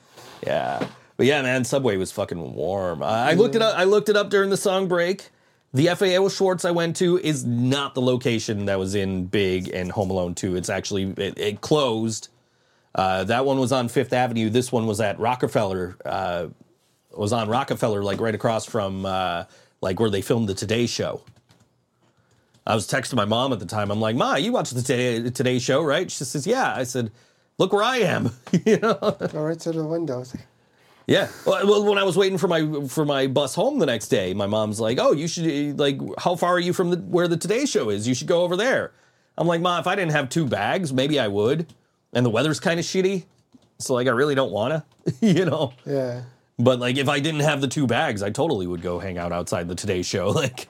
Yeah. 0.45 0.85
But 1.15 1.25
yeah, 1.25 1.41
man, 1.41 1.63
Subway 1.63 1.95
was 1.97 2.11
fucking 2.11 2.53
warm. 2.55 3.01
I, 3.01 3.31
I 3.31 3.33
looked 3.33 3.55
it 3.55 3.61
up. 3.61 3.77
I 3.77 3.85
looked 3.85 4.09
it 4.09 4.17
up 4.17 4.29
during 4.29 4.49
the 4.49 4.57
song 4.57 4.87
break. 4.87 5.29
The 5.73 5.87
FAO 5.87 6.27
Schwarz 6.29 6.65
I 6.65 6.71
went 6.71 6.97
to 6.97 7.17
is 7.17 7.45
not 7.45 7.95
the 7.95 8.01
location 8.01 8.65
that 8.65 8.77
was 8.77 8.93
in 8.93 9.25
Big 9.25 9.69
and 9.73 9.91
Home 9.91 10.11
Alone 10.11 10.35
2. 10.35 10.55
It's 10.55 10.69
actually 10.69 11.13
it, 11.17 11.37
it 11.39 11.61
closed. 11.61 12.27
Uh, 12.93 13.23
that 13.23 13.45
one 13.45 13.57
was 13.59 13.71
on 13.71 13.87
Fifth 13.87 14.13
Avenue. 14.13 14.49
This 14.49 14.71
one 14.71 14.85
was 14.85 15.01
at 15.01 15.17
Rockefeller. 15.19 15.95
Uh, 16.05 16.47
was 17.15 17.33
on 17.33 17.47
Rockefeller, 17.49 18.03
like 18.03 18.19
right 18.19 18.35
across 18.35 18.65
from 18.65 19.05
uh, 19.05 19.45
like 19.81 19.99
where 19.99 20.09
they 20.09 20.21
filmed 20.21 20.47
the 20.49 20.53
Today 20.53 20.85
Show. 20.85 21.21
I 22.65 22.75
was 22.75 22.87
texting 22.87 23.15
my 23.15 23.25
mom 23.25 23.51
at 23.51 23.59
the 23.59 23.65
time. 23.65 23.91
I'm 23.91 23.99
like, 23.99 24.15
Ma, 24.15 24.35
you 24.35 24.51
watch 24.51 24.71
the 24.71 24.81
Today, 24.81 25.29
Today 25.29 25.59
Show, 25.59 25.83
right? 25.83 26.09
She 26.09 26.23
says, 26.23 26.47
Yeah. 26.47 26.73
I 26.75 26.83
said, 26.83 27.11
Look 27.57 27.73
where 27.73 27.83
I 27.83 27.97
am. 27.97 28.31
you 28.65 28.77
know. 28.79 28.95
Go 28.95 29.43
right 29.43 29.59
to 29.59 29.71
the 29.71 29.85
windows. 29.85 30.35
Yeah. 31.07 31.27
Well, 31.45 31.67
well, 31.67 31.85
when 31.85 31.97
I 31.97 32.03
was 32.03 32.17
waiting 32.17 32.37
for 32.37 32.47
my 32.47 32.87
for 32.87 33.05
my 33.05 33.27
bus 33.27 33.55
home 33.55 33.79
the 33.79 33.85
next 33.85 34.07
day, 34.07 34.33
my 34.33 34.47
mom's 34.47 34.79
like, 34.79 34.99
"Oh, 35.01 35.11
you 35.11 35.27
should 35.27 35.77
like, 35.77 35.99
how 36.17 36.35
far 36.35 36.53
are 36.53 36.59
you 36.59 36.71
from 36.71 36.91
the 36.91 36.97
where 36.97 37.27
the 37.27 37.37
Today 37.37 37.65
Show 37.65 37.89
is? 37.89 38.07
You 38.07 38.13
should 38.13 38.27
go 38.27 38.43
over 38.43 38.55
there." 38.55 38.91
I'm 39.37 39.47
like, 39.47 39.59
"Ma, 39.61 39.79
if 39.79 39.87
I 39.87 39.95
didn't 39.95 40.13
have 40.13 40.29
two 40.29 40.45
bags, 40.45 40.93
maybe 40.93 41.19
I 41.19 41.27
would." 41.27 41.67
And 42.13 42.25
the 42.25 42.29
weather's 42.29 42.59
kind 42.59 42.79
of 42.79 42.85
shitty, 42.85 43.25
so 43.79 43.95
like, 43.95 44.07
I 44.07 44.11
really 44.11 44.35
don't 44.35 44.51
wanna, 44.51 44.85
you 45.21 45.45
know. 45.45 45.73
Yeah. 45.85 46.21
But 46.57 46.79
like, 46.79 46.97
if 46.97 47.09
I 47.09 47.19
didn't 47.19 47.41
have 47.41 47.59
the 47.59 47.67
two 47.67 47.85
bags, 47.87 48.23
I 48.23 48.29
totally 48.29 48.67
would 48.67 48.81
go 48.81 48.99
hang 48.99 49.17
out 49.17 49.31
outside 49.31 49.67
the 49.67 49.75
Today 49.75 50.03
Show, 50.03 50.29
like. 50.31 50.69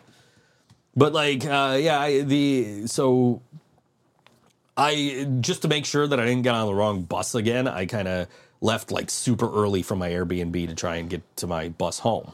But 0.95 1.13
like, 1.13 1.45
uh, 1.45 1.77
yeah, 1.79 1.99
I, 1.99 2.21
the 2.21 2.87
so 2.87 3.41
I 4.77 5.27
just 5.39 5.61
to 5.63 5.67
make 5.67 5.85
sure 5.85 6.07
that 6.07 6.19
I 6.19 6.25
didn't 6.25 6.43
get 6.43 6.55
on 6.55 6.67
the 6.67 6.73
wrong 6.73 7.03
bus 7.03 7.35
again, 7.35 7.67
I 7.67 7.85
kind 7.85 8.07
of 8.07 8.27
left 8.61 8.91
like 8.91 9.09
super 9.09 9.51
early 9.51 9.81
from 9.81 9.99
my 9.99 10.09
Airbnb 10.09 10.67
to 10.67 10.75
try 10.75 10.95
and 10.97 11.09
get 11.09 11.21
to 11.37 11.47
my 11.47 11.69
bus 11.69 11.99
home. 11.99 12.31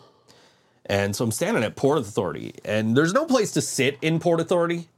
And 0.86 1.16
so 1.16 1.24
I'm 1.24 1.32
standing 1.32 1.64
at 1.64 1.76
Port 1.76 2.00
Authority, 2.00 2.56
and 2.66 2.98
there's 2.98 3.14
no 3.14 3.26
place 3.26 3.52
to 3.52 3.62
sit 3.62 3.98
in 4.02 4.20
Port 4.20 4.40
Authority, 4.40 4.90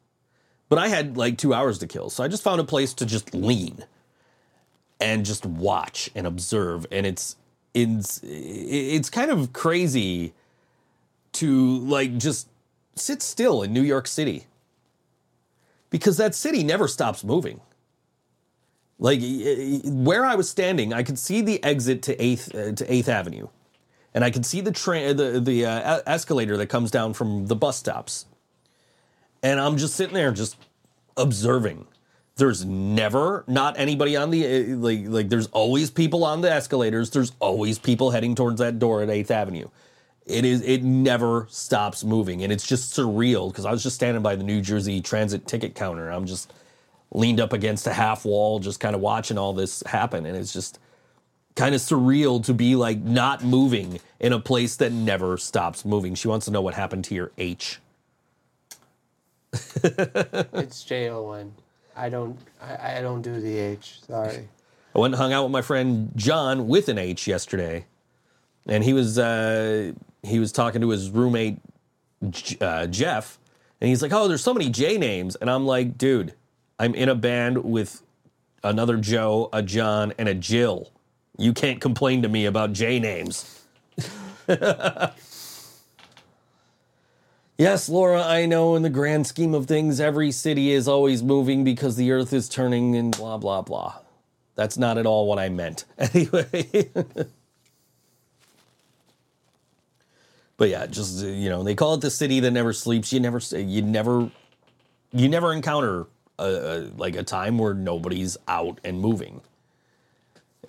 but 0.70 0.80
I 0.80 0.88
had 0.88 1.18
like 1.18 1.38
two 1.38 1.54
hours 1.54 1.80
to 1.80 1.88
kill, 1.88 2.10
so 2.10 2.24
I 2.24 2.30
just 2.30 2.44
found 2.44 2.62
a 2.62 2.64
place 2.64 2.94
to 2.96 3.06
just 3.06 3.34
lean 3.34 3.86
and 5.02 5.26
just 5.26 5.46
watch 5.46 6.10
and 6.16 6.26
observe, 6.26 6.86
and 6.92 7.06
it's 7.06 7.36
it's 7.74 8.22
it's 8.24 9.10
kind 9.10 9.32
of 9.32 9.52
crazy 9.52 10.34
to 11.34 11.80
like 11.80 12.18
just 12.18 12.48
sit 13.02 13.22
still 13.22 13.64
in 13.64 13.74
New 13.74 13.82
York 13.82 14.08
City 14.08 14.48
because 15.90 16.18
that 16.18 16.34
city 16.34 16.64
never 16.64 16.88
stops 16.88 17.24
moving. 17.24 17.62
Like 18.98 19.20
where 19.84 20.26
I 20.26 20.36
was 20.36 20.50
standing, 20.50 20.94
I 20.94 21.02
could 21.02 21.18
see 21.18 21.42
the 21.42 21.64
exit 21.64 22.04
to 22.04 22.24
Eighth 22.24 22.54
uh, 22.54 22.72
to 22.74 22.94
Eighth 22.94 23.10
Avenue, 23.10 23.48
and 24.14 24.24
I 24.24 24.30
could 24.30 24.46
see 24.46 24.62
the 24.62 24.72
train, 24.72 25.18
the 25.18 25.40
the 25.40 25.66
uh, 25.66 26.02
escalator 26.06 26.56
that 26.58 26.68
comes 26.68 26.92
down 26.92 27.14
from 27.14 27.48
the 27.48 27.56
bus 27.56 27.78
stops. 27.78 28.26
And 29.42 29.60
I'm 29.60 29.78
just 29.78 29.96
sitting 29.96 30.14
there, 30.14 30.32
just 30.32 30.56
observing. 31.18 31.88
There's 32.36 32.64
never 32.64 33.44
not 33.48 33.80
anybody 33.80 34.16
on 34.16 34.30
the 34.30 34.46
uh, 34.46 34.78
like 34.78 35.00
like. 35.08 35.30
There's 35.30 35.48
always 35.48 35.90
people 35.90 36.24
on 36.24 36.42
the 36.42 36.52
escalators. 36.52 37.10
There's 37.10 37.32
always 37.40 37.80
people 37.80 38.12
heading 38.12 38.36
towards 38.36 38.60
that 38.60 38.78
door 38.78 39.02
at 39.02 39.10
Eighth 39.10 39.32
Avenue. 39.32 39.68
It 40.32 40.46
is. 40.46 40.62
It 40.62 40.84
never 40.84 41.48
stops 41.50 42.04
moving, 42.04 42.44
and 42.44 42.52
it's 42.52 42.66
just 42.66 42.96
surreal 42.96 43.50
because 43.50 43.66
I 43.66 43.72
was 43.72 43.84
just 43.84 43.96
standing 43.96 44.24
by 44.24 44.36
the 44.36 44.44
New 44.44 44.62
Jersey 44.62 45.02
Transit 45.02 45.48
ticket 45.48 45.76
counter. 45.76 46.10
I'm 46.10 46.26
just 46.26 46.54
leaned 47.12 47.40
up 47.40 47.54
against 47.54 47.88
a 47.88 47.94
half 47.94 48.26
wall, 48.26 48.60
just 48.60 48.80
kind 48.80 48.96
of 48.96 49.02
watching 49.02 49.38
all 49.38 49.54
this 49.54 49.84
happen, 49.86 50.26
and 50.26 50.38
it's 50.38 50.54
just 50.54 50.80
kind 51.56 51.76
of 51.76 51.82
surreal 51.82 52.44
to 52.46 52.54
be 52.54 52.76
like 52.76 53.00
not 53.00 53.44
moving 53.44 54.00
in 54.20 54.34
a 54.34 54.40
place 54.40 54.76
that 54.78 54.92
never 54.92 55.38
stops 55.38 55.84
moving. 55.84 56.16
She 56.16 56.28
wants 56.28 56.46
to 56.46 56.52
know 56.52 56.62
what 56.62 56.74
happened 56.74 57.06
to 57.06 57.16
your 57.16 57.32
H. 57.38 57.80
It's 59.84 60.84
J 60.84 61.10
O 61.10 61.32
N. 61.34 61.54
I 61.96 62.10
don't. 62.10 62.38
I, 62.62 63.00
I 63.00 63.02
don't 63.02 63.22
do 63.22 63.40
the 63.40 63.58
H. 63.58 64.00
Sorry. 64.08 64.48
I 64.96 65.00
went 65.00 65.14
and 65.14 65.22
hung 65.22 65.34
out 65.34 65.44
with 65.44 65.52
my 65.52 65.62
friend 65.62 66.12
John 66.16 66.68
with 66.68 66.90
an 66.90 66.98
H 66.98 67.28
yesterday, 67.28 67.86
and 68.66 68.84
he 68.84 68.94
was 68.94 69.18
uh, 69.20 69.92
he 70.24 70.40
was 70.40 70.52
talking 70.52 70.82
to 70.82 70.90
his 70.90 71.10
roommate 71.10 71.60
uh, 72.60 72.88
Jeff, 72.88 73.40
and 73.80 73.90
he's 73.90 74.02
like, 74.02 74.14
"Oh, 74.14 74.28
there's 74.28 74.44
so 74.44 74.54
many 74.54 74.70
J 74.70 74.98
names," 74.98 75.36
and 75.36 75.50
I'm 75.50 75.66
like, 75.66 75.98
"Dude, 75.98 76.34
I'm 76.80 76.94
in 76.96 77.10
a 77.10 77.16
band 77.16 77.64
with 77.64 78.02
another 78.64 78.98
Joe, 78.98 79.50
a 79.52 79.62
John, 79.64 80.14
and 80.18 80.30
a 80.30 80.34
Jill. 80.36 80.92
You 81.38 81.54
can't 81.54 81.82
complain 81.82 82.22
to 82.22 82.30
me 82.30 82.46
about 82.46 82.74
J 82.74 83.00
names." 83.00 83.64
Yes, 87.62 87.88
Laura, 87.88 88.24
I 88.24 88.48
know 88.48 88.76
in 88.76 88.82
the 88.82 88.90
grand 88.90 89.28
scheme 89.28 89.54
of 89.54 89.68
things, 89.68 90.00
every 90.00 90.32
city 90.32 90.72
is 90.72 90.88
always 90.88 91.22
moving 91.22 91.64
because 91.64 91.96
the 91.96 92.12
earth 92.12 92.34
is 92.34 92.50
turning 92.50 92.96
and 92.96 93.16
blah, 93.16 93.38
blah, 93.38 93.62
blah. 93.62 94.00
That's 94.56 94.80
not 94.80 94.98
at 94.98 95.06
all 95.06 95.28
what 95.28 95.38
I 95.38 95.50
meant. 95.50 95.86
Anyway. 96.00 96.90
but 100.62 100.70
yeah, 100.70 100.86
just, 100.86 101.26
you 101.26 101.50
know, 101.50 101.64
they 101.64 101.74
call 101.74 101.96
it 101.96 102.02
the 102.02 102.12
city 102.12 102.40
that 102.40 102.52
never 102.52 102.72
sleeps. 102.72 103.12
You 103.12 103.20
never, 103.20 103.40
you 103.52 103.82
never, 103.82 104.30
you 105.12 105.28
never 105.28 105.54
encounter 105.54 106.06
a, 106.38 106.44
a, 106.46 106.76
like 106.98 107.16
a 107.16 107.24
time 107.24 107.58
where 107.58 107.74
nobody's 107.74 108.38
out 108.48 108.80
and 108.84 109.02
moving. 109.02 109.42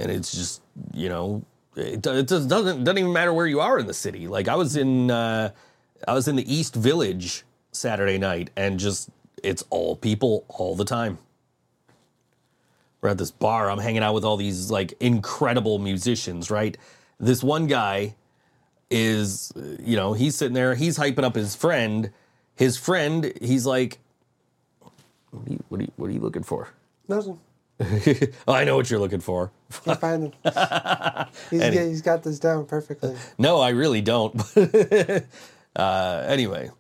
And 0.01 0.11
it's 0.11 0.33
just, 0.33 0.63
you 0.95 1.11
know, 1.11 1.45
it, 1.77 2.07
it 2.07 2.27
does- 2.27 2.47
doesn't, 2.47 2.85
doesn't 2.85 2.99
even 2.99 3.13
matter 3.13 3.35
where 3.35 3.47
you 3.47 3.61
are 3.61 3.79
in 3.79 3.87
the 3.87 3.93
city. 3.93 4.29
Like 4.29 4.49
I 4.49 4.55
was 4.55 4.77
in, 4.77 5.11
uh, 5.11 5.51
I 6.09 6.15
was 6.15 6.27
in 6.27 6.37
the 6.37 6.51
East 6.51 6.75
Village 6.75 7.45
Saturday 7.73 8.17
night 8.17 8.49
and 8.57 8.81
just 8.81 9.11
it's 9.43 9.63
all 9.69 9.95
people 9.95 10.47
all 10.49 10.75
the 10.75 10.87
time. 10.87 11.19
We're 13.03 13.11
at 13.11 13.19
this 13.19 13.31
bar. 13.31 13.71
I'm 13.71 13.77
hanging 13.79 14.03
out 14.03 14.15
with 14.15 14.25
all 14.25 14.39
these 14.39 14.71
like 14.71 14.95
incredible 15.01 15.79
musicians, 15.79 16.51
right? 16.51 16.79
This 17.21 17.45
one 17.45 17.67
guy 17.67 18.15
is, 18.93 19.53
you 19.83 19.97
know, 19.97 20.13
he's 20.13 20.37
sitting 20.37 20.55
there, 20.55 20.75
he's 20.75 20.99
hyping 20.99 21.25
up 21.25 21.35
his 21.35 21.57
friend. 21.57 22.11
His 22.55 22.77
friend, 22.77 23.33
he's 23.41 23.67
like, 23.67 23.99
what 25.31 25.49
are 25.49 25.53
you, 25.53 25.65
what 25.69 25.81
are 25.81 25.85
you, 25.85 25.93
what 25.97 26.11
are 26.11 26.13
you 26.13 26.21
looking 26.21 26.43
for? 26.43 26.69
Nothing. 27.09 27.41
oh, 28.47 28.53
I 28.53 28.65
know 28.65 28.77
what 28.77 28.91
you're 28.91 29.01
looking 29.01 29.21
for. 29.21 29.51
Find. 29.71 30.35
He's, 31.51 31.63
he's 31.73 32.03
got 32.03 32.23
this 32.23 32.39
down 32.39 32.67
perfectly. 32.67 33.17
No, 33.39 33.61
I 33.61 33.71
really 33.71 34.03
don't. 34.03 34.41
uh, 35.77 36.25
anyway, 36.29 36.71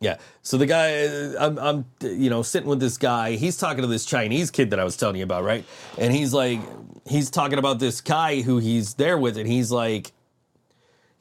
yeah. 0.00 0.16
So 0.42 0.56
the 0.56 0.66
guy, 0.66 1.04
uh, 1.04 1.34
I'm, 1.38 1.58
I'm, 1.58 1.84
you 2.00 2.30
know, 2.30 2.42
sitting 2.42 2.68
with 2.68 2.80
this 2.80 2.98
guy. 2.98 3.32
He's 3.32 3.56
talking 3.56 3.82
to 3.82 3.86
this 3.86 4.04
Chinese 4.04 4.50
kid 4.50 4.70
that 4.70 4.80
I 4.80 4.84
was 4.84 4.96
telling 4.96 5.16
you 5.16 5.24
about, 5.24 5.44
right? 5.44 5.64
And 5.98 6.12
he's 6.12 6.32
like, 6.32 6.60
he's 7.06 7.30
talking 7.30 7.58
about 7.58 7.78
this 7.78 8.00
guy 8.00 8.40
who 8.40 8.58
he's 8.58 8.94
there 8.94 9.18
with, 9.18 9.36
and 9.36 9.46
he's 9.46 9.70
like, 9.70 10.12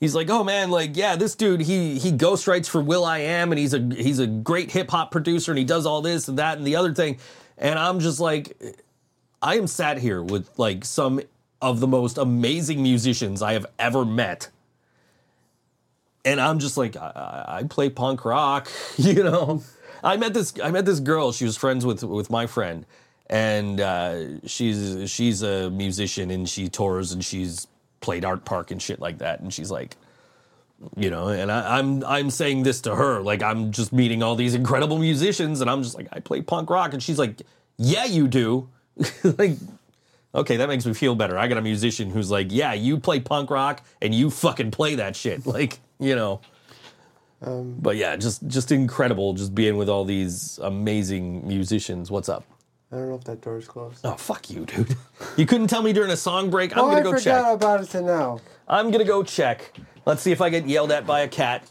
he's 0.01 0.13
like, 0.13 0.29
oh 0.29 0.43
man, 0.43 0.69
like 0.69 0.97
yeah, 0.97 1.15
this 1.15 1.35
dude, 1.35 1.61
he 1.61 1.97
he 1.97 2.11
ghostwrites 2.11 2.67
for 2.67 2.81
will.i.am, 2.81 3.53
and 3.53 3.59
he's 3.59 3.73
a 3.73 3.79
he's 3.79 4.19
a 4.19 4.27
great 4.27 4.71
hip 4.71 4.91
hop 4.91 5.11
producer, 5.11 5.53
and 5.53 5.59
he 5.59 5.63
does 5.63 5.85
all 5.85 6.01
this 6.01 6.27
and 6.27 6.37
that 6.37 6.57
and 6.57 6.67
the 6.67 6.75
other 6.75 6.93
thing. 6.93 7.17
And 7.57 7.79
I'm 7.79 8.01
just 8.01 8.19
like, 8.19 8.57
I 9.41 9.55
am 9.55 9.67
sat 9.67 9.99
here 9.99 10.21
with 10.21 10.49
like 10.59 10.83
some 10.83 11.21
of 11.61 11.79
the 11.79 11.87
most 11.87 12.17
amazing 12.17 12.83
musicians 12.83 13.41
I 13.41 13.53
have 13.53 13.67
ever 13.79 14.03
met. 14.03 14.49
And 16.25 16.41
I'm 16.41 16.59
just 16.59 16.75
like, 16.75 16.97
I, 16.97 17.45
I 17.47 17.63
play 17.63 17.89
punk 17.89 18.25
rock, 18.25 18.69
you 18.97 19.23
know. 19.23 19.63
I 20.03 20.17
met 20.17 20.33
this 20.33 20.53
I 20.61 20.71
met 20.71 20.85
this 20.85 20.99
girl, 20.99 21.31
she 21.31 21.45
was 21.45 21.55
friends 21.55 21.85
with 21.85 22.03
with 22.03 22.29
my 22.29 22.47
friend. 22.47 22.85
And 23.29 23.79
uh, 23.79 24.45
she's 24.45 25.09
she's 25.09 25.41
a 25.41 25.69
musician 25.69 26.31
and 26.31 26.49
she 26.49 26.67
tours 26.67 27.13
and 27.13 27.23
she's 27.23 27.67
played 28.01 28.25
Art 28.25 28.43
Park 28.43 28.71
and 28.71 28.81
shit 28.81 28.99
like 28.99 29.19
that. 29.19 29.39
And 29.39 29.53
she's 29.53 29.71
like, 29.71 29.95
You 30.97 31.09
know, 31.09 31.29
and 31.29 31.51
I, 31.51 31.77
I'm 31.77 32.03
I'm 32.03 32.29
saying 32.29 32.63
this 32.63 32.81
to 32.81 32.95
her 32.95 33.21
like 33.21 33.41
I'm 33.43 33.71
just 33.71 33.93
meeting 33.93 34.23
all 34.23 34.35
these 34.35 34.55
incredible 34.55 34.97
musicians, 34.97 35.61
and 35.61 35.69
I'm 35.69 35.83
just 35.83 35.95
like 35.95 36.07
I 36.11 36.19
play 36.19 36.41
punk 36.41 36.69
rock, 36.69 36.93
and 36.93 37.01
she's 37.01 37.19
like, 37.19 37.41
"Yeah, 37.77 38.05
you 38.05 38.27
do." 38.27 38.67
like, 39.23 39.57
okay, 40.33 40.57
that 40.57 40.67
makes 40.67 40.85
me 40.85 40.93
feel 40.93 41.15
better. 41.15 41.37
I 41.37 41.47
got 41.47 41.57
a 41.57 41.61
musician 41.61 42.09
who's 42.09 42.31
like, 42.31 42.47
"Yeah, 42.49 42.73
you 42.73 42.99
play 42.99 43.19
punk 43.19 43.51
rock, 43.51 43.83
and 44.01 44.13
you 44.13 44.29
fucking 44.31 44.71
play 44.71 44.95
that 44.95 45.15
shit." 45.15 45.45
Like, 45.51 45.79
you 45.99 46.15
know. 46.15 46.41
Um, 47.43 47.75
but 47.79 47.95
yeah, 47.95 48.15
just 48.17 48.47
just 48.47 48.71
incredible, 48.71 49.33
just 49.33 49.53
being 49.55 49.77
with 49.77 49.89
all 49.89 50.05
these 50.05 50.59
amazing 50.61 51.47
musicians. 51.47 52.11
What's 52.11 52.29
up? 52.29 52.43
I 52.91 52.97
don't 52.97 53.09
know 53.09 53.15
if 53.15 53.23
that 53.23 53.41
door's 53.41 53.67
closed. 53.67 54.01
Oh 54.03 54.15
fuck 54.15 54.49
you, 54.49 54.65
dude! 54.65 54.95
You 55.37 55.45
couldn't 55.45 55.67
tell 55.67 55.81
me 55.81 55.93
during 55.93 56.11
a 56.11 56.17
song 56.17 56.49
break. 56.49 56.75
I'm 56.75 56.83
oh, 56.83 56.87
gonna 56.87 56.99
I 56.99 57.03
go 57.03 57.11
forgot 57.11 57.23
check. 57.23 57.53
about 57.55 57.81
it 57.83 57.89
to 57.91 58.01
now. 58.01 58.39
I'm 58.67 58.91
gonna 58.91 59.05
go 59.05 59.23
check. 59.23 59.77
Let's 60.05 60.21
see 60.21 60.31
if 60.31 60.41
I 60.41 60.49
get 60.49 60.67
yelled 60.67 60.91
at 60.91 61.05
by 61.05 61.21
a 61.21 61.27
cat. 61.27 61.69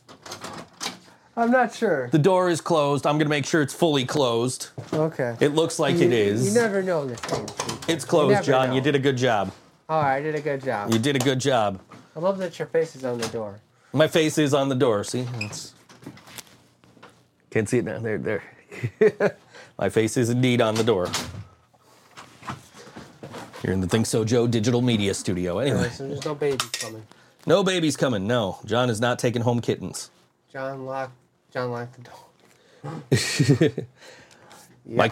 I'm 1.37 1.51
not 1.51 1.75
sure. 1.75 2.09
The 2.09 2.19
door 2.19 2.49
is 2.49 2.61
closed. 2.61 3.07
I'm 3.07 3.19
gonna 3.19 3.29
make 3.31 3.45
sure 3.45 3.61
it's 3.61 3.75
fully 3.75 4.05
closed. 4.05 4.69
Okay. 4.93 5.37
It 5.41 5.49
looks 5.55 5.79
like 5.79 5.97
you, 5.97 6.03
it 6.07 6.13
is. 6.13 6.55
You 6.55 6.61
never 6.61 6.83
know 6.83 7.05
this 7.07 7.21
thing. 7.21 7.49
it's 7.89 8.05
closed, 8.05 8.33
never 8.35 8.47
John. 8.47 8.69
know. 8.71 8.75
You 8.77 8.81
did 8.81 8.95
a 8.95 8.99
good 8.99 9.17
job. 9.17 9.53
All 9.89 10.03
right, 10.03 10.17
I 10.17 10.23
did 10.23 10.35
a 10.35 10.41
good 10.41 10.63
job. 10.63 10.93
You 10.93 10.99
did 10.99 11.17
a 11.17 11.19
good 11.19 11.41
job. 11.41 11.81
I 12.17 12.21
love 12.21 12.39
that 12.39 12.59
your 12.59 12.69
face 12.69 12.95
is 12.97 13.05
on 13.05 13.19
the 13.19 13.29
door. 13.29 13.61
My 13.93 14.07
face 14.07 14.39
is 14.39 14.55
on 14.55 14.69
the 14.69 14.75
door. 14.75 15.05
See, 15.05 15.21
It's- 15.21 15.75
can't 17.51 17.69
see 17.69 17.79
it 17.79 17.85
now. 17.85 17.99
There, 17.99 18.19
there. 18.19 18.43
My 19.81 19.89
face 19.89 20.19
is 20.19 20.29
indeed 20.29 20.61
on 20.61 20.75
the 20.75 20.85
door. 20.85 21.09
You're 23.63 23.73
in 23.73 23.81
the 23.81 23.87
Think 23.87 24.05
So 24.05 24.27
Joe 24.27 24.47
digital 24.47 24.83
media 24.83 25.15
studio. 25.15 25.59
Anyway, 25.59 25.89
so 25.89 26.07
there's 26.07 26.23
no 26.23 26.35
babies 26.35 26.69
coming. 26.69 27.07
no 27.47 27.65
babies 27.65 27.97
coming. 27.97 28.27
No, 28.27 28.59
John 28.67 28.91
is 28.91 29.01
not 29.01 29.19
taking 29.19 29.41
home 29.41 29.63
kittens. 29.63 30.11
John 30.53 30.85
lock. 30.85 31.13
John 31.51 31.71
locked 31.71 31.97
the 31.97 33.71
door. 33.71 33.73
My 34.87 35.11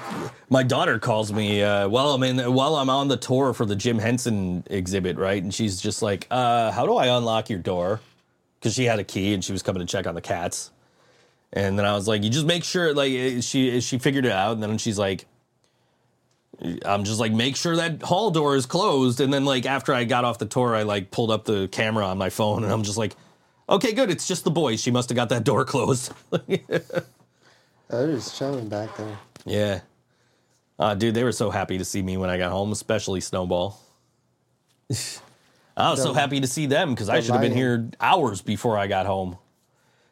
my 0.49 0.63
daughter 0.65 0.99
calls 0.99 1.33
me 1.33 1.63
uh, 1.63 1.89
while 1.89 2.09
I'm 2.09 2.23
in 2.23 2.53
while 2.53 2.77
I'm 2.77 2.91
on 2.91 3.09
the 3.09 3.17
tour 3.19 3.53
for 3.53 3.65
the 3.65 3.77
Jim 3.77 3.99
Henson 3.99 4.65
exhibit, 4.69 5.17
right? 5.17 5.41
And 5.41 5.55
she's 5.55 5.81
just 5.81 6.03
like, 6.03 6.27
uh, 6.31 6.73
"How 6.73 6.85
do 6.85 6.97
I 6.97 7.17
unlock 7.17 7.49
your 7.49 7.59
door?" 7.61 8.01
Because 8.59 8.75
she 8.75 8.85
had 8.87 8.99
a 8.99 9.05
key 9.05 9.35
and 9.35 9.45
she 9.45 9.53
was 9.53 9.63
coming 9.63 9.81
to 9.81 9.87
check 9.87 10.07
on 10.07 10.15
the 10.15 10.21
cats. 10.23 10.73
And 11.53 11.79
then 11.79 11.87
I 11.87 11.95
was 11.95 12.07
like, 12.07 12.23
"You 12.23 12.31
just 12.31 12.47
make 12.47 12.65
sure." 12.65 12.93
Like 12.95 13.13
eh, 13.13 13.41
she 13.41 13.81
she 13.81 13.99
figured 13.99 14.27
it 14.27 14.33
out, 14.33 14.53
and 14.53 14.63
then 14.63 14.77
she's 14.79 14.99
like, 14.99 15.27
"I'm 16.85 17.05
just 17.05 17.19
like 17.19 17.33
make 17.33 17.57
sure 17.57 17.77
that 17.77 18.03
hall 18.03 18.31
door 18.31 18.55
is 18.55 18.67
closed." 18.67 19.21
And 19.21 19.33
then 19.33 19.45
like 19.45 19.65
after 19.65 19.95
I 19.95 20.05
got 20.05 20.25
off 20.25 20.39
the 20.39 20.47
tour, 20.47 20.75
I 20.75 20.83
like 20.83 21.11
pulled 21.11 21.31
up 21.31 21.45
the 21.45 21.69
camera 21.69 22.07
on 22.07 22.19
my 22.19 22.29
phone, 22.31 22.65
and 22.65 22.73
I'm 22.73 22.83
just 22.83 22.99
like, 22.99 23.17
"Okay, 23.69 23.93
good. 23.93 24.11
It's 24.11 24.29
just 24.29 24.45
the 24.45 24.51
boys. 24.51 24.83
She 24.83 24.91
must 24.91 25.09
have 25.09 25.17
got 25.17 25.31
that 25.31 25.45
door 25.45 25.65
closed." 25.67 26.13
They're 27.89 28.13
just 28.13 28.37
chilling 28.37 28.69
back 28.69 28.95
there. 28.97 29.19
Yeah. 29.47 29.81
Uh, 30.79 30.95
dude, 30.95 31.15
they 31.15 31.25
were 31.25 31.33
so 31.33 31.51
happy 31.51 31.79
to 31.79 31.85
see 31.85 32.03
me 32.03 32.17
when 32.17 32.31
I 32.31 32.37
got 32.39 32.53
home, 32.53 32.71
especially 32.71 33.21
Snowball. 33.21 33.81
I 35.77 35.91
was 35.91 36.03
so 36.03 36.13
happy 36.13 36.41
to 36.41 36.47
see 36.47 36.67
them 36.67 36.91
because 36.91 37.09
I 37.09 37.21
should 37.21 37.33
have 37.33 37.41
been 37.41 37.55
here 37.55 37.89
hours 38.01 38.43
before 38.43 38.77
I 38.77 38.89
got 38.89 39.07
home. 39.07 39.39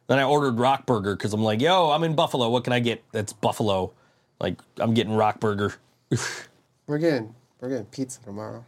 Then 0.09 0.19
I 0.19 0.23
ordered 0.25 0.59
Rock 0.59 0.87
Burger 0.87 1.17
because 1.17 1.33
I'm 1.33 1.43
like, 1.43 1.61
yo, 1.61 1.91
I'm 1.91 2.05
in 2.05 2.15
Buffalo. 2.15 2.49
What 2.49 2.65
can 2.65 2.73
I 2.73 2.81
get 2.81 3.03
that's 3.13 3.33
Buffalo? 3.33 3.93
Like, 4.41 4.61
I'm 4.79 4.95
getting 4.95 5.15
Rock 5.15 5.41
Burger. 5.41 5.75
We're 6.87 6.99
getting 6.99 7.35
we're 7.61 7.71
getting 7.71 7.87
pizza 7.87 8.21
tomorrow. 8.23 8.65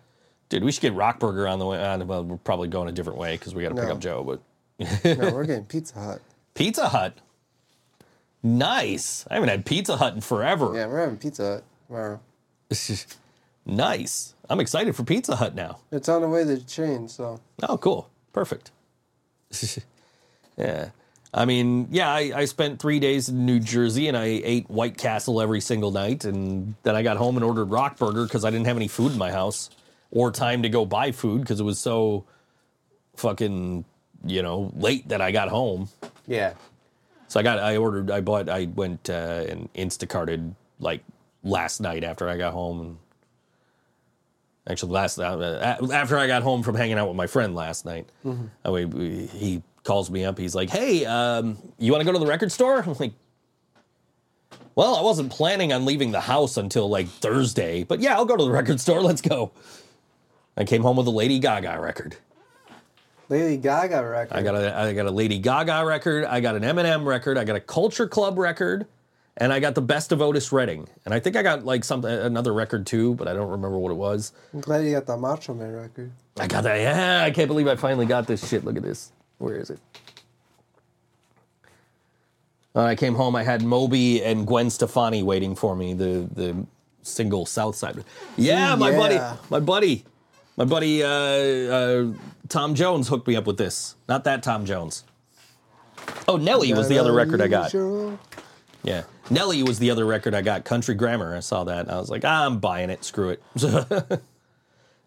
Dude, 0.48 0.65
we 0.65 0.73
should 0.73 0.81
get 0.82 0.94
Rock 0.94 1.20
Burger 1.20 1.47
on 1.47 1.59
the 1.60 1.66
way. 1.66 1.81
On, 1.85 2.05
well, 2.06 2.24
we're 2.24 2.36
probably 2.39 2.66
going 2.69 2.89
a 2.89 2.93
different 2.93 3.19
way 3.19 3.36
because 3.36 3.55
we 3.55 3.62
got 3.62 3.69
to 3.69 3.81
pick 3.81 3.90
up 3.90 4.01
Joe. 4.01 4.24
But 4.24 4.40
No, 5.05 5.31
we're 5.32 5.44
getting 5.47 5.66
Pizza 5.66 6.01
Hut. 6.01 6.20
Pizza 6.55 6.89
Hut. 6.89 7.16
Nice. 8.43 9.27
I 9.31 9.35
haven't 9.35 9.51
had 9.51 9.66
Pizza 9.66 9.97
Hut 9.98 10.15
in 10.15 10.20
forever. 10.20 10.73
Yeah, 10.74 10.86
we're 10.86 11.01
having 11.01 11.19
Pizza 11.19 11.43
Hut 11.44 11.65
tomorrow. 11.86 12.20
nice. 13.66 14.35
I'm 14.48 14.59
excited 14.59 14.97
for 14.97 15.05
Pizza 15.05 15.36
Hut 15.36 15.55
now. 15.55 15.78
It's 15.93 16.09
on 16.09 16.23
the 16.23 16.28
way 16.28 16.40
to 16.44 16.56
the 16.56 16.60
chain, 16.65 17.09
so 17.09 17.39
Oh, 17.69 17.77
cool. 17.77 18.09
Perfect. 18.32 18.70
yeah. 20.56 20.90
I 21.32 21.44
mean, 21.44 21.88
yeah, 21.90 22.10
I, 22.10 22.32
I 22.34 22.44
spent 22.46 22.80
three 22.80 23.00
days 23.00 23.28
in 23.28 23.44
New 23.44 23.60
Jersey 23.60 24.09
and 24.09 24.16
I 24.16 24.24
ate 24.24 24.68
White 24.70 24.96
Castle 24.96 25.40
every 25.42 25.60
single 25.60 25.90
night. 25.90 26.24
And 26.24 26.74
then 26.84 26.96
I 26.96 27.02
got 27.02 27.16
home 27.18 27.36
and 27.36 27.44
ordered 27.44 27.66
Rock 27.66 27.98
Burger 27.98 28.24
because 28.24 28.44
I 28.44 28.50
didn't 28.50 28.66
have 28.66 28.76
any 28.76 28.88
food 28.88 29.12
in 29.12 29.18
my 29.18 29.30
house 29.30 29.68
or 30.10 30.30
time 30.30 30.62
to 30.62 30.68
go 30.70 30.86
buy 30.86 31.12
food 31.12 31.42
because 31.42 31.60
it 31.60 31.64
was 31.64 31.78
so 31.78 32.24
fucking, 33.16 33.84
you 34.24 34.42
know, 34.42 34.72
late 34.76 35.09
that 35.09 35.20
I 35.20 35.30
got 35.30 35.48
home. 35.48 35.88
yeah. 36.26 36.55
So 37.30 37.38
I 37.38 37.42
got, 37.42 37.59
I 37.59 37.76
ordered, 37.76 38.10
I 38.10 38.22
bought, 38.22 38.48
I 38.48 38.64
went 38.74 39.10
uh, 39.10 39.44
and 39.46 39.70
Instacarted 39.74 40.55
like 40.80 41.02
last 41.42 41.78
night 41.78 42.02
after 42.02 42.26
I 42.26 42.38
got 42.38 42.55
home. 42.55 42.80
And 42.80 42.96
actually, 44.66 44.92
last 44.92 45.18
uh, 45.18 45.76
after 45.92 46.16
I 46.16 46.26
got 46.26 46.42
home 46.42 46.62
from 46.62 46.74
hanging 46.74 46.96
out 46.96 47.06
with 47.06 47.16
my 47.18 47.26
friend 47.26 47.55
last 47.55 47.84
night, 47.84 48.06
I 48.64 48.70
mean, 48.70 49.28
he 49.28 49.62
calls 49.89 50.10
me 50.10 50.24
up. 50.24 50.39
He's 50.39 50.55
like, 50.55 50.69
"Hey, 50.70 51.05
um, 51.06 51.56
you 51.78 51.90
want 51.90 52.02
to 52.02 52.05
go 52.05 52.12
to 52.12 52.19
the 52.19 52.27
record 52.31 52.52
store?" 52.52 52.81
I'm 52.81 52.94
like, 53.01 53.15
"Well, 54.74 54.94
I 54.94 55.01
wasn't 55.01 55.32
planning 55.32 55.73
on 55.73 55.86
leaving 55.86 56.12
the 56.12 56.20
house 56.20 56.59
until 56.59 56.89
like 56.89 57.09
Thursday, 57.09 57.82
but 57.82 57.98
yeah, 58.01 58.15
I'll 58.15 58.27
go 58.27 58.36
to 58.36 58.44
the 58.44 58.51
record 58.52 58.78
store. 58.81 59.01
Let's 59.01 59.23
go." 59.23 59.51
I 60.56 60.65
came 60.65 60.82
home 60.82 60.97
with 60.97 61.06
a 61.06 61.10
Lady 61.10 61.39
Gaga 61.39 61.81
record. 61.81 62.16
Lady 63.28 63.56
Gaga 63.56 64.05
record. 64.05 64.36
I 64.36 64.43
got 64.43 64.55
a 64.56 64.77
I 64.77 64.93
got 64.93 65.06
a 65.06 65.10
Lady 65.10 65.39
Gaga 65.39 65.85
record. 65.86 66.24
I 66.24 66.40
got 66.40 66.55
an 66.55 66.62
Eminem 66.62 67.06
record. 67.06 67.39
I 67.39 67.44
got 67.44 67.56
a 67.56 67.60
Culture 67.60 68.06
Club 68.06 68.39
record, 68.39 68.86
and 69.39 69.52
I 69.52 69.60
got 69.60 69.74
the 69.74 69.82
Best 69.82 70.12
of 70.12 70.20
Otis 70.20 70.52
Redding. 70.52 70.86
And 71.06 71.15
I 71.15 71.20
think 71.20 71.36
I 71.36 71.43
got 71.43 71.65
like 71.65 71.82
something 71.82 72.10
another 72.10 72.52
record 72.52 72.86
too, 72.86 73.15
but 73.15 73.27
I 73.27 73.32
don't 73.32 73.51
remember 73.51 73.78
what 73.78 73.93
it 73.93 73.97
was. 73.97 74.32
I'm 74.52 74.60
glad 74.60 74.85
you 74.85 74.93
got 74.93 75.06
the 75.06 75.16
Macho 75.16 75.55
Man 75.55 75.73
record. 75.73 76.12
I 76.39 76.47
got 76.47 76.65
that. 76.65 76.77
Yeah, 76.77 77.23
I 77.24 77.31
can't 77.31 77.48
believe 77.48 77.69
I 77.69 77.77
finally 77.77 78.06
got 78.06 78.27
this 78.27 78.47
shit. 78.47 78.65
Look 78.65 78.77
at 78.77 78.82
this. 78.82 79.12
Where 79.39 79.56
is 79.56 79.70
it? 79.70 79.78
Uh, 82.74 82.82
I 82.82 82.94
came 82.94 83.15
home. 83.15 83.35
I 83.35 83.43
had 83.43 83.62
Moby 83.62 84.23
and 84.23 84.47
Gwen 84.47 84.70
Stefani 84.70 85.23
waiting 85.23 85.55
for 85.55 85.74
me. 85.74 85.94
The 85.94 86.28
the 86.35 86.66
single 87.02 87.47
South 87.47 87.74
Side. 87.77 88.05
Yeah, 88.36 88.74
my 88.74 88.90
Yeah. 88.90 88.97
buddy, 88.98 89.19
my 89.51 89.60
buddy, 89.60 90.05
my 90.56 90.65
buddy 90.65 91.02
uh, 91.02 91.09
uh, 91.09 92.12
Tom 92.48 92.74
Jones 92.74 93.09
hooked 93.09 93.27
me 93.27 93.36
up 93.36 93.47
with 93.47 93.56
this. 93.56 93.97
Not 94.09 94.24
that 94.24 94.43
Tom 94.43 94.65
Jones. 94.65 95.05
Oh, 96.27 96.36
Nelly 96.36 96.73
was 96.73 96.89
the 96.89 96.98
other 96.98 97.12
record 97.12 97.40
I 97.40 97.48
got. 97.48 97.73
Unusual. 97.74 98.19
Yeah, 98.85 99.02
Nelly 99.31 99.62
was 99.62 99.78
the 99.78 99.90
other 99.90 100.05
record 100.06 100.35
I 100.35 100.43
got. 100.43 100.65
Country 100.65 100.94
Grammar. 100.94 101.35
I 101.36 101.40
saw 101.40 101.65
that. 101.65 101.81
And 101.81 101.90
I 101.90 101.98
was 101.98 102.10
like, 102.10 102.24
ah, 102.24 102.47
I'm 102.47 102.59
buying 102.60 102.90
it. 102.90 103.05
Screw 103.05 103.31
it. 103.31 103.43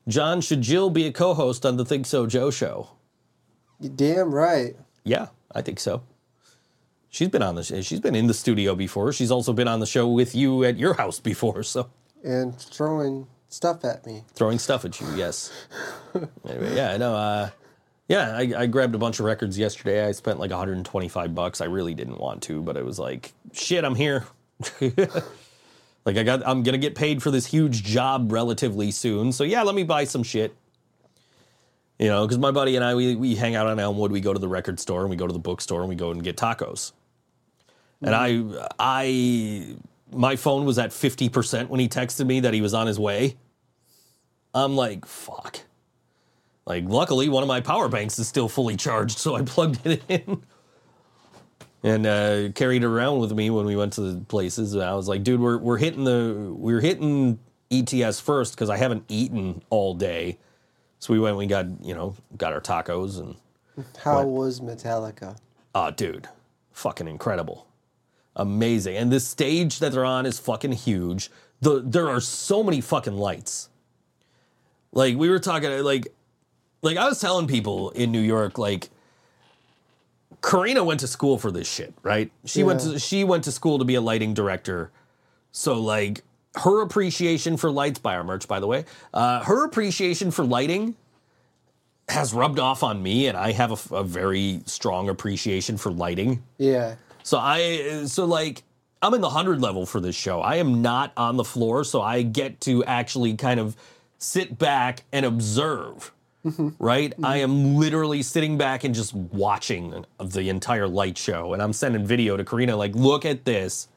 John, 0.07 0.41
should 0.41 0.61
Jill 0.61 0.89
be 0.89 1.05
a 1.05 1.11
co-host 1.11 1.65
on 1.65 1.77
the 1.77 1.85
Think 1.85 2.05
So 2.05 2.25
Joe 2.27 2.49
show? 2.51 2.89
Damn 3.95 4.33
right. 4.33 4.75
Yeah, 5.03 5.27
I 5.53 5.61
think 5.61 5.79
so. 5.79 6.03
She's 7.09 7.29
been 7.29 7.41
on 7.41 7.55
the 7.55 7.63
sh- 7.63 7.85
she's 7.85 7.99
been 7.99 8.15
in 8.15 8.27
the 8.27 8.33
studio 8.33 8.75
before. 8.75 9.11
She's 9.11 9.31
also 9.31 9.53
been 9.53 9.67
on 9.67 9.79
the 9.79 9.85
show 9.85 10.07
with 10.07 10.33
you 10.35 10.63
at 10.63 10.77
your 10.77 10.93
house 10.95 11.19
before. 11.19 11.63
So 11.63 11.89
And 12.23 12.57
throwing 12.57 13.27
stuff 13.49 13.83
at 13.83 14.05
me. 14.05 14.23
throwing 14.33 14.59
stuff 14.59 14.85
at 14.85 14.99
you, 15.01 15.07
yes. 15.15 15.51
anyway, 16.47 16.75
yeah, 16.75 16.95
no, 16.97 17.13
uh, 17.15 17.49
yeah, 18.07 18.35
I, 18.37 18.53
I 18.59 18.65
grabbed 18.67 18.95
a 18.95 18.97
bunch 18.97 19.19
of 19.19 19.25
records 19.25 19.57
yesterday. 19.57 20.05
I 20.05 20.11
spent 20.13 20.39
like 20.39 20.51
125 20.51 21.35
bucks. 21.35 21.59
I 21.61 21.65
really 21.65 21.93
didn't 21.93 22.19
want 22.19 22.43
to, 22.43 22.61
but 22.61 22.77
it 22.77 22.85
was 22.85 22.99
like, 22.99 23.33
shit, 23.51 23.83
I'm 23.83 23.95
here. 23.95 24.25
like 24.81 26.17
I 26.17 26.23
got, 26.23 26.45
I'm 26.47 26.63
gonna 26.63 26.77
get 26.77 26.95
paid 26.95 27.21
for 27.23 27.31
this 27.31 27.45
huge 27.45 27.83
job 27.83 28.31
relatively 28.31 28.91
soon. 28.91 29.31
So 29.31 29.43
yeah, 29.43 29.63
let 29.63 29.75
me 29.75 29.83
buy 29.83 30.03
some 30.05 30.23
shit. 30.23 30.55
You 32.01 32.07
know, 32.07 32.25
because 32.25 32.39
my 32.39 32.49
buddy 32.49 32.75
and 32.75 32.83
I, 32.83 32.95
we, 32.95 33.15
we 33.15 33.35
hang 33.35 33.53
out 33.53 33.67
on 33.67 33.79
Elmwood. 33.79 34.09
We 34.09 34.21
go 34.21 34.33
to 34.33 34.39
the 34.39 34.47
record 34.47 34.79
store 34.79 35.01
and 35.01 35.09
we 35.11 35.15
go 35.15 35.27
to 35.27 35.33
the 35.33 35.39
bookstore 35.39 35.81
and 35.81 35.87
we 35.89 35.95
go 35.95 36.09
and 36.09 36.23
get 36.23 36.35
tacos. 36.35 36.93
And 38.01 38.15
I, 38.15 38.67
I, 38.79 39.75
my 40.11 40.35
phone 40.35 40.65
was 40.65 40.79
at 40.79 40.89
50% 40.89 41.67
when 41.67 41.79
he 41.79 41.87
texted 41.87 42.25
me 42.25 42.39
that 42.39 42.55
he 42.55 42.61
was 42.61 42.73
on 42.73 42.87
his 42.87 42.97
way. 42.97 43.37
I'm 44.55 44.75
like, 44.75 45.05
fuck. 45.05 45.59
Like, 46.65 46.85
luckily, 46.87 47.29
one 47.29 47.43
of 47.43 47.47
my 47.47 47.61
power 47.61 47.87
banks 47.87 48.17
is 48.17 48.27
still 48.27 48.49
fully 48.49 48.77
charged, 48.77 49.19
so 49.19 49.35
I 49.35 49.41
plugged 49.45 49.85
it 49.85 50.01
in 50.09 50.41
and 51.83 52.07
uh, 52.07 52.49
carried 52.55 52.81
it 52.81 52.87
around 52.87 53.19
with 53.19 53.31
me 53.31 53.51
when 53.51 53.67
we 53.67 53.75
went 53.75 53.93
to 53.93 54.01
the 54.01 54.21
places. 54.25 54.73
And 54.73 54.81
I 54.81 54.95
was 54.95 55.07
like, 55.07 55.21
dude, 55.21 55.39
we're 55.39 55.59
we're 55.59 55.77
hitting 55.77 56.03
the 56.03 56.51
we're 56.51 56.81
hitting 56.81 57.39
ETS 57.69 58.19
first 58.19 58.55
because 58.55 58.71
I 58.71 58.77
haven't 58.77 59.05
eaten 59.07 59.61
all 59.69 59.93
day. 59.93 60.39
So 61.01 61.13
we 61.13 61.19
went, 61.19 61.35
we 61.35 61.47
got 61.47 61.65
you 61.83 61.95
know 61.95 62.15
got 62.37 62.53
our 62.53 62.61
tacos 62.61 63.19
and 63.19 63.35
How 63.97 64.17
What? 64.17 64.27
was 64.27 64.59
Metallica? 64.61 65.35
Oh, 65.73 65.89
dude, 65.89 66.29
fucking 66.71 67.07
incredible, 67.07 67.67
amazing. 68.35 68.95
And 68.95 69.11
this 69.11 69.27
stage 69.27 69.79
that 69.79 69.91
they're 69.93 70.05
on 70.05 70.25
is 70.27 70.37
fucking 70.37 70.73
huge. 70.73 71.31
The 71.59 71.81
there 71.83 72.07
are 72.07 72.21
so 72.21 72.61
many 72.63 72.81
fucking 72.81 73.17
lights. 73.17 73.69
Like 74.91 75.17
we 75.17 75.29
were 75.29 75.39
talking, 75.39 75.71
like, 75.83 76.07
like 76.83 76.97
I 76.97 77.07
was 77.09 77.19
telling 77.19 77.47
people 77.47 77.89
in 77.91 78.11
New 78.11 78.21
York, 78.21 78.59
like, 78.59 78.89
Karina 80.43 80.83
went 80.83 80.99
to 80.99 81.07
school 81.07 81.39
for 81.39 81.49
this 81.51 81.67
shit, 81.67 81.95
right? 82.03 82.31
She 82.45 82.61
went 82.63 82.81
to 82.81 82.99
she 82.99 83.23
went 83.23 83.43
to 83.45 83.51
school 83.51 83.79
to 83.79 83.85
be 83.85 83.95
a 83.95 84.01
lighting 84.01 84.35
director. 84.35 84.91
So 85.51 85.79
like 85.81 86.23
her 86.55 86.81
appreciation 86.81 87.57
for 87.57 87.71
lights 87.71 87.99
by 87.99 88.15
our 88.15 88.23
merch, 88.23 88.47
by 88.47 88.59
the 88.59 88.67
way, 88.67 88.85
uh, 89.13 89.43
her 89.43 89.63
appreciation 89.65 90.31
for 90.31 90.43
lighting 90.43 90.95
has 92.09 92.33
rubbed 92.33 92.59
off 92.59 92.83
on 92.83 93.01
me, 93.01 93.27
and 93.27 93.37
I 93.37 93.53
have 93.53 93.91
a 93.91 94.03
very 94.03 94.61
strong 94.65 95.07
appreciation 95.07 95.77
for 95.77 95.91
lighting. 95.91 96.43
Yeah. 96.57 96.95
So 97.23 97.37
I 97.37 98.03
so 98.05 98.25
like 98.25 98.63
I'm 99.01 99.13
in 99.13 99.21
the 99.21 99.29
hundred 99.29 99.61
level 99.61 99.85
for 99.85 99.99
this 99.99 100.15
show. 100.15 100.41
I 100.41 100.57
am 100.57 100.81
not 100.81 101.13
on 101.15 101.37
the 101.37 101.43
floor, 101.43 101.83
so 101.83 102.01
I 102.01 102.21
get 102.21 102.59
to 102.61 102.83
actually 102.83 103.35
kind 103.35 103.59
of 103.59 103.75
sit 104.17 104.57
back 104.57 105.03
and 105.11 105.25
observe. 105.25 106.11
Right? 106.79 107.13
I 107.23 107.37
am 107.37 107.75
literally 107.75 108.23
sitting 108.23 108.57
back 108.57 108.83
and 108.83 108.95
just 108.95 109.13
watching 109.13 110.05
the 110.19 110.49
entire 110.49 110.87
light 110.87 111.15
show. 111.15 111.53
And 111.53 111.61
I'm 111.61 111.71
sending 111.71 112.03
video 112.03 112.35
to 112.35 112.43
Karina, 112.43 112.75
like, 112.75 112.95
look 112.95 113.25
at 113.25 113.45
this. 113.45 113.87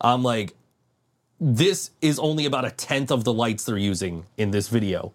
I'm 0.00 0.22
like, 0.22 0.54
this 1.40 1.90
is 2.00 2.18
only 2.18 2.46
about 2.46 2.64
a 2.64 2.70
tenth 2.70 3.10
of 3.10 3.24
the 3.24 3.32
lights 3.32 3.64
they're 3.64 3.78
using 3.78 4.24
in 4.36 4.50
this 4.50 4.68
video 4.68 5.12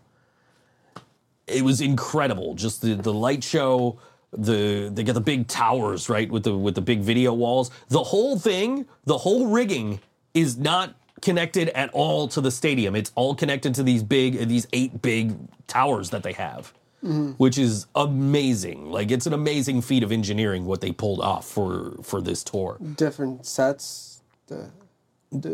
it 1.47 1.63
was 1.63 1.81
incredible. 1.81 2.55
Just 2.55 2.81
the, 2.81 2.95
the 2.95 3.13
light 3.13 3.43
show, 3.43 3.99
the 4.31 4.89
they 4.93 5.03
got 5.03 5.13
the 5.13 5.21
big 5.21 5.47
towers, 5.47 6.09
right, 6.09 6.29
with 6.29 6.43
the 6.43 6.57
with 6.57 6.75
the 6.75 6.81
big 6.81 7.01
video 7.01 7.33
walls. 7.33 7.71
The 7.89 8.03
whole 8.03 8.37
thing, 8.37 8.85
the 9.05 9.17
whole 9.17 9.47
rigging 9.47 9.99
is 10.33 10.57
not 10.57 10.95
connected 11.21 11.69
at 11.69 11.89
all 11.93 12.27
to 12.29 12.41
the 12.41 12.51
stadium. 12.51 12.95
It's 12.95 13.11
all 13.15 13.35
connected 13.35 13.75
to 13.75 13.83
these 13.83 14.03
big 14.03 14.47
these 14.47 14.67
eight 14.73 15.01
big 15.01 15.35
towers 15.67 16.09
that 16.11 16.23
they 16.23 16.33
have. 16.33 16.73
Mm-hmm. 17.03 17.31
Which 17.31 17.57
is 17.57 17.87
amazing. 17.95 18.89
Like 18.89 19.11
it's 19.11 19.25
an 19.25 19.33
amazing 19.33 19.81
feat 19.81 20.03
of 20.03 20.11
engineering 20.13 20.65
what 20.65 20.79
they 20.79 20.93
pulled 20.93 21.19
off 21.19 21.45
for 21.45 21.97
for 22.01 22.21
this 22.21 22.45
tour 22.45 22.77
Different 22.95 23.45
sets. 23.45 24.21
The, 24.47 24.71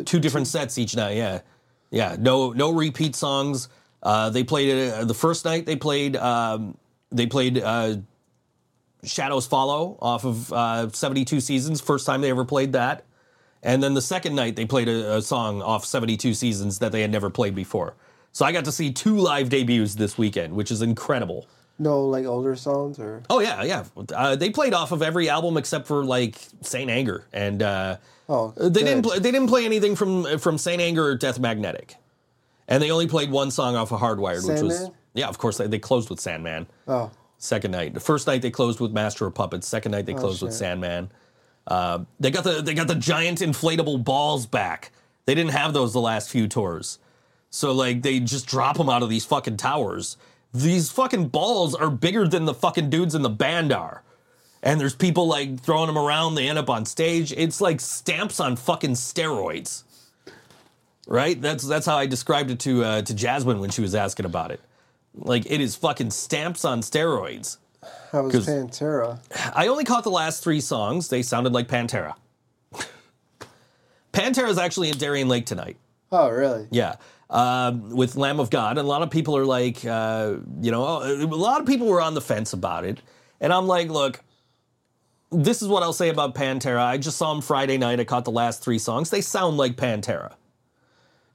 two 0.05 0.19
different 0.19 0.47
sets 0.47 0.77
each 0.77 0.95
night. 0.95 1.17
Yeah, 1.17 1.41
yeah. 1.91 2.15
No, 2.19 2.51
no 2.51 2.71
repeat 2.71 3.15
songs. 3.15 3.69
Uh, 4.01 4.29
they 4.29 4.43
played 4.43 4.91
uh, 4.93 5.05
the 5.05 5.13
first 5.13 5.45
night. 5.45 5.65
They 5.65 5.75
played. 5.75 6.15
Um, 6.15 6.77
they 7.11 7.25
played 7.27 7.57
uh, 7.57 7.97
"Shadows 9.03 9.47
Follow" 9.47 9.97
off 10.01 10.25
of 10.25 10.51
uh, 10.53 10.89
"72 10.89 11.39
Seasons." 11.41 11.81
First 11.81 12.05
time 12.05 12.21
they 12.21 12.29
ever 12.29 12.45
played 12.45 12.73
that. 12.73 13.05
And 13.61 13.83
then 13.83 13.93
the 13.93 14.01
second 14.01 14.35
night 14.35 14.55
they 14.55 14.65
played 14.65 14.87
a, 14.87 15.17
a 15.17 15.21
song 15.21 15.61
off 15.61 15.85
"72 15.85 16.33
Seasons" 16.33 16.79
that 16.79 16.91
they 16.91 17.01
had 17.01 17.11
never 17.11 17.29
played 17.29 17.55
before. 17.55 17.95
So 18.31 18.45
I 18.45 18.51
got 18.51 18.65
to 18.65 18.71
see 18.71 18.91
two 18.91 19.17
live 19.17 19.49
debuts 19.49 19.95
this 19.95 20.17
weekend, 20.17 20.53
which 20.53 20.71
is 20.71 20.81
incredible. 20.81 21.47
no, 21.79 22.05
like 22.05 22.25
older 22.25 22.55
songs 22.55 22.99
or. 22.99 23.23
Oh 23.29 23.39
yeah, 23.39 23.63
yeah. 23.63 23.83
Uh, 24.15 24.35
they 24.35 24.49
played 24.49 24.73
off 24.73 24.91
of 24.91 25.01
every 25.01 25.29
album 25.29 25.57
except 25.57 25.87
for 25.87 26.05
like 26.05 26.37
Saint 26.61 26.89
Anger, 26.89 27.25
and 27.33 27.61
uh, 27.63 27.97
Oh, 28.29 28.53
they 28.55 28.83
didn't. 28.83 29.01
Play, 29.01 29.17
they 29.17 29.31
didn't 29.31 29.47
play 29.47 29.65
anything 29.65 29.95
from 29.95 30.37
from 30.37 30.57
Saint 30.59 30.81
Anger 30.81 31.03
or 31.03 31.15
Death 31.15 31.39
Magnetic, 31.39 31.95
and 32.67 32.81
they 32.81 32.91
only 32.91 33.07
played 33.07 33.31
one 33.31 33.49
song 33.49 33.75
off 33.75 33.91
of 33.91 33.99
Hardwired, 33.99 34.47
which 34.47 34.61
was 34.61 34.91
yeah. 35.15 35.27
Of 35.27 35.39
course, 35.39 35.57
they, 35.57 35.65
they 35.67 35.79
closed 35.79 36.11
with 36.11 36.19
Sandman. 36.19 36.67
Oh, 36.87 37.09
Second 37.39 37.71
night, 37.71 37.93
the 37.93 37.99
first 37.99 38.27
night 38.27 38.41
they 38.41 38.51
closed 38.51 38.79
with 38.79 38.91
Master 38.91 39.25
of 39.25 39.33
Puppets. 39.33 39.67
Second 39.67 39.93
night 39.93 40.05
they 40.05 40.13
closed 40.13 40.41
with. 40.43 40.53
Sandman. 40.53 41.11
Uh, 41.65 41.99
they 42.19 42.29
got 42.31 42.43
the 42.43 42.61
they 42.61 42.73
got 42.73 42.87
the 42.87 42.95
giant 42.95 43.39
inflatable 43.39 44.03
balls 44.03 44.45
back. 44.45 44.91
They 45.25 45.33
didn't 45.35 45.51
have 45.51 45.73
those 45.73 45.93
the 45.93 46.01
last 46.01 46.29
few 46.29 46.47
tours, 46.47 46.99
so 47.49 47.71
like 47.71 48.03
they 48.03 48.19
just 48.19 48.45
drop 48.45 48.77
them 48.77 48.89
out 48.89 49.01
of 49.03 49.09
these 49.09 49.25
fucking 49.25 49.57
towers. 49.57 50.17
These 50.53 50.91
fucking 50.91 51.29
balls 51.29 51.75
are 51.75 51.89
bigger 51.89 52.27
than 52.27 52.45
the 52.45 52.53
fucking 52.53 52.89
dudes 52.89 53.15
in 53.15 53.21
the 53.21 53.29
band 53.29 53.71
are. 53.71 54.03
And 54.61 54.79
there's 54.79 54.95
people 54.95 55.27
like 55.27 55.59
throwing 55.61 55.87
them 55.87 55.97
around. 55.97 56.35
They 56.35 56.49
end 56.49 56.57
up 56.59 56.69
on 56.69 56.85
stage. 56.85 57.31
It's 57.31 57.61
like 57.61 57.79
stamps 57.79 58.39
on 58.41 58.55
fucking 58.57 58.91
steroids, 58.95 59.83
right? 61.07 61.41
That's 61.41 61.65
that's 61.65 61.85
how 61.85 61.97
I 61.97 62.05
described 62.07 62.51
it 62.51 62.59
to 62.61 62.83
uh, 62.83 63.01
to 63.03 63.13
Jasmine 63.13 63.59
when 63.59 63.69
she 63.69 63.81
was 63.81 63.95
asking 63.95 64.25
about 64.25 64.51
it. 64.51 64.59
Like 65.15 65.45
it 65.49 65.61
is 65.61 65.75
fucking 65.77 66.11
stamps 66.11 66.65
on 66.65 66.81
steroids. 66.81 67.57
how 68.11 68.23
was 68.23 68.33
'Cause- 68.33 68.47
Pantera? 68.47 69.19
I 69.55 69.67
only 69.67 69.85
caught 69.85 70.03
the 70.03 70.11
last 70.11 70.43
three 70.43 70.59
songs. 70.61 71.07
They 71.07 71.21
sounded 71.21 71.53
like 71.53 71.67
Pantera. 71.69 72.15
Pantera 74.13 74.49
is 74.49 74.57
actually 74.57 74.89
in 74.89 74.97
Darien 74.97 75.27
Lake 75.27 75.45
tonight. 75.45 75.77
Oh, 76.11 76.29
really? 76.29 76.67
Yeah. 76.71 76.95
Um, 77.29 77.91
with 77.91 78.15
Lamb 78.15 78.39
of 78.39 78.49
God. 78.49 78.71
And 78.77 78.85
a 78.85 78.89
lot 78.89 79.03
of 79.03 79.11
people 79.11 79.37
are 79.37 79.45
like, 79.45 79.85
uh, 79.85 80.35
you 80.61 80.71
know, 80.71 80.83
a 81.03 81.25
lot 81.27 81.61
of 81.61 81.67
people 81.67 81.87
were 81.87 82.01
on 82.01 82.15
the 82.15 82.21
fence 82.21 82.53
about 82.53 82.85
it. 82.85 82.99
And 83.39 83.53
I'm 83.53 83.67
like, 83.67 83.89
look, 83.89 84.19
this 85.31 85.61
is 85.61 85.67
what 85.67 85.83
I'll 85.83 85.93
say 85.93 86.09
about 86.09 86.33
Pantera. 86.35 86.79
I 86.83 86.97
just 86.97 87.17
saw 87.17 87.31
them 87.33 87.41
Friday 87.41 87.77
night. 87.77 87.99
I 87.99 88.03
caught 88.03 88.25
the 88.25 88.31
last 88.31 88.63
three 88.63 88.79
songs. 88.79 89.09
They 89.09 89.21
sound 89.21 89.57
like 89.57 89.75
Pantera. 89.75 90.33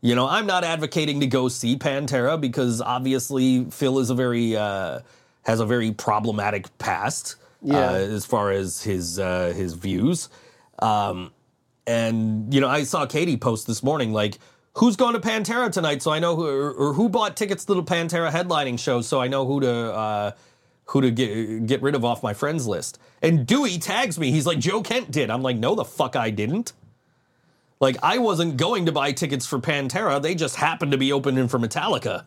You 0.01 0.15
know, 0.15 0.29
I'm 0.29 0.47
not 0.47 0.65
advocating 0.65 1.21
to 1.21 1.27
go 1.27 1.49
see 1.49 1.77
Pantera 1.77 2.39
because 2.41 2.81
obviously 2.83 3.65
Phil 3.71 3.99
is 4.01 4.11
a 4.11 4.15
very 4.15 4.57
uh, 4.57 5.01
has 5.43 5.61
a 5.61 5.67
very 5.67 5.93
problematic 5.93 6.77
past 6.79 7.37
Yeah. 7.63 7.91
uh, 7.91 7.95
as 7.95 8.27
far 8.27 8.51
as 8.51 8.83
his 8.83 9.19
uh, 9.19 9.53
his 9.57 9.75
views. 9.75 10.29
Um, 10.81 11.33
and 11.87 12.53
you 12.53 12.61
know, 12.61 12.69
I 12.69 12.83
saw 12.83 13.07
Katie 13.07 13.37
post 13.39 13.67
this 13.67 13.83
morning 13.83 14.13
like, 14.13 14.39
"Who's 14.75 14.97
going 14.97 15.15
to 15.15 15.21
Pantera 15.21 15.71
tonight?" 15.73 16.03
So 16.03 16.11
I 16.11 16.19
know 16.19 16.37
who 16.37 16.47
or, 16.49 16.73
or 16.73 16.93
who 16.95 17.09
bought 17.09 17.37
tickets 17.37 17.65
to 17.67 17.75
the 17.75 17.83
Pantera 17.83 18.31
headlining 18.31 18.79
show, 18.79 19.01
so 19.01 19.21
I 19.21 19.29
know 19.29 19.47
who 19.47 19.61
to 19.61 19.73
uh, 19.95 20.31
who 20.87 21.01
to 21.01 21.11
get 21.11 21.67
get 21.67 21.83
rid 21.83 21.95
of 21.95 22.05
off 22.05 22.23
my 22.23 22.35
friends 22.35 22.67
list. 22.67 22.99
And 23.23 23.47
Dewey 23.47 23.79
tags 23.79 24.19
me. 24.19 24.31
He's 24.31 24.47
like, 24.47 24.59
"Joe 24.59 24.83
Kent 24.83 25.11
did." 25.11 25.31
I'm 25.31 25.43
like, 25.43 25.57
"No, 25.57 25.75
the 25.75 25.85
fuck 25.85 26.17
I 26.17 26.31
didn't." 26.31 26.73
Like 27.81 27.97
I 28.03 28.19
wasn't 28.19 28.57
going 28.57 28.87
to 28.87 28.93
buy 28.93 29.13
tickets 29.13 29.47
for 29.47 29.59
Pantera. 29.59 30.21
They 30.21 30.35
just 30.35 30.57
happened 30.57 30.93
to 30.93 30.99
be 30.99 31.13
opening 31.13 31.49
for 31.49 31.59
Metallica. 31.59 32.25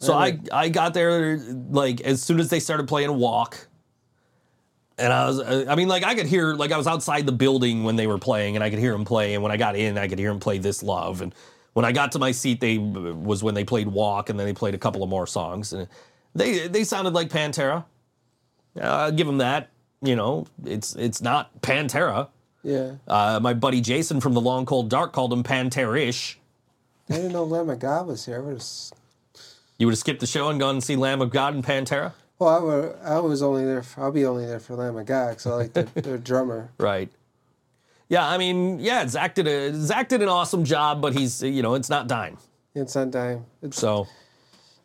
So 0.00 0.14
I 0.14 0.38
I 0.50 0.70
got 0.70 0.94
there 0.94 1.36
like 1.36 2.00
as 2.00 2.22
soon 2.22 2.40
as 2.40 2.48
they 2.48 2.60
started 2.60 2.88
playing 2.88 3.14
Walk. 3.18 3.68
And 4.98 5.12
I 5.12 5.26
was 5.26 5.40
I 5.40 5.74
mean 5.74 5.88
like 5.88 6.04
I 6.04 6.14
could 6.14 6.26
hear 6.26 6.54
like 6.54 6.72
I 6.72 6.78
was 6.78 6.86
outside 6.86 7.26
the 7.26 7.32
building 7.32 7.84
when 7.84 7.96
they 7.96 8.06
were 8.06 8.18
playing 8.18 8.54
and 8.56 8.64
I 8.64 8.70
could 8.70 8.78
hear 8.78 8.92
them 8.92 9.04
play 9.04 9.34
and 9.34 9.42
when 9.42 9.52
I 9.52 9.56
got 9.56 9.76
in 9.76 9.98
I 9.98 10.08
could 10.08 10.18
hear 10.18 10.30
them 10.30 10.40
play 10.40 10.58
This 10.58 10.82
Love 10.82 11.20
and 11.20 11.34
when 11.74 11.84
I 11.84 11.92
got 11.92 12.12
to 12.12 12.18
my 12.18 12.32
seat 12.32 12.60
they 12.60 12.78
was 12.78 13.42
when 13.42 13.54
they 13.54 13.64
played 13.64 13.88
Walk 13.88 14.30
and 14.30 14.38
then 14.38 14.46
they 14.46 14.52
played 14.52 14.74
a 14.74 14.78
couple 14.78 15.02
of 15.02 15.08
more 15.08 15.26
songs 15.26 15.72
and 15.72 15.86
they 16.34 16.68
they 16.68 16.84
sounded 16.84 17.14
like 17.14 17.28
Pantera. 17.28 17.84
Uh, 18.76 18.82
I'll 18.82 19.12
give 19.12 19.26
them 19.26 19.38
that. 19.38 19.70
You 20.02 20.16
know, 20.16 20.46
it's 20.64 20.94
it's 20.96 21.20
not 21.20 21.60
Pantera. 21.60 22.28
Yeah. 22.62 22.92
Uh, 23.08 23.40
my 23.40 23.54
buddy 23.54 23.80
Jason 23.80 24.20
from 24.20 24.34
the 24.34 24.40
Long 24.40 24.66
Cold 24.66 24.88
Dark 24.88 25.12
called 25.12 25.32
him 25.32 25.42
Pantera-ish. 25.42 26.38
I 27.08 27.14
didn't 27.14 27.32
know 27.32 27.44
Lamb 27.44 27.70
of 27.70 27.78
God 27.78 28.06
was 28.06 28.26
here. 28.26 28.36
I 28.36 28.40
would 28.40 28.54
have. 28.54 28.64
You 29.78 29.86
would 29.86 29.92
have 29.92 29.98
skipped 29.98 30.20
the 30.20 30.26
show 30.26 30.50
and 30.50 30.60
gone 30.60 30.76
and 30.76 30.84
see 30.84 30.94
Lamb 30.94 31.22
of 31.22 31.30
God 31.30 31.54
and 31.54 31.64
Pantera? 31.64 32.12
Well, 32.38 32.48
I, 32.50 32.58
would, 32.60 32.96
I 33.02 33.18
was 33.20 33.42
only 33.42 33.64
there. 33.64 33.82
For, 33.82 34.02
I'll 34.02 34.12
be 34.12 34.26
only 34.26 34.44
there 34.46 34.60
for 34.60 34.74
Lamb 34.76 34.96
of 34.96 35.06
God 35.06 35.30
because 35.30 35.46
I 35.46 35.54
like 35.54 35.72
the, 35.72 35.82
the 36.00 36.18
drummer. 36.30 36.70
Right. 36.78 37.10
Yeah, 38.10 38.26
I 38.26 38.38
mean, 38.38 38.78
yeah, 38.78 39.06
Zach 39.06 39.34
did 39.34 39.46
a 39.46 39.72
Zach 39.74 40.08
did 40.08 40.20
an 40.20 40.28
awesome 40.28 40.64
job, 40.64 41.00
but 41.00 41.14
he's 41.14 41.42
you 41.42 41.62
know 41.62 41.74
it's 41.74 41.88
not 41.88 42.08
dime. 42.08 42.38
It's 42.74 42.94
not 42.94 43.10
dime. 43.10 43.46
It's, 43.62 43.78
So 43.78 44.06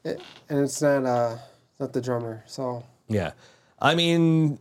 it, 0.05 0.21
and 0.49 0.59
it's 0.59 0.81
not 0.81 1.05
uh 1.05 1.37
not 1.79 1.93
the 1.93 2.01
drummer. 2.01 2.43
So 2.47 2.83
yeah, 3.07 3.31
I 3.79 3.95
mean, 3.95 4.59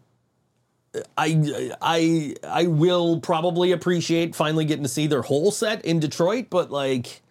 I 1.16 1.70
I 1.80 2.34
I 2.42 2.66
will 2.66 3.20
probably 3.20 3.72
appreciate 3.72 4.34
finally 4.34 4.64
getting 4.64 4.82
to 4.84 4.88
see 4.88 5.06
their 5.06 5.22
whole 5.22 5.50
set 5.50 5.84
in 5.84 6.00
Detroit, 6.00 6.46
but 6.50 6.70
like, 6.70 7.22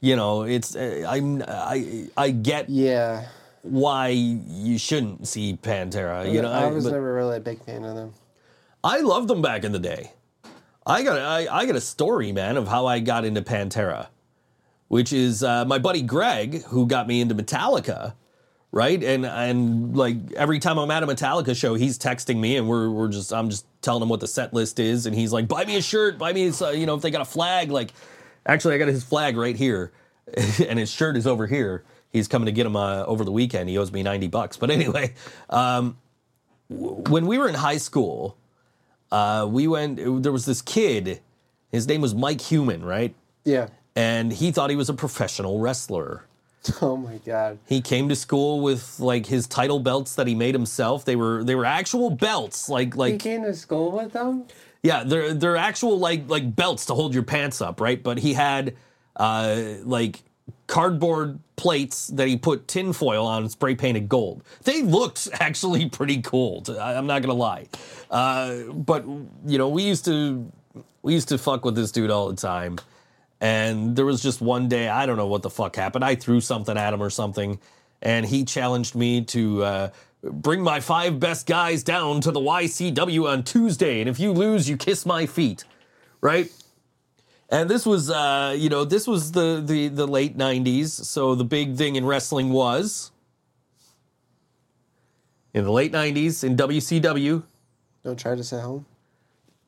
you 0.00 0.16
know, 0.16 0.42
it's 0.42 0.76
uh, 0.76 1.06
I'm 1.08 1.42
I 1.46 2.08
I 2.16 2.30
get 2.30 2.68
yeah, 2.68 3.26
why 3.62 4.08
you 4.08 4.78
shouldn't 4.78 5.26
see 5.28 5.56
Pantera. 5.56 6.30
You 6.30 6.42
know, 6.42 6.50
I 6.52 6.66
was 6.66 6.84
but- 6.84 6.92
never 6.92 7.14
really 7.14 7.36
a 7.36 7.40
big 7.40 7.62
fan 7.64 7.84
of 7.84 7.94
them. 7.94 8.14
I 8.84 8.98
loved 9.00 9.28
them 9.28 9.42
back 9.42 9.62
in 9.62 9.70
the 9.70 9.78
day. 9.78 10.12
I 10.84 11.04
got 11.04 11.18
I, 11.18 11.46
I 11.46 11.66
got 11.66 11.76
a 11.76 11.80
story, 11.80 12.32
man, 12.32 12.56
of 12.56 12.66
how 12.66 12.86
I 12.86 12.98
got 12.98 13.24
into 13.24 13.42
Pantera, 13.42 14.08
which 14.92 15.10
is 15.10 15.42
uh, 15.42 15.64
my 15.64 15.78
buddy 15.78 16.02
Greg 16.02 16.64
who 16.64 16.86
got 16.86 17.06
me 17.06 17.22
into 17.22 17.34
Metallica, 17.34 18.12
right? 18.72 19.02
And 19.02 19.24
and 19.24 19.96
like 19.96 20.16
every 20.32 20.58
time 20.58 20.76
I'm 20.76 20.90
at 20.90 21.02
a 21.02 21.06
Metallica 21.06 21.56
show, 21.56 21.72
he's 21.72 21.98
texting 21.98 22.36
me, 22.36 22.58
and 22.58 22.68
we're 22.68 22.90
we're 22.90 23.08
just 23.08 23.32
I'm 23.32 23.48
just 23.48 23.64
telling 23.80 24.02
him 24.02 24.10
what 24.10 24.20
the 24.20 24.26
set 24.26 24.52
list 24.52 24.78
is, 24.78 25.06
and 25.06 25.16
he's 25.16 25.32
like, 25.32 25.48
buy 25.48 25.64
me 25.64 25.76
a 25.76 25.80
shirt, 25.80 26.18
buy 26.18 26.34
me, 26.34 26.46
a, 26.60 26.72
you 26.74 26.84
know, 26.84 26.94
if 26.94 27.00
they 27.00 27.10
got 27.10 27.22
a 27.22 27.24
flag, 27.24 27.70
like, 27.70 27.94
actually 28.44 28.74
I 28.74 28.78
got 28.78 28.88
his 28.88 29.02
flag 29.02 29.38
right 29.38 29.56
here, 29.56 29.92
and 30.68 30.78
his 30.78 30.90
shirt 30.90 31.16
is 31.16 31.26
over 31.26 31.46
here. 31.46 31.84
He's 32.10 32.28
coming 32.28 32.44
to 32.44 32.52
get 32.52 32.66
him 32.66 32.76
uh, 32.76 33.04
over 33.04 33.24
the 33.24 33.32
weekend. 33.32 33.70
He 33.70 33.78
owes 33.78 33.90
me 33.92 34.02
ninety 34.02 34.28
bucks, 34.28 34.58
but 34.58 34.70
anyway, 34.70 35.14
um, 35.48 35.96
w- 36.68 36.96
when 37.08 37.26
we 37.26 37.38
were 37.38 37.48
in 37.48 37.54
high 37.54 37.78
school 37.78 38.36
uh, 39.10 39.46
we 39.48 39.66
went. 39.68 40.22
There 40.22 40.32
was 40.32 40.44
this 40.44 40.60
kid. 40.62 41.20
His 41.70 41.86
name 41.86 42.02
was 42.02 42.14
Mike 42.14 42.40
Human, 42.42 42.84
right? 42.84 43.14
Yeah, 43.44 43.68
And 43.94 44.32
he 44.32 44.50
thought 44.52 44.70
he 44.70 44.76
was 44.76 44.88
a 44.88 44.94
professional 44.94 45.58
wrestler. 45.60 46.24
Oh 46.80 46.96
my 46.96 47.16
god. 47.26 47.58
He 47.66 47.80
came 47.80 48.08
to 48.08 48.14
school 48.14 48.60
with 48.60 49.00
like 49.00 49.26
his 49.26 49.48
title 49.48 49.80
belts 49.80 50.14
that 50.14 50.28
he 50.28 50.34
made 50.36 50.54
himself. 50.54 51.04
They 51.04 51.16
were 51.16 51.42
they 51.42 51.56
were 51.56 51.64
actual 51.64 52.08
belts, 52.10 52.68
like 52.68 52.94
like 52.94 53.14
He 53.14 53.18
came 53.18 53.42
to 53.42 53.52
school 53.54 53.90
with 53.90 54.12
them? 54.12 54.44
yeah, 54.84 55.02
they're 55.04 55.34
they're 55.34 55.56
actual 55.56 55.98
like 55.98 56.28
like 56.28 56.54
belts 56.54 56.86
to 56.86 56.94
hold 56.94 57.14
your 57.14 57.24
pants 57.24 57.60
up, 57.60 57.80
right? 57.80 58.00
But 58.00 58.18
he 58.18 58.32
had 58.34 58.76
uh 59.16 59.60
like 59.82 60.22
cardboard 60.68 61.40
plates 61.56 62.06
that 62.08 62.28
he 62.28 62.36
put 62.36 62.68
tinfoil 62.68 63.26
on 63.26 63.42
and 63.42 63.50
spray 63.50 63.74
painted 63.74 64.08
gold. 64.08 64.44
They 64.62 64.82
looked 64.82 65.28
actually 65.40 65.88
pretty 65.88 66.22
cool. 66.22 66.60
to- 66.62 66.78
I- 66.78 66.96
I'm 66.96 67.08
not 67.08 67.22
gonna 67.22 67.34
lie, 67.34 67.66
uh, 68.08 68.62
but 68.72 69.04
you 69.46 69.58
know 69.58 69.68
we 69.68 69.82
used 69.82 70.04
to 70.04 70.48
we 71.02 71.12
used 71.12 71.28
to 71.30 71.38
fuck 71.38 71.64
with 71.64 71.74
this 71.74 71.90
dude 71.90 72.10
all 72.12 72.28
the 72.30 72.36
time. 72.36 72.78
And 73.42 73.96
there 73.96 74.06
was 74.06 74.22
just 74.22 74.40
one 74.40 74.68
day, 74.68 74.88
I 74.88 75.04
don't 75.04 75.16
know 75.16 75.26
what 75.26 75.42
the 75.42 75.50
fuck 75.50 75.74
happened. 75.74 76.04
I 76.04 76.14
threw 76.14 76.40
something 76.40 76.78
at 76.78 76.94
him 76.94 77.02
or 77.02 77.10
something, 77.10 77.58
and 78.00 78.24
he 78.24 78.44
challenged 78.44 78.94
me 78.94 79.24
to 79.24 79.64
uh, 79.64 79.90
bring 80.22 80.62
my 80.62 80.78
five 80.78 81.18
best 81.18 81.48
guys 81.48 81.82
down 81.82 82.20
to 82.20 82.30
the 82.30 82.38
YCW 82.38 83.28
on 83.28 83.42
Tuesday. 83.42 84.00
And 84.00 84.08
if 84.08 84.20
you 84.20 84.30
lose, 84.30 84.68
you 84.68 84.76
kiss 84.76 85.04
my 85.04 85.26
feet, 85.26 85.64
right? 86.20 86.52
And 87.48 87.68
this 87.68 87.84
was, 87.84 88.10
uh, 88.10 88.54
you 88.56 88.68
know, 88.68 88.84
this 88.84 89.08
was 89.08 89.32
the, 89.32 89.60
the 89.66 89.88
the 89.88 90.06
late 90.06 90.38
'90s. 90.38 90.90
So 90.90 91.34
the 91.34 91.44
big 91.44 91.74
thing 91.74 91.96
in 91.96 92.06
wrestling 92.06 92.50
was 92.50 93.10
in 95.52 95.64
the 95.64 95.72
late 95.72 95.92
'90s 95.92 96.44
in 96.44 96.56
WCW. 96.56 97.42
Don't 98.04 98.18
try 98.18 98.36
this 98.36 98.52
at 98.52 98.62
home. 98.62 98.86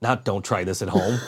Not 0.02 0.24
don't 0.24 0.44
try 0.44 0.64
this 0.64 0.82
at 0.82 0.88
home. 0.88 1.18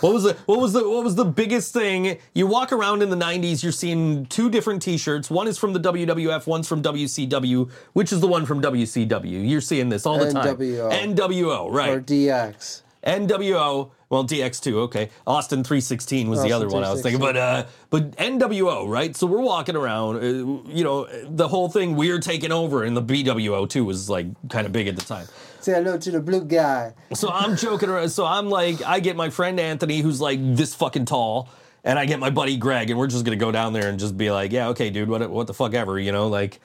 what 0.00 0.12
was 0.14 0.22
the 0.22 0.34
what 0.46 0.58
was 0.58 0.72
the 0.72 0.88
what 0.88 1.04
was 1.04 1.16
the 1.16 1.24
biggest 1.24 1.72
thing? 1.72 2.18
You 2.34 2.46
walk 2.46 2.72
around 2.72 3.02
in 3.02 3.10
the 3.10 3.16
90s, 3.16 3.62
you're 3.62 3.72
seeing 3.72 4.24
two 4.26 4.48
different 4.48 4.80
t-shirts. 4.80 5.30
One 5.30 5.46
is 5.48 5.58
from 5.58 5.74
the 5.74 5.80
WWF, 5.80 6.46
one's 6.46 6.66
from 6.66 6.82
WCW. 6.82 7.70
Which 7.92 8.12
is 8.12 8.20
the 8.20 8.28
one 8.28 8.46
from 8.46 8.62
WCW? 8.62 9.48
You're 9.48 9.60
seeing 9.60 9.90
this 9.90 10.06
all 10.06 10.18
the 10.18 10.32
time. 10.32 10.56
NWO. 10.56 11.14
NWO, 11.14 11.70
right. 11.70 11.90
Or 11.90 12.00
DX. 12.00 12.82
NWO, 13.04 13.90
well 14.10 14.24
DX2, 14.24 14.74
okay. 14.74 15.10
Austin 15.26 15.64
316 15.64 16.30
was 16.30 16.42
the 16.42 16.52
other 16.52 16.68
one 16.68 16.84
I 16.84 16.92
was 16.92 17.02
thinking, 17.02 17.20
but 17.20 17.36
uh 17.36 17.66
but 17.90 18.12
NWO, 18.12 18.88
right? 18.88 19.16
So 19.16 19.26
we're 19.26 19.42
walking 19.42 19.74
around, 19.74 20.16
uh, 20.16 20.70
you 20.70 20.84
know, 20.84 21.08
the 21.24 21.48
whole 21.48 21.68
thing 21.68 21.96
we're 21.96 22.20
taking 22.20 22.52
over 22.52 22.84
and 22.84 22.96
the 22.96 23.02
BWO 23.02 23.68
too 23.68 23.84
was 23.84 24.08
like 24.08 24.26
kind 24.48 24.66
of 24.66 24.72
big 24.72 24.86
at 24.86 24.94
the 24.96 25.02
time. 25.02 25.26
Say 25.62 25.74
hello 25.74 25.96
to 25.96 26.10
the 26.10 26.20
blue 26.20 26.44
guy. 26.44 26.92
So 27.14 27.30
I'm 27.30 27.56
joking 27.56 27.88
around. 27.88 28.08
So 28.08 28.26
I'm 28.26 28.50
like, 28.50 28.84
I 28.84 28.98
get 28.98 29.14
my 29.14 29.30
friend 29.30 29.60
Anthony, 29.60 30.00
who's 30.00 30.20
like 30.20 30.40
this 30.56 30.74
fucking 30.74 31.04
tall, 31.04 31.48
and 31.84 32.00
I 32.00 32.04
get 32.04 32.18
my 32.18 32.30
buddy 32.30 32.56
Greg, 32.56 32.90
and 32.90 32.98
we're 32.98 33.06
just 33.06 33.24
gonna 33.24 33.36
go 33.36 33.52
down 33.52 33.72
there 33.72 33.88
and 33.88 33.96
just 33.96 34.18
be 34.18 34.32
like, 34.32 34.50
yeah, 34.50 34.70
okay, 34.70 34.90
dude, 34.90 35.08
what 35.08 35.30
what 35.30 35.46
the 35.46 35.54
fuck 35.54 35.72
ever, 35.74 36.00
you 36.00 36.10
know, 36.10 36.26
like. 36.26 36.60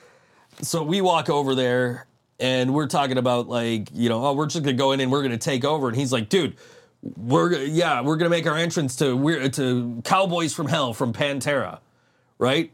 So 0.62 0.82
we 0.82 1.00
walk 1.00 1.30
over 1.30 1.54
there, 1.54 2.08
and 2.40 2.74
we're 2.74 2.88
talking 2.88 3.18
about 3.18 3.48
like, 3.48 3.88
you 3.94 4.08
know, 4.08 4.26
oh, 4.26 4.32
we're 4.32 4.46
just 4.46 4.64
gonna 4.64 4.76
go 4.76 4.90
in 4.90 4.98
and 4.98 5.12
we're 5.12 5.22
gonna 5.22 5.38
take 5.38 5.64
over, 5.64 5.86
and 5.86 5.96
he's 5.96 6.12
like, 6.12 6.28
dude. 6.28 6.56
We're 7.00 7.52
yeah, 7.52 8.00
we're 8.00 8.16
gonna 8.16 8.28
make 8.28 8.48
our 8.48 8.56
entrance 8.56 8.96
to 8.96 9.16
we're 9.16 9.48
to 9.50 10.02
Cowboys 10.04 10.52
from 10.52 10.66
Hell 10.66 10.92
from 10.92 11.12
Pantera, 11.12 11.78
right? 12.38 12.72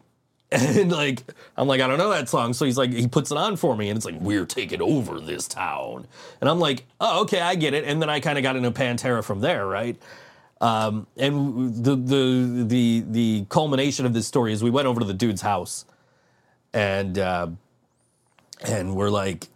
And 0.54 0.92
like, 0.92 1.22
I'm 1.56 1.66
like, 1.66 1.80
I 1.80 1.88
don't 1.88 1.98
know 1.98 2.10
that 2.10 2.28
song. 2.28 2.52
So 2.52 2.64
he's 2.64 2.78
like, 2.78 2.92
he 2.92 3.08
puts 3.08 3.30
it 3.32 3.36
on 3.36 3.56
for 3.56 3.76
me, 3.76 3.88
and 3.88 3.96
it's 3.96 4.06
like, 4.06 4.20
we're 4.20 4.46
taking 4.46 4.80
over 4.80 5.18
this 5.18 5.48
town. 5.48 6.06
And 6.40 6.48
I'm 6.48 6.60
like, 6.60 6.84
oh, 7.00 7.22
okay, 7.22 7.40
I 7.40 7.56
get 7.56 7.74
it. 7.74 7.84
And 7.84 8.00
then 8.00 8.08
I 8.08 8.20
kind 8.20 8.38
of 8.38 8.42
got 8.42 8.54
into 8.54 8.70
Pantera 8.70 9.24
from 9.24 9.40
there, 9.40 9.66
right? 9.66 10.00
Um, 10.60 11.08
and 11.16 11.74
the 11.84 11.96
the 11.96 12.64
the 12.66 13.04
the 13.10 13.46
culmination 13.48 14.06
of 14.06 14.14
this 14.14 14.26
story 14.26 14.52
is 14.52 14.62
we 14.62 14.70
went 14.70 14.86
over 14.86 15.00
to 15.00 15.06
the 15.06 15.14
dude's 15.14 15.42
house, 15.42 15.84
and 16.72 17.18
uh, 17.18 17.48
and 18.64 18.94
we're 18.94 19.10
like, 19.10 19.48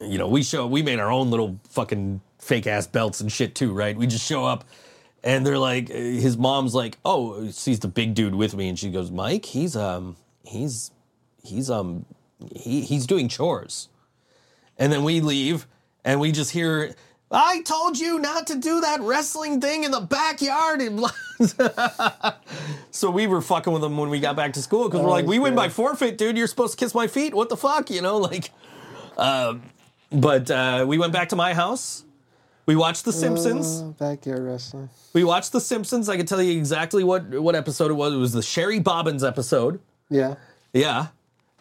you 0.00 0.18
know, 0.18 0.26
we 0.28 0.42
show 0.42 0.66
we 0.66 0.82
made 0.82 0.98
our 0.98 1.10
own 1.10 1.30
little 1.30 1.60
fucking 1.70 2.20
fake 2.38 2.66
ass 2.66 2.86
belts 2.86 3.20
and 3.20 3.30
shit 3.30 3.54
too, 3.54 3.72
right? 3.72 3.96
We 3.96 4.06
just 4.06 4.26
show 4.26 4.44
up 4.44 4.64
and 5.22 5.46
they're 5.46 5.58
like 5.58 5.88
his 5.88 6.36
mom's 6.36 6.74
like, 6.74 6.98
"Oh, 7.04 7.48
sees 7.50 7.80
the 7.80 7.88
big 7.88 8.14
dude 8.14 8.34
with 8.34 8.54
me 8.54 8.68
and 8.68 8.78
she 8.78 8.90
goes, 8.90 9.10
"Mike, 9.10 9.46
he's 9.46 9.76
um 9.76 10.16
he's 10.44 10.90
he's 11.42 11.70
um 11.70 12.06
he 12.54 12.82
he's 12.82 13.06
doing 13.06 13.28
chores." 13.28 13.88
And 14.78 14.92
then 14.92 15.04
we 15.04 15.20
leave 15.20 15.66
and 16.04 16.18
we 16.20 16.32
just 16.32 16.50
hear 16.50 16.94
I 17.30 17.62
told 17.62 17.98
you 17.98 18.18
not 18.18 18.46
to 18.48 18.56
do 18.56 18.80
that 18.80 19.00
wrestling 19.00 19.60
thing 19.60 19.84
in 19.84 19.90
the 19.90 20.00
backyard. 20.00 20.82
So 22.90 23.10
we 23.10 23.26
were 23.26 23.42
fucking 23.42 23.72
with 23.72 23.82
him 23.82 23.96
when 23.96 24.08
we 24.08 24.20
got 24.20 24.36
back 24.36 24.52
to 24.52 24.62
school 24.62 24.84
because 24.88 25.00
we're 25.00 25.10
like, 25.10 25.26
we 25.26 25.40
win 25.40 25.56
by 25.56 25.68
forfeit, 25.68 26.16
dude. 26.16 26.38
You're 26.38 26.46
supposed 26.46 26.78
to 26.78 26.84
kiss 26.84 26.94
my 26.94 27.08
feet. 27.08 27.34
What 27.34 27.48
the 27.48 27.56
fuck, 27.56 27.90
you 27.90 28.00
know? 28.00 28.18
Like, 28.18 28.52
um, 29.18 29.62
but 30.12 30.48
uh, 30.48 30.84
we 30.86 30.96
went 30.96 31.12
back 31.12 31.30
to 31.30 31.36
my 31.36 31.54
house. 31.54 32.04
We 32.66 32.76
watched 32.76 33.04
The 33.04 33.12
Simpsons. 33.12 33.82
Uh, 33.82 33.86
backyard 33.98 34.44
wrestling. 34.44 34.90
We 35.12 35.24
watched 35.24 35.50
The 35.50 35.60
Simpsons. 35.60 36.08
I 36.08 36.16
can 36.16 36.24
tell 36.24 36.40
you 36.40 36.56
exactly 36.56 37.02
what 37.02 37.28
what 37.28 37.56
episode 37.56 37.90
it 37.90 37.94
was. 37.94 38.14
It 38.14 38.18
was 38.18 38.32
the 38.32 38.42
Shary 38.42 38.78
Bobbins 38.78 39.24
episode. 39.24 39.80
Yeah. 40.10 40.34
Yeah. 40.72 41.08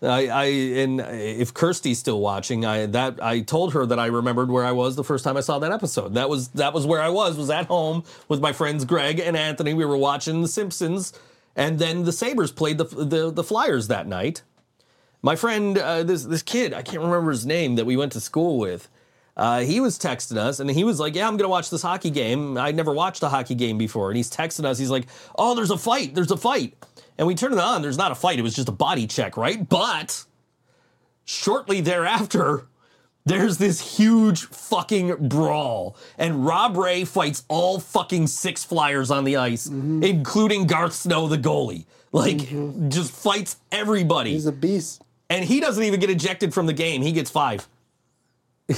I, 0.01 0.27
I 0.27 0.45
and 0.45 0.99
if 0.99 1.53
Kirsty's 1.53 1.97
still 1.97 2.19
watching, 2.19 2.65
I 2.65 2.87
that 2.87 3.23
I 3.23 3.39
told 3.39 3.73
her 3.73 3.85
that 3.85 3.99
I 3.99 4.07
remembered 4.07 4.49
where 4.49 4.65
I 4.65 4.71
was 4.73 4.95
the 4.95 5.03
first 5.03 5.23
time 5.23 5.37
I 5.37 5.41
saw 5.41 5.59
that 5.59 5.71
episode. 5.71 6.15
That 6.15 6.29
was 6.29 6.49
that 6.49 6.73
was 6.73 6.85
where 6.85 7.01
I 7.01 7.09
was. 7.09 7.37
Was 7.37 7.49
at 7.49 7.67
home 7.67 8.03
with 8.27 8.41
my 8.41 8.51
friends 8.51 8.83
Greg 8.83 9.19
and 9.19 9.37
Anthony. 9.37 9.73
We 9.73 9.85
were 9.85 9.97
watching 9.97 10.41
The 10.41 10.47
Simpsons, 10.47 11.13
and 11.55 11.79
then 11.79 12.03
the 12.03 12.11
Sabres 12.11 12.51
played 12.51 12.77
the 12.77 12.83
the, 12.83 13.31
the 13.31 13.43
Flyers 13.43 13.87
that 13.87 14.07
night. 14.07 14.41
My 15.21 15.37
friend, 15.37 15.77
uh, 15.77 16.03
this 16.03 16.23
this 16.25 16.41
kid, 16.43 16.73
I 16.73 16.81
can't 16.81 17.01
remember 17.01 17.31
his 17.31 17.45
name 17.45 17.75
that 17.75 17.85
we 17.85 17.95
went 17.95 18.11
to 18.11 18.19
school 18.19 18.59
with. 18.59 18.89
Uh, 19.35 19.61
he 19.61 19.79
was 19.79 19.97
texting 19.97 20.37
us 20.37 20.59
and 20.59 20.69
he 20.69 20.83
was 20.83 20.99
like, 20.99 21.15
Yeah, 21.15 21.27
I'm 21.27 21.33
going 21.37 21.45
to 21.45 21.49
watch 21.49 21.69
this 21.69 21.81
hockey 21.81 22.09
game. 22.11 22.57
I'd 22.57 22.75
never 22.75 22.93
watched 22.93 23.23
a 23.23 23.29
hockey 23.29 23.55
game 23.55 23.77
before. 23.77 24.09
And 24.09 24.17
he's 24.17 24.29
texting 24.29 24.65
us. 24.65 24.77
He's 24.77 24.91
like, 24.91 25.07
Oh, 25.37 25.55
there's 25.55 25.71
a 25.71 25.77
fight. 25.77 26.13
There's 26.13 26.29
a 26.31 26.37
fight. 26.37 26.75
And 27.17 27.25
we 27.27 27.33
turn 27.35 27.53
it 27.53 27.59
on. 27.59 27.81
There's 27.81 27.97
not 27.97 28.11
a 28.11 28.15
fight. 28.15 28.37
It 28.39 28.43
was 28.43 28.55
just 28.55 28.69
a 28.69 28.73
body 28.73 29.07
check, 29.07 29.35
right? 29.37 29.67
But 29.67 30.25
shortly 31.25 31.81
thereafter, 31.81 32.67
there's 33.25 33.57
this 33.57 33.97
huge 33.97 34.45
fucking 34.45 35.29
brawl. 35.29 35.95
And 36.17 36.45
Rob 36.45 36.75
Ray 36.77 37.05
fights 37.05 37.43
all 37.47 37.79
fucking 37.79 38.27
six 38.27 38.63
flyers 38.63 39.09
on 39.11 39.23
the 39.23 39.37
ice, 39.37 39.67
including 39.67 40.67
Garth 40.67 40.93
Snow, 40.93 41.27
the 41.27 41.37
goalie. 41.37 41.85
Like, 42.11 42.37
just 42.89 43.11
fights 43.11 43.55
everybody 43.71 44.33
He's 44.33 44.45
a 44.45 44.51
beast. 44.51 45.01
and 45.31 45.43
he 45.43 45.59
doesn't 45.59 45.81
even 45.83 45.99
get 45.99 46.11
ejected 46.11 46.53
from 46.53 46.67
the 46.67 46.73
game. 46.73 47.01
He 47.01 47.11
gets 47.11 47.31
five. 47.31 47.67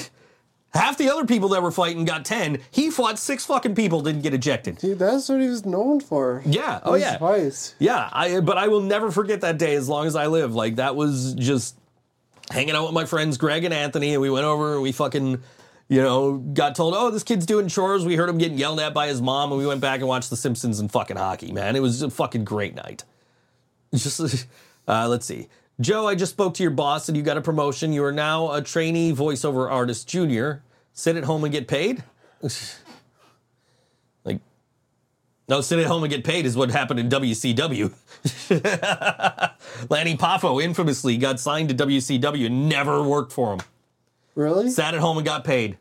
Half 0.75 0.97
the 0.97 1.09
other 1.09 1.25
people 1.25 1.49
that 1.49 1.63
were 1.63 1.71
fighting 1.71 2.03
got 2.03 2.25
10. 2.25 2.59
He 2.69 2.91
fought 2.91 3.17
six 3.17 3.45
fucking 3.45 3.75
people, 3.75 4.01
didn't 4.01 4.23
get 4.23 4.33
ejected. 4.33 4.77
Dude, 4.77 4.99
that's 4.99 5.29
what 5.29 5.39
he 5.39 5.47
was 5.47 5.65
known 5.65 6.01
for. 6.01 6.43
Yeah. 6.45 6.81
Oh, 6.83 6.95
yeah. 6.95 7.17
Fights. 7.17 7.75
Yeah. 7.79 8.09
I, 8.11 8.41
but 8.41 8.57
I 8.57 8.67
will 8.67 8.81
never 8.81 9.09
forget 9.09 9.39
that 9.41 9.57
day 9.57 9.75
as 9.75 9.87
long 9.87 10.05
as 10.05 10.17
I 10.17 10.27
live. 10.27 10.53
Like, 10.53 10.75
that 10.75 10.97
was 10.97 11.33
just 11.35 11.77
hanging 12.51 12.75
out 12.75 12.83
with 12.83 12.93
my 12.93 13.05
friends, 13.05 13.37
Greg 13.37 13.63
and 13.63 13.73
Anthony, 13.73 14.11
and 14.13 14.21
we 14.21 14.29
went 14.29 14.45
over 14.45 14.73
and 14.73 14.81
we 14.81 14.91
fucking, 14.91 15.41
you 15.87 16.01
know, 16.01 16.33
got 16.33 16.75
told, 16.75 16.93
oh, 16.93 17.09
this 17.09 17.23
kid's 17.23 17.45
doing 17.45 17.69
chores. 17.69 18.03
We 18.05 18.17
heard 18.17 18.27
him 18.27 18.37
getting 18.37 18.57
yelled 18.57 18.81
at 18.81 18.93
by 18.93 19.07
his 19.07 19.21
mom, 19.21 19.53
and 19.53 19.59
we 19.59 19.65
went 19.65 19.79
back 19.79 20.01
and 20.01 20.09
watched 20.09 20.29
The 20.29 20.35
Simpsons 20.35 20.81
and 20.81 20.91
fucking 20.91 21.15
hockey, 21.17 21.53
man. 21.53 21.77
It 21.77 21.81
was 21.81 22.01
a 22.01 22.09
fucking 22.09 22.43
great 22.43 22.75
night. 22.75 23.05
Just, 23.93 24.19
uh, 24.89 25.07
let's 25.07 25.25
see. 25.25 25.47
Joe, 25.79 26.07
I 26.07 26.15
just 26.15 26.31
spoke 26.31 26.53
to 26.55 26.63
your 26.63 26.71
boss 26.71 27.09
and 27.09 27.17
you 27.17 27.23
got 27.23 27.37
a 27.37 27.41
promotion. 27.41 27.91
You 27.91 28.05
are 28.05 28.11
now 28.11 28.51
a 28.53 28.61
trainee 28.61 29.13
voiceover 29.13 29.69
artist 29.69 30.07
junior. 30.07 30.63
Sit 30.93 31.17
at 31.17 31.25
home 31.25 31.43
and 31.43 31.51
get 31.51 31.67
paid? 31.67 32.03
like, 34.23 34.39
no, 35.49 35.59
sit 35.59 35.79
at 35.79 35.87
home 35.87 36.03
and 36.03 36.11
get 36.11 36.23
paid 36.23 36.45
is 36.45 36.55
what 36.55 36.71
happened 36.71 37.01
in 37.01 37.09
WCW. 37.09 37.93
Lanny 39.89 40.15
Poffo 40.15 40.63
infamously 40.63 41.17
got 41.17 41.41
signed 41.41 41.69
to 41.69 41.75
WCW 41.75 42.45
and 42.45 42.69
never 42.69 43.03
worked 43.03 43.33
for 43.33 43.53
him. 43.53 43.59
Really? 44.35 44.69
Sat 44.69 44.93
at 44.93 45.01
home 45.01 45.17
and 45.17 45.25
got 45.25 45.43
paid. 45.43 45.77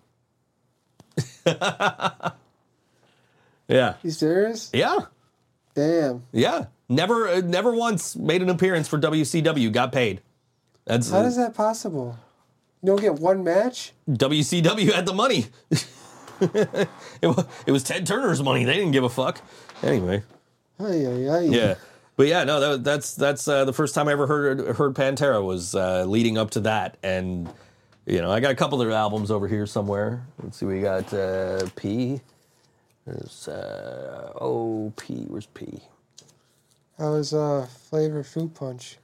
yeah. 1.46 2.32
You 3.68 4.10
serious? 4.10 4.70
Yeah. 4.72 4.98
Damn. 5.74 6.24
Yeah. 6.32 6.66
Never 6.94 7.28
uh, 7.28 7.40
never 7.44 7.72
once 7.72 8.14
made 8.16 8.42
an 8.42 8.48
appearance 8.48 8.86
for 8.88 8.98
WCW, 8.98 9.72
got 9.72 9.92
paid. 9.92 10.20
That's 10.84 11.10
How 11.10 11.22
is 11.22 11.36
that 11.36 11.54
possible? 11.54 12.16
You 12.82 12.88
don't 12.88 13.00
get 13.00 13.14
one 13.14 13.42
match? 13.42 13.92
WCW 14.08 14.92
had 14.92 15.06
the 15.06 15.14
money. 15.14 15.46
it, 16.40 16.88
wa- 17.26 17.44
it 17.66 17.72
was 17.72 17.82
Ted 17.82 18.06
Turner's 18.06 18.42
money. 18.42 18.64
They 18.64 18.74
didn't 18.74 18.92
give 18.92 19.04
a 19.04 19.08
fuck. 19.08 19.40
Anyway, 19.82 20.22
Ay, 20.78 21.06
ay, 21.06 21.28
ay. 21.28 21.40
yeah. 21.44 21.74
But 22.16 22.26
yeah, 22.28 22.44
no, 22.44 22.60
that, 22.60 22.84
that's 22.84 23.14
that's 23.14 23.48
uh, 23.48 23.64
the 23.64 23.72
first 23.72 23.94
time 23.94 24.06
I 24.08 24.12
ever 24.12 24.26
heard 24.26 24.76
heard 24.76 24.94
Pantera 24.94 25.44
was 25.44 25.74
uh, 25.74 26.04
leading 26.04 26.38
up 26.38 26.50
to 26.50 26.60
that, 26.60 26.96
and 27.02 27.48
you 28.06 28.20
know 28.20 28.30
I 28.30 28.38
got 28.38 28.52
a 28.52 28.54
couple 28.54 28.80
of 28.80 28.86
their 28.86 28.96
albums 28.96 29.30
over 29.32 29.48
here 29.48 29.66
somewhere. 29.66 30.24
Let's 30.42 30.58
see, 30.58 30.66
we 30.66 30.80
got 30.80 31.12
uh, 31.12 31.66
P. 31.74 32.20
There's 33.04 33.48
uh, 33.48 34.32
oh 34.40 34.92
P. 34.96 35.24
Where's 35.26 35.46
P? 35.46 35.80
How 36.98 37.12
was 37.12 37.34
uh, 37.34 37.66
flavor 37.90 38.22
fruit 38.22 38.54
punch? 38.54 38.98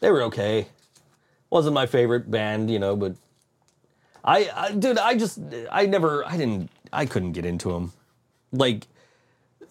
They 0.00 0.10
were 0.10 0.22
okay. 0.24 0.68
Wasn't 1.50 1.74
my 1.74 1.86
favorite 1.86 2.30
band, 2.30 2.70
you 2.70 2.78
know, 2.78 2.96
but 2.96 3.16
I, 4.24 4.50
I 4.54 4.72
dude, 4.72 4.98
I 4.98 5.16
just 5.16 5.38
I 5.70 5.86
never 5.86 6.26
I 6.26 6.36
didn't 6.36 6.70
I 6.92 7.06
couldn't 7.06 7.32
get 7.32 7.44
into 7.44 7.72
them. 7.72 7.92
Like 8.52 8.86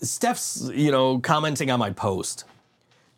Steph's, 0.01 0.69
you 0.73 0.91
know, 0.91 1.19
commenting 1.19 1.71
on 1.71 1.79
my 1.79 1.91
post 1.91 2.45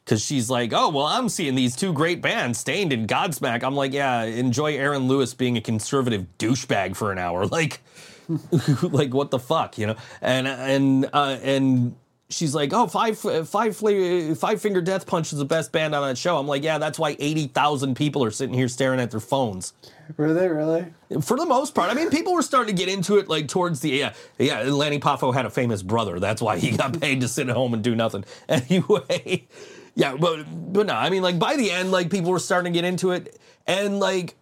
because 0.03 0.23
she's 0.23 0.49
like, 0.49 0.71
"Oh, 0.73 0.89
well, 0.89 1.05
I'm 1.05 1.29
seeing 1.29 1.55
these 1.55 1.75
two 1.75 1.91
great 1.91 2.21
bands, 2.21 2.59
Staind 2.59 2.93
and 2.93 3.07
Godsmack." 3.07 3.63
I'm 3.63 3.75
like, 3.75 3.91
"Yeah, 3.91 4.23
enjoy 4.23 4.75
Aaron 4.75 5.07
Lewis 5.07 5.33
being 5.33 5.57
a 5.57 5.61
conservative 5.61 6.25
douchebag 6.37 6.95
for 6.95 7.11
an 7.11 7.17
hour." 7.17 7.45
Like, 7.55 7.81
like 8.81 9.13
what 9.13 9.31
the 9.31 9.39
fuck, 9.39 9.77
you 9.77 9.87
know? 9.87 9.95
And 10.21 10.47
and 10.47 11.09
uh, 11.13 11.37
and 11.41 11.95
she's 12.29 12.55
like, 12.55 12.73
"Oh, 12.73 12.87
five 12.87 13.23
uh, 13.25 13.43
five 13.43 13.75
Fla- 13.75 14.35
five 14.35 14.61
finger 14.61 14.81
death 14.81 15.05
punch 15.05 15.31
is 15.31 15.39
the 15.39 15.45
best 15.45 15.71
band 15.71 15.93
on 15.95 16.07
that 16.07 16.17
show." 16.17 16.37
I'm 16.37 16.47
like, 16.47 16.63
"Yeah, 16.63 16.77
that's 16.77 16.97
why 16.99 17.15
eighty 17.19 17.47
thousand 17.47 17.95
people 17.95 18.23
are 18.23 18.31
sitting 18.31 18.55
here 18.55 18.67
staring 18.67 18.99
at 18.99 19.11
their 19.11 19.19
phones." 19.19 19.73
Were 20.17 20.33
they 20.33 20.47
really? 20.47 20.93
For 21.21 21.37
the 21.37 21.45
most 21.45 21.73
part, 21.73 21.89
I 21.89 21.93
mean, 21.93 22.09
people 22.09 22.33
were 22.33 22.41
starting 22.41 22.75
to 22.75 22.79
get 22.79 22.93
into 22.93 23.17
it 23.17 23.27
like 23.27 23.47
towards 23.47 23.79
the 23.79 23.89
yeah, 23.89 24.13
yeah. 24.37 24.61
Lanny 24.61 24.99
Poffo 24.99 25.33
had 25.33 25.45
a 25.45 25.49
famous 25.49 25.81
brother. 25.81 26.19
That's 26.19 26.41
why 26.41 26.57
he 26.57 26.75
got 26.75 26.99
paid 27.01 27.21
to 27.21 27.27
sit 27.27 27.49
at 27.49 27.55
home 27.55 27.73
and 27.73 27.83
do 27.83 27.95
nothing. 27.95 28.25
Anyway, 28.47 29.47
yeah, 29.95 30.15
but 30.15 30.45
but 30.73 30.85
no, 30.85 30.93
I 30.93 31.09
mean, 31.09 31.23
like 31.23 31.39
by 31.39 31.55
the 31.55 31.71
end, 31.71 31.91
like 31.91 32.09
people 32.09 32.31
were 32.31 32.39
starting 32.39 32.71
to 32.71 32.77
get 32.77 32.85
into 32.85 33.11
it, 33.11 33.39
and 33.65 33.99
like 33.99 34.35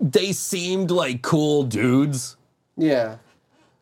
they 0.00 0.32
seemed 0.32 0.90
like 0.90 1.22
cool 1.22 1.64
dudes. 1.64 2.36
Yeah. 2.76 3.16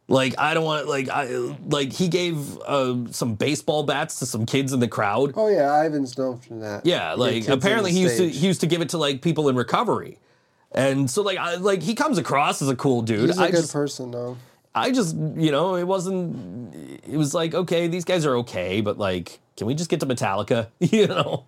Like 0.09 0.35
I 0.39 0.55
don't 0.55 0.65
want 0.65 0.87
like 0.87 1.09
I 1.09 1.27
like 1.69 1.93
he 1.93 2.07
gave 2.09 2.59
uh, 2.61 3.11
some 3.11 3.35
baseball 3.35 3.83
bats 3.83 4.21
to 4.21 4.27
some 4.27 4.47
kids 4.47 4.73
in 4.73 4.79
the 4.79 4.87
crowd. 4.87 5.33
Oh 5.35 5.49
yeah, 5.49 5.85
Ivan's 5.85 6.17
known 6.17 6.39
for 6.39 6.55
that. 6.55 6.87
Yeah, 6.87 7.15
like 7.15 7.49
apparently 7.49 7.91
he 7.91 8.01
used 8.03 8.17
to 8.19 8.29
he 8.29 8.47
used 8.47 8.61
to 8.61 8.67
give 8.69 8.81
it 8.81 8.91
to 8.91 8.99
like 8.99 9.21
people 9.21 9.49
in 9.49 9.57
recovery, 9.57 10.19
and 10.71 11.11
so 11.11 11.23
like 11.23 11.39
I 11.39 11.57
like 11.57 11.83
he 11.83 11.95
comes 11.95 12.19
across 12.19 12.63
as 12.63 12.69
a 12.69 12.77
cool 12.77 13.03
dude. 13.03 13.29
He's 13.31 13.39
a 13.39 13.43
I 13.43 13.51
good 13.51 13.63
just 13.63 13.73
person 13.73 14.13
though. 14.13 14.37
I 14.77 14.93
just 14.93 15.17
you 15.17 15.51
know 15.51 15.75
it 15.75 15.89
wasn't 15.89 16.73
it 17.05 17.17
was 17.17 17.35
like 17.35 17.55
okay 17.55 17.89
these 17.89 18.05
guys 18.05 18.25
are 18.25 18.37
okay, 18.37 18.81
but 18.83 18.99
like 18.99 19.41
can 19.57 19.67
we 19.67 19.75
just 19.75 19.91
get 19.91 20.01
to 20.01 20.07
Metallica? 20.07 20.69
You 20.79 21.09
know, 21.09 21.47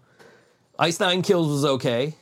Ice 0.78 0.98
Nine 0.98 1.22
Kills 1.22 1.46
was 1.48 1.64
okay. 1.64 2.14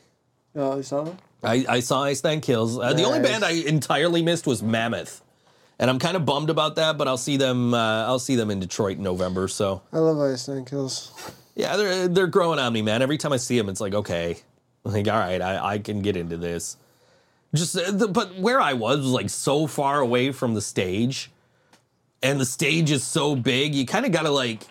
Oh, 0.55 0.77
you 0.77 0.83
saw 0.83 1.05
him? 1.05 1.17
I, 1.43 1.65
I 1.69 1.81
saw 1.81 2.03
Ice 2.05 2.23
Nine 2.25 2.41
Kills. 2.41 2.79
Uh, 2.79 2.93
the 2.93 3.05
only 3.05 3.21
band 3.21 3.45
I 3.45 3.53
entirely 3.53 4.23
missed 4.23 4.47
was 4.47 4.63
Mammoth, 4.63 5.23
and 5.79 5.91
I'm 5.91 5.99
kind 5.99 6.17
of 6.17 6.25
bummed 6.25 6.51
about 6.51 6.77
that. 6.77 6.99
But 6.99 7.09
I'll 7.09 7.17
see 7.17 7.37
them. 7.37 7.75
Uh, 7.75 8.07
I'll 8.07 8.19
see 8.19 8.37
them 8.37 8.51
in 8.51 8.61
Detroit 8.61 8.99
in 8.99 9.03
November. 9.03 9.49
So 9.49 9.83
I 9.93 9.99
love 9.99 10.19
Ice 10.21 10.49
Nine 10.49 10.65
Kills. 10.65 11.13
yeah, 11.55 11.77
they're 11.77 12.09
they're 12.09 12.27
growing 12.27 12.59
on 12.59 12.73
me, 12.73 12.83
man. 12.83 13.03
Every 13.03 13.19
time 13.19 13.33
I 13.33 13.37
see 13.37 13.57
them, 13.57 13.69
it's 13.69 13.81
like 13.81 13.95
okay, 13.95 14.39
like 14.85 15.09
all 15.09 15.19
right, 15.19 15.41
I, 15.41 15.75
I 15.75 15.79
can 15.79 16.03
get 16.03 16.17
into 16.17 16.37
this. 16.37 16.77
Just 17.55 17.77
uh, 17.77 17.91
the, 17.91 18.09
but 18.09 18.37
where 18.37 18.61
I 18.61 18.73
was 18.75 18.99
was 18.99 19.13
like 19.13 19.31
so 19.31 19.67
far 19.67 20.01
away 20.01 20.33
from 20.33 20.55
the 20.55 20.61
stage, 20.61 21.31
and 22.23 22.41
the 22.41 22.45
stage 22.45 22.91
is 22.91 23.05
so 23.05 23.37
big. 23.37 23.75
You 23.75 23.87
kind 23.87 24.05
of 24.05 24.13
got 24.13 24.23
to 24.23 24.31
like, 24.31 24.63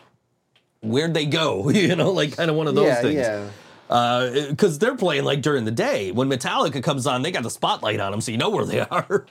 where'd 0.82 1.14
they 1.14 1.26
go? 1.26 1.69
you 1.72 1.95
know, 1.95 2.11
like 2.11 2.36
kind 2.36 2.49
of 2.49 2.57
one 2.57 2.68
of 2.68 2.76
those 2.76 2.88
yeah, 2.88 3.02
things 3.02 3.52
yeah. 3.90 4.48
because 4.49 4.77
they're 4.80 4.95
playing 4.95 5.23
like 5.23 5.41
during 5.41 5.65
the 5.65 5.72
day. 5.72 6.11
When 6.11 6.30
Metallica 6.30 6.84
comes 6.84 7.07
on, 7.07 7.22
they 7.22 7.32
got 7.32 7.44
the 7.44 7.49
spotlight 7.49 7.99
on 7.99 8.11
them, 8.11 8.22
so 8.22 8.32
you 8.32 8.38
know 8.38 8.49
where 8.49 8.65
they 8.65 8.80
are. 8.91 9.26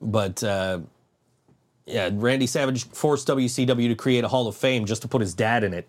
But 0.00 0.42
uh, 0.42 0.80
yeah, 1.86 2.10
Randy 2.12 2.46
Savage 2.46 2.84
forced 2.88 3.28
WCW 3.28 3.88
to 3.88 3.94
create 3.94 4.24
a 4.24 4.28
Hall 4.28 4.48
of 4.48 4.56
Fame 4.56 4.84
just 4.84 5.02
to 5.02 5.08
put 5.08 5.20
his 5.20 5.34
dad 5.34 5.64
in 5.64 5.72
it. 5.72 5.86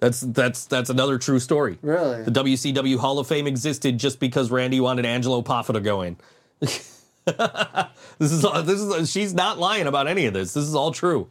That's 0.00 0.20
that's 0.20 0.66
that's 0.66 0.90
another 0.90 1.18
true 1.18 1.38
story. 1.38 1.78
Really? 1.80 2.24
The 2.24 2.30
WCW 2.30 2.98
Hall 2.98 3.18
of 3.18 3.26
Fame 3.26 3.46
existed 3.46 3.98
just 3.98 4.20
because 4.20 4.50
Randy 4.50 4.80
wanted 4.80 5.06
Angelo 5.06 5.40
Poffo 5.40 5.72
to 5.72 5.80
go 5.80 6.02
in. 6.02 6.16
this 6.60 7.06
is 8.20 8.42
this 8.42 8.80
is 8.80 9.10
she's 9.10 9.32
not 9.32 9.58
lying 9.58 9.86
about 9.86 10.06
any 10.06 10.26
of 10.26 10.34
this. 10.34 10.52
This 10.52 10.64
is 10.64 10.74
all 10.74 10.90
true. 10.90 11.30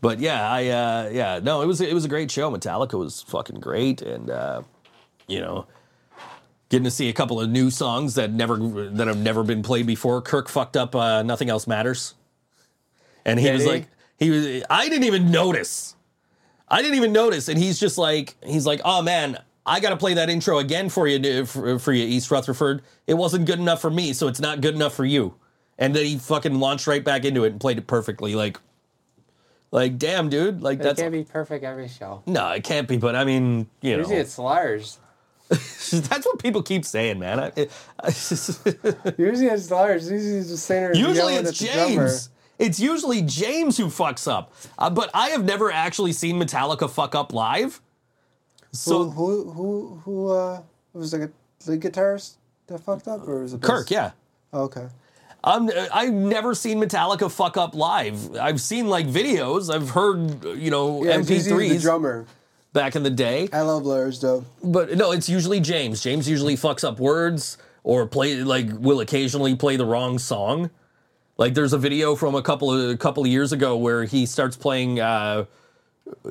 But 0.00 0.18
yeah, 0.18 0.50
I 0.50 0.66
uh, 0.68 1.10
yeah 1.12 1.40
no, 1.42 1.62
it 1.62 1.66
was 1.66 1.80
it 1.80 1.94
was 1.94 2.04
a 2.04 2.08
great 2.08 2.30
show. 2.30 2.50
Metallica 2.50 2.98
was 2.98 3.22
fucking 3.22 3.60
great, 3.60 4.02
and 4.02 4.30
uh, 4.30 4.62
you 5.26 5.40
know, 5.40 5.66
getting 6.68 6.84
to 6.84 6.90
see 6.90 7.08
a 7.08 7.12
couple 7.12 7.40
of 7.40 7.48
new 7.48 7.70
songs 7.70 8.14
that 8.16 8.32
never 8.32 8.56
that 8.56 9.06
have 9.06 9.18
never 9.18 9.42
been 9.42 9.62
played 9.62 9.86
before. 9.86 10.20
Kirk 10.22 10.48
fucked 10.48 10.76
up 10.76 10.94
uh, 10.94 11.22
"Nothing 11.22 11.50
Else 11.50 11.66
Matters," 11.66 12.14
and 13.24 13.38
he 13.38 13.46
Did 13.46 13.54
was 13.54 13.62
he? 13.64 13.68
like, 13.68 13.86
he 14.18 14.30
was. 14.30 14.64
I 14.70 14.88
didn't 14.88 15.04
even 15.04 15.30
notice. 15.30 15.94
I 16.68 16.82
didn't 16.82 16.96
even 16.96 17.12
notice, 17.12 17.48
and 17.48 17.58
he's 17.58 17.80
just 17.80 17.96
like, 17.98 18.34
he's 18.44 18.66
like, 18.66 18.80
oh 18.84 19.02
man. 19.02 19.38
I 19.66 19.80
got 19.80 19.90
to 19.90 19.98
play 19.98 20.14
that 20.14 20.30
intro 20.30 20.56
again 20.56 20.88
for 20.88 21.06
you, 21.06 21.44
for, 21.44 21.78
for 21.78 21.92
you, 21.92 22.02
East 22.02 22.30
Rutherford. 22.30 22.80
It 23.06 23.12
wasn't 23.12 23.44
good 23.44 23.58
enough 23.58 23.82
for 23.82 23.90
me, 23.90 24.14
so 24.14 24.26
it's 24.26 24.40
not 24.40 24.62
good 24.62 24.74
enough 24.74 24.94
for 24.94 25.04
you. 25.04 25.34
And 25.76 25.94
then 25.94 26.06
he 26.06 26.16
fucking 26.16 26.54
launched 26.58 26.86
right 26.86 27.04
back 27.04 27.26
into 27.26 27.44
it 27.44 27.48
and 27.48 27.60
played 27.60 27.76
it 27.76 27.86
perfectly. 27.86 28.34
Like, 28.34 28.58
like, 29.70 29.98
damn, 29.98 30.30
dude. 30.30 30.62
Like 30.62 30.80
that 30.80 30.96
can't 30.96 31.12
be 31.12 31.22
perfect 31.22 31.64
every 31.64 31.88
show. 31.88 32.22
no, 32.24 32.50
it 32.52 32.64
can't 32.64 32.88
be. 32.88 32.96
But 32.96 33.14
I 33.14 33.24
mean, 33.24 33.68
you 33.82 33.92
know, 33.92 33.98
Usually 33.98 34.16
it's 34.16 34.38
Lars. 34.38 34.98
that's 35.48 36.26
what 36.26 36.38
people 36.38 36.62
keep 36.62 36.84
saying, 36.84 37.18
man. 37.18 37.40
I, 37.40 37.52
I, 38.00 38.08
Usually 39.18 39.46
it's 39.46 39.70
Lars. 39.70 40.10
Usually 40.10 40.38
it's 40.38 40.48
just 40.48 40.66
saying 40.66 40.94
usually 40.94 41.36
it's 41.36 41.48
at 41.48 41.54
the 41.54 41.72
drummer. 41.72 42.06
James. 42.08 42.30
It's 42.58 42.80
usually 42.80 43.22
James 43.22 43.76
who 43.78 43.86
fucks 43.86 44.30
up. 44.30 44.52
Uh, 44.78 44.90
but 44.90 45.10
I 45.14 45.28
have 45.28 45.44
never 45.44 45.70
actually 45.70 46.12
seen 46.12 46.38
Metallica 46.38 46.90
fuck 46.90 47.14
up 47.14 47.32
live. 47.32 47.80
So 48.72 49.04
who 49.04 49.10
who 49.10 49.50
who 49.50 50.02
who 50.04 50.28
uh 50.32 50.62
was 50.92 51.14
like 51.14 51.30
the 51.64 51.70
lead 51.70 51.80
guitarist 51.80 52.34
that 52.66 52.80
fucked 52.80 53.08
up 53.08 53.26
or 53.26 53.40
was 53.40 53.54
it 53.54 53.62
Kirk, 53.62 53.90
yeah. 53.90 54.10
Oh, 54.52 54.62
okay. 54.64 54.88
I'm, 55.44 55.70
I've 55.92 56.12
never 56.12 56.54
seen 56.54 56.78
Metallica 56.78 57.30
fuck 57.30 57.56
up 57.56 57.74
live. 57.74 58.34
I've 58.36 58.60
seen 58.60 58.88
like 58.88 59.06
videos. 59.06 59.72
I've 59.72 59.90
heard 59.90 60.44
you 60.58 60.70
know 60.70 61.04
Yeah, 61.04 61.18
it's 61.18 61.30
usually 61.30 61.70
the 61.70 61.78
drummer. 61.78 62.26
Back 62.78 62.94
in 62.94 63.02
the 63.02 63.10
day. 63.10 63.48
I 63.52 63.62
love 63.62 63.84
Lars 63.84 64.20
though. 64.20 64.44
But 64.62 64.96
no, 64.96 65.10
it's 65.10 65.28
usually 65.28 65.58
James. 65.58 66.00
James 66.00 66.28
usually 66.28 66.56
fucks 66.56 66.86
up 66.86 67.00
words 67.00 67.58
or 67.82 68.06
play 68.06 68.36
like 68.36 68.68
will 68.78 69.00
occasionally 69.00 69.56
play 69.56 69.74
the 69.74 69.84
wrong 69.84 70.16
song. 70.20 70.70
Like 71.38 71.54
there's 71.54 71.72
a 71.72 71.78
video 71.78 72.14
from 72.14 72.36
a 72.36 72.42
couple 72.42 72.72
of 72.72 72.90
a 72.90 72.96
couple 72.96 73.24
of 73.24 73.28
years 73.28 73.52
ago 73.52 73.76
where 73.76 74.04
he 74.04 74.26
starts 74.26 74.56
playing 74.56 75.00
uh 75.00 75.46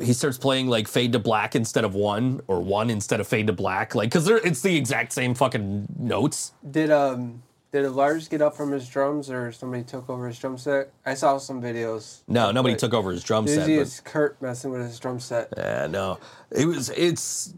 he 0.02 0.14
starts 0.14 0.38
playing 0.38 0.68
like 0.68 0.88
fade 0.88 1.12
to 1.12 1.20
black 1.20 1.54
instead 1.54 1.84
of 1.84 1.94
one 1.94 2.40
or 2.48 2.62
one 2.62 2.90
instead 2.90 3.20
of 3.20 3.28
fade 3.28 3.48
to 3.48 3.54
black 3.54 3.94
like 3.94 4.10
cuz 4.10 4.30
it's 4.30 4.62
the 4.62 4.78
exact 4.78 5.12
same 5.12 5.36
fucking 5.36 5.88
notes. 6.00 6.54
Did 6.72 6.92
um 6.92 7.44
did 7.72 7.90
Lars 7.92 8.28
get 8.28 8.42
up 8.42 8.56
from 8.56 8.72
his 8.72 8.88
drums 8.88 9.30
or 9.30 9.52
somebody 9.52 9.84
took 9.84 10.10
over 10.10 10.28
his 10.28 10.40
drum 10.40 10.58
set? 10.58 10.92
I 11.06 11.14
saw 11.14 11.38
some 11.38 11.62
videos. 11.62 12.22
No, 12.28 12.52
nobody 12.52 12.76
took 12.76 12.94
over 12.94 13.12
his 13.12 13.24
drum 13.24 13.48
set. 13.48 13.58
Usually 13.58 13.76
But, 13.78 13.82
it's 13.82 14.00
Kurt 14.00 14.42
messing 14.42 14.72
with 14.72 14.82
his 14.82 15.00
drum 15.00 15.20
set. 15.20 15.54
yeah, 15.58 15.88
no. 15.88 16.20
It 16.52 16.66
was 16.66 16.90
it's 16.90 17.54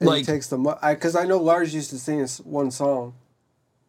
And 0.00 0.08
like 0.08 0.18
he 0.20 0.24
takes 0.24 0.48
the 0.48 0.58
because 0.82 1.16
I, 1.16 1.24
know 1.24 1.38
Lars 1.38 1.74
used 1.74 1.90
to 1.90 1.98
sing 1.98 2.18
this 2.20 2.38
one 2.40 2.70
song. 2.70 3.14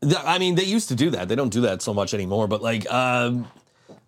Th- 0.02 0.15
I 0.23 0.38
mean, 0.38 0.56
they 0.56 0.64
used 0.64 0.89
to 0.89 0.95
do 0.95 1.10
that. 1.11 1.27
They 1.27 1.35
don't 1.35 1.52
do 1.52 1.61
that 1.61 1.81
so 1.81 1.94
much 1.94 2.14
anymore. 2.14 2.48
But 2.48 2.61
like 2.61 2.89
um, 2.91 3.48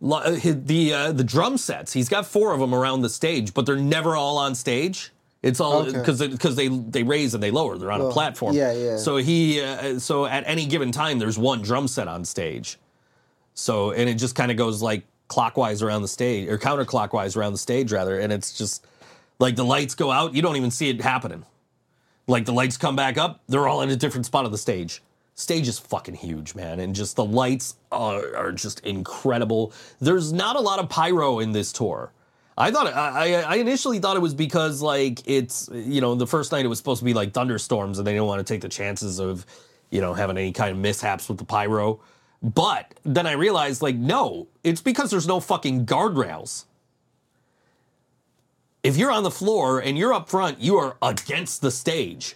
uh, 0.02 0.38
the 0.44 0.94
uh, 0.94 1.12
the 1.12 1.24
drum 1.24 1.58
sets, 1.58 1.94
he's 1.94 2.08
got 2.10 2.26
four 2.26 2.54
of 2.54 2.60
them 2.60 2.74
around 2.74 3.02
the 3.02 3.10
stage, 3.10 3.54
but 3.54 3.66
they're 3.66 3.76
never 3.76 4.16
all 4.16 4.38
on 4.38 4.56
stage. 4.56 5.12
It's 5.42 5.60
all 5.62 5.84
Okay. 5.84 5.94
because 5.98 6.20
because 6.28 6.56
they 6.56 6.68
they 6.68 7.04
raise 7.04 7.34
and 7.34 7.42
they 7.42 7.52
lower. 7.52 7.78
They're 7.78 7.92
on 7.92 8.02
a 8.02 8.12
platform. 8.12 8.56
yeah, 8.56 8.74
yeah. 8.74 8.98
So 8.98 9.18
he 9.18 9.62
uh, 9.62 9.98
so 10.00 10.26
at 10.26 10.44
any 10.46 10.66
given 10.66 10.92
time, 10.92 11.18
there's 11.20 11.38
one 11.38 11.62
drum 11.62 11.88
set 11.88 12.08
on 12.08 12.26
stage. 12.26 12.78
So 13.54 13.92
and 13.92 14.10
it 14.10 14.16
just 14.16 14.36
kind 14.36 14.52
of 14.52 14.58
goes 14.58 14.82
like 14.82 15.04
clockwise 15.30 15.82
around 15.82 16.02
the 16.02 16.08
stage 16.08 16.50
or 16.50 16.58
counterclockwise 16.58 17.38
around 17.38 17.54
the 17.54 17.58
stage 17.60 17.92
rather, 17.92 18.20
and 18.20 18.34
it's 18.34 18.52
just 18.58 18.86
like 19.40 19.56
the 19.56 19.64
lights 19.66 19.96
go 19.96 20.12
out, 20.12 20.34
you 20.34 20.42
don't 20.42 20.58
even 20.58 20.72
see 20.72 20.90
it 20.90 21.00
happening. 21.02 21.46
Like 22.28 22.46
the 22.46 22.52
lights 22.54 22.78
come 22.78 22.96
back 22.96 23.18
up, 23.18 23.40
they're 23.48 23.68
all 23.68 23.82
in 23.82 23.90
a 23.90 23.96
different 23.96 24.26
spot 24.26 24.46
of 24.46 24.52
the 24.52 24.58
stage. 24.58 25.02
Stage 25.36 25.70
is 25.70 25.80
fucking 25.80 26.16
huge, 26.16 26.54
man, 26.54 26.82
and 26.82 26.94
just 26.94 27.16
the 27.16 27.24
lights 27.24 27.76
are, 27.94 28.36
are 28.36 28.52
just 28.52 28.82
incredible. 28.86 29.72
There's 30.02 30.34
not 30.34 30.58
a 30.58 30.60
lot 30.60 30.80
of 30.80 30.90
pyro 30.90 31.40
in 31.40 31.54
this 31.54 31.72
tour. 31.72 32.12
I 32.60 32.72
thought 32.72 32.88
I, 32.88 33.42
I 33.42 33.56
initially 33.56 34.00
thought 34.00 34.18
it 34.18 34.22
was 34.22 34.34
because 34.36 34.82
like 34.82 35.22
it's 35.26 35.70
you 35.74 36.02
know 36.02 36.14
the 36.16 36.28
first 36.28 36.52
night 36.52 36.66
it 36.66 36.68
was 36.68 36.78
supposed 36.78 37.00
to 37.00 37.06
be 37.06 37.14
like 37.14 37.34
thunderstorms 37.34 37.98
and 37.98 38.06
they 38.06 38.12
didn't 38.12 38.28
want 38.28 38.46
to 38.46 38.54
take 38.54 38.62
the 38.62 38.70
chances 38.70 39.20
of 39.20 39.46
you 39.90 40.02
know 40.02 40.14
having 40.14 40.38
any 40.38 40.52
kind 40.52 40.72
of 40.72 40.78
mishaps 40.78 41.30
with 41.30 41.38
the 41.38 41.46
pyro. 41.46 42.00
But 42.44 42.94
then 43.04 43.26
I 43.26 43.32
realized 43.34 43.82
like 43.82 43.96
no, 43.96 44.48
it's 44.64 44.82
because 44.82 45.10
there's 45.10 45.28
no 45.28 45.40
fucking 45.40 45.86
guardrails 45.86 46.66
if 48.84 48.98
you're 48.98 49.12
on 49.12 49.24
the 49.24 49.32
floor 49.32 49.80
and 49.80 49.98
you're 49.98 50.14
up 50.14 50.30
front, 50.30 50.60
you 50.60 50.78
are 50.78 50.96
against 51.02 51.62
the 51.62 51.72
stage. 51.72 52.36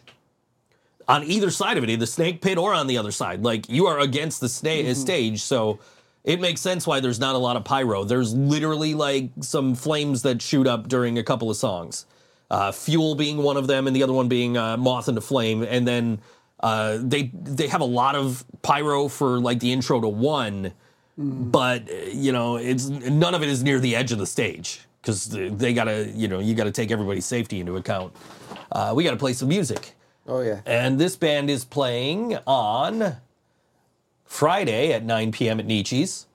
On 1.08 1.24
either 1.24 1.50
side 1.50 1.78
of 1.78 1.84
it, 1.84 1.90
either 1.90 2.06
snake 2.06 2.41
pit 2.41 2.58
or 2.58 2.74
on 2.74 2.88
the 2.88 2.98
other 2.98 3.12
side, 3.12 3.44
like 3.44 3.70
you 3.70 3.88
are 3.88 4.00
against 4.00 4.40
the 4.40 4.48
sna- 4.48 4.86
mm-hmm. 4.86 4.94
stage. 4.94 5.41
So 5.41 5.80
it 6.24 6.40
makes 6.40 6.62
sense 6.62 6.88
why 6.88 7.00
there's 7.00 7.20
not 7.20 7.36
a 7.36 7.38
lot 7.38 7.58
of 7.58 7.64
pyro. 7.66 8.04
There's 8.04 8.34
literally 8.34 8.94
like 8.94 9.30
some 9.41 9.76
flames 9.76 10.22
that 10.24 10.41
shoot 10.41 10.68
up 10.68 10.88
during 10.88 11.18
a 11.18 11.24
couple 11.24 11.50
of 11.50 11.58
songs. 11.58 12.06
uh, 12.52 12.72
Fuel 12.72 13.16
being 13.16 13.38
one 13.38 13.58
of 13.58 13.68
them, 13.68 13.88
and 13.88 13.95
the 13.95 14.04
other 14.04 14.14
one 14.14 14.28
being 14.28 14.56
uh, 14.58 14.78
Moth 14.78 15.10
into 15.10 15.22
Flame. 15.22 15.64
And 15.64 15.88
then 15.88 16.20
uh, 16.60 16.98
they 17.02 17.32
they 17.34 17.68
have 17.68 17.82
a 17.82 17.86
lot 17.86 18.16
of 18.16 18.45
pyro 18.62 19.08
for 19.08 19.40
like 19.40 19.60
the 19.60 19.72
intro 19.74 20.00
to 20.00 20.08
one, 20.08 20.72
but 21.18 21.90
uh, 21.90 21.94
you 22.12 22.32
know 22.32 22.56
it's 22.58 22.88
none 22.88 23.34
of 23.36 23.44
it 23.44 23.50
is 23.50 23.64
near 23.64 23.80
the 23.80 23.95
edge 23.95 24.12
of 24.12 24.18
the 24.20 24.28
stage 24.28 24.82
because 25.02 25.28
they 25.30 25.74
gotta 25.74 26.10
you 26.16 26.28
know 26.28 26.40
you 26.40 26.54
gotta 26.56 26.72
take 26.72 26.91
everybody's 26.91 27.26
safety 27.26 27.60
into 27.60 27.76
account. 27.76 28.14
Uh, 28.72 28.94
we 28.95 29.04
gotta 29.04 29.18
play 29.18 29.34
some 29.34 29.50
music. 29.50 29.95
Oh 30.28 30.40
yeah. 30.41 30.62
And 30.66 30.98
this 31.00 31.18
band 31.18 31.50
is 31.50 31.66
playing 31.66 32.38
on 32.48 33.18
Friday 34.34 34.92
at 34.92 35.06
9 35.06 35.32
p.m. 35.32 35.60
at 35.60 35.68
Nietzsche's. 35.68 36.26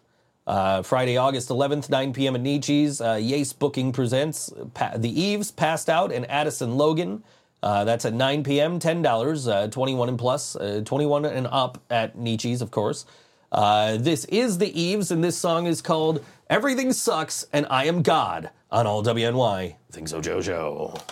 Uh, 0.47 0.83
Friday, 0.83 1.17
August 1.17 1.49
11th, 1.49 1.91
9 1.91 2.13
p.m. 2.13 2.37
at 2.37 2.41
Nietzsche's. 2.41 3.01
Uh, 3.01 3.15
Yace 3.17 3.59
Booking 3.59 3.91
presents 3.91 4.53
pa- 4.73 4.97
The 4.97 5.11
Eaves, 5.21 5.51
Passed 5.51 5.91
Out, 5.91 6.13
and 6.13 6.25
Addison 6.31 6.77
Logan. 6.77 7.25
Uh, 7.61 7.83
that's 7.83 8.05
at 8.05 8.15
9 8.15 8.45
p.m., 8.45 8.79
$10, 8.79 9.49
uh, 9.53 9.67
21 9.67 10.11
and 10.11 10.17
plus, 10.17 10.55
uh, 10.55 10.81
21 10.85 11.25
and 11.25 11.49
up 11.51 11.83
at 11.91 12.17
Nietzsche's, 12.17 12.63
of 12.63 12.71
course. 12.71 13.05
Uh, 13.51 13.97
this 13.97 14.25
is 14.27 14.59
The 14.59 14.81
Eaves, 14.81 15.11
and 15.11 15.23
this 15.25 15.37
song 15.37 15.67
is 15.67 15.83
called 15.83 16.25
Everything 16.49 16.93
Sucks 16.93 17.47
and 17.53 17.67
I 17.69 17.87
Am 17.87 18.03
God 18.03 18.51
on 18.71 18.87
All 18.87 19.03
WNY. 19.03 19.75
Think 19.91 20.07
so, 20.07 20.21
JoJo. 20.21 21.03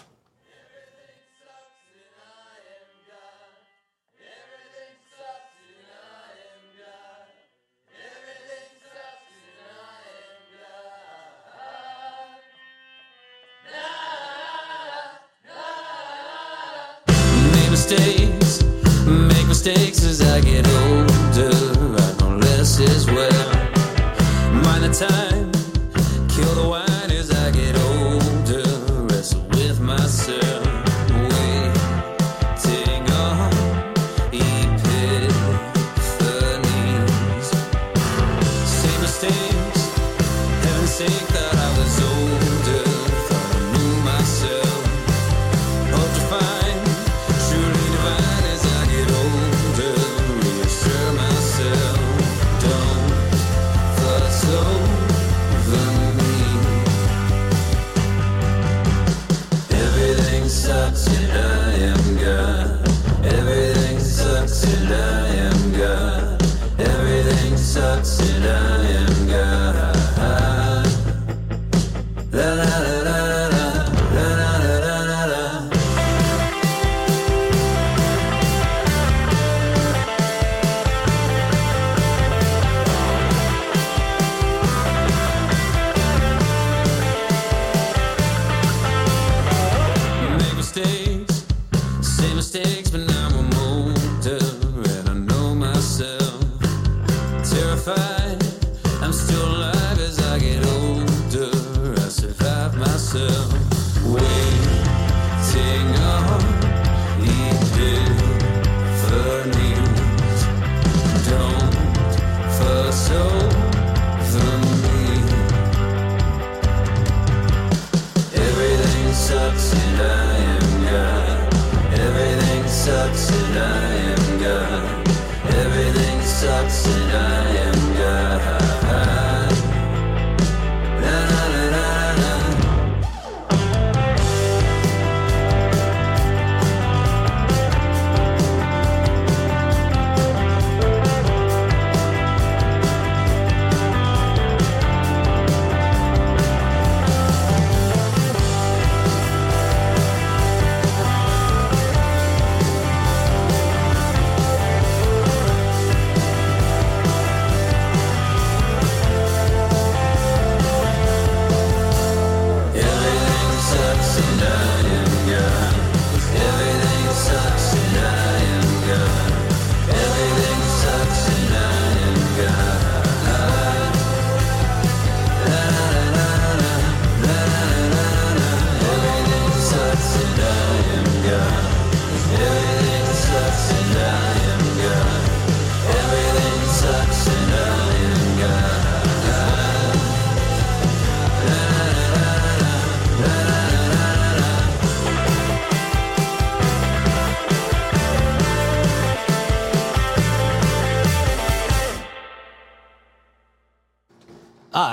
Mistakes 19.66 20.04
as 20.04 20.20
I 20.20 20.35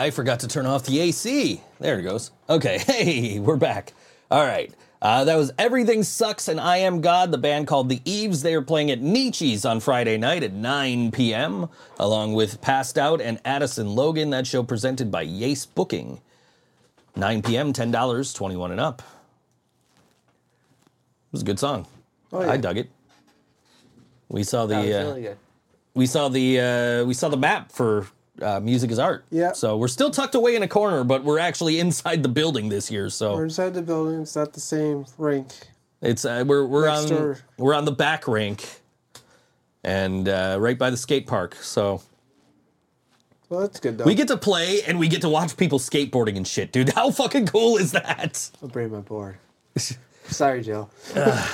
I 0.03 0.09
forgot 0.09 0.41
to 0.41 0.49
turn 0.49 0.65
off 0.65 0.83
the 0.83 0.99
AC. 0.99 1.61
There 1.79 1.97
it 1.97 2.03
goes. 2.03 2.31
Okay, 2.49 2.77
hey, 2.79 3.39
we're 3.39 3.55
back. 3.55 3.93
All 4.29 4.45
right. 4.45 4.69
Uh, 5.01 5.23
that 5.23 5.37
was 5.37 5.53
Everything 5.57 6.03
Sucks 6.03 6.49
and 6.49 6.59
I 6.59 6.79
Am 6.79 6.99
God, 6.99 7.31
the 7.31 7.37
band 7.37 7.67
called 7.67 7.87
The 7.87 8.01
Eaves. 8.03 8.41
They 8.41 8.53
are 8.53 8.61
playing 8.61 8.91
at 8.91 8.99
Nietzsche's 8.99 9.63
on 9.63 9.79
Friday 9.79 10.17
night 10.17 10.43
at 10.43 10.51
9 10.51 11.11
p.m., 11.11 11.69
along 11.97 12.33
with 12.33 12.59
Passed 12.59 12.97
Out 12.97 13.21
and 13.21 13.39
Addison 13.45 13.95
Logan. 13.95 14.31
That 14.31 14.45
show 14.45 14.61
presented 14.61 15.09
by 15.09 15.25
Yace 15.25 15.65
Booking. 15.73 16.19
9 17.15 17.41
p.m., 17.41 17.71
$10, 17.71 18.35
21 18.35 18.71
and 18.71 18.81
up. 18.81 18.99
It 18.99 19.05
was 21.31 21.43
a 21.43 21.45
good 21.45 21.59
song. 21.59 21.87
Oh, 22.33 22.41
yeah. 22.41 22.51
I 22.51 22.57
dug 22.57 22.77
it. 22.77 22.89
We 24.27 24.43
saw 24.43 24.65
the 24.65 24.75
That 24.75 24.85
was 24.85 24.95
uh, 24.95 25.07
really 25.07 25.21
good. 25.21 25.37
we 25.93 26.05
saw 26.07 26.27
the 26.27 26.59
uh, 26.59 27.05
we 27.05 27.13
saw 27.13 27.29
the 27.29 27.37
map 27.37 27.71
for 27.71 28.07
uh, 28.41 28.59
music 28.59 28.91
is 28.91 28.99
art. 28.99 29.25
Yeah. 29.29 29.51
So 29.53 29.77
we're 29.77 29.87
still 29.87 30.09
tucked 30.11 30.35
away 30.35 30.55
in 30.55 30.63
a 30.63 30.67
corner, 30.67 31.03
but 31.03 31.23
we're 31.23 31.39
actually 31.39 31.79
inside 31.85 32.23
the 32.23 32.29
building 32.29 32.69
this 32.69 32.89
year. 32.91 33.09
So 33.09 33.35
we're 33.35 33.43
inside 33.45 33.73
the 33.73 33.81
building. 33.81 34.21
It's 34.21 34.35
not 34.35 34.53
the 34.53 34.59
same 34.59 35.05
rink. 35.17 35.47
it's 36.01 36.25
uh, 36.25 36.43
we're 36.45 36.65
we're 36.65 36.87
Next 36.87 37.11
on 37.11 37.17
door. 37.17 37.37
we're 37.57 37.73
on 37.73 37.85
the 37.85 37.91
back 37.91 38.27
rink, 38.27 38.81
and 39.83 40.27
uh, 40.27 40.57
right 40.59 40.77
by 40.77 40.89
the 40.89 40.97
skate 40.97 41.27
park. 41.27 41.55
So 41.55 42.01
Well, 43.49 43.61
that's 43.61 43.79
good 43.79 43.97
though. 43.97 44.05
we 44.05 44.15
get 44.15 44.27
to 44.29 44.37
play 44.37 44.81
and 44.83 44.97
we 44.99 45.07
get 45.07 45.21
to 45.21 45.29
watch 45.29 45.55
people 45.57 45.77
skateboarding 45.79 46.35
and 46.37 46.47
shit, 46.47 46.71
dude. 46.71 46.89
How 46.95 47.11
fucking 47.11 47.45
cool 47.47 47.77
is 47.77 47.91
that? 47.91 48.49
I'll 48.61 48.69
bring 48.69 48.91
my 48.91 48.99
board. 48.99 49.37
Sorry, 50.27 50.61
Joe. 50.63 50.89
Uh, 51.15 51.47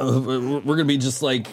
we're 0.00 0.58
we're 0.60 0.76
gonna 0.76 0.84
be 0.84 0.98
just 0.98 1.22
like 1.22 1.46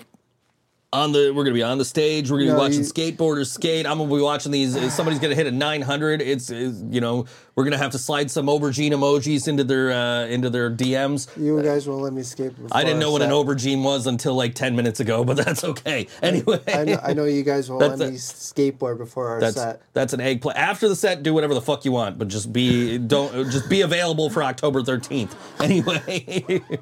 on 0.92 1.12
the 1.12 1.32
we're 1.36 1.44
gonna 1.44 1.54
be 1.54 1.62
on 1.62 1.78
the 1.78 1.86
stage. 1.86 2.32
We're 2.32 2.40
gonna 2.40 2.54
be 2.54 2.58
watching 2.58 2.80
you- 2.80 2.84
skateboarders 2.86 3.48
skate. 3.48 3.86
I'm 3.86 4.00
gonna 4.00 4.10
be 4.14 4.22
watching 4.22 4.52
these. 4.52 4.74
Somebody's 4.92 5.20
gonna 5.20 5.36
hit 5.36 5.46
a 5.46 5.52
900. 5.52 6.20
It's, 6.22 6.50
it's 6.50 6.82
you 6.90 7.00
know 7.00 7.26
we're 7.56 7.64
gonna 7.64 7.78
have 7.78 7.92
to 7.92 8.00
slide 8.00 8.32
some 8.32 8.48
aubergine 8.48 8.90
emojis 8.92 9.48
into 9.48 9.64
their 9.64 9.92
uh, 9.92 10.26
into 10.26 10.50
their 10.50 10.72
DMs. 10.72 11.28
You 11.38 11.62
guys 11.62 11.88
won't 11.88 12.02
let 12.02 12.14
me 12.14 12.24
skate. 12.24 12.56
Before 12.56 12.70
I 12.76 12.84
didn't 12.84 13.00
know 13.00 13.12
what 13.12 13.22
an 13.22 13.30
aubergine 13.30 13.84
was 13.84 14.08
until 14.08 14.34
like 14.34 14.56
10 14.56 14.76
minutes 14.76 15.00
ago, 15.00 15.24
but 15.24 15.38
that's 15.46 15.64
okay. 15.64 16.08
Anyway, 16.24 16.60
I 16.68 16.84
know, 16.86 17.00
I 17.04 17.14
know 17.14 17.26
you 17.26 17.44
guys 17.44 17.70
won't 17.70 17.82
let 17.82 18.02
a- 18.08 18.12
me 18.12 18.18
skateboard 18.18 18.98
before 18.98 19.28
our 19.28 19.40
that's 19.40 19.58
set. 19.58 19.82
that's 19.94 20.14
an 20.14 20.22
eggplant. 20.22 20.58
After 20.58 20.90
the 20.90 20.96
set, 20.96 21.22
do 21.22 21.36
whatever 21.36 21.54
the 21.54 21.62
fuck 21.62 21.86
you 21.86 21.92
want, 21.92 22.18
but 22.18 22.30
just 22.30 22.52
be 22.52 22.98
don't 22.98 23.52
just 23.52 23.70
be 23.70 23.82
available 23.82 24.32
for 24.32 24.42
October 24.44 24.82
13th. 24.82 25.34
Anyway. 25.62 26.62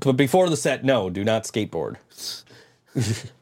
But 0.00 0.14
before 0.14 0.48
the 0.48 0.56
set, 0.56 0.84
no, 0.84 1.10
do 1.10 1.22
not 1.22 1.44
skateboard. 1.44 1.96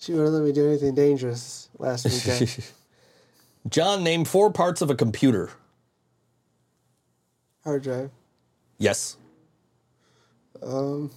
She 0.00 0.12
wouldn't 0.12 0.32
let 0.32 0.44
me 0.44 0.52
do 0.52 0.68
anything 0.68 0.94
dangerous 0.94 1.68
last 1.76 2.04
weekend. 2.04 2.56
John, 3.68 4.04
name 4.04 4.24
four 4.24 4.52
parts 4.52 4.80
of 4.80 4.90
a 4.90 4.94
computer. 4.94 5.50
Hard 7.64 7.82
drive, 7.82 8.10
Yes. 8.78 9.16
Um, 10.62 11.10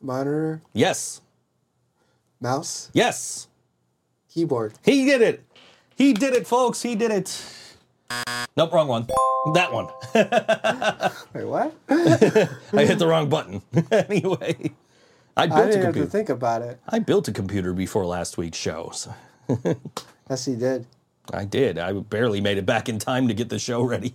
monitor, 0.00 0.62
Yes. 0.72 1.20
mouse, 2.40 2.90
Yes. 2.92 3.48
keyboard. 4.32 4.74
He 4.84 5.04
did 5.04 5.20
it. 5.20 5.44
He 5.96 6.12
did 6.12 6.34
it, 6.34 6.46
folks. 6.46 6.80
He 6.82 6.94
did 6.94 7.10
it. 7.10 7.42
Nope, 8.56 8.72
wrong 8.72 8.86
one. 8.88 9.06
That 9.54 9.72
one. 9.72 9.88
Wait, 11.34 11.44
what? 11.44 11.74
I 11.90 12.84
hit 12.84 12.98
the 13.00 13.06
wrong 13.08 13.28
button. 13.28 13.62
anyway, 13.90 14.70
I 15.38 15.44
I 15.44 15.46
built 15.46 15.60
a 15.60 15.66
didn't 15.66 15.72
have 15.72 15.94
to 15.94 16.00
computer. 16.00 16.10
think 16.10 16.28
about 16.28 16.62
it. 16.62 16.80
I 16.88 16.98
built 16.98 17.28
a 17.28 17.32
computer 17.32 17.72
before 17.72 18.04
last 18.04 18.36
week's 18.36 18.58
show. 18.58 18.90
So 18.92 19.14
Yes, 20.28 20.44
he 20.44 20.54
did. 20.56 20.86
I 21.32 21.44
did. 21.44 21.78
I 21.78 21.92
barely 21.92 22.40
made 22.40 22.58
it 22.58 22.66
back 22.66 22.88
in 22.88 22.98
time 22.98 23.28
to 23.28 23.34
get 23.34 23.48
the 23.48 23.58
show 23.58 23.82
ready. 23.82 24.14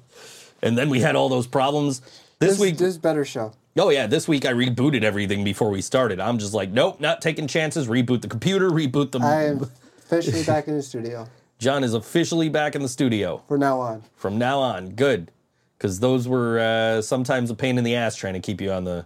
And 0.61 0.77
then 0.77 0.89
we 0.89 0.99
had 0.99 1.15
all 1.15 1.29
those 1.29 1.47
problems. 1.47 1.99
This, 2.39 2.51
This 2.51 2.59
week, 2.59 2.77
this 2.77 2.97
better 2.97 3.25
show. 3.25 3.53
oh 3.77 3.89
yeah, 3.89 4.05
this 4.07 4.27
week 4.27 4.45
I 4.45 4.51
rebooted 4.53 5.03
everything 5.03 5.43
before 5.43 5.69
we 5.69 5.81
started. 5.81 6.19
I'm 6.19 6.37
just 6.37 6.53
like, 6.53 6.69
nope, 6.71 6.99
not 6.99 7.21
taking 7.21 7.47
chances. 7.47 7.87
Reboot 7.87 8.21
the 8.21 8.27
computer, 8.27 8.69
reboot 8.69 9.11
the. 9.11 9.19
I 9.19 9.43
am 9.45 9.69
officially 9.99 10.43
back 10.43 10.67
in 10.67 10.75
the 10.75 10.83
studio 10.83 11.27
John 11.59 11.83
is 11.83 11.93
officially 11.93 12.49
back 12.49 12.75
in 12.75 12.81
the 12.81 12.89
studio. 12.89 13.41
From 13.47 13.59
now 13.61 13.79
on. 13.79 14.03
from 14.15 14.37
now 14.37 14.59
on. 14.59 14.89
Good, 14.95 15.31
because 15.77 15.99
those 16.01 16.27
were 16.27 16.59
uh, 16.59 17.01
sometimes 17.01 17.49
a 17.49 17.55
pain 17.55 17.77
in 17.77 17.83
the 17.85 17.95
ass 17.95 18.15
trying 18.15 18.33
to 18.33 18.41
keep 18.41 18.59
you 18.59 18.71
on 18.71 18.83
the 18.83 19.05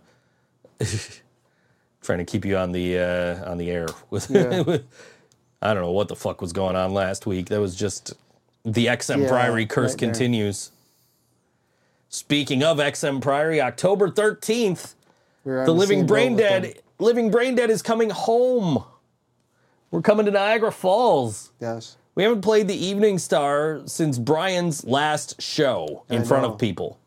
trying 2.08 2.20
to 2.20 2.26
keep 2.26 2.46
you 2.46 2.58
on 2.58 2.72
the 2.72 2.98
uh, 2.98 3.52
on 3.52 3.58
the 3.58 3.70
air. 3.70 3.88
With 4.10 4.32
Yeah. 4.32 4.78
I 5.62 5.74
don't 5.74 5.84
know 5.84 5.92
what 5.92 6.08
the 6.08 6.16
fuck 6.16 6.40
was 6.42 6.54
going 6.54 6.76
on 6.76 6.94
last 6.94 7.26
week. 7.26 7.48
That 7.50 7.60
was 7.60 7.76
just 7.76 8.14
the 8.64 8.86
XM 8.88 9.24
Yeah, 9.24 9.28
Priory 9.28 9.66
curse 9.66 9.92
right 9.92 10.00
continues. 10.00 10.72
Speaking 12.10 12.64
of 12.64 12.78
XM 12.78 13.22
Priory, 13.22 13.60
October 13.62 14.10
thirteenth, 14.10 14.96
the 15.44 15.72
Living 15.74 16.06
Brain. 16.06 16.38
Dead, 16.38 16.80
Living 17.00 17.30
Brain 17.30 17.56
Dead 17.56 17.70
is 17.70 17.82
coming 17.82 18.10
home. 18.10 18.84
We're 19.92 20.02
coming 20.02 20.26
to 20.26 20.32
Niagara 20.32 20.72
Falls. 20.72 21.52
Yes. 21.60 21.98
We 22.16 22.24
haven't 22.24 22.42
played 22.42 22.68
the 22.68 22.76
Evening 22.76 23.20
Star 23.20 23.82
since 23.86 24.18
Brian's 24.18 24.84
last 24.86 25.42
show 25.42 26.04
in 26.10 26.22
I 26.22 26.26
front 26.26 26.44
know. 26.44 26.54
of 26.54 26.60
people. 26.60 26.98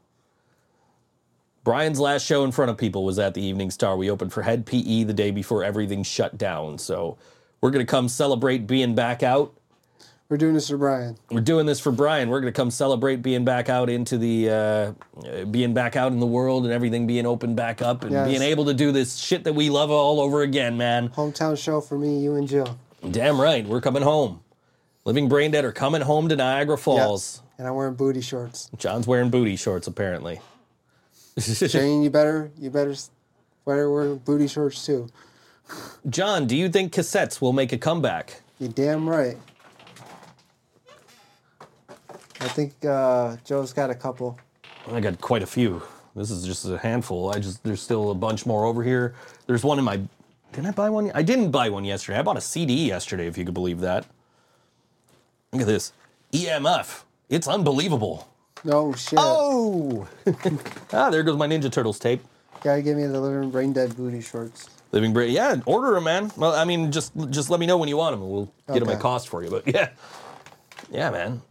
Brian's 1.71 2.01
last 2.01 2.27
show 2.27 2.43
in 2.43 2.51
front 2.51 2.69
of 2.69 2.77
people 2.77 3.05
was 3.05 3.21
at 3.21 3.33
the 3.35 3.41
Evening 3.41 3.71
Star. 3.71 3.97
We 3.97 4.11
opened 4.11 4.33
for 4.33 4.43
Hed 4.43 4.67
PE 4.67 5.05
the 5.05 5.13
day 5.13 5.31
before 5.31 5.63
everything 5.63 6.03
shut 6.03 6.37
down. 6.37 6.79
So 6.79 7.17
we're 7.61 7.71
going 7.71 7.87
to 7.87 7.89
come 7.89 8.09
celebrate 8.09 8.67
being 8.67 8.97
back 8.97 9.23
out. 9.23 9.55
We're 10.29 10.37
doing 10.37 10.55
this 10.55 10.69
for 10.69 10.77
Brian. 10.79 11.17
We're 11.31 11.43
doing 11.43 11.67
this 11.67 11.79
for 11.79 11.93
Brian. 11.93 12.29
We're 12.29 12.41
going 12.41 12.53
to 12.53 12.57
come 12.61 12.73
celebrate 12.73 13.23
being 13.23 13.45
back 13.45 13.69
out 13.69 13.89
into 13.89 14.19
the, 14.19 14.51
uh, 14.51 15.45
being 15.45 15.73
back 15.73 15.95
out 15.95 16.11
in 16.11 16.19
the 16.19 16.27
world 16.27 16.65
and 16.65 16.73
everything 16.73 17.07
being 17.07 17.25
open 17.25 17.55
back 17.55 17.81
up 17.83 18.03
and 18.03 18.11
Yes. 18.11 18.27
being 18.29 18.43
able 18.43 18.65
to 18.65 18.75
do 18.75 18.91
this 18.91 19.17
shit 19.17 19.45
that 19.45 19.53
we 19.53 19.71
love 19.71 19.93
all 19.93 20.19
over 20.21 20.43
again, 20.43 20.77
man. 20.77 21.11
Hometown 21.11 21.57
show 21.57 21.81
for 21.81 21.97
me, 21.97 22.19
you 22.19 22.35
and 22.35 22.49
Jill. 22.49 22.77
Damn 23.09 23.41
right. 23.41 23.65
We're 23.65 23.81
coming 23.81 24.03
home. 24.03 24.41
Living 25.05 25.29
Brain 25.29 25.53
Dead 25.53 25.65
are 25.65 25.71
coming 25.71 26.01
home 26.03 26.29
to 26.31 26.35
Niagara 26.35 26.77
Falls. 26.77 27.43
And 27.59 27.69
I'm 27.69 27.77
wearing 27.77 27.95
booty 27.95 28.23
shorts. 28.23 28.69
John's 28.77 29.07
wearing 29.07 29.31
booty 29.31 29.55
shorts 29.55 29.87
apparently. 29.87 30.41
Jane, 31.69 32.03
you 32.03 32.11
better 32.11 32.51
you 32.59 32.71
better 32.71 32.91
s- 32.93 33.11
better 33.67 33.91
wear 33.91 34.15
booty 34.15 34.47
shorts 34.49 34.85
too. 34.85 35.09
John, 36.09 36.47
do 36.47 36.57
you 36.57 36.69
think 36.69 36.93
cassettes 36.93 37.41
will 37.41 37.53
make 37.53 37.73
a 37.73 37.79
comeback? 37.79 38.43
You 38.59 38.69
damn 38.69 39.09
right. 39.09 39.37
I 42.41 42.49
think 42.49 42.73
uh, 42.85 43.37
Joe's 43.45 43.73
got 43.73 43.91
a 43.91 43.95
couple. 43.95 44.39
I 44.91 45.01
got 45.01 45.21
quite 45.21 45.43
a 45.43 45.47
few. 45.47 45.83
This 46.17 46.31
is 46.31 46.45
just 46.45 46.65
a 46.67 46.79
handful. 46.79 47.31
I 47.35 47.39
just 47.39 47.63
there's 47.63 47.81
still 47.83 48.11
a 48.11 48.15
bunch 48.15 48.47
more 48.47 48.65
over 48.65 48.83
here. 48.83 49.15
There's 49.47 49.63
one 49.63 49.79
in 49.79 49.85
my 49.85 50.01
Didn't 50.53 50.67
I 50.67 50.71
buy 50.73 50.91
one? 50.91 51.13
I 51.15 51.23
didn't 51.23 51.51
buy 51.51 51.69
one 51.69 51.85
yesterday. 51.85 52.19
I 52.19 52.23
bought 52.23 52.37
a 52.37 52.41
CD 52.41 52.89
yesterday 52.89 53.27
if 53.27 53.39
you 53.39 53.45
could 53.45 53.55
believe 53.55 53.81
that. 53.81 54.07
Look 55.53 55.63
at 55.63 55.67
this. 55.69 55.93
EMF. 56.33 57.03
It's 57.29 57.47
unbelievable. 57.47 58.29
No 58.65 58.93
shit. 58.93 59.19
Oh. 59.21 60.07
ah, 60.93 61.11
there 61.11 61.23
goes 61.23 61.37
my 61.37 61.47
Ninja 61.47 61.71
Turtles 61.73 61.99
tape. 61.99 62.23
Gotta 62.63 62.83
give 62.83 62.97
me 62.97 63.07
the 63.07 63.21
living 63.21 63.51
brain 63.51 63.73
dead 63.73 63.97
booty 63.97 64.21
shorts. 64.21 64.69
Living 64.93 65.13
Brain. 65.13 65.31
Yeah, 65.33 65.57
order 65.67 65.95
them, 65.95 66.05
man. 66.05 66.31
Well, 66.37 66.53
I 66.53 66.65
mean, 66.65 66.91
just 66.93 67.13
just 67.31 67.49
let 67.49 67.61
me 67.61 67.67
know 67.67 67.79
when 67.79 67.89
you 67.89 67.97
want 67.97 68.13
them, 68.15 68.23
and 68.23 68.31
we'll 68.31 68.53
get 68.67 68.81
them 68.81 68.89
at 68.91 69.01
cost 69.01 69.29
for 69.29 69.43
you. 69.43 69.49
But 69.51 69.67
yeah, 69.73 69.91
yeah, 70.91 71.11
man. 71.11 71.43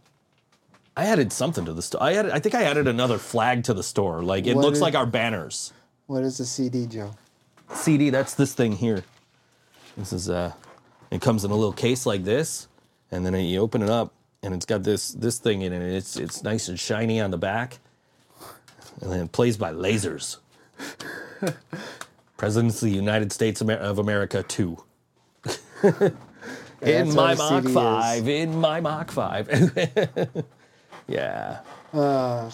I 0.96 1.06
added 1.06 1.32
something 1.32 1.64
to 1.64 1.72
the 1.72 1.82
store. 1.82 2.02
I 2.02 2.14
added. 2.14 2.32
I 2.32 2.38
think 2.38 2.54
I 2.54 2.64
added 2.64 2.86
another 2.86 3.16
flag 3.18 3.64
to 3.64 3.74
the 3.74 3.82
store. 3.82 4.22
Like 4.22 4.46
it 4.46 4.54
What 4.54 4.64
looks 4.66 4.76
is- 4.76 4.82
like 4.82 4.94
our 4.94 5.06
banners. 5.06 5.72
What 6.06 6.22
is 6.22 6.38
the 6.38 6.44
CD, 6.44 6.86
Joe? 6.86 7.12
CD. 7.72 8.10
That's 8.10 8.34
this 8.34 8.52
thing 8.52 8.72
here. 8.72 9.04
This 9.96 10.12
is 10.12 10.28
uh, 10.28 10.52
it 11.10 11.22
comes 11.22 11.44
in 11.44 11.50
a 11.50 11.54
little 11.56 11.72
case 11.72 12.04
like 12.04 12.24
this, 12.24 12.68
and 13.10 13.24
then 13.24 13.34
you 13.36 13.60
open 13.60 13.82
it 13.82 13.88
up, 13.90 14.12
and 14.42 14.54
it's 14.54 14.66
got 14.66 14.82
this 14.82 15.10
this 15.12 15.38
thing 15.38 15.62
in 15.62 15.72
it. 15.72 15.82
It's 15.82 16.16
it's 16.16 16.42
nice 16.42 16.68
and 16.68 16.78
shiny 16.78 17.20
on 17.20 17.30
the 17.30 17.38
back, 17.38 17.78
and 19.00 19.10
then 19.12 19.20
it 19.20 19.32
plays 19.32 19.56
by 19.56 19.72
lasers. 19.72 20.38
Presidents 22.36 22.82
of 22.82 22.88
the 22.88 22.94
United 22.94 23.32
States 23.32 23.60
of 23.60 23.98
America 23.98 24.42
two. 24.42 24.82
in 26.82 27.14
my 27.14 27.34
Mach 27.34 27.64
CD 27.64 27.68
is. 27.68 27.74
five. 27.74 28.28
In 28.28 28.56
my 28.56 28.80
Mach 28.80 29.10
five. 29.10 29.48
yeah. 31.08 31.60
Uh, 31.92 32.50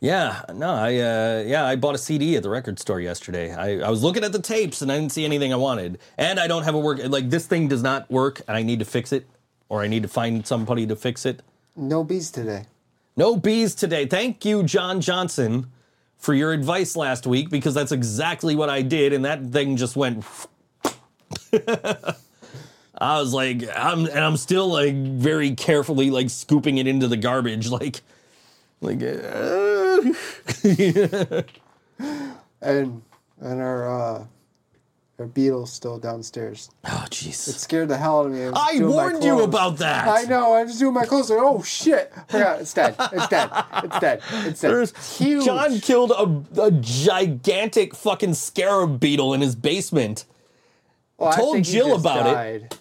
Yeah, 0.00 0.42
no, 0.54 0.70
I 0.74 0.96
uh, 0.98 1.44
yeah, 1.46 1.64
I 1.66 1.76
bought 1.76 1.94
a 1.96 1.98
CD 1.98 2.36
at 2.36 2.42
the 2.44 2.50
record 2.50 2.78
store 2.78 3.00
yesterday. 3.00 3.52
I, 3.54 3.80
I 3.86 3.90
was 3.90 4.02
looking 4.02 4.22
at 4.24 4.32
the 4.32 4.40
tapes 4.40 4.80
and 4.82 4.92
I 4.92 4.98
didn't 4.98 5.12
see 5.12 5.24
anything 5.24 5.52
I 5.52 5.56
wanted, 5.56 5.98
and 6.18 6.38
I 6.38 6.46
don't 6.46 6.62
have 6.64 6.74
a 6.76 6.78
work 6.78 7.00
like 7.08 7.30
this 7.30 7.46
thing 7.46 7.68
does 7.68 7.82
not 7.82 8.08
work, 8.10 8.40
and 8.46 8.56
I 8.56 8.62
need 8.62 8.78
to 8.78 8.84
fix 8.84 9.12
it, 9.12 9.26
or 9.68 9.82
I 9.82 9.88
need 9.88 10.02
to 10.02 10.08
find 10.08 10.46
somebody 10.46 10.86
to 10.86 10.96
fix 10.96 11.24
it. 11.26 11.42
no 11.76 12.02
bees 12.04 12.30
today. 12.30 12.64
No 13.16 13.36
bees 13.36 13.74
today. 13.74 14.06
Thank 14.06 14.44
you, 14.44 14.62
John 14.62 15.00
Johnson, 15.00 15.66
for 16.18 16.34
your 16.34 16.52
advice 16.52 16.94
last 16.96 17.26
week 17.26 17.50
because 17.50 17.74
that's 17.74 17.90
exactly 17.92 18.54
what 18.54 18.70
I 18.70 18.82
did, 18.82 19.12
and 19.12 19.24
that 19.24 19.42
thing 19.46 19.76
just 19.76 19.96
went. 19.96 20.24
I 23.00 23.20
was 23.20 23.32
like, 23.32 23.62
I'm 23.76 24.06
and 24.06 24.18
I'm 24.18 24.36
still 24.36 24.68
like 24.68 24.94
very 24.94 25.54
carefully 25.54 26.10
like 26.10 26.30
scooping 26.30 26.78
it 26.78 26.86
into 26.86 27.06
the 27.08 27.16
garbage, 27.16 27.68
like, 27.78 28.00
like. 28.80 29.02
Uh, 29.02 30.12
And 32.60 33.02
and 33.40 33.60
our 33.60 33.88
uh, 33.88 34.24
our 35.18 35.26
beetle's 35.26 35.72
still 35.72 35.98
downstairs. 35.98 36.70
Oh 36.84 37.04
jeez. 37.10 37.48
It 37.48 37.54
scared 37.54 37.88
the 37.88 37.96
hell 37.96 38.20
out 38.20 38.26
of 38.26 38.32
me. 38.32 38.46
I 38.54 38.78
my 38.78 38.86
warned 38.86 39.24
you 39.24 39.42
about 39.42 39.78
that. 39.78 40.06
I 40.06 40.22
know. 40.22 40.52
I 40.52 40.62
was 40.64 40.78
doing 40.78 40.94
my 40.94 41.04
clothes. 41.04 41.30
Like, 41.30 41.40
oh 41.42 41.62
shit! 41.62 42.12
Forgot. 42.28 42.60
It's 42.60 42.72
dead. 42.72 42.94
It's 43.12 43.28
dead. 43.28 43.50
It's 43.84 43.98
dead. 43.98 44.22
It's 44.32 44.60
dead. 44.60 44.70
There's 44.70 45.18
huge. 45.18 45.44
John 45.44 45.80
killed 45.80 46.12
a, 46.12 46.62
a 46.62 46.70
gigantic 46.70 47.94
fucking 47.94 48.34
scarab 48.34 49.00
beetle 49.00 49.34
in 49.34 49.40
his 49.40 49.56
basement. 49.56 50.24
Well, 51.16 51.30
I 51.30 51.36
told 51.36 51.64
Jill 51.64 51.94
about 51.94 52.26
it. 52.26 52.78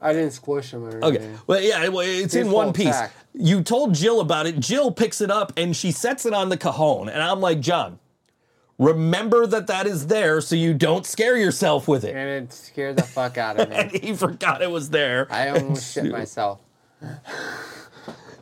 I 0.00 0.12
didn't 0.14 0.30
squish 0.30 0.72
him 0.72 0.84
or 0.84 1.04
anything. 1.04 1.04
Okay, 1.04 1.34
well, 1.46 1.60
yeah, 1.60 1.88
it's 1.92 2.34
in 2.34 2.50
one 2.50 2.72
piece. 2.72 2.96
You 3.34 3.62
told 3.62 3.94
Jill 3.94 4.20
about 4.20 4.46
it. 4.46 4.58
Jill 4.58 4.90
picks 4.90 5.20
it 5.20 5.30
up 5.30 5.52
and 5.56 5.76
she 5.76 5.92
sets 5.92 6.24
it 6.24 6.32
on 6.32 6.48
the 6.48 6.56
cajon, 6.56 7.08
and 7.08 7.22
I'm 7.22 7.40
like, 7.40 7.60
John, 7.60 7.98
remember 8.80 9.46
that 9.46 9.68
that 9.68 9.86
is 9.86 10.08
there, 10.08 10.40
so 10.40 10.56
you 10.56 10.74
don't 10.74 11.06
scare 11.06 11.36
yourself 11.36 11.86
with 11.86 12.02
it. 12.02 12.16
And 12.16 12.28
it 12.44 12.52
scared 12.52 12.96
the 12.96 13.02
fuck 13.04 13.38
out 13.38 13.60
of 13.60 13.68
me. 13.68 13.76
And 13.78 13.92
me. 13.92 14.00
he 14.00 14.16
forgot 14.16 14.62
it 14.62 14.70
was 14.70 14.90
there. 14.90 15.28
I 15.30 15.50
almost 15.50 15.94
shit 15.94 16.10
myself. 16.10 16.58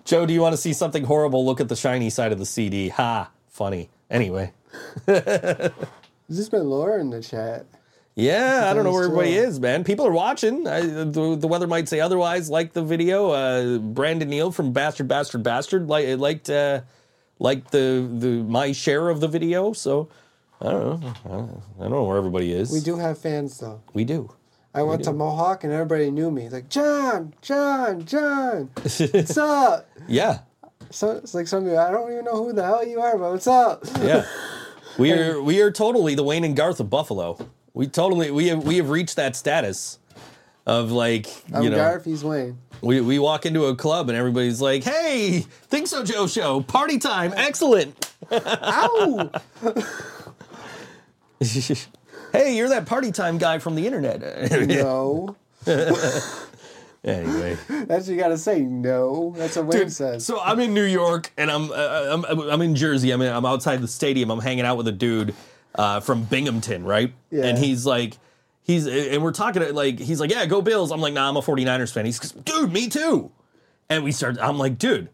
Joe, 0.04 0.24
do 0.24 0.32
you 0.32 0.40
want 0.40 0.54
to 0.54 0.56
see 0.56 0.72
something 0.72 1.04
horrible? 1.04 1.44
Look 1.44 1.60
at 1.60 1.68
the 1.68 1.76
shiny 1.76 2.08
side 2.08 2.32
of 2.32 2.38
the 2.38 2.46
CD. 2.46 2.88
Ha, 2.88 3.30
funny. 3.48 3.90
Anyway, 4.10 4.52
Has 5.06 5.72
this 6.28 6.48
been 6.48 6.68
Laura 6.70 7.00
in 7.00 7.10
the 7.10 7.20
chat? 7.20 7.66
yeah, 8.14 8.68
I 8.70 8.74
don't 8.74 8.84
know 8.84 8.92
where 8.92 9.04
everybody 9.04 9.34
is, 9.34 9.60
man. 9.60 9.84
People 9.84 10.06
are 10.06 10.12
watching. 10.12 10.66
I, 10.66 10.80
the, 10.80 11.36
the 11.38 11.46
weather 11.46 11.66
might 11.66 11.88
say 11.88 12.00
otherwise. 12.00 12.48
Like 12.48 12.72
the 12.72 12.82
video, 12.82 13.30
uh, 13.30 13.78
Brandon 13.78 14.28
Neal 14.28 14.50
from 14.50 14.72
Bastard 14.72 15.08
Bastard 15.08 15.42
Bastard 15.42 15.88
like 15.88 16.18
liked 16.18 16.48
uh, 16.50 16.80
liked 17.38 17.70
the 17.70 18.08
the 18.12 18.28
my 18.44 18.72
share 18.72 19.08
of 19.08 19.20
the 19.20 19.28
video. 19.28 19.72
So 19.72 20.08
I 20.60 20.70
don't 20.70 21.00
know. 21.00 21.12
I 21.24 21.28
don't, 21.28 21.62
I 21.78 21.82
don't 21.82 21.90
know 21.92 22.04
where 22.04 22.16
everybody 22.18 22.52
is. 22.52 22.72
We 22.72 22.80
do 22.80 22.96
have 22.98 23.18
fans 23.18 23.58
though. 23.58 23.80
We 23.94 24.04
do. 24.04 24.30
I 24.74 24.82
went 24.82 25.02
to 25.04 25.12
Mohawk 25.12 25.64
and 25.64 25.72
everybody 25.72 26.10
knew 26.10 26.30
me. 26.30 26.48
Like 26.48 26.68
John, 26.68 27.34
John, 27.42 28.04
John, 28.04 28.70
what's 28.82 29.36
up? 29.38 29.88
Yeah, 30.06 30.40
So 30.90 31.12
it's 31.12 31.34
like 31.34 31.48
some 31.48 31.64
people, 31.64 31.78
I 31.78 31.90
don't 31.90 32.12
even 32.12 32.24
know 32.24 32.44
who 32.44 32.52
the 32.52 32.62
hell 32.64 32.86
you 32.86 33.00
are, 33.00 33.16
but 33.18 33.32
what's 33.32 33.46
up? 33.46 33.84
yeah. 34.02 34.24
We 34.98 35.12
are 35.12 35.40
we 35.40 35.60
are 35.60 35.70
totally 35.70 36.16
the 36.16 36.24
Wayne 36.24 36.42
and 36.42 36.56
Garth 36.56 36.80
of 36.80 36.90
Buffalo. 36.90 37.38
We 37.72 37.86
totally 37.86 38.32
we 38.32 38.48
have 38.48 38.64
we 38.66 38.78
have 38.78 38.90
reached 38.90 39.14
that 39.14 39.36
status 39.36 40.00
of 40.66 40.90
like 40.90 41.28
I'm 41.54 41.62
you 41.62 41.70
know 41.70 41.76
Garth, 41.76 42.04
he's 42.04 42.24
Wayne. 42.24 42.58
we, 42.82 43.00
we 43.00 43.20
walk 43.20 43.46
into 43.46 43.66
a 43.66 43.76
club 43.76 44.08
and 44.08 44.18
everybody's 44.18 44.60
like, 44.60 44.82
"Hey, 44.82 45.40
think 45.68 45.86
so, 45.86 46.02
Joe 46.02 46.26
show 46.26 46.62
party 46.62 46.98
time, 46.98 47.32
excellent." 47.36 48.12
Ow! 48.32 49.30
hey, 52.32 52.56
you're 52.56 52.68
that 52.68 52.86
party 52.86 53.12
time 53.12 53.38
guy 53.38 53.58
from 53.58 53.74
the 53.74 53.86
internet. 53.86 54.20
no. 54.68 55.36
anyway, 57.04 57.56
That's 57.68 58.06
what 58.06 58.08
you 58.08 58.16
gotta 58.16 58.38
say. 58.38 58.60
No. 58.60 59.34
That's 59.36 59.56
what 59.56 59.66
Wayne 59.66 59.90
says. 59.90 60.24
so 60.26 60.40
I'm 60.40 60.58
in 60.60 60.74
New 60.74 60.84
York 60.84 61.32
and 61.36 61.50
I'm 61.50 61.70
uh, 61.70 62.22
I'm, 62.28 62.40
I'm 62.40 62.62
in 62.62 62.74
Jersey. 62.74 63.10
I'm 63.10 63.20
in, 63.20 63.32
I'm 63.32 63.44
outside 63.44 63.80
the 63.80 63.88
stadium. 63.88 64.30
I'm 64.30 64.40
hanging 64.40 64.64
out 64.64 64.76
with 64.76 64.88
a 64.88 64.92
dude 64.92 65.34
uh, 65.74 66.00
from 66.00 66.24
Binghamton, 66.24 66.84
right? 66.84 67.12
Yeah. 67.30 67.46
And 67.46 67.58
he's 67.58 67.86
like. 67.86 68.16
He's 68.62 68.86
and 68.86 69.22
we're 69.22 69.32
talking 69.32 69.74
like 69.74 69.98
he's 69.98 70.20
like 70.20 70.30
yeah 70.30 70.44
go 70.44 70.60
Bills 70.60 70.92
I'm 70.92 71.00
like 71.00 71.14
nah 71.14 71.26
I'm 71.26 71.38
a 71.38 71.40
49ers 71.40 71.90
fan 71.90 72.04
he's 72.04 72.18
dude 72.18 72.70
me 72.70 72.90
too 72.90 73.32
and 73.88 74.04
we 74.04 74.12
start 74.12 74.36
I'm 74.38 74.58
like 74.58 74.76
dude 74.76 75.08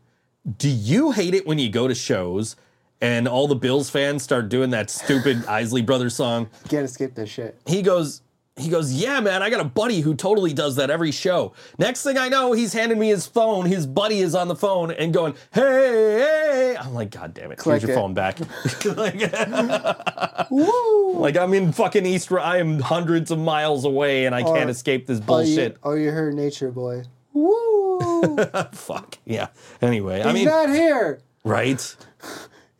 do 0.59 0.68
you 0.68 1.12
hate 1.12 1.34
it 1.34 1.46
when 1.46 1.60
you 1.60 1.70
go 1.70 1.86
to 1.86 1.94
shows 1.94 2.56
and 3.05 3.28
all 3.28 3.47
the 3.47 3.55
Bills 3.56 3.90
fans 3.90 4.22
start 4.22 4.48
doing 4.48 4.70
that 4.70 4.89
stupid 4.90 5.44
Isley 5.48 5.82
Brothers 5.82 6.14
song 6.16 6.48
Can't 6.68 6.85
escape 6.85 7.14
this 7.14 7.28
shit. 7.31 7.59
he 7.66 7.82
goes 7.82 8.22
he 8.56 8.68
goes 8.68 8.93
yeah 8.93 9.18
man 9.18 9.43
i 9.43 9.51
got 9.51 9.60
a 9.60 9.64
buddy 9.64 10.01
who 10.01 10.14
totally 10.14 10.52
does 10.52 10.76
that 10.76 10.89
every 10.89 11.10
show 11.10 11.52
next 11.76 12.05
thing 12.05 12.16
i 12.16 12.28
know 12.28 12.52
he's 12.52 12.72
handing 12.72 13.01
me 13.01 13.09
his 13.09 13.26
phone 13.26 13.66
his 13.66 13.85
buddy 13.85 14.20
is 14.20 14.32
on 14.32 14.47
the 14.47 14.55
phone 14.55 14.93
and 14.93 15.12
going 15.12 15.35
hey 15.52 15.60
hey 15.60 16.76
i'm 16.78 16.94
like 16.94 17.10
god 17.10 17.35
damn 17.35 17.51
it 17.51 17.59
Click 17.59 17.81
here's 17.82 17.82
your 17.82 17.90
it. 17.90 18.01
phone 18.01 18.14
back 18.14 18.39
like, 18.85 19.16
Woo! 20.52 21.18
like 21.18 21.36
i'm 21.36 21.52
in 21.52 21.72
fucking 21.72 22.06
east 22.06 22.31
i 22.31 22.59
am 22.59 22.78
hundreds 22.78 23.32
of 23.32 23.40
miles 23.40 23.85
away 23.85 24.24
and 24.24 24.36
i 24.36 24.43
Or- 24.43 24.55
can't 24.56 24.70
escape 24.70 25.09
this 25.09 25.18
Oh, 25.18 25.40
you, 25.40 25.47
bullshit 25.47 25.76
oh, 25.82 25.94
you 25.94 26.12
heard 26.12 26.35
Nature 26.35 26.70
Boy. 26.70 27.02
Woo! 27.32 28.36
fuck 28.72 29.18
yeah 29.24 29.48
anyway 29.82 30.20
i 30.22 30.26
mean. 30.26 30.36
He's 30.36 30.47
not 30.47 30.68
here. 30.68 31.18
right 31.44 31.97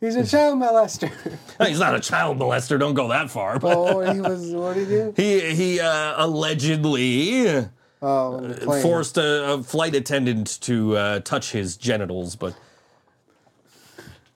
He's 0.05 0.15
a 0.15 0.25
child 0.25 0.59
molester. 0.59 1.11
he's 1.67 1.79
not 1.79 1.95
a 1.95 1.99
child 1.99 2.37
molester 2.37 2.79
don't 2.79 2.93
go 2.93 3.09
that 3.09 3.29
far 3.29 3.59
but 3.59 3.75
oh, 3.77 3.99
he 4.13 4.21
was. 4.21 4.51
What 4.51 4.75
did 4.75 4.87
he 4.87 4.95
do? 4.95 5.13
he 5.15 5.55
he 5.55 5.79
uh, 5.79 6.23
allegedly 6.23 7.67
Oh, 8.01 8.35
on 8.37 8.81
forced 8.81 9.17
a, 9.17 9.53
a 9.53 9.63
flight 9.63 9.95
attendant 9.95 10.61
to 10.61 10.95
uh, 10.95 11.19
touch 11.21 11.51
his 11.51 11.75
genitals, 11.75 12.35
but 12.35 12.55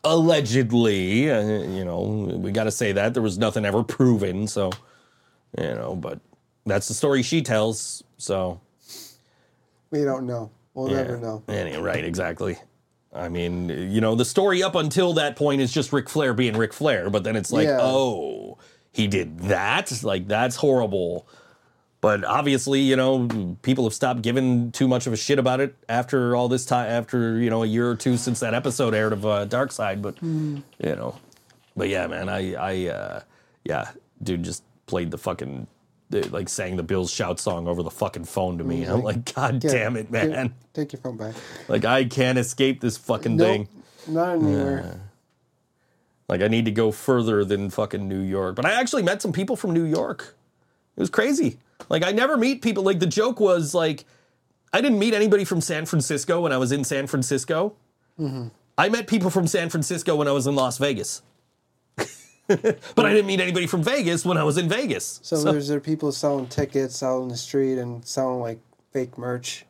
allegedly, 0.03 1.29
uh, 1.29 1.41
you 1.41 1.85
know, 1.85 1.99
we 2.39 2.51
got 2.51 2.63
to 2.63 2.71
say 2.71 2.91
that 2.93 3.13
there 3.13 3.21
was 3.21 3.37
nothing 3.37 3.65
ever 3.65 3.83
proven. 3.83 4.47
So, 4.47 4.71
you 5.57 5.65
know, 5.65 5.95
but 5.95 6.19
that's 6.65 6.87
the 6.87 6.93
story 6.95 7.21
she 7.21 7.41
tells. 7.41 8.03
So, 8.17 8.59
We 9.91 10.03
don't 10.03 10.25
know. 10.25 10.49
We'll 10.73 10.89
yeah. 10.89 11.03
never 11.03 11.17
know. 11.17 11.43
Any- 11.47 11.77
right, 11.77 12.03
exactly. 12.03 12.57
I 13.13 13.27
mean, 13.29 13.69
you 13.69 14.01
know, 14.01 14.15
the 14.15 14.25
story 14.25 14.61
up 14.61 14.75
until 14.75 15.13
that 15.13 15.35
point 15.35 15.61
is 15.61 15.71
just 15.71 15.91
Ric 15.91 16.07
Flair 16.09 16.33
being 16.33 16.55
Ric 16.55 16.73
Flair, 16.73 17.09
but 17.09 17.23
then 17.23 17.35
it's 17.35 17.51
like, 17.51 17.67
Yeah. 17.67 17.79
oh, 17.81 18.57
he 18.91 19.07
did 19.07 19.39
that? 19.41 19.91
Like, 20.03 20.27
that's 20.27 20.57
horrible. 20.57 21.27
But 22.01 22.23
obviously, 22.23 22.79
you 22.81 22.95
know, 22.95 23.55
people 23.61 23.83
have 23.83 23.93
stopped 23.93 24.21
giving 24.21 24.71
too 24.71 24.87
much 24.87 25.05
of 25.05 25.11
a 25.11 25.17
shit 25.17 25.37
about 25.37 25.59
it 25.59 25.75
after 25.89 26.35
all 26.35 26.47
this 26.47 26.65
time, 26.65 26.89
after, 26.89 27.37
you 27.39 27.49
know, 27.49 27.63
a 27.63 27.65
year 27.65 27.89
or 27.89 27.95
two 27.95 28.15
since 28.15 28.39
that 28.39 28.53
episode 28.53 28.93
aired 28.93 29.11
of 29.11 29.25
uh, 29.25 29.45
Dark 29.45 29.71
Side. 29.73 30.01
But, 30.01 30.15
you 30.21 30.61
know, 30.81 31.17
but 31.75 31.89
yeah, 31.89 32.07
man, 32.07 32.29
I, 32.29 32.53
I, 32.53 32.87
uh, 32.89 33.21
yeah, 33.65 33.89
dude 34.23 34.43
just 34.43 34.63
played 34.85 35.11
the 35.11 35.17
fucking, 35.17 35.67
like, 36.11 36.49
sang 36.49 36.75
the 36.75 36.83
Bills 36.83 37.11
shout 37.11 37.39
song 37.39 37.67
over 37.67 37.83
the 37.83 37.91
fucking 37.91 38.25
phone 38.25 38.57
to 38.57 38.63
me. 38.63 38.83
Mm-hmm. 38.83 38.93
I'm 38.93 39.01
like, 39.03 39.33
God 39.35 39.63
Yeah, 39.63 39.71
damn 39.71 39.95
it, 39.97 40.11
get- 40.11 40.29
man. 40.29 40.53
Take 40.73 40.93
your 40.93 41.01
phone 41.01 41.17
back. 41.17 41.35
Like 41.67 41.85
I 41.85 42.05
can't 42.05 42.37
escape 42.37 42.81
this 42.81 42.97
fucking 42.97 43.35
Nope. 43.35 43.47
thing. 43.47 43.67
Not 44.07 44.35
anywhere. 44.37 45.01
Like 46.27 46.41
I 46.41 46.47
need 46.47 46.65
to 46.65 46.71
go 46.71 46.91
further 46.91 47.43
than 47.43 47.69
fucking 47.69 48.07
New 48.07 48.19
York. 48.21 48.55
But 48.55 48.65
I 48.65 48.73
actually 48.73 49.03
met 49.03 49.21
some 49.21 49.33
people 49.33 49.55
from 49.55 49.71
New 49.73 49.83
York. 49.85 50.35
It 50.95 50.99
was 50.99 51.09
crazy. 51.09 51.57
Like 51.89 52.03
I 52.03 52.11
never 52.11 52.37
meet 52.37 52.61
people. 52.61 52.83
Like 52.83 52.99
the 52.99 53.07
joke 53.07 53.39
was 53.39 53.73
like, 53.73 54.05
I 54.71 54.81
didn't 54.81 54.99
meet 54.99 55.13
anybody 55.13 55.43
from 55.43 55.59
San 55.61 55.85
Francisco 55.85 56.41
when 56.41 56.51
I 56.53 56.57
was 56.57 56.71
in 56.71 56.83
San 56.83 57.07
Francisco. 57.07 57.75
Mm-hmm. 58.19 58.49
I 58.77 58.89
met 58.89 59.07
people 59.07 59.29
from 59.29 59.47
San 59.47 59.69
Francisco 59.69 60.15
when 60.15 60.27
I 60.27 60.31
was 60.31 60.45
in 60.47 60.55
Las 60.55 60.77
Vegas. 60.77 61.21
but 62.95 63.05
I 63.05 63.13
didn't 63.13 63.27
meet 63.27 63.39
anybody 63.39 63.67
from 63.67 63.83
Vegas 63.83 64.25
when 64.25 64.37
I 64.37 64.43
was 64.43 64.57
in 64.57 64.67
Vegas. 64.67 65.19
So, 65.21 65.37
there's 65.43 65.67
there 65.67 65.79
people 65.79 66.11
selling 66.11 66.47
tickets 66.47 67.03
out 67.03 67.21
in 67.21 67.27
the 67.27 67.37
street 67.37 67.77
and 67.77 68.03
selling 68.03 68.39
like 68.41 68.59
fake 68.91 69.17
merch. 69.19 69.65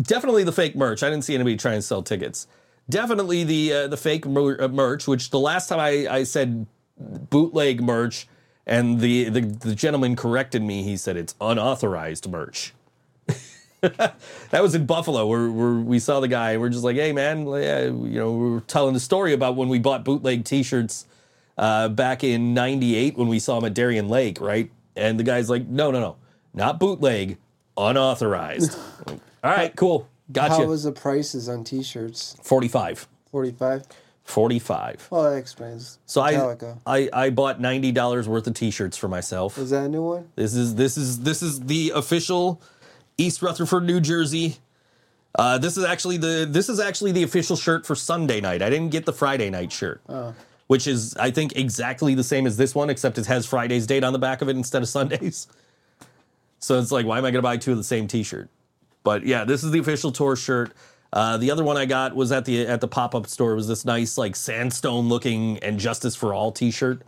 definitely 0.00 0.44
the 0.44 0.52
fake 0.52 0.76
merch. 0.76 1.02
I 1.02 1.08
didn't 1.08 1.24
see 1.24 1.34
anybody 1.34 1.56
trying 1.56 1.78
to 1.78 1.82
sell 1.82 2.02
tickets. 2.02 2.46
Definitely 2.90 3.44
the 3.44 3.72
uh, 3.72 3.88
the 3.88 3.96
fake 3.96 4.26
mer- 4.26 4.60
uh, 4.60 4.68
merch. 4.68 5.06
Which 5.08 5.30
the 5.30 5.38
last 5.38 5.68
time 5.68 5.80
I, 5.80 6.06
I 6.08 6.24
said 6.24 6.66
bootleg 6.98 7.80
merch, 7.82 8.28
and 8.66 9.00
the, 9.00 9.30
the 9.30 9.40
the 9.40 9.74
gentleman 9.74 10.16
corrected 10.16 10.62
me. 10.62 10.82
He 10.82 10.98
said 10.98 11.16
it's 11.16 11.34
unauthorized 11.40 12.28
merch. 12.28 12.74
that 13.80 14.14
was 14.60 14.74
in 14.74 14.86
Buffalo, 14.86 15.26
where, 15.26 15.50
where 15.50 15.74
we 15.74 15.98
saw 15.98 16.20
the 16.20 16.28
guy. 16.28 16.56
We're 16.58 16.68
just 16.68 16.84
like, 16.84 16.96
hey 16.96 17.12
man, 17.12 17.46
you 17.46 18.18
know, 18.20 18.32
we 18.32 18.50
were 18.50 18.60
telling 18.60 18.94
the 18.94 19.00
story 19.00 19.32
about 19.32 19.56
when 19.56 19.68
we 19.68 19.78
bought 19.78 20.04
bootleg 20.04 20.44
T-shirts 20.44 21.06
uh, 21.58 21.88
back 21.88 22.24
in 22.24 22.54
'98 22.54 23.16
when 23.16 23.28
we 23.28 23.38
saw 23.38 23.58
him 23.58 23.64
at 23.64 23.74
Darien 23.74 24.08
Lake, 24.08 24.40
right? 24.40 24.70
And 24.96 25.18
the 25.18 25.24
guy's 25.24 25.48
like, 25.48 25.66
no, 25.66 25.90
no, 25.90 26.00
no, 26.00 26.16
not 26.52 26.78
bootleg, 26.78 27.38
unauthorized. 27.76 28.78
All 29.06 29.18
right, 29.42 29.74
cool. 29.74 30.08
Gotcha. 30.30 30.54
How 30.54 30.64
was 30.66 30.84
the 30.84 30.92
prices 30.92 31.48
on 31.48 31.64
T-shirts? 31.64 32.36
45. 32.42 33.08
Forty 33.30 33.50
five. 33.50 33.84
45. 34.24 35.08
Well, 35.10 35.24
that 35.24 35.36
explains. 35.36 35.98
So 36.06 36.20
I, 36.20 36.34
Metallica. 36.34 36.78
I 36.86 37.08
I 37.12 37.30
bought 37.30 37.60
$90 37.60 38.26
worth 38.26 38.46
of 38.46 38.54
t-shirts 38.54 38.96
for 38.96 39.08
myself. 39.08 39.58
Is 39.58 39.70
that 39.70 39.84
a 39.84 39.88
new 39.88 40.02
one? 40.02 40.28
This 40.36 40.54
is 40.54 40.76
this 40.76 40.96
is 40.96 41.20
this 41.20 41.42
is 41.42 41.60
the 41.60 41.92
official 41.94 42.60
East 43.18 43.42
Rutherford, 43.42 43.84
New 43.84 44.00
Jersey. 44.00 44.56
Uh, 45.34 45.58
this 45.58 45.76
is 45.76 45.84
actually 45.84 46.18
the 46.18 46.46
this 46.48 46.68
is 46.68 46.78
actually 46.78 47.12
the 47.12 47.22
official 47.22 47.56
shirt 47.56 47.84
for 47.86 47.94
Sunday 47.94 48.40
night. 48.40 48.62
I 48.62 48.70
didn't 48.70 48.90
get 48.90 49.06
the 49.06 49.12
Friday 49.12 49.50
night 49.50 49.72
shirt, 49.72 50.00
which 50.66 50.86
is 50.86 51.16
I 51.16 51.30
think 51.30 51.56
exactly 51.56 52.14
the 52.14 52.24
same 52.24 52.46
as 52.46 52.56
this 52.56 52.74
one, 52.74 52.90
except 52.90 53.18
it 53.18 53.26
has 53.26 53.46
Friday's 53.46 53.86
date 53.86 54.04
on 54.04 54.12
the 54.12 54.18
back 54.18 54.42
of 54.42 54.48
it 54.48 54.56
instead 54.56 54.82
of 54.82 54.88
Sundays. 54.88 55.48
So 56.58 56.78
it's 56.78 56.92
like, 56.92 57.04
why 57.04 57.18
am 57.18 57.24
I 57.24 57.32
going 57.32 57.34
to 57.34 57.42
buy 57.42 57.56
two 57.56 57.72
of 57.72 57.76
the 57.76 57.82
same 57.82 58.06
T-shirt? 58.06 58.48
But 59.02 59.26
yeah, 59.26 59.44
this 59.44 59.64
is 59.64 59.72
the 59.72 59.80
official 59.80 60.12
tour 60.12 60.36
shirt. 60.36 60.72
Uh, 61.12 61.36
the 61.36 61.50
other 61.50 61.64
one 61.64 61.76
I 61.76 61.86
got 61.86 62.14
was 62.14 62.32
at 62.32 62.44
the 62.44 62.66
at 62.66 62.80
the 62.80 62.86
pop 62.88 63.14
up 63.14 63.26
store. 63.26 63.52
It 63.52 63.56
was 63.56 63.66
this 63.66 63.84
nice 63.84 64.16
like 64.16 64.36
sandstone 64.36 65.08
looking 65.08 65.58
and 65.58 65.78
Justice 65.78 66.14
for 66.14 66.32
All 66.32 66.52
T-shirt. 66.52 67.02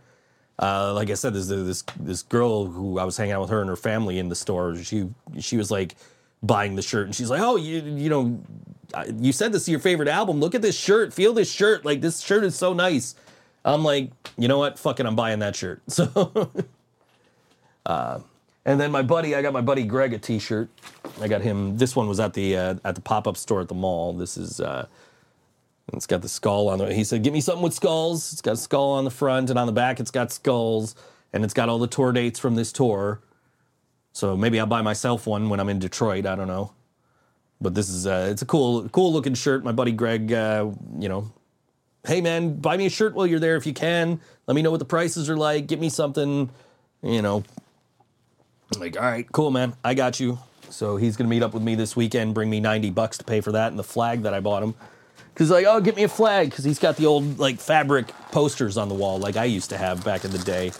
Uh, 0.59 0.93
like 0.93 1.09
I 1.09 1.15
said, 1.15 1.33
this 1.33 1.47
this 1.47 1.83
this 1.99 2.21
girl 2.21 2.65
who 2.65 2.99
I 2.99 3.03
was 3.05 3.17
hanging 3.17 3.31
out 3.33 3.41
with 3.41 3.49
her 3.49 3.61
and 3.61 3.69
her 3.69 3.75
family 3.75 4.19
in 4.19 4.29
the 4.29 4.35
store. 4.35 4.75
She 4.75 5.09
she 5.39 5.57
was 5.57 5.71
like 5.71 5.95
buying 6.43 6.75
the 6.75 6.81
shirt 6.81 7.07
and 7.07 7.15
she's 7.15 7.29
like, 7.29 7.41
oh, 7.41 7.55
you 7.55 7.81
you 7.81 8.09
know, 8.09 8.39
you 9.17 9.31
said 9.31 9.51
this 9.51 9.63
is 9.63 9.69
your 9.69 9.79
favorite 9.79 10.09
album. 10.09 10.39
Look 10.39 10.53
at 10.53 10.61
this 10.61 10.77
shirt. 10.77 11.13
Feel 11.13 11.33
this 11.33 11.51
shirt. 11.51 11.83
Like 11.83 12.01
this 12.01 12.21
shirt 12.21 12.43
is 12.43 12.55
so 12.55 12.73
nice. 12.73 13.15
I'm 13.65 13.83
like, 13.83 14.11
you 14.37 14.47
know 14.47 14.59
what? 14.59 14.79
Fuck 14.79 14.99
it, 15.01 15.05
I'm 15.05 15.15
buying 15.15 15.39
that 15.39 15.55
shirt. 15.55 15.81
So. 15.89 16.51
And 18.65 18.79
then 18.81 18.91
my 18.91 19.03
buddy, 19.03 19.35
I 19.35 19.43
got 19.43 19.53
my 19.53 19.61
buddy 19.61 19.83
Greg 19.83 20.13
a 20.13 20.17
T-shirt. 20.17 20.69
I 21.21 21.27
got 21.27 21.41
him. 21.41 21.77
This 21.77 21.95
one 21.95 22.07
was 22.07 22.19
at 22.19 22.33
the 22.33 22.57
uh, 22.57 22.75
at 22.83 22.95
the 22.95 23.01
pop 23.01 23.27
up 23.27 23.37
store 23.37 23.61
at 23.61 23.67
the 23.67 23.75
mall. 23.75 24.13
This 24.13 24.37
is 24.37 24.59
uh, 24.59 24.87
it's 25.93 26.07
got 26.07 26.23
the 26.23 26.29
skull 26.29 26.69
on 26.69 26.81
it. 26.81 26.93
He 26.93 27.03
said, 27.03 27.23
"Give 27.23 27.31
me 27.31 27.41
something 27.41 27.63
with 27.63 27.75
skulls." 27.75 28.33
It's 28.33 28.41
got 28.41 28.53
a 28.53 28.57
skull 28.57 28.91
on 28.93 29.05
the 29.05 29.11
front 29.11 29.51
and 29.51 29.59
on 29.59 29.67
the 29.67 29.71
back. 29.71 29.99
It's 29.99 30.09
got 30.09 30.31
skulls, 30.31 30.95
and 31.31 31.43
it's 31.43 31.53
got 31.53 31.69
all 31.69 31.77
the 31.77 31.87
tour 31.87 32.11
dates 32.11 32.39
from 32.39 32.55
this 32.55 32.71
tour. 32.71 33.21
So 34.13 34.35
maybe 34.35 34.59
I'll 34.59 34.65
buy 34.65 34.81
myself 34.81 35.27
one 35.27 35.49
when 35.49 35.59
I'm 35.59 35.69
in 35.69 35.77
Detroit. 35.77 36.25
I 36.25 36.35
don't 36.35 36.47
know. 36.47 36.73
But 37.61 37.75
this 37.75 37.87
is 37.87 38.07
uh, 38.07 38.29
it's 38.31 38.41
a 38.41 38.47
cool 38.47 38.89
cool 38.89 39.13
looking 39.13 39.35
shirt. 39.35 39.63
My 39.63 39.71
buddy 39.73 39.91
Greg, 39.91 40.33
uh, 40.33 40.71
you 40.97 41.07
know, 41.07 41.31
hey 42.07 42.21
man, 42.21 42.55
buy 42.55 42.77
me 42.77 42.85
a 42.85 42.89
shirt 42.89 43.13
while 43.13 43.27
you're 43.27 43.39
there 43.39 43.55
if 43.55 43.65
you 43.65 43.73
can. 43.73 44.19
Let 44.47 44.55
me 44.55 44.61
know 44.61 44.71
what 44.71 44.79
the 44.79 44.85
prices 44.85 45.29
are 45.29 45.37
like. 45.37 45.67
Get 45.67 45.79
me 45.79 45.89
something, 45.89 46.49
you 47.01 47.21
know. 47.21 47.43
Like, 48.77 48.97
all 48.97 49.03
right, 49.03 49.29
cool, 49.31 49.51
man. 49.51 49.75
I 49.83 49.93
got 49.93 50.19
you. 50.19 50.39
So 50.69 50.97
he's 50.97 51.15
gonna 51.15 51.29
meet 51.29 51.43
up 51.43 51.53
with 51.53 51.63
me 51.63 51.75
this 51.75 51.95
weekend, 51.95 52.33
bring 52.33 52.49
me 52.49 52.59
90 52.59 52.89
bucks 52.91 53.17
to 53.19 53.23
pay 53.23 53.41
for 53.41 53.51
that 53.53 53.69
and 53.69 53.79
the 53.79 53.83
flag 53.83 54.23
that 54.23 54.33
I 54.33 54.39
bought 54.39 54.63
him. 54.63 54.73
Cause 55.35 55.51
like, 55.51 55.65
oh, 55.67 55.81
get 55.81 55.97
me 55.97 56.03
a 56.03 56.07
flag, 56.07 56.51
cause 56.51 56.63
he's 56.63 56.79
got 56.79 56.95
the 56.95 57.05
old 57.05 57.39
like 57.39 57.59
fabric 57.59 58.07
posters 58.31 58.77
on 58.77 58.87
the 58.87 58.95
wall, 58.95 59.19
like 59.19 59.35
I 59.35 59.45
used 59.45 59.69
to 59.71 59.77
have 59.77 60.03
back 60.03 60.23
in 60.23 60.31
the 60.31 60.39
day. 60.39 60.71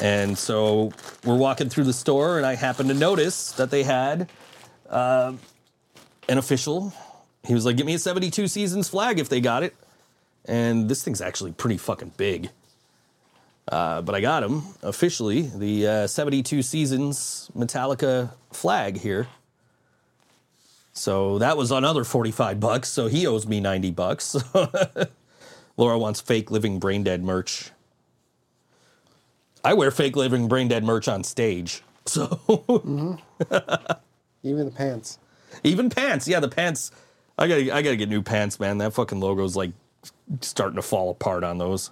And 0.00 0.36
so 0.36 0.92
we're 1.24 1.36
walking 1.36 1.68
through 1.68 1.84
the 1.84 1.92
store, 1.92 2.38
and 2.38 2.46
I 2.46 2.54
happened 2.54 2.88
to 2.88 2.94
notice 2.94 3.52
that 3.52 3.70
they 3.70 3.82
had 3.82 4.30
uh, 4.88 5.34
an 6.28 6.38
official. 6.38 6.94
He 7.46 7.52
was 7.52 7.66
like, 7.66 7.76
"Get 7.76 7.84
me 7.84 7.94
a 7.94 7.98
72 7.98 8.48
seasons 8.48 8.88
flag 8.88 9.18
if 9.18 9.28
they 9.28 9.40
got 9.40 9.62
it." 9.62 9.74
And 10.46 10.88
this 10.88 11.02
thing's 11.04 11.20
actually 11.20 11.52
pretty 11.52 11.76
fucking 11.76 12.12
big. 12.16 12.50
Uh, 13.68 14.02
but 14.02 14.14
I 14.14 14.20
got 14.20 14.42
him 14.42 14.62
officially 14.82 15.42
the 15.42 15.86
uh, 15.86 16.06
72 16.06 16.62
seasons 16.62 17.48
Metallica 17.56 18.32
flag 18.52 18.98
here. 18.98 19.28
So 20.92 21.38
that 21.38 21.56
was 21.56 21.70
another 21.70 22.04
45 22.04 22.58
bucks. 22.60 22.88
So 22.88 23.06
he 23.06 23.26
owes 23.26 23.46
me 23.46 23.60
90 23.60 23.92
bucks. 23.92 24.36
Laura 25.76 25.98
wants 25.98 26.20
fake 26.20 26.50
living 26.50 26.78
brain 26.78 27.02
dead 27.02 27.22
merch. 27.24 27.70
I 29.64 29.74
wear 29.74 29.90
fake 29.90 30.16
living 30.16 30.48
brain 30.48 30.68
dead 30.68 30.84
merch 30.84 31.08
on 31.08 31.24
stage. 31.24 31.82
So 32.04 32.40
Even 34.42 34.64
the 34.66 34.72
pants. 34.72 35.18
even 35.62 35.88
pants, 35.88 36.26
yeah, 36.26 36.40
the 36.40 36.48
pants. 36.48 36.90
I 37.38 37.46
gotta, 37.46 37.72
I 37.72 37.80
gotta 37.80 37.94
get 37.94 38.08
new 38.08 38.22
pants, 38.22 38.58
man. 38.58 38.78
That 38.78 38.92
fucking 38.92 39.20
logo's 39.20 39.54
like 39.54 39.70
starting 40.40 40.76
to 40.76 40.82
fall 40.82 41.10
apart 41.10 41.44
on 41.44 41.58
those. 41.58 41.90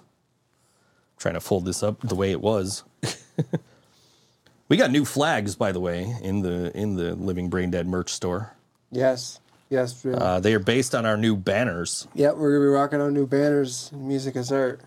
trying 1.17 1.35
to 1.35 1.39
fold 1.39 1.65
this 1.65 1.83
up 1.83 1.99
the 2.01 2.15
way 2.15 2.31
it 2.31 2.41
was. 2.41 2.83
we 4.69 4.77
got 4.77 4.91
new 4.91 5.05
flags, 5.05 5.55
by 5.55 5.71
the 5.71 5.79
way, 5.79 6.15
in 6.21 6.41
the 6.41 6.75
in 6.77 6.95
the 6.95 7.15
Living 7.15 7.49
Brain 7.49 7.71
Dead 7.71 7.87
merch 7.87 8.11
store. 8.11 8.53
Yes. 8.91 9.39
Yes. 9.69 10.05
Uh, 10.05 10.39
they 10.41 10.53
are 10.53 10.59
based 10.59 10.93
on 10.93 11.05
our 11.05 11.15
new 11.15 11.37
banners. 11.37 12.05
yeah, 12.13 12.31
we're 12.31 12.51
gonna 12.51 12.65
be 12.65 12.69
rocking 12.69 12.99
our 12.99 13.11
new 13.11 13.25
banners. 13.25 13.89
Music 13.93 14.35
is 14.35 14.51
art. 14.51 14.81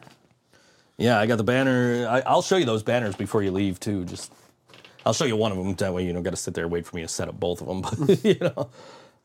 Yeah, 0.98 1.18
I 1.18 1.26
got 1.26 1.38
the 1.38 1.44
banner. 1.44 2.06
I, 2.08 2.20
I'll 2.20 2.42
show 2.42 2.56
you 2.56 2.66
those 2.66 2.82
banners 2.82 3.16
before 3.16 3.42
you 3.42 3.50
leave 3.50 3.80
too. 3.80 4.04
Just, 4.04 4.30
I'll 5.06 5.12
show 5.14 5.24
you 5.24 5.36
one 5.36 5.52
of 5.52 5.58
them. 5.58 5.74
That 5.74 5.92
way 5.94 6.04
you 6.04 6.12
don't 6.12 6.22
got 6.22 6.30
to 6.30 6.36
sit 6.36 6.54
there 6.54 6.64
and 6.64 6.72
wait 6.72 6.86
for 6.86 6.94
me 6.96 7.02
to 7.02 7.08
set 7.08 7.28
up 7.28 7.40
both 7.40 7.62
of 7.62 7.66
them. 7.66 7.80
But 7.80 8.24
you 8.24 8.38
know, 8.40 8.68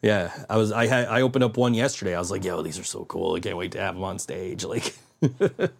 yeah, 0.01 0.31
I 0.49 0.57
was. 0.57 0.71
I 0.71 0.87
had. 0.87 1.07
I 1.07 1.21
opened 1.21 1.43
up 1.43 1.57
one 1.57 1.73
yesterday. 1.73 2.15
I 2.15 2.19
was 2.19 2.31
like, 2.31 2.43
yo, 2.45 2.61
these 2.61 2.79
are 2.79 2.83
so 2.83 3.05
cool. 3.05 3.35
I 3.35 3.39
can't 3.39 3.57
wait 3.57 3.71
to 3.73 3.79
have 3.79 3.95
them 3.95 4.03
on 4.03 4.19
stage. 4.19 4.63
Like, 4.63 4.95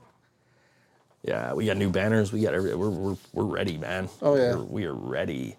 yeah, 1.24 1.54
we 1.54 1.66
got 1.66 1.78
new 1.78 1.90
banners. 1.90 2.32
We 2.34 2.42
got. 2.42 2.54
every- 2.54 2.76
We're 2.76 2.90
we're 2.90 3.18
we're 3.34 3.44
ready, 3.46 3.78
man. 3.78 4.10
Oh, 4.22 4.36
yeah. 4.36 4.56
we're, 4.56 4.64
we 4.64 4.86
are 4.86 4.94
ready. 4.94 5.56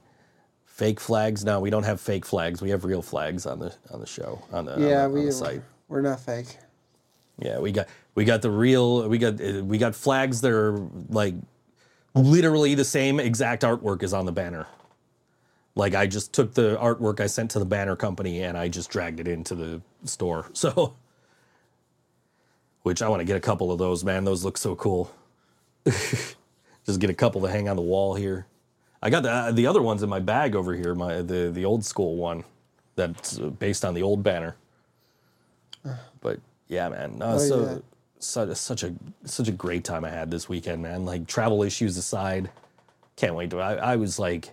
Fake 0.67 1.01
flags? 1.01 1.45
No, 1.45 1.61
we 1.61 1.69
don't 1.71 1.83
have 1.85 2.01
fake 2.01 2.25
flags. 2.25 2.63
We 2.63 2.71
have 2.71 2.85
real 2.85 3.03
flags 3.03 3.45
on 3.47 3.59
the 3.59 3.75
on 3.91 4.01
the 4.01 4.07
show 4.07 4.43
on 4.53 4.65
the 4.65 4.75
on 4.75 4.83
Yeah, 4.83 4.89
the, 4.89 5.05
on 5.05 5.13
we 5.13 5.25
the 5.27 5.33
site. 5.33 5.63
we're 5.89 6.01
not 6.01 6.21
fake. 6.21 6.57
Yeah, 7.39 7.59
we 7.59 7.73
got 7.73 7.87
we 8.15 8.25
got 8.25 8.41
the 8.43 8.51
real 8.51 9.07
we 9.09 9.19
got 9.19 9.39
we 9.39 9.77
got 9.79 9.95
flags 9.95 10.41
that 10.41 10.53
are 10.53 10.79
like 11.11 11.35
literally 12.15 12.75
the 12.75 12.85
same 12.85 13.21
exact 13.21 13.63
artwork 13.63 14.03
as 14.03 14.13
on 14.15 14.25
the 14.27 14.33
banner. 14.33 14.67
Like 15.81 15.95
I 15.95 16.07
just 16.07 16.35
took 16.35 16.53
the 16.53 16.77
artwork 16.77 17.21
I 17.21 17.27
sent 17.27 17.53
to 17.53 17.59
the 17.59 17.65
banner 17.65 17.97
company 17.97 18.43
and 18.43 18.59
I 18.59 18.69
just 18.69 18.91
dragged 18.91 19.19
it 19.19 19.27
into 19.27 19.55
the 19.55 19.81
store. 20.05 20.51
So 20.55 20.95
which 22.83 23.01
I 23.01 23.09
want 23.09 23.21
to 23.21 23.25
get 23.25 23.37
a 23.37 23.41
couple 23.41 23.73
of 23.73 23.79
those, 23.79 24.05
man. 24.05 24.25
Those 24.25 24.45
look 24.45 24.59
so 24.59 24.77
cool. 24.77 25.11
just 25.87 26.99
get 26.99 27.09
a 27.09 27.15
couple 27.15 27.41
to 27.41 27.49
hang 27.51 27.67
on 27.67 27.77
the 27.77 27.83
wall 27.83 28.15
here. 28.15 28.47
I 29.03 29.09
got 29.09 29.23
the 29.23 29.53
the 29.55 29.67
other 29.67 29.81
ones 29.81 30.03
in 30.03 30.11
my 30.11 30.21
bag 30.21 30.55
over 30.55 30.75
here, 30.75 30.95
my 30.95 31.23
the 31.23 31.51
the 31.51 31.65
old 31.65 31.83
school 31.83 32.17
one 32.17 32.45
that's 32.95 33.39
uh, 33.39 33.47
based 33.47 33.83
on 33.83 33.95
the 33.95 34.03
old 34.03 34.23
banner. 34.23 34.57
But 36.21 36.41
yeah, 36.69 36.91
man. 36.91 37.17
No, 37.17 37.27
Oh, 37.33 37.39
so 37.39 37.65
yeah. 37.65 37.79
such, 38.19 38.55
such 38.59 38.83
a 38.83 38.93
such 39.25 39.49
a 39.49 39.53
great 39.53 39.85
time 39.85 40.05
I 40.05 40.11
had 40.11 40.31
this 40.31 40.47
weekend, 40.47 40.83
man. 40.83 41.07
Like 41.07 41.27
travel 41.27 41.63
issues 41.63 41.97
aside, 41.97 42.51
can't 43.17 43.35
wait 43.35 43.49
to. 43.51 43.61
I, 43.61 43.93
I 43.93 43.97
was 43.97 44.19
like, 44.19 44.53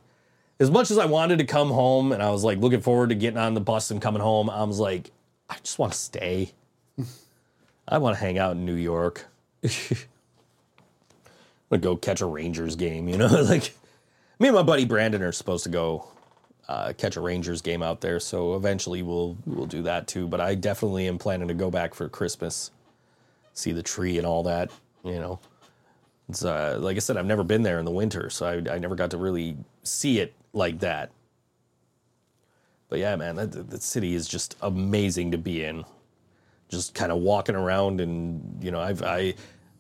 as 0.60 0.72
much 0.72 0.92
as 0.92 0.98
I 0.98 1.06
wanted 1.06 1.40
to 1.40 1.46
come 1.46 1.70
home, 1.70 2.12
and 2.12 2.22
I 2.22 2.30
was 2.30 2.44
like 2.44 2.60
looking 2.60 2.82
forward 2.82 3.10
to 3.10 3.16
getting 3.16 3.38
on 3.38 3.54
the 3.54 3.62
bus 3.62 3.92
and 3.92 4.02
coming 4.02 4.22
home. 4.22 4.50
I 4.50 4.64
was 4.64 4.80
like, 4.80 5.12
I 5.50 5.58
just 5.64 5.80
want 5.80 5.94
to 5.94 5.98
stay. 5.98 6.54
I 7.88 7.98
want 8.00 8.16
to 8.16 8.20
hang 8.20 8.38
out 8.38 8.54
in 8.54 8.66
New 8.66 8.76
York. 8.76 9.26
I'm 9.64 9.72
gonna 11.70 11.82
go 11.82 11.96
catch 11.96 12.22
a 12.22 12.26
Rangers 12.26 12.76
game, 12.76 13.08
you 13.08 13.18
know. 13.18 13.28
like 13.44 13.74
me 14.40 14.48
and 14.48 14.56
my 14.56 14.64
buddy 14.64 14.86
Brandon 14.86 15.22
are 15.22 15.32
supposed 15.32 15.64
to 15.66 15.70
go 15.70 16.08
uh, 16.68 16.94
catch 16.98 17.16
a 17.16 17.22
Rangers 17.22 17.62
game 17.62 17.84
out 17.84 18.02
there, 18.02 18.20
so 18.20 18.56
eventually 18.56 19.02
we'll 19.04 19.38
we'll 19.46 19.66
do 19.66 19.84
that 19.84 20.08
too. 20.08 20.28
But 20.28 20.42
I 20.42 20.56
definitely 20.56 21.08
am 21.08 21.18
planning 21.18 21.48
to 21.50 21.54
go 21.54 21.70
back 21.70 21.94
for 21.94 22.10
Christmas, 22.10 22.72
see 23.54 23.72
the 23.72 23.84
tree 23.84 24.18
and 24.18 24.26
all 24.26 24.44
that. 24.44 24.72
You 25.04 25.20
know, 25.20 25.40
it's 26.30 26.44
uh, 26.44 26.78
like 26.82 26.96
I 26.96 27.00
said, 27.00 27.18
I've 27.18 27.26
never 27.26 27.44
been 27.44 27.64
there 27.64 27.80
in 27.80 27.86
the 27.86 27.92
winter, 27.92 28.30
so 28.30 28.46
I, 28.46 28.76
I 28.76 28.80
never 28.80 28.96
got 28.96 29.12
to 29.12 29.18
really 29.18 29.58
see 29.84 30.20
it 30.20 30.34
like 30.54 30.80
that. 30.80 31.12
But 32.90 33.00
yeah, 33.00 33.16
man, 33.16 33.36
that 33.36 33.82
city 33.84 34.16
is 34.16 34.28
just 34.28 34.56
amazing 34.62 35.32
to 35.32 35.38
be 35.38 35.64
in. 35.64 35.84
Just 36.70 36.94
kind 36.94 37.12
of 37.12 37.20
walking 37.20 37.56
around, 37.56 38.02
and 38.02 38.64
you 38.64 38.72
know, 38.72 38.80
I've 38.80 39.04
I. 39.04 39.36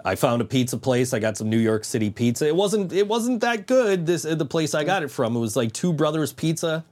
I 0.06 0.15
found 0.15 0.41
a 0.41 0.45
pizza 0.45 0.77
place. 0.77 1.11
I 1.14 1.19
got 1.19 1.35
some 1.35 1.49
New 1.49 1.57
York 1.57 1.84
City 1.84 2.10
pizza. 2.10 2.48
It 2.48 2.56
wasn't 2.56 2.94
it 2.94 3.07
wasn't 3.07 3.41
that 3.41 3.68
good. 3.68 4.06
This 4.06 4.22
the 4.22 4.45
place 4.45 4.73
I 4.73 4.85
got 4.85 5.03
it 5.03 5.10
from. 5.10 5.35
It 5.35 5.39
was 5.39 5.57
like 5.57 5.73
Two 5.73 5.91
Brothers 5.91 6.31
Pizza, 6.31 6.85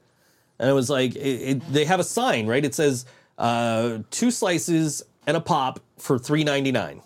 and 0.60 0.70
it 0.70 0.74
was 0.74 0.90
like 0.90 1.16
it, 1.16 1.20
it, 1.20 1.72
they 1.72 1.86
have 1.86 2.02
a 2.02 2.04
sign 2.04 2.46
right. 2.46 2.66
It 2.66 2.76
says 2.76 3.06
uh, 3.38 4.00
two 4.10 4.32
slices 4.32 5.04
and 5.28 5.38
a 5.38 5.40
pop 5.40 5.80
for 5.98 6.20
three 6.20 6.44
ninety 6.44 6.74
nine. 6.74 7.02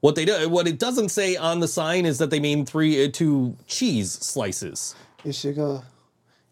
What 0.00 0.14
they 0.14 0.24
do, 0.24 0.48
what 0.48 0.68
it 0.68 0.78
doesn't 0.78 1.08
say 1.08 1.34
on 1.34 1.58
the 1.58 1.68
sign 1.68 2.06
is 2.06 2.18
that 2.18 2.30
they 2.30 2.38
mean 2.38 2.64
three 2.64 3.04
uh, 3.04 3.10
two 3.12 3.56
cheese 3.66 4.12
slices. 4.12 4.94
You 5.24 5.32
should 5.32 5.56
go. 5.56 5.74
You 5.74 5.82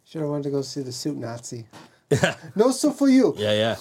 should 0.05 0.20
have 0.20 0.30
wanted 0.30 0.44
to 0.44 0.51
go 0.51 0.62
see 0.62 0.82
the 0.82 0.93
soup 0.93 1.16
Nazi. 1.16 1.66
Yeah. 2.10 2.36
no 2.55 2.70
soup 2.70 2.97
for 2.97 3.09
you. 3.09 3.34
Yeah, 3.36 3.52
yeah. 3.52 3.76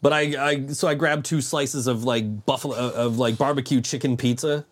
But 0.00 0.12
I, 0.12 0.20
I 0.20 0.66
so 0.68 0.86
I 0.86 0.94
grabbed 0.94 1.24
two 1.26 1.40
slices 1.40 1.86
of 1.86 2.04
like 2.04 2.46
buffalo 2.46 2.76
of 2.76 3.18
like 3.18 3.36
barbecue 3.36 3.80
chicken 3.80 4.16
pizza, 4.16 4.64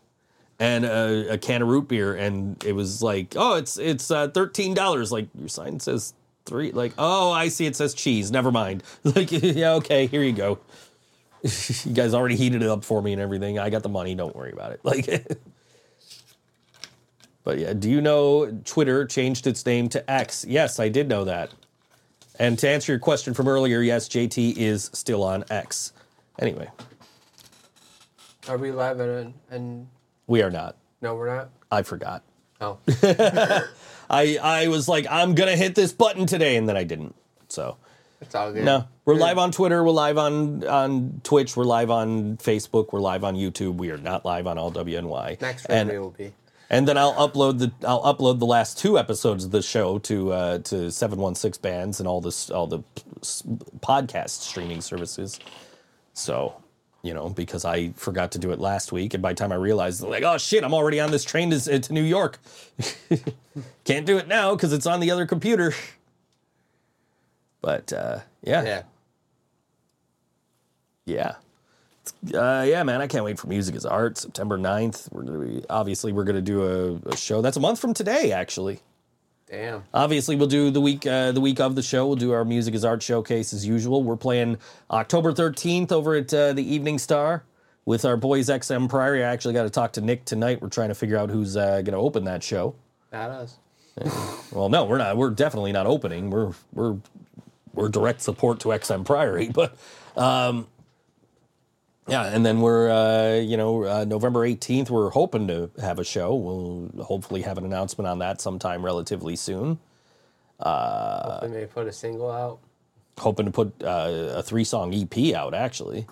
and 0.59 0.85
a, 0.85 1.33
a 1.33 1.39
can 1.39 1.63
of 1.63 1.69
root 1.69 1.89
beer, 1.89 2.15
and 2.15 2.63
it 2.65 2.73
was 2.73 3.03
like, 3.03 3.35
oh, 3.37 3.55
it's 3.55 3.77
it's 3.77 4.11
uh, 4.11 4.29
thirteen 4.29 4.75
dollars. 4.75 5.11
Like 5.11 5.29
your 5.37 5.49
sign 5.49 5.81
says 5.81 6.15
three. 6.45 6.71
Like, 6.71 6.93
oh, 6.97 7.33
I 7.33 7.49
see. 7.49 7.67
It 7.67 7.75
says 7.77 7.93
cheese. 7.93 8.31
Never 8.31 8.53
mind. 8.53 8.83
Like, 9.05 9.31
yeah, 9.33 9.75
okay, 9.75 10.07
here 10.07 10.23
you 10.23 10.33
go. 10.33 10.59
you 11.43 11.93
guys 11.93 12.15
already 12.15 12.37
heated 12.37 12.63
it 12.63 12.69
up 12.69 12.85
for 12.85 13.03
me 13.03 13.13
and 13.13 13.21
everything. 13.21 13.59
I 13.59 13.71
got 13.71 13.83
the 13.83 13.89
money. 13.89 14.15
Don't 14.15 14.35
worry 14.35 14.53
about 14.53 14.73
it. 14.73 14.81
Like. 14.85 15.07
But 17.47 17.59
yeah, 17.61 17.75
do 17.75 17.89
you 17.89 18.01
know 18.01 18.51
Twitter 18.65 19.07
changed 19.07 19.47
its 19.47 19.65
name 19.65 19.89
to 19.91 20.11
X? 20.11 20.45
Yes, 20.49 20.81
I 20.81 20.89
did 20.89 21.09
know 21.09 21.25
that. 21.27 21.53
And 22.41 22.59
to 22.59 22.69
answer 22.69 22.91
your 22.91 22.99
question 22.99 23.35
from 23.35 23.47
earlier, 23.47 23.81
yes, 23.83 24.09
JT 24.09 24.57
is 24.57 24.91
still 24.93 25.23
on 25.23 25.45
X. 25.49 25.93
Anyway, 26.41 26.69
Are 28.49 28.59
we 28.59 28.73
live 28.73 28.99
and 28.99 29.33
and 29.49 29.87
we 30.27 30.43
are 30.43 30.51
not. 30.51 30.77
no, 31.01 31.15
we're 31.15 31.33
not. 31.33 31.51
I 31.71 31.83
forgot. 31.83 32.25
Oh, 32.61 32.79
I 34.11 34.39
I 34.43 34.67
was 34.67 34.89
like, 34.89 35.07
I'm 35.09 35.37
gonna 35.37 35.57
hit 35.57 35.77
this 35.77 35.93
button 35.93 36.27
today, 36.27 36.57
and 36.57 36.69
then 36.69 36.77
I 36.77 36.83
didn't. 36.83 37.15
So 37.47 37.77
it's 38.21 38.35
all 38.35 38.53
good. 38.53 38.65
no, 38.65 38.89
we're 39.05 39.15
live 39.15 39.39
on 39.39 39.53
Twitter. 39.53 39.85
We're 39.85 39.91
live 39.93 40.19
on 40.19 40.67
on 40.67 41.21
Twitch. 41.23 41.57
We're 41.57 41.63
live 41.63 41.93
on 41.93 42.39
Facebook. 42.39 42.93
We're 42.93 42.99
live 42.99 43.23
on 43.23 43.37
YouTube. 43.37 43.77
We 43.77 43.93
are 43.93 43.99
not 43.99 44.25
live 44.25 44.49
on 44.49 44.59
all 44.59 44.73
WNY. 44.73 45.41
Next 45.41 45.67
and 45.67 45.89
Friday 45.89 45.99
will 46.01 46.11
be. 46.11 46.33
And 46.71 46.87
then 46.89 46.97
I'll 46.99 47.15
upload 47.15 47.59
the 47.59 47.73
I'll 47.87 48.03
upload 48.03 48.39
the 48.39 48.47
last 48.47 48.79
two 48.79 48.99
episodes 48.99 49.45
of 49.45 49.51
the 49.51 49.63
show 49.63 49.99
to 50.01 50.33
uh, 50.33 50.59
to 50.59 50.91
seven 50.91 51.19
one 51.19 51.35
six 51.35 51.59
bands 51.59 52.01
and 52.01 52.09
all 52.09 52.21
this 52.21 52.51
all 52.51 52.67
the 52.67 52.81
podcast 53.81 54.41
streaming 54.41 54.81
services. 54.81 55.39
So, 56.13 56.55
you 57.03 57.13
know, 57.15 57.29
because 57.29 57.65
I 57.65 57.91
forgot 57.91 58.33
to 58.33 58.39
do 58.39 58.51
it 58.51 58.59
last 58.59 58.91
week, 58.91 59.15
and 59.15 59.23
by 59.23 59.33
the 59.33 59.37
time 59.37 59.53
I 59.53 59.57
realized, 59.57 60.03
like, 60.03 60.23
oh 60.23 60.39
shit, 60.39 60.65
I'm 60.65 60.75
already 60.75 60.99
on 60.99 61.11
this 61.11 61.25
train 61.25 61.51
to, 61.51 61.79
to 61.79 61.93
New 61.93 62.03
York. 62.03 62.39
Can't 63.85 64.07
do 64.07 64.19
it 64.19 64.27
now 64.29 64.55
because 64.55 64.73
it's 64.73 64.87
on 64.87 65.01
the 65.01 65.11
other 65.11 65.27
computer. 65.27 65.75
But 67.61 67.93
uh, 67.93 68.21
yeah, 68.43 68.63
Yeah. 68.65 68.83
yeah. 71.05 71.35
Uh, 72.33 72.65
yeah, 72.67 72.83
man, 72.83 73.01
I 73.01 73.07
can't 73.07 73.25
wait 73.25 73.39
for 73.39 73.49
Music 73.49 73.75
is 73.75 73.87
Art, 73.87 74.19
September 74.19 74.59
9th. 74.59 75.13
We're 75.13 75.23
gonna 75.23 75.39
be, 75.39 75.65
obviously 75.69 76.13
we're 76.13 76.25
gonna 76.25 76.41
do 76.43 76.65
a, 77.07 77.11
a 77.11 77.17
show. 77.17 77.43
That's 77.43 77.57
a 77.57 77.61
month 77.61 77.81
from 77.81 77.95
today, 77.95 78.33
actually. 78.33 78.81
Damn. 79.49 79.85
Obviously, 79.95 80.35
we'll 80.35 80.49
do 80.49 80.71
the 80.71 80.81
week 80.81 81.07
uh, 81.07 81.31
the 81.31 81.41
week 81.41 81.61
of 81.61 81.77
the 81.77 81.83
show. 81.83 82.07
We'll 82.07 82.17
do 82.17 82.33
our 82.33 82.45
music 82.45 82.75
is 82.75 82.85
art 82.85 83.03
showcase 83.03 83.53
as 83.53 83.65
usual. 83.65 84.03
We're 84.03 84.17
playing 84.17 84.59
October 84.91 85.33
thirteenth 85.33 85.93
over 85.93 86.17
at 86.17 86.35
uh, 86.35 86.53
the 86.53 86.75
Evening 86.75 86.99
Star 86.99 87.45
with 87.85 88.05
our 88.05 88.17
boys 88.17 88.49
XM 88.49 88.89
Priory. 88.89 89.23
I 89.25 89.33
actually 89.33 89.55
got 89.55 89.63
to 89.63 89.71
talk 89.71 89.93
to 89.93 90.01
Nick 90.01 90.25
tonight. 90.25 90.61
We're 90.61 90.69
trying 90.69 90.89
to 90.89 90.97
figure 90.97 91.17
out 91.17 91.31
who's 91.31 91.57
uh, 91.57 91.83
going 91.83 91.93
to 91.93 91.97
open 91.97 92.25
that 92.25 92.43
show. 92.43 92.75
Not 93.13 93.31
us. 93.31 93.59
Well, 94.53 94.69
no, 94.69 94.85
we're 94.85 94.99
not. 94.99 95.17
We're 95.17 95.31
definitely 95.31 95.73
not 95.73 95.87
opening. 95.87 96.31
We're 96.31 96.53
we're 96.73 96.97
we're 97.73 97.89
direct 97.89 98.21
support 98.23 98.61
to 98.61 98.69
XM 98.69 99.05
Priory, 99.07 99.49
but 99.55 99.77
um, 100.17 100.67
yeah. 102.09 102.25
And 102.27 102.45
then 102.47 102.61
we're 102.61 102.91
uh, 102.91 103.41
you 103.41 103.57
know 103.57 103.85
uh, 103.85 104.05
November 104.07 104.45
eighteenth. 104.45 104.91
We're 104.91 105.11
hoping 105.11 105.49
to 105.49 105.71
have 105.81 105.99
a 105.99 106.05
show. 106.05 106.35
We'll 106.35 107.05
hopefully 107.05 107.43
have 107.43 107.59
an 107.59 107.65
announcement 107.65 108.09
on 108.09 108.19
that 108.21 108.41
sometime 108.41 108.85
relatively 108.85 109.37
soon. 109.37 109.79
Hopefully, 111.25 111.51
maybe 111.53 111.67
put 111.67 111.87
a 111.87 111.93
single 111.93 112.31
out. 112.31 112.61
hoping 113.19 113.47
to 113.47 113.53
put 113.53 113.75
uh, 113.83 114.35
a 114.37 114.43
three 114.43 114.65
song 114.65 114.95
EP 114.95 115.35
out 115.35 115.55
actually. 115.55 116.07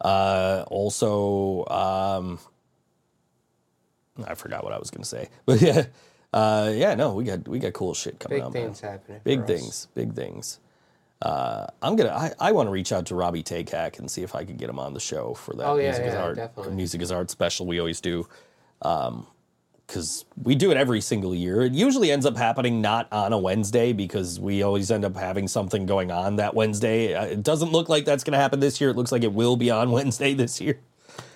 Uh, 0.00 0.64
also, 0.68 1.66
um, 1.66 2.38
I 4.26 4.34
forgot 4.34 4.64
what 4.64 4.72
I 4.72 4.78
was 4.78 4.90
going 4.90 5.02
to 5.02 5.08
say, 5.08 5.28
but 5.46 5.60
yeah, 5.60 5.86
uh, 6.32 6.72
yeah, 6.74 6.94
no, 6.94 7.14
we 7.14 7.24
got 7.24 7.46
we 7.48 7.58
got 7.58 7.72
cool 7.72 7.94
shit 7.94 8.18
coming 8.20 8.38
Big 8.38 8.46
up. 8.46 8.54
man. 8.54 8.64
things 8.66 8.80
happening. 8.80 9.20
Big 9.24 9.40
for 9.40 9.44
us. 9.44 9.48
things, 9.60 9.88
big 9.94 10.14
things. 10.14 10.60
Uh, 11.20 11.66
I'm 11.82 11.96
gonna. 11.96 12.10
I, 12.10 12.32
I 12.38 12.52
want 12.52 12.68
to 12.68 12.70
reach 12.70 12.92
out 12.92 13.06
to 13.06 13.14
Robby 13.16 13.42
Takac 13.42 13.98
and 13.98 14.08
see 14.10 14.22
if 14.22 14.34
I 14.36 14.44
could 14.44 14.56
get 14.56 14.70
him 14.70 14.78
on 14.78 14.94
the 14.94 15.00
show 15.00 15.34
for 15.34 15.52
that 15.54 15.66
Oh, 15.66 15.76
yeah, 15.76 15.88
music 15.90 16.06
is 16.06 16.14
yeah, 16.14 16.22
art 16.22 16.36
definitely. 16.36 16.74
music 16.74 17.02
is 17.02 17.10
art 17.10 17.30
special 17.30 17.66
we 17.66 17.80
always 17.80 18.00
do. 18.00 18.28
because 19.86 20.24
we 20.42 20.54
do 20.54 20.70
it 20.70 20.76
every 20.76 21.00
single 21.00 21.34
year. 21.34 21.62
It 21.62 21.72
usually 21.72 22.10
ends 22.12 22.26
up 22.26 22.36
happening 22.36 22.80
not 22.80 23.08
on 23.12 23.32
a 23.32 23.38
Wednesday 23.38 23.92
because 23.92 24.38
we 24.38 24.62
always 24.62 24.90
end 24.90 25.04
up 25.04 25.16
having 25.16 25.48
something 25.48 25.86
going 25.86 26.10
on 26.12 26.36
that 26.36 26.54
Wednesday. 26.54 27.14
Uh, 27.14 27.24
It 27.24 27.42
doesn't 27.42 27.72
look 27.72 27.88
like 27.88 28.04
that's 28.04 28.22
going 28.22 28.32
to 28.34 28.38
happen 28.38 28.60
this 28.60 28.80
year. 28.80 28.90
It 28.90 28.96
looks 28.96 29.10
like 29.10 29.24
it 29.24 29.32
will 29.32 29.56
be 29.56 29.70
on 29.70 29.90
Wednesday 29.98 30.34
this 30.34 30.60
year. 30.60 30.78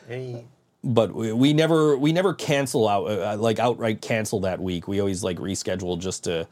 Hey, 0.07 0.45
But 0.85 1.13
we, 1.15 1.33
we 1.33 1.53
never 1.55 1.97
we 1.97 2.13
never 2.13 2.35
cancel 2.35 2.89
out 2.89 3.05
uh, 3.11 3.37
like 3.39 3.59
outright 3.59 4.01
cancel 4.03 4.41
that 4.41 4.61
week. 4.61 4.87
We 4.87 5.01
always 5.01 5.25
like 5.25 5.39
reschedule 5.39 5.99
just 5.99 6.25
to 6.25 6.47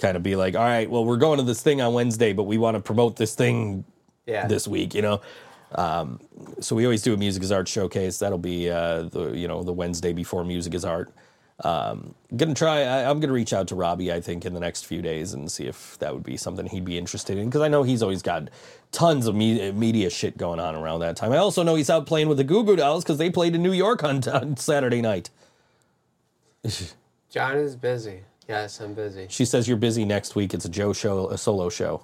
kind 0.00 0.16
of 0.16 0.22
be 0.22 0.34
like, 0.34 0.56
all 0.56 0.64
right, 0.64 0.90
well 0.90 1.04
we're 1.04 1.16
going 1.16 1.38
to 1.38 1.44
this 1.44 1.62
thing 1.62 1.80
on 1.80 1.94
Wednesday, 1.94 2.32
but 2.32 2.44
we 2.44 2.58
want 2.58 2.76
to 2.76 2.80
promote 2.80 3.16
this 3.16 3.34
thing 3.34 3.84
yeah. 4.26 4.46
this 4.46 4.66
week, 4.66 4.94
you 4.94 5.02
know. 5.02 5.20
Um, 5.72 6.20
so 6.60 6.74
we 6.74 6.84
always 6.84 7.02
do 7.02 7.14
a 7.14 7.16
music 7.16 7.42
is 7.42 7.52
art 7.52 7.68
showcase. 7.68 8.18
That'll 8.18 8.38
be 8.38 8.70
uh, 8.70 9.02
the 9.02 9.30
you 9.30 9.46
know 9.46 9.62
the 9.62 9.72
Wednesday 9.72 10.12
before 10.12 10.44
music 10.44 10.74
is 10.74 10.84
art. 10.84 11.12
Um, 11.62 12.14
gonna 12.34 12.54
try. 12.54 12.82
I, 12.82 13.08
I'm 13.08 13.20
gonna 13.20 13.32
reach 13.32 13.52
out 13.52 13.68
to 13.68 13.74
Robbie. 13.74 14.12
I 14.12 14.20
think 14.20 14.44
in 14.44 14.54
the 14.54 14.60
next 14.60 14.86
few 14.86 15.02
days 15.02 15.34
and 15.34 15.50
see 15.50 15.66
if 15.66 15.98
that 15.98 16.12
would 16.12 16.24
be 16.24 16.36
something 16.36 16.66
he'd 16.66 16.84
be 16.84 16.98
interested 16.98 17.38
in 17.38 17.46
because 17.46 17.60
I 17.60 17.68
know 17.68 17.82
he's 17.82 18.02
always 18.02 18.22
got 18.22 18.48
tons 18.92 19.26
of 19.26 19.34
me- 19.34 19.70
media 19.72 20.10
shit 20.10 20.36
going 20.36 20.58
on 20.58 20.74
around 20.74 21.00
that 21.00 21.16
time. 21.16 21.32
I 21.32 21.36
also 21.36 21.62
know 21.62 21.74
he's 21.74 21.90
out 21.90 22.06
playing 22.06 22.28
with 22.28 22.38
the 22.38 22.44
Goo 22.44 22.64
Goo 22.64 22.76
Dolls 22.76 23.04
because 23.04 23.18
they 23.18 23.30
played 23.30 23.54
in 23.54 23.62
New 23.62 23.72
York 23.72 24.02
on, 24.02 24.26
on 24.28 24.56
Saturday 24.56 25.02
night. 25.02 25.30
John 27.30 27.56
is 27.56 27.76
busy. 27.76 28.22
Yes, 28.50 28.80
I'm 28.80 28.94
busy. 28.94 29.26
She 29.28 29.44
says 29.44 29.68
you're 29.68 29.76
busy 29.76 30.04
next 30.04 30.34
week. 30.34 30.54
It's 30.54 30.64
a 30.64 30.68
Joe 30.68 30.92
show, 30.92 31.28
a 31.28 31.38
solo 31.38 31.68
show. 31.68 32.02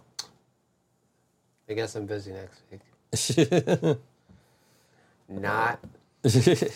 I 1.69 1.73
guess 1.73 1.97
I'm 1.97 2.07
busy 2.07 2.31
next 2.33 2.61
week. 2.71 3.99
Not. 5.29 5.81
yeah. 6.25 6.71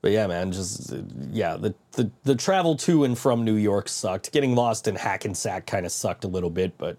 But 0.00 0.10
yeah, 0.10 0.26
man, 0.26 0.50
just 0.50 0.92
yeah, 1.30 1.56
the, 1.56 1.72
the 1.92 2.10
the 2.24 2.34
travel 2.34 2.74
to 2.78 3.04
and 3.04 3.16
from 3.16 3.44
New 3.44 3.54
York 3.54 3.88
sucked. 3.88 4.32
Getting 4.32 4.56
lost 4.56 4.88
in 4.88 4.96
Hackensack 4.96 5.66
kind 5.66 5.86
of 5.86 5.92
sucked 5.92 6.24
a 6.24 6.28
little 6.28 6.50
bit, 6.50 6.76
but 6.78 6.96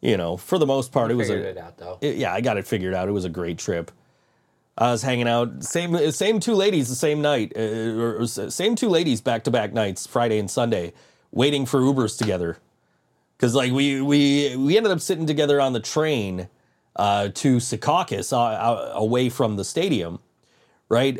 you 0.00 0.16
know, 0.16 0.36
for 0.36 0.58
the 0.58 0.66
most 0.66 0.90
part, 0.90 1.12
it 1.12 1.14
was 1.14 1.28
Figured 1.28 1.46
a 1.46 1.50
it 1.50 1.58
out 1.58 1.78
though. 1.78 1.98
it- 2.00 2.16
yeah, 2.16 2.34
I 2.34 2.40
got 2.40 2.56
it 2.56 2.66
figured 2.66 2.94
out. 2.94 3.08
It 3.08 3.12
was 3.12 3.24
a 3.24 3.30
great 3.30 3.58
trip. 3.58 3.92
I 4.76 4.90
was 4.90 5.02
hanging 5.02 5.28
out 5.28 5.62
same 5.62 6.10
same 6.10 6.40
two 6.40 6.54
ladies 6.54 6.88
the 6.88 6.96
same 6.96 7.22
night, 7.22 7.52
uh, 7.56 7.60
or, 7.60 8.22
or 8.22 8.26
same 8.26 8.74
two 8.74 8.88
ladies 8.88 9.20
back 9.20 9.44
to 9.44 9.50
back 9.50 9.72
nights, 9.72 10.06
Friday 10.06 10.38
and 10.38 10.50
Sunday, 10.50 10.92
waiting 11.30 11.64
for 11.64 11.80
Ubers 11.80 12.18
together. 12.18 12.58
Because 13.36 13.54
like 13.54 13.72
we 13.72 14.00
we 14.00 14.56
we 14.56 14.76
ended 14.76 14.90
up 14.90 15.00
sitting 15.00 15.26
together 15.26 15.60
on 15.60 15.74
the 15.74 15.80
train 15.80 16.48
uh, 16.96 17.28
to 17.34 17.56
Secaucus, 17.56 18.32
uh, 18.32 18.40
uh, 18.40 18.92
away 18.94 19.28
from 19.28 19.56
the 19.56 19.64
stadium, 19.64 20.18
right? 20.88 21.18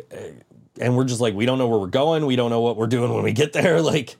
And 0.79 0.97
we're 0.97 1.05
just 1.05 1.21
like 1.21 1.33
we 1.33 1.45
don't 1.45 1.57
know 1.57 1.67
where 1.67 1.79
we're 1.79 1.87
going, 1.87 2.25
we 2.25 2.35
don't 2.35 2.49
know 2.49 2.61
what 2.61 2.75
we're 2.75 2.87
doing 2.87 3.13
when 3.13 3.23
we 3.23 3.33
get 3.33 3.53
there, 3.53 3.81
like. 3.93 4.17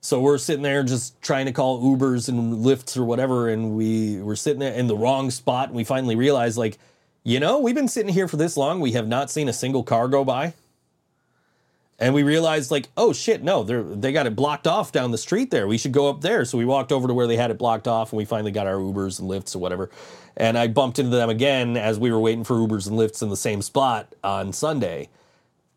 So 0.00 0.20
we're 0.20 0.36
sitting 0.36 0.62
there 0.62 0.82
just 0.82 1.18
trying 1.22 1.46
to 1.46 1.52
call 1.52 1.82
Ubers 1.82 2.28
and 2.28 2.62
Lyfts 2.62 2.94
or 2.94 3.04
whatever, 3.04 3.48
and 3.48 3.74
we 3.74 4.20
were 4.20 4.36
sitting 4.36 4.60
in 4.60 4.86
the 4.86 4.94
wrong 4.94 5.30
spot, 5.30 5.68
and 5.68 5.76
we 5.76 5.82
finally 5.82 6.14
realized, 6.14 6.58
like, 6.58 6.76
you 7.24 7.40
know, 7.40 7.58
we've 7.58 7.74
been 7.74 7.88
sitting 7.88 8.12
here 8.12 8.28
for 8.28 8.36
this 8.36 8.56
long, 8.56 8.80
we 8.80 8.92
have 8.92 9.08
not 9.08 9.30
seen 9.30 9.48
a 9.48 9.52
single 9.52 9.82
car 9.82 10.08
go 10.08 10.24
by. 10.24 10.54
And 11.98 12.12
we 12.12 12.24
realized, 12.24 12.70
like, 12.72 12.88
oh 12.96 13.12
shit, 13.12 13.42
no, 13.44 13.62
they 13.62 13.80
they 13.94 14.12
got 14.12 14.26
it 14.26 14.34
blocked 14.34 14.66
off 14.66 14.90
down 14.90 15.12
the 15.12 15.18
street 15.18 15.52
there. 15.52 15.68
We 15.68 15.78
should 15.78 15.92
go 15.92 16.08
up 16.10 16.22
there. 16.22 16.44
So 16.44 16.58
we 16.58 16.64
walked 16.64 16.90
over 16.90 17.06
to 17.06 17.14
where 17.14 17.28
they 17.28 17.36
had 17.36 17.52
it 17.52 17.58
blocked 17.58 17.86
off, 17.86 18.12
and 18.12 18.16
we 18.16 18.24
finally 18.24 18.50
got 18.50 18.66
our 18.66 18.74
Ubers 18.74 19.20
and 19.20 19.30
Lyfts 19.30 19.54
or 19.54 19.60
whatever. 19.60 19.90
And 20.36 20.58
I 20.58 20.66
bumped 20.66 20.98
into 20.98 21.16
them 21.16 21.30
again 21.30 21.76
as 21.76 21.98
we 21.98 22.10
were 22.10 22.18
waiting 22.18 22.42
for 22.42 22.56
Ubers 22.56 22.88
and 22.88 22.98
Lyfts 22.98 23.22
in 23.22 23.28
the 23.28 23.36
same 23.36 23.62
spot 23.62 24.12
on 24.24 24.52
Sunday. 24.52 25.08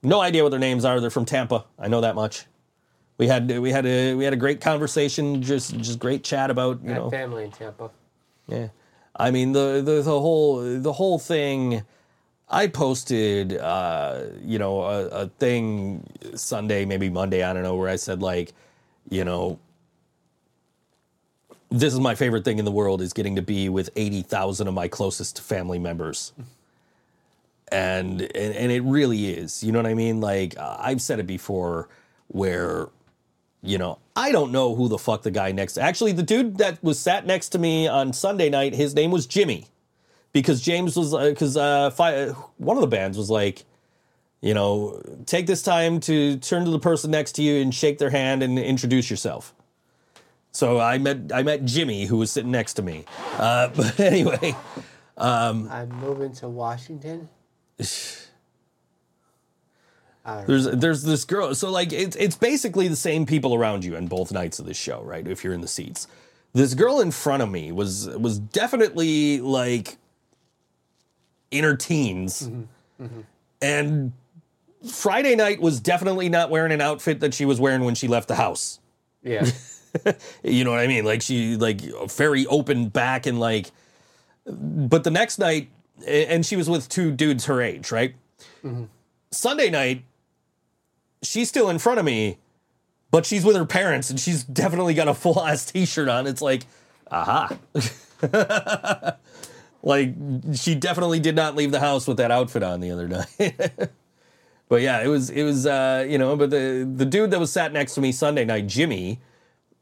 No 0.02 0.20
idea 0.20 0.42
what 0.42 0.50
their 0.50 0.60
names 0.60 0.86
are. 0.86 1.00
They're 1.00 1.12
from 1.12 1.26
Tampa. 1.26 1.66
I 1.78 1.88
know 1.88 2.02
that 2.02 2.16
much. 2.16 2.46
We 3.20 3.28
had 3.28 3.60
we 3.60 3.72
had 3.72 3.86
a 3.86 4.16
we 4.16 4.24
had 4.24 4.34
a 4.34 4.38
great 4.38 4.60
conversation, 4.60 5.44
just 5.44 5.78
just 5.78 6.00
great 6.00 6.24
chat 6.24 6.50
about 6.50 6.84
you 6.84 6.96
know 6.96 7.12
family 7.12 7.44
in 7.44 7.52
Tampa. 7.52 7.92
yeah. 8.48 8.70
I 9.18 9.32
mean 9.32 9.52
the 9.52 9.82
the, 9.84 10.02
the 10.02 10.20
whole 10.20 10.80
the 10.80 10.94
whole 10.94 11.20
thing 11.20 11.84
I 12.50 12.68
posted 12.68 13.58
uh 13.58 14.22
you 14.44 14.60
know 14.60 14.84
a, 14.84 15.08
a 15.08 15.28
thing 15.28 16.06
Sunday 16.36 16.86
maybe 16.86 17.10
Monday 17.10 17.44
I 17.44 17.54
don't 17.54 17.64
know 17.64 17.76
where 17.76 17.90
I 17.90 17.98
said 17.98 18.22
like 18.22 18.54
you 19.10 19.26
know 19.26 19.60
this 21.70 21.94
is 21.94 22.00
my 22.00 22.16
favorite 22.16 22.46
thing 22.46 22.60
in 22.60 22.66
the 22.66 22.72
world 22.72 23.02
is 23.02 23.14
getting 23.14 23.36
to 23.36 23.42
be 23.42 23.70
with 23.70 23.90
80,000 23.96 24.68
of 24.68 24.74
my 24.74 24.88
closest 24.88 25.42
family 25.42 25.80
members. 25.80 26.34
And, 27.70 28.22
and 28.22 28.56
and 28.56 28.72
it 28.72 28.82
really 28.84 29.28
is. 29.28 29.62
You 29.62 29.74
know 29.74 29.80
what 29.80 29.88
I 29.88 29.94
mean? 29.94 30.22
Like 30.22 30.56
I've 30.58 31.02
said 31.02 31.20
it 31.20 31.28
before 31.28 31.90
where 32.30 32.88
you 33.62 33.78
know, 33.78 34.00
I 34.16 34.32
don't 34.32 34.52
know 34.52 34.76
who 34.76 34.88
the 34.88 34.98
fuck 34.98 35.24
the 35.24 35.32
guy 35.32 35.52
next. 35.52 35.78
Actually, 35.78 36.12
the 36.12 36.24
dude 36.24 36.58
that 36.58 36.84
was 36.84 37.00
sat 37.00 37.26
next 37.26 37.50
to 37.50 37.60
me 37.60 37.88
on 37.88 38.14
Sunday 38.14 38.50
night, 38.50 38.74
his 38.74 38.96
name 38.96 39.12
was 39.12 39.26
Jimmy, 39.26 39.66
because 40.34 40.62
James 40.62 40.96
was 40.96 41.14
because 41.14 41.58
uh, 41.58 41.90
fi- 41.92 42.28
one 42.58 42.78
of 42.78 42.82
the 42.82 42.88
bands 42.88 43.18
was 43.18 43.30
like, 43.30 43.66
you 44.42 44.54
know, 44.54 45.02
take 45.26 45.48
this 45.48 45.64
time 45.64 46.00
to 46.02 46.38
turn 46.38 46.66
to 46.66 46.72
the 46.72 46.80
person 46.80 47.12
next 47.12 47.34
to 47.34 47.42
you 47.42 47.62
and 47.62 47.74
shake 47.74 47.98
their 47.98 48.12
hand 48.12 48.44
and 48.44 48.58
introduce 48.60 49.10
yourself. 49.10 49.54
So 50.52 50.80
I 50.80 50.98
met 50.98 51.32
I 51.34 51.44
met 51.44 51.66
Jimmy, 51.66 52.06
who 52.06 52.18
was 52.18 52.32
sitting 52.32 52.52
next 52.52 52.76
to 52.76 52.82
me. 52.82 53.06
Uh, 53.34 53.70
but 53.76 54.00
anyway, 54.00 54.56
um, 55.18 55.68
I'm 55.72 55.90
moving 56.00 56.34
to 56.34 56.48
Washington. 56.48 57.30
There's 60.46 60.66
there's 60.66 61.04
this 61.04 61.24
girl 61.24 61.56
so 61.56 61.72
like 61.72 61.94
it's 61.94 62.16
it's 62.18 62.36
basically 62.36 62.90
the 62.90 62.98
same 62.98 63.26
people 63.26 63.56
around 63.56 63.86
you 63.86 63.96
on 63.96 64.08
both 64.08 64.32
nights 64.32 64.60
of 64.60 64.66
this 64.66 64.76
show 64.78 65.02
right 65.02 65.26
if 65.26 65.44
you're 65.44 65.54
in 65.54 65.62
the 65.62 65.68
seats. 65.68 66.08
This 66.54 66.74
girl 66.74 67.00
in 67.00 67.12
front 67.12 67.44
of 67.44 67.50
me 67.50 67.72
was 67.72 68.10
was 68.10 68.38
definitely 68.40 69.40
like 69.40 69.98
in 71.50 71.64
her 71.64 71.76
teens. 71.78 72.50
And 73.62 74.12
friday 74.92 75.36
night 75.36 75.60
was 75.62 75.80
definitely 75.80 76.30
not 76.30 76.50
wearing 76.50 76.72
an 76.72 76.82
outfit 76.82 77.20
that 77.22 77.34
she 77.34 77.46
was 77.46 77.60
wearing 77.60 77.84
when 77.84 77.96
she 77.96 78.08
left 78.08 78.28
the 78.28 78.36
house. 78.36 78.80
Yeah. 79.24 79.46
you 80.44 80.64
know 80.66 80.72
what 80.72 80.82
i 80.82 80.88
mean? 80.88 81.06
Like 81.06 81.22
she 81.22 81.56
like 81.56 81.80
very 82.10 82.46
open 82.48 82.90
back 82.90 83.26
and 83.26 83.40
like 83.40 83.72
but 84.46 85.06
the 85.06 85.12
next 85.12 85.40
night 85.40 85.70
and 86.06 86.46
she 86.46 86.58
was 86.58 86.70
with 86.70 86.90
two 86.90 87.12
dudes 87.12 87.46
her 87.46 87.62
age 87.62 87.92
right? 87.92 88.14
Sunday 89.32 89.70
night 89.70 90.04
she's 91.22 91.50
still 91.50 91.70
in 91.70 91.80
front 91.80 92.00
of 92.00 92.06
me 92.06 92.38
but 93.12 93.26
she's 93.26 93.46
with 93.46 93.56
her 93.56 93.66
parents 93.66 94.10
and 94.10 94.20
she's 94.20 94.44
definitely 94.44 94.94
got 94.94 95.08
a 95.08 95.14
full 95.14 95.42
ass 95.42 95.66
t-shirt 95.72 96.10
on. 96.10 96.28
It's 96.28 96.42
like 96.42 96.66
aha. 97.10 97.58
Like 99.84 100.16
she 100.54 100.76
definitely 100.76 101.20
did 101.20 101.36
not 101.36 101.56
leave 101.56 101.72
the 101.72 101.80
house 101.80 102.08
with 102.08 102.18
that 102.18 102.32
outfit 102.32 102.64
on 102.64 102.82
the 102.82 102.92
other 102.92 103.08
night. 103.40 103.92
But 104.68 104.82
yeah 104.82 105.02
it 105.02 105.08
was 105.08 105.30
it 105.30 105.44
was 105.44 105.66
uh 105.66 106.06
you 106.10 106.18
know 106.18 106.36
but 106.36 106.50
the 106.50 106.90
the 106.94 107.06
dude 107.06 107.32
that 107.32 107.40
was 107.40 107.52
sat 107.52 107.72
next 107.72 107.96
to 107.96 108.02
me 108.02 108.12
sunday 108.12 108.44
night 108.44 108.68
jimmy 108.68 109.22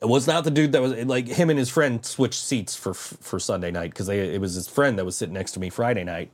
was 0.02 0.28
not 0.28 0.44
the 0.44 0.52
dude 0.52 0.74
that 0.74 0.82
was 0.82 0.94
like 1.06 1.28
him 1.28 1.50
and 1.50 1.58
his 1.58 1.70
friend 1.70 2.06
switched 2.06 2.42
seats 2.42 2.76
for 2.76 2.94
for 2.94 3.40
Sunday 3.40 3.72
night 3.72 3.92
because 3.92 4.10
it 4.10 4.40
was 4.40 4.54
his 4.54 4.68
friend 4.68 5.00
that 5.00 5.06
was 5.06 5.18
sitting 5.18 5.34
next 5.34 5.54
to 5.54 5.60
me 5.60 5.70
Friday 5.70 6.04
night. 6.04 6.30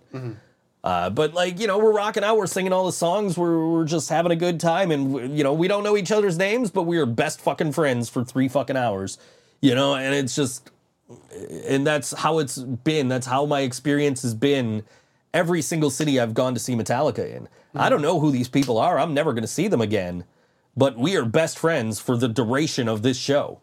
Uh, 0.83 1.09
but 1.09 1.33
like 1.33 1.59
you 1.59 1.67
know, 1.67 1.77
we're 1.77 1.93
rocking 1.93 2.23
out. 2.23 2.37
We're 2.37 2.47
singing 2.47 2.73
all 2.73 2.85
the 2.85 2.91
songs. 2.91 3.37
We're 3.37 3.67
we're 3.67 3.85
just 3.85 4.09
having 4.09 4.31
a 4.31 4.35
good 4.35 4.59
time, 4.59 4.91
and 4.91 5.37
you 5.37 5.43
know, 5.43 5.53
we 5.53 5.67
don't 5.67 5.83
know 5.83 5.95
each 5.95 6.11
other's 6.11 6.37
names, 6.37 6.71
but 6.71 6.83
we 6.83 6.97
are 6.97 7.05
best 7.05 7.39
fucking 7.39 7.73
friends 7.73 8.09
for 8.09 8.23
three 8.23 8.47
fucking 8.47 8.77
hours. 8.77 9.19
You 9.61 9.75
know, 9.75 9.93
and 9.93 10.15
it's 10.15 10.35
just, 10.35 10.71
and 11.67 11.85
that's 11.85 12.13
how 12.13 12.39
it's 12.39 12.57
been. 12.57 13.09
That's 13.09 13.27
how 13.27 13.45
my 13.45 13.61
experience 13.61 14.23
has 14.23 14.33
been. 14.33 14.83
Every 15.33 15.61
single 15.61 15.91
city 15.91 16.19
I've 16.19 16.33
gone 16.33 16.55
to 16.55 16.59
see 16.59 16.73
Metallica 16.73 17.33
in. 17.33 17.47
I 17.73 17.89
don't 17.89 18.01
know 18.01 18.19
who 18.19 18.31
these 18.31 18.49
people 18.49 18.77
are. 18.77 18.99
I'm 18.99 19.13
never 19.13 19.31
going 19.31 19.43
to 19.43 19.47
see 19.47 19.69
them 19.69 19.79
again, 19.79 20.25
but 20.75 20.97
we 20.97 21.15
are 21.15 21.23
best 21.23 21.57
friends 21.57 22.01
for 22.01 22.17
the 22.17 22.27
duration 22.27 22.89
of 22.89 23.01
this 23.01 23.17
show. 23.17 23.61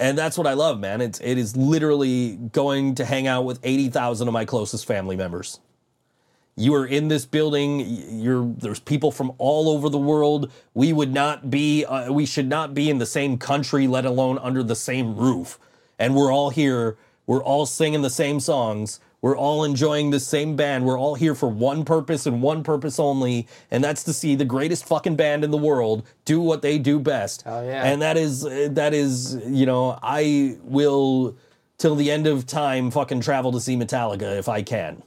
And 0.00 0.16
that's 0.16 0.38
what 0.38 0.46
I 0.46 0.54
love, 0.54 0.78
man. 0.78 1.00
It's 1.00 1.20
it 1.20 1.36
is 1.38 1.56
literally 1.56 2.36
going 2.36 2.94
to 2.94 3.04
hang 3.04 3.26
out 3.26 3.44
with 3.44 3.58
80,000 3.62 4.28
of 4.28 4.32
my 4.32 4.44
closest 4.44 4.86
family 4.86 5.16
members. 5.16 5.60
You 6.58 6.74
are 6.74 6.86
in 6.86 7.08
this 7.08 7.24
building, 7.24 7.80
you're 8.20 8.44
there's 8.44 8.80
people 8.80 9.12
from 9.12 9.32
all 9.38 9.68
over 9.68 9.88
the 9.88 9.98
world. 9.98 10.50
We 10.74 10.92
would 10.92 11.12
not 11.12 11.50
be 11.50 11.84
uh, 11.84 12.12
we 12.12 12.26
should 12.26 12.48
not 12.48 12.74
be 12.74 12.90
in 12.90 12.98
the 12.98 13.06
same 13.06 13.38
country 13.38 13.86
let 13.86 14.04
alone 14.04 14.38
under 14.38 14.62
the 14.62 14.74
same 14.74 15.16
roof. 15.16 15.58
And 16.00 16.16
we're 16.16 16.32
all 16.32 16.50
here, 16.50 16.96
we're 17.26 17.42
all 17.42 17.64
singing 17.64 18.02
the 18.02 18.10
same 18.10 18.40
songs. 18.40 18.98
We're 19.20 19.36
all 19.36 19.64
enjoying 19.64 20.10
the 20.10 20.20
same 20.20 20.54
band. 20.54 20.84
We're 20.84 20.98
all 20.98 21.16
here 21.16 21.34
for 21.34 21.48
one 21.48 21.84
purpose 21.84 22.26
and 22.26 22.40
one 22.40 22.62
purpose 22.62 23.00
only, 23.00 23.48
and 23.70 23.82
that's 23.82 24.04
to 24.04 24.12
see 24.12 24.36
the 24.36 24.44
greatest 24.44 24.84
fucking 24.84 25.16
band 25.16 25.42
in 25.42 25.50
the 25.50 25.56
world 25.56 26.06
do 26.24 26.40
what 26.40 26.62
they 26.62 26.78
do 26.78 27.00
best. 27.00 27.42
Hell 27.42 27.64
yeah. 27.64 27.84
And 27.84 28.02
that 28.02 28.16
is 28.16 28.42
that 28.42 28.94
is 28.94 29.36
you 29.46 29.66
know 29.66 29.98
I 30.02 30.56
will 30.62 31.36
till 31.78 31.94
the 31.94 32.10
end 32.10 32.26
of 32.26 32.46
time 32.46 32.90
fucking 32.90 33.20
travel 33.20 33.52
to 33.52 33.60
see 33.60 33.76
Metallica 33.76 34.38
if 34.38 34.48
I 34.48 34.62
can. 34.62 35.02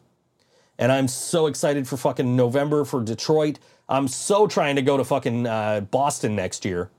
And 0.81 0.91
I'm 0.91 1.07
so 1.07 1.45
excited 1.45 1.87
for 1.87 1.95
fucking 1.95 2.35
November 2.35 2.83
for 2.85 3.03
Detroit. 3.03 3.59
I'm 3.87 4.07
so 4.07 4.47
trying 4.47 4.75
to 4.77 4.81
go 4.81 4.97
to 4.97 5.05
fucking 5.05 5.45
uh, 5.45 5.81
Boston 5.81 6.35
next 6.35 6.65
year 6.65 6.89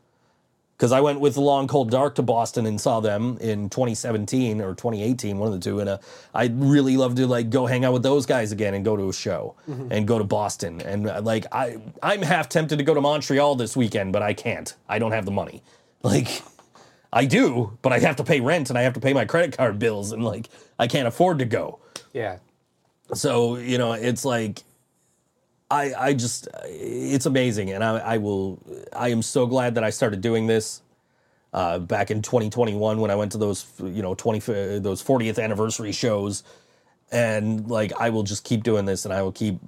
because 0.76 0.92
I 0.92 1.00
went 1.00 1.18
with 1.18 1.36
Long 1.36 1.66
Cold 1.66 1.90
Dark 1.90 2.14
to 2.14 2.22
Boston 2.22 2.64
and 2.66 2.80
saw 2.80 3.00
them 3.00 3.38
in 3.40 3.68
2017 3.70 4.60
or 4.60 4.76
2018, 4.76 5.36
one 5.36 5.48
of 5.48 5.54
the 5.54 5.58
two. 5.58 5.80
And 5.80 5.88
uh, 5.88 5.98
I'd 6.32 6.60
really 6.60 6.96
love 6.96 7.16
to 7.16 7.26
like 7.26 7.50
go 7.50 7.66
hang 7.66 7.84
out 7.84 7.92
with 7.92 8.04
those 8.04 8.24
guys 8.24 8.52
again 8.52 8.74
and 8.74 8.84
go 8.84 8.96
to 8.96 9.08
a 9.08 9.12
show 9.12 9.56
and 9.90 10.06
go 10.06 10.16
to 10.16 10.24
Boston. 10.24 10.80
And 10.82 11.08
uh, 11.08 11.20
like 11.20 11.46
I, 11.50 11.78
I'm 12.04 12.22
half 12.22 12.48
tempted 12.48 12.78
to 12.78 12.84
go 12.84 12.94
to 12.94 13.00
Montreal 13.00 13.56
this 13.56 13.76
weekend, 13.76 14.12
but 14.12 14.22
I 14.22 14.32
can't. 14.32 14.72
I 14.88 15.00
don't 15.00 15.12
have 15.12 15.24
the 15.24 15.32
money. 15.32 15.62
Like 16.04 16.42
I 17.12 17.26
do, 17.26 17.78
but 17.80 17.92
I 17.92 18.00
have 18.00 18.16
to 18.16 18.24
pay 18.24 18.40
rent 18.40 18.70
and 18.70 18.76
I 18.76 18.82
have 18.82 18.94
to 18.94 19.00
pay 19.00 19.12
my 19.12 19.24
credit 19.24 19.56
card 19.56 19.78
bills, 19.78 20.10
and 20.10 20.24
like 20.24 20.48
I 20.80 20.88
can't 20.88 21.06
afford 21.06 21.38
to 21.38 21.44
go. 21.44 21.78
Yeah. 22.12 22.38
So 23.14 23.56
you 23.56 23.78
know, 23.78 23.92
it's 23.92 24.24
like 24.24 24.62
I 25.70 25.94
I 25.94 26.14
just 26.14 26.48
it's 26.64 27.26
amazing, 27.26 27.70
and 27.70 27.84
I 27.84 27.98
I 27.98 28.18
will 28.18 28.60
I 28.94 29.08
am 29.08 29.22
so 29.22 29.46
glad 29.46 29.74
that 29.76 29.84
I 29.84 29.90
started 29.90 30.20
doing 30.20 30.46
this 30.46 30.82
uh, 31.52 31.78
back 31.78 32.10
in 32.10 32.22
2021 32.22 33.00
when 33.00 33.10
I 33.10 33.14
went 33.16 33.32
to 33.32 33.38
those 33.38 33.66
you 33.80 34.02
know 34.02 34.14
20 34.14 34.78
those 34.80 35.02
40th 35.02 35.42
anniversary 35.42 35.92
shows, 35.92 36.44
and 37.10 37.68
like 37.68 37.92
I 37.98 38.10
will 38.10 38.22
just 38.24 38.44
keep 38.44 38.64
doing 38.64 38.86
this, 38.86 39.04
and 39.04 39.14
I 39.14 39.22
will 39.22 39.32
keep 39.32 39.60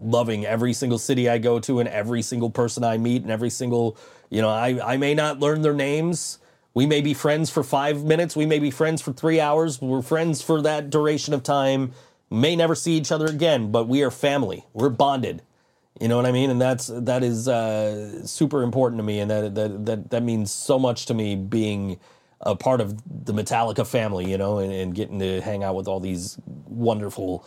loving 0.00 0.46
every 0.46 0.72
single 0.72 0.98
city 0.98 1.28
I 1.28 1.38
go 1.38 1.60
to 1.60 1.80
and 1.80 1.88
every 1.88 2.22
single 2.22 2.50
person 2.50 2.84
I 2.84 2.98
meet 2.98 3.22
and 3.22 3.32
every 3.32 3.50
single 3.50 3.96
you 4.30 4.42
know 4.42 4.50
I 4.50 4.94
I 4.94 4.96
may 4.96 5.14
not 5.14 5.40
learn 5.40 5.62
their 5.62 5.74
names. 5.74 6.38
We 6.74 6.86
may 6.86 7.00
be 7.00 7.14
friends 7.14 7.50
for 7.50 7.64
five 7.64 8.04
minutes. 8.04 8.36
We 8.36 8.46
may 8.46 8.60
be 8.60 8.70
friends 8.70 9.02
for 9.02 9.12
three 9.12 9.40
hours. 9.40 9.80
We're 9.82 10.02
friends 10.02 10.42
for 10.42 10.62
that 10.62 10.90
duration 10.90 11.34
of 11.34 11.42
time. 11.42 11.92
May 12.30 12.56
never 12.56 12.74
see 12.74 12.92
each 12.92 13.10
other 13.10 13.26
again, 13.26 13.70
but 13.70 13.88
we 13.88 14.02
are 14.02 14.10
family. 14.10 14.64
We're 14.72 14.90
bonded. 14.90 15.42
You 16.00 16.08
know 16.08 16.16
what 16.16 16.26
I 16.26 16.32
mean? 16.32 16.50
And 16.50 16.60
that's 16.60 16.88
that 16.94 17.24
is 17.24 17.48
uh, 17.48 18.24
super 18.26 18.62
important 18.62 18.98
to 19.00 19.02
me, 19.02 19.18
and 19.18 19.30
that 19.30 19.54
that 19.54 19.86
that 19.86 20.10
that 20.10 20.22
means 20.22 20.52
so 20.52 20.78
much 20.78 21.06
to 21.06 21.14
me 21.14 21.34
being 21.34 21.98
a 22.40 22.54
part 22.54 22.80
of 22.80 22.96
the 23.24 23.32
Metallica 23.32 23.86
family. 23.86 24.30
You 24.30 24.38
know, 24.38 24.58
and, 24.58 24.72
and 24.72 24.94
getting 24.94 25.18
to 25.18 25.40
hang 25.40 25.64
out 25.64 25.74
with 25.74 25.88
all 25.88 26.00
these 26.00 26.38
wonderful 26.46 27.44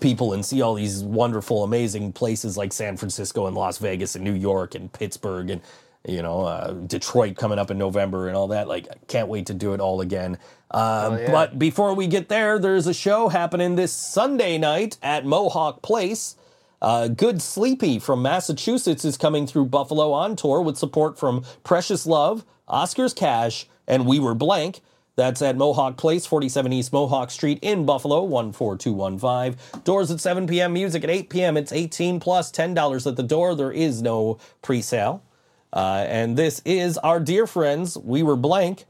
people 0.00 0.34
and 0.34 0.44
see 0.44 0.60
all 0.60 0.74
these 0.74 1.02
wonderful, 1.02 1.64
amazing 1.64 2.12
places 2.12 2.56
like 2.58 2.72
San 2.72 2.96
Francisco 2.96 3.46
and 3.46 3.56
Las 3.56 3.78
Vegas 3.78 4.14
and 4.14 4.24
New 4.24 4.34
York 4.34 4.74
and 4.74 4.92
Pittsburgh 4.92 5.48
and 5.50 5.62
you 6.06 6.22
know 6.22 6.42
uh, 6.42 6.72
Detroit 6.72 7.36
coming 7.36 7.58
up 7.58 7.70
in 7.70 7.78
November 7.78 8.28
and 8.28 8.36
all 8.36 8.48
that. 8.48 8.68
Like, 8.68 8.88
I 8.90 8.96
can't 9.06 9.28
wait 9.28 9.46
to 9.46 9.54
do 9.54 9.72
it 9.72 9.80
all 9.80 10.00
again. 10.00 10.38
Uh, 10.70 11.16
yeah. 11.20 11.30
But 11.30 11.58
before 11.58 11.94
we 11.94 12.06
get 12.06 12.28
there, 12.28 12.58
there's 12.58 12.86
a 12.86 12.94
show 12.94 13.28
happening 13.28 13.76
this 13.76 13.92
Sunday 13.92 14.58
night 14.58 14.98
at 15.02 15.24
Mohawk 15.24 15.82
Place. 15.82 16.36
Uh, 16.80 17.08
Good 17.08 17.42
Sleepy 17.42 17.98
from 17.98 18.22
Massachusetts 18.22 19.04
is 19.04 19.16
coming 19.16 19.46
through 19.46 19.66
Buffalo 19.66 20.12
on 20.12 20.36
tour 20.36 20.60
with 20.60 20.76
support 20.76 21.18
from 21.18 21.44
Precious 21.64 22.06
Love, 22.06 22.44
Oscars 22.68 23.14
Cash, 23.16 23.66
and 23.86 24.06
We 24.06 24.20
Were 24.20 24.34
Blank. 24.34 24.80
That's 25.16 25.42
at 25.42 25.56
Mohawk 25.56 25.96
Place, 25.96 26.26
47 26.26 26.72
East 26.72 26.92
Mohawk 26.92 27.32
Street 27.32 27.58
in 27.60 27.84
Buffalo, 27.84 28.24
14215. 28.52 29.82
Doors 29.82 30.12
at 30.12 30.20
7 30.20 30.46
p.m., 30.46 30.72
music 30.72 31.02
at 31.02 31.10
8 31.10 31.28
p.m. 31.28 31.56
It's 31.56 31.72
18 31.72 32.20
plus 32.20 32.52
$10 32.52 33.04
at 33.04 33.16
the 33.16 33.24
door. 33.24 33.56
There 33.56 33.72
is 33.72 34.00
no 34.00 34.38
pre 34.62 34.80
sale. 34.80 35.24
Uh, 35.72 36.04
and 36.08 36.36
this 36.36 36.62
is 36.64 36.98
our 36.98 37.18
dear 37.18 37.48
friends, 37.48 37.98
We 37.98 38.22
Were 38.22 38.36
Blank. 38.36 38.84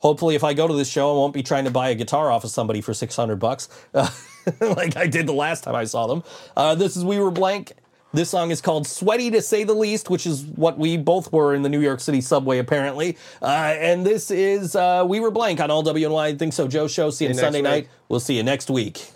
Hopefully, 0.00 0.34
if 0.34 0.44
I 0.44 0.54
go 0.54 0.68
to 0.68 0.74
this 0.74 0.88
show, 0.88 1.10
I 1.10 1.14
won't 1.14 1.34
be 1.34 1.42
trying 1.42 1.64
to 1.64 1.70
buy 1.70 1.88
a 1.90 1.94
guitar 1.94 2.30
off 2.30 2.44
of 2.44 2.50
somebody 2.50 2.80
for 2.80 2.94
600 2.94 3.36
bucks, 3.36 3.68
uh, 3.94 4.08
like 4.60 4.96
I 4.96 5.06
did 5.06 5.26
the 5.26 5.32
last 5.32 5.64
time 5.64 5.74
I 5.74 5.84
saw 5.84 6.06
them. 6.06 6.22
Uh, 6.56 6.74
this 6.74 6.96
is 6.96 7.04
We 7.04 7.18
Were 7.18 7.30
Blank. 7.32 7.72
This 8.14 8.30
song 8.30 8.50
is 8.50 8.62
called 8.62 8.86
Sweaty 8.86 9.30
to 9.32 9.42
Say 9.42 9.64
the 9.64 9.74
Least, 9.74 10.08
which 10.08 10.26
is 10.26 10.44
what 10.44 10.78
we 10.78 10.96
both 10.96 11.30
were 11.30 11.54
in 11.54 11.60
the 11.62 11.68
New 11.68 11.80
York 11.80 12.00
City 12.00 12.22
subway, 12.22 12.58
apparently. 12.58 13.18
Uh, 13.42 13.46
and 13.46 14.06
this 14.06 14.30
is 14.30 14.74
uh, 14.74 15.04
We 15.06 15.20
Were 15.20 15.30
Blank 15.30 15.60
on 15.60 15.70
All 15.70 15.84
WNY 15.84 16.38
Think 16.38 16.54
So 16.54 16.68
Joe 16.68 16.88
Show. 16.88 17.10
See 17.10 17.26
you, 17.26 17.30
you 17.30 17.34
Sunday 17.34 17.58
week. 17.58 17.64
night. 17.64 17.88
We'll 18.08 18.20
see 18.20 18.36
you 18.36 18.42
next 18.42 18.70
week. 18.70 19.10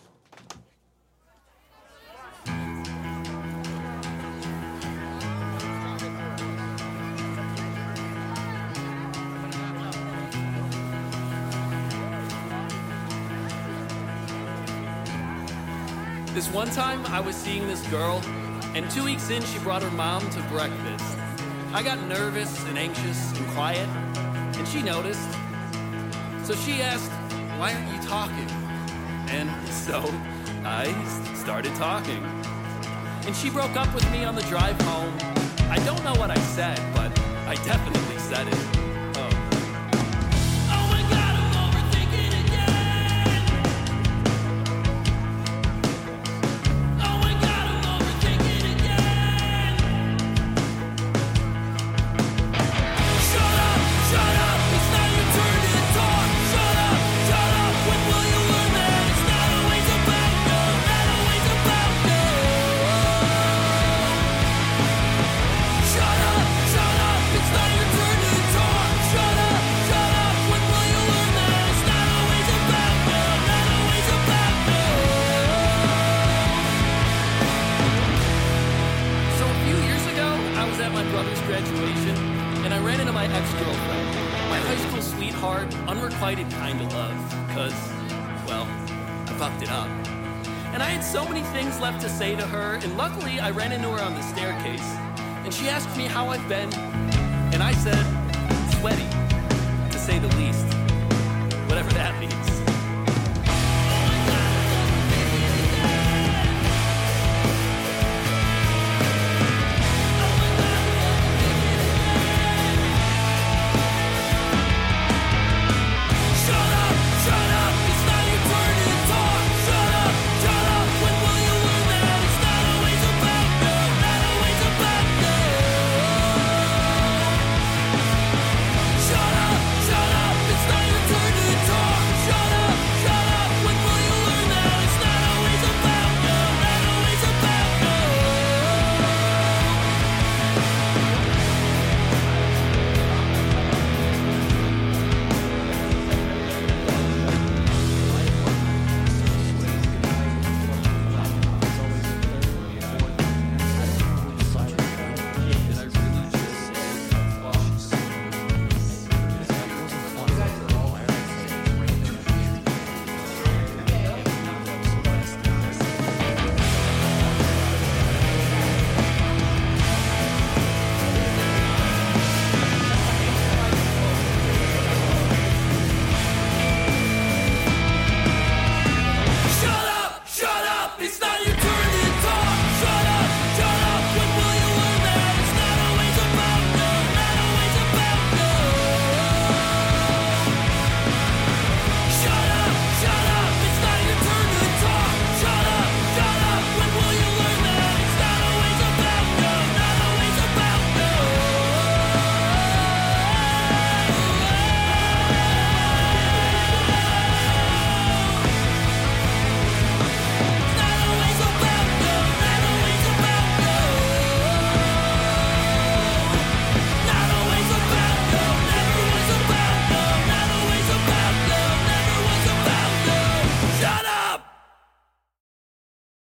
This 16.42 16.52
one 16.52 16.70
time, 16.70 17.06
I 17.06 17.20
was 17.20 17.36
seeing 17.36 17.68
this 17.68 17.86
girl, 17.86 18.20
and 18.74 18.90
two 18.90 19.04
weeks 19.04 19.30
in, 19.30 19.44
she 19.44 19.60
brought 19.60 19.80
her 19.80 19.90
mom 19.92 20.28
to 20.30 20.42
breakfast. 20.48 21.16
I 21.72 21.84
got 21.84 22.00
nervous 22.08 22.66
and 22.66 22.76
anxious 22.76 23.30
and 23.38 23.46
quiet, 23.50 23.88
and 24.58 24.66
she 24.66 24.82
noticed. 24.82 25.30
So 26.42 26.56
she 26.56 26.82
asked, 26.82 27.12
Why 27.60 27.72
aren't 27.72 27.94
you 27.94 28.08
talking? 28.08 28.50
And 29.30 29.48
so 29.68 30.02
I 30.64 30.92
started 31.36 31.72
talking. 31.76 32.24
And 33.24 33.36
she 33.36 33.48
broke 33.48 33.76
up 33.76 33.94
with 33.94 34.10
me 34.10 34.24
on 34.24 34.34
the 34.34 34.42
drive 34.42 34.80
home. 34.80 35.16
I 35.70 35.80
don't 35.84 36.02
know 36.02 36.14
what 36.16 36.32
I 36.32 36.38
said, 36.56 36.76
but 36.92 37.16
I 37.46 37.54
definitely 37.64 38.18
said 38.18 38.48
it. 38.48 38.81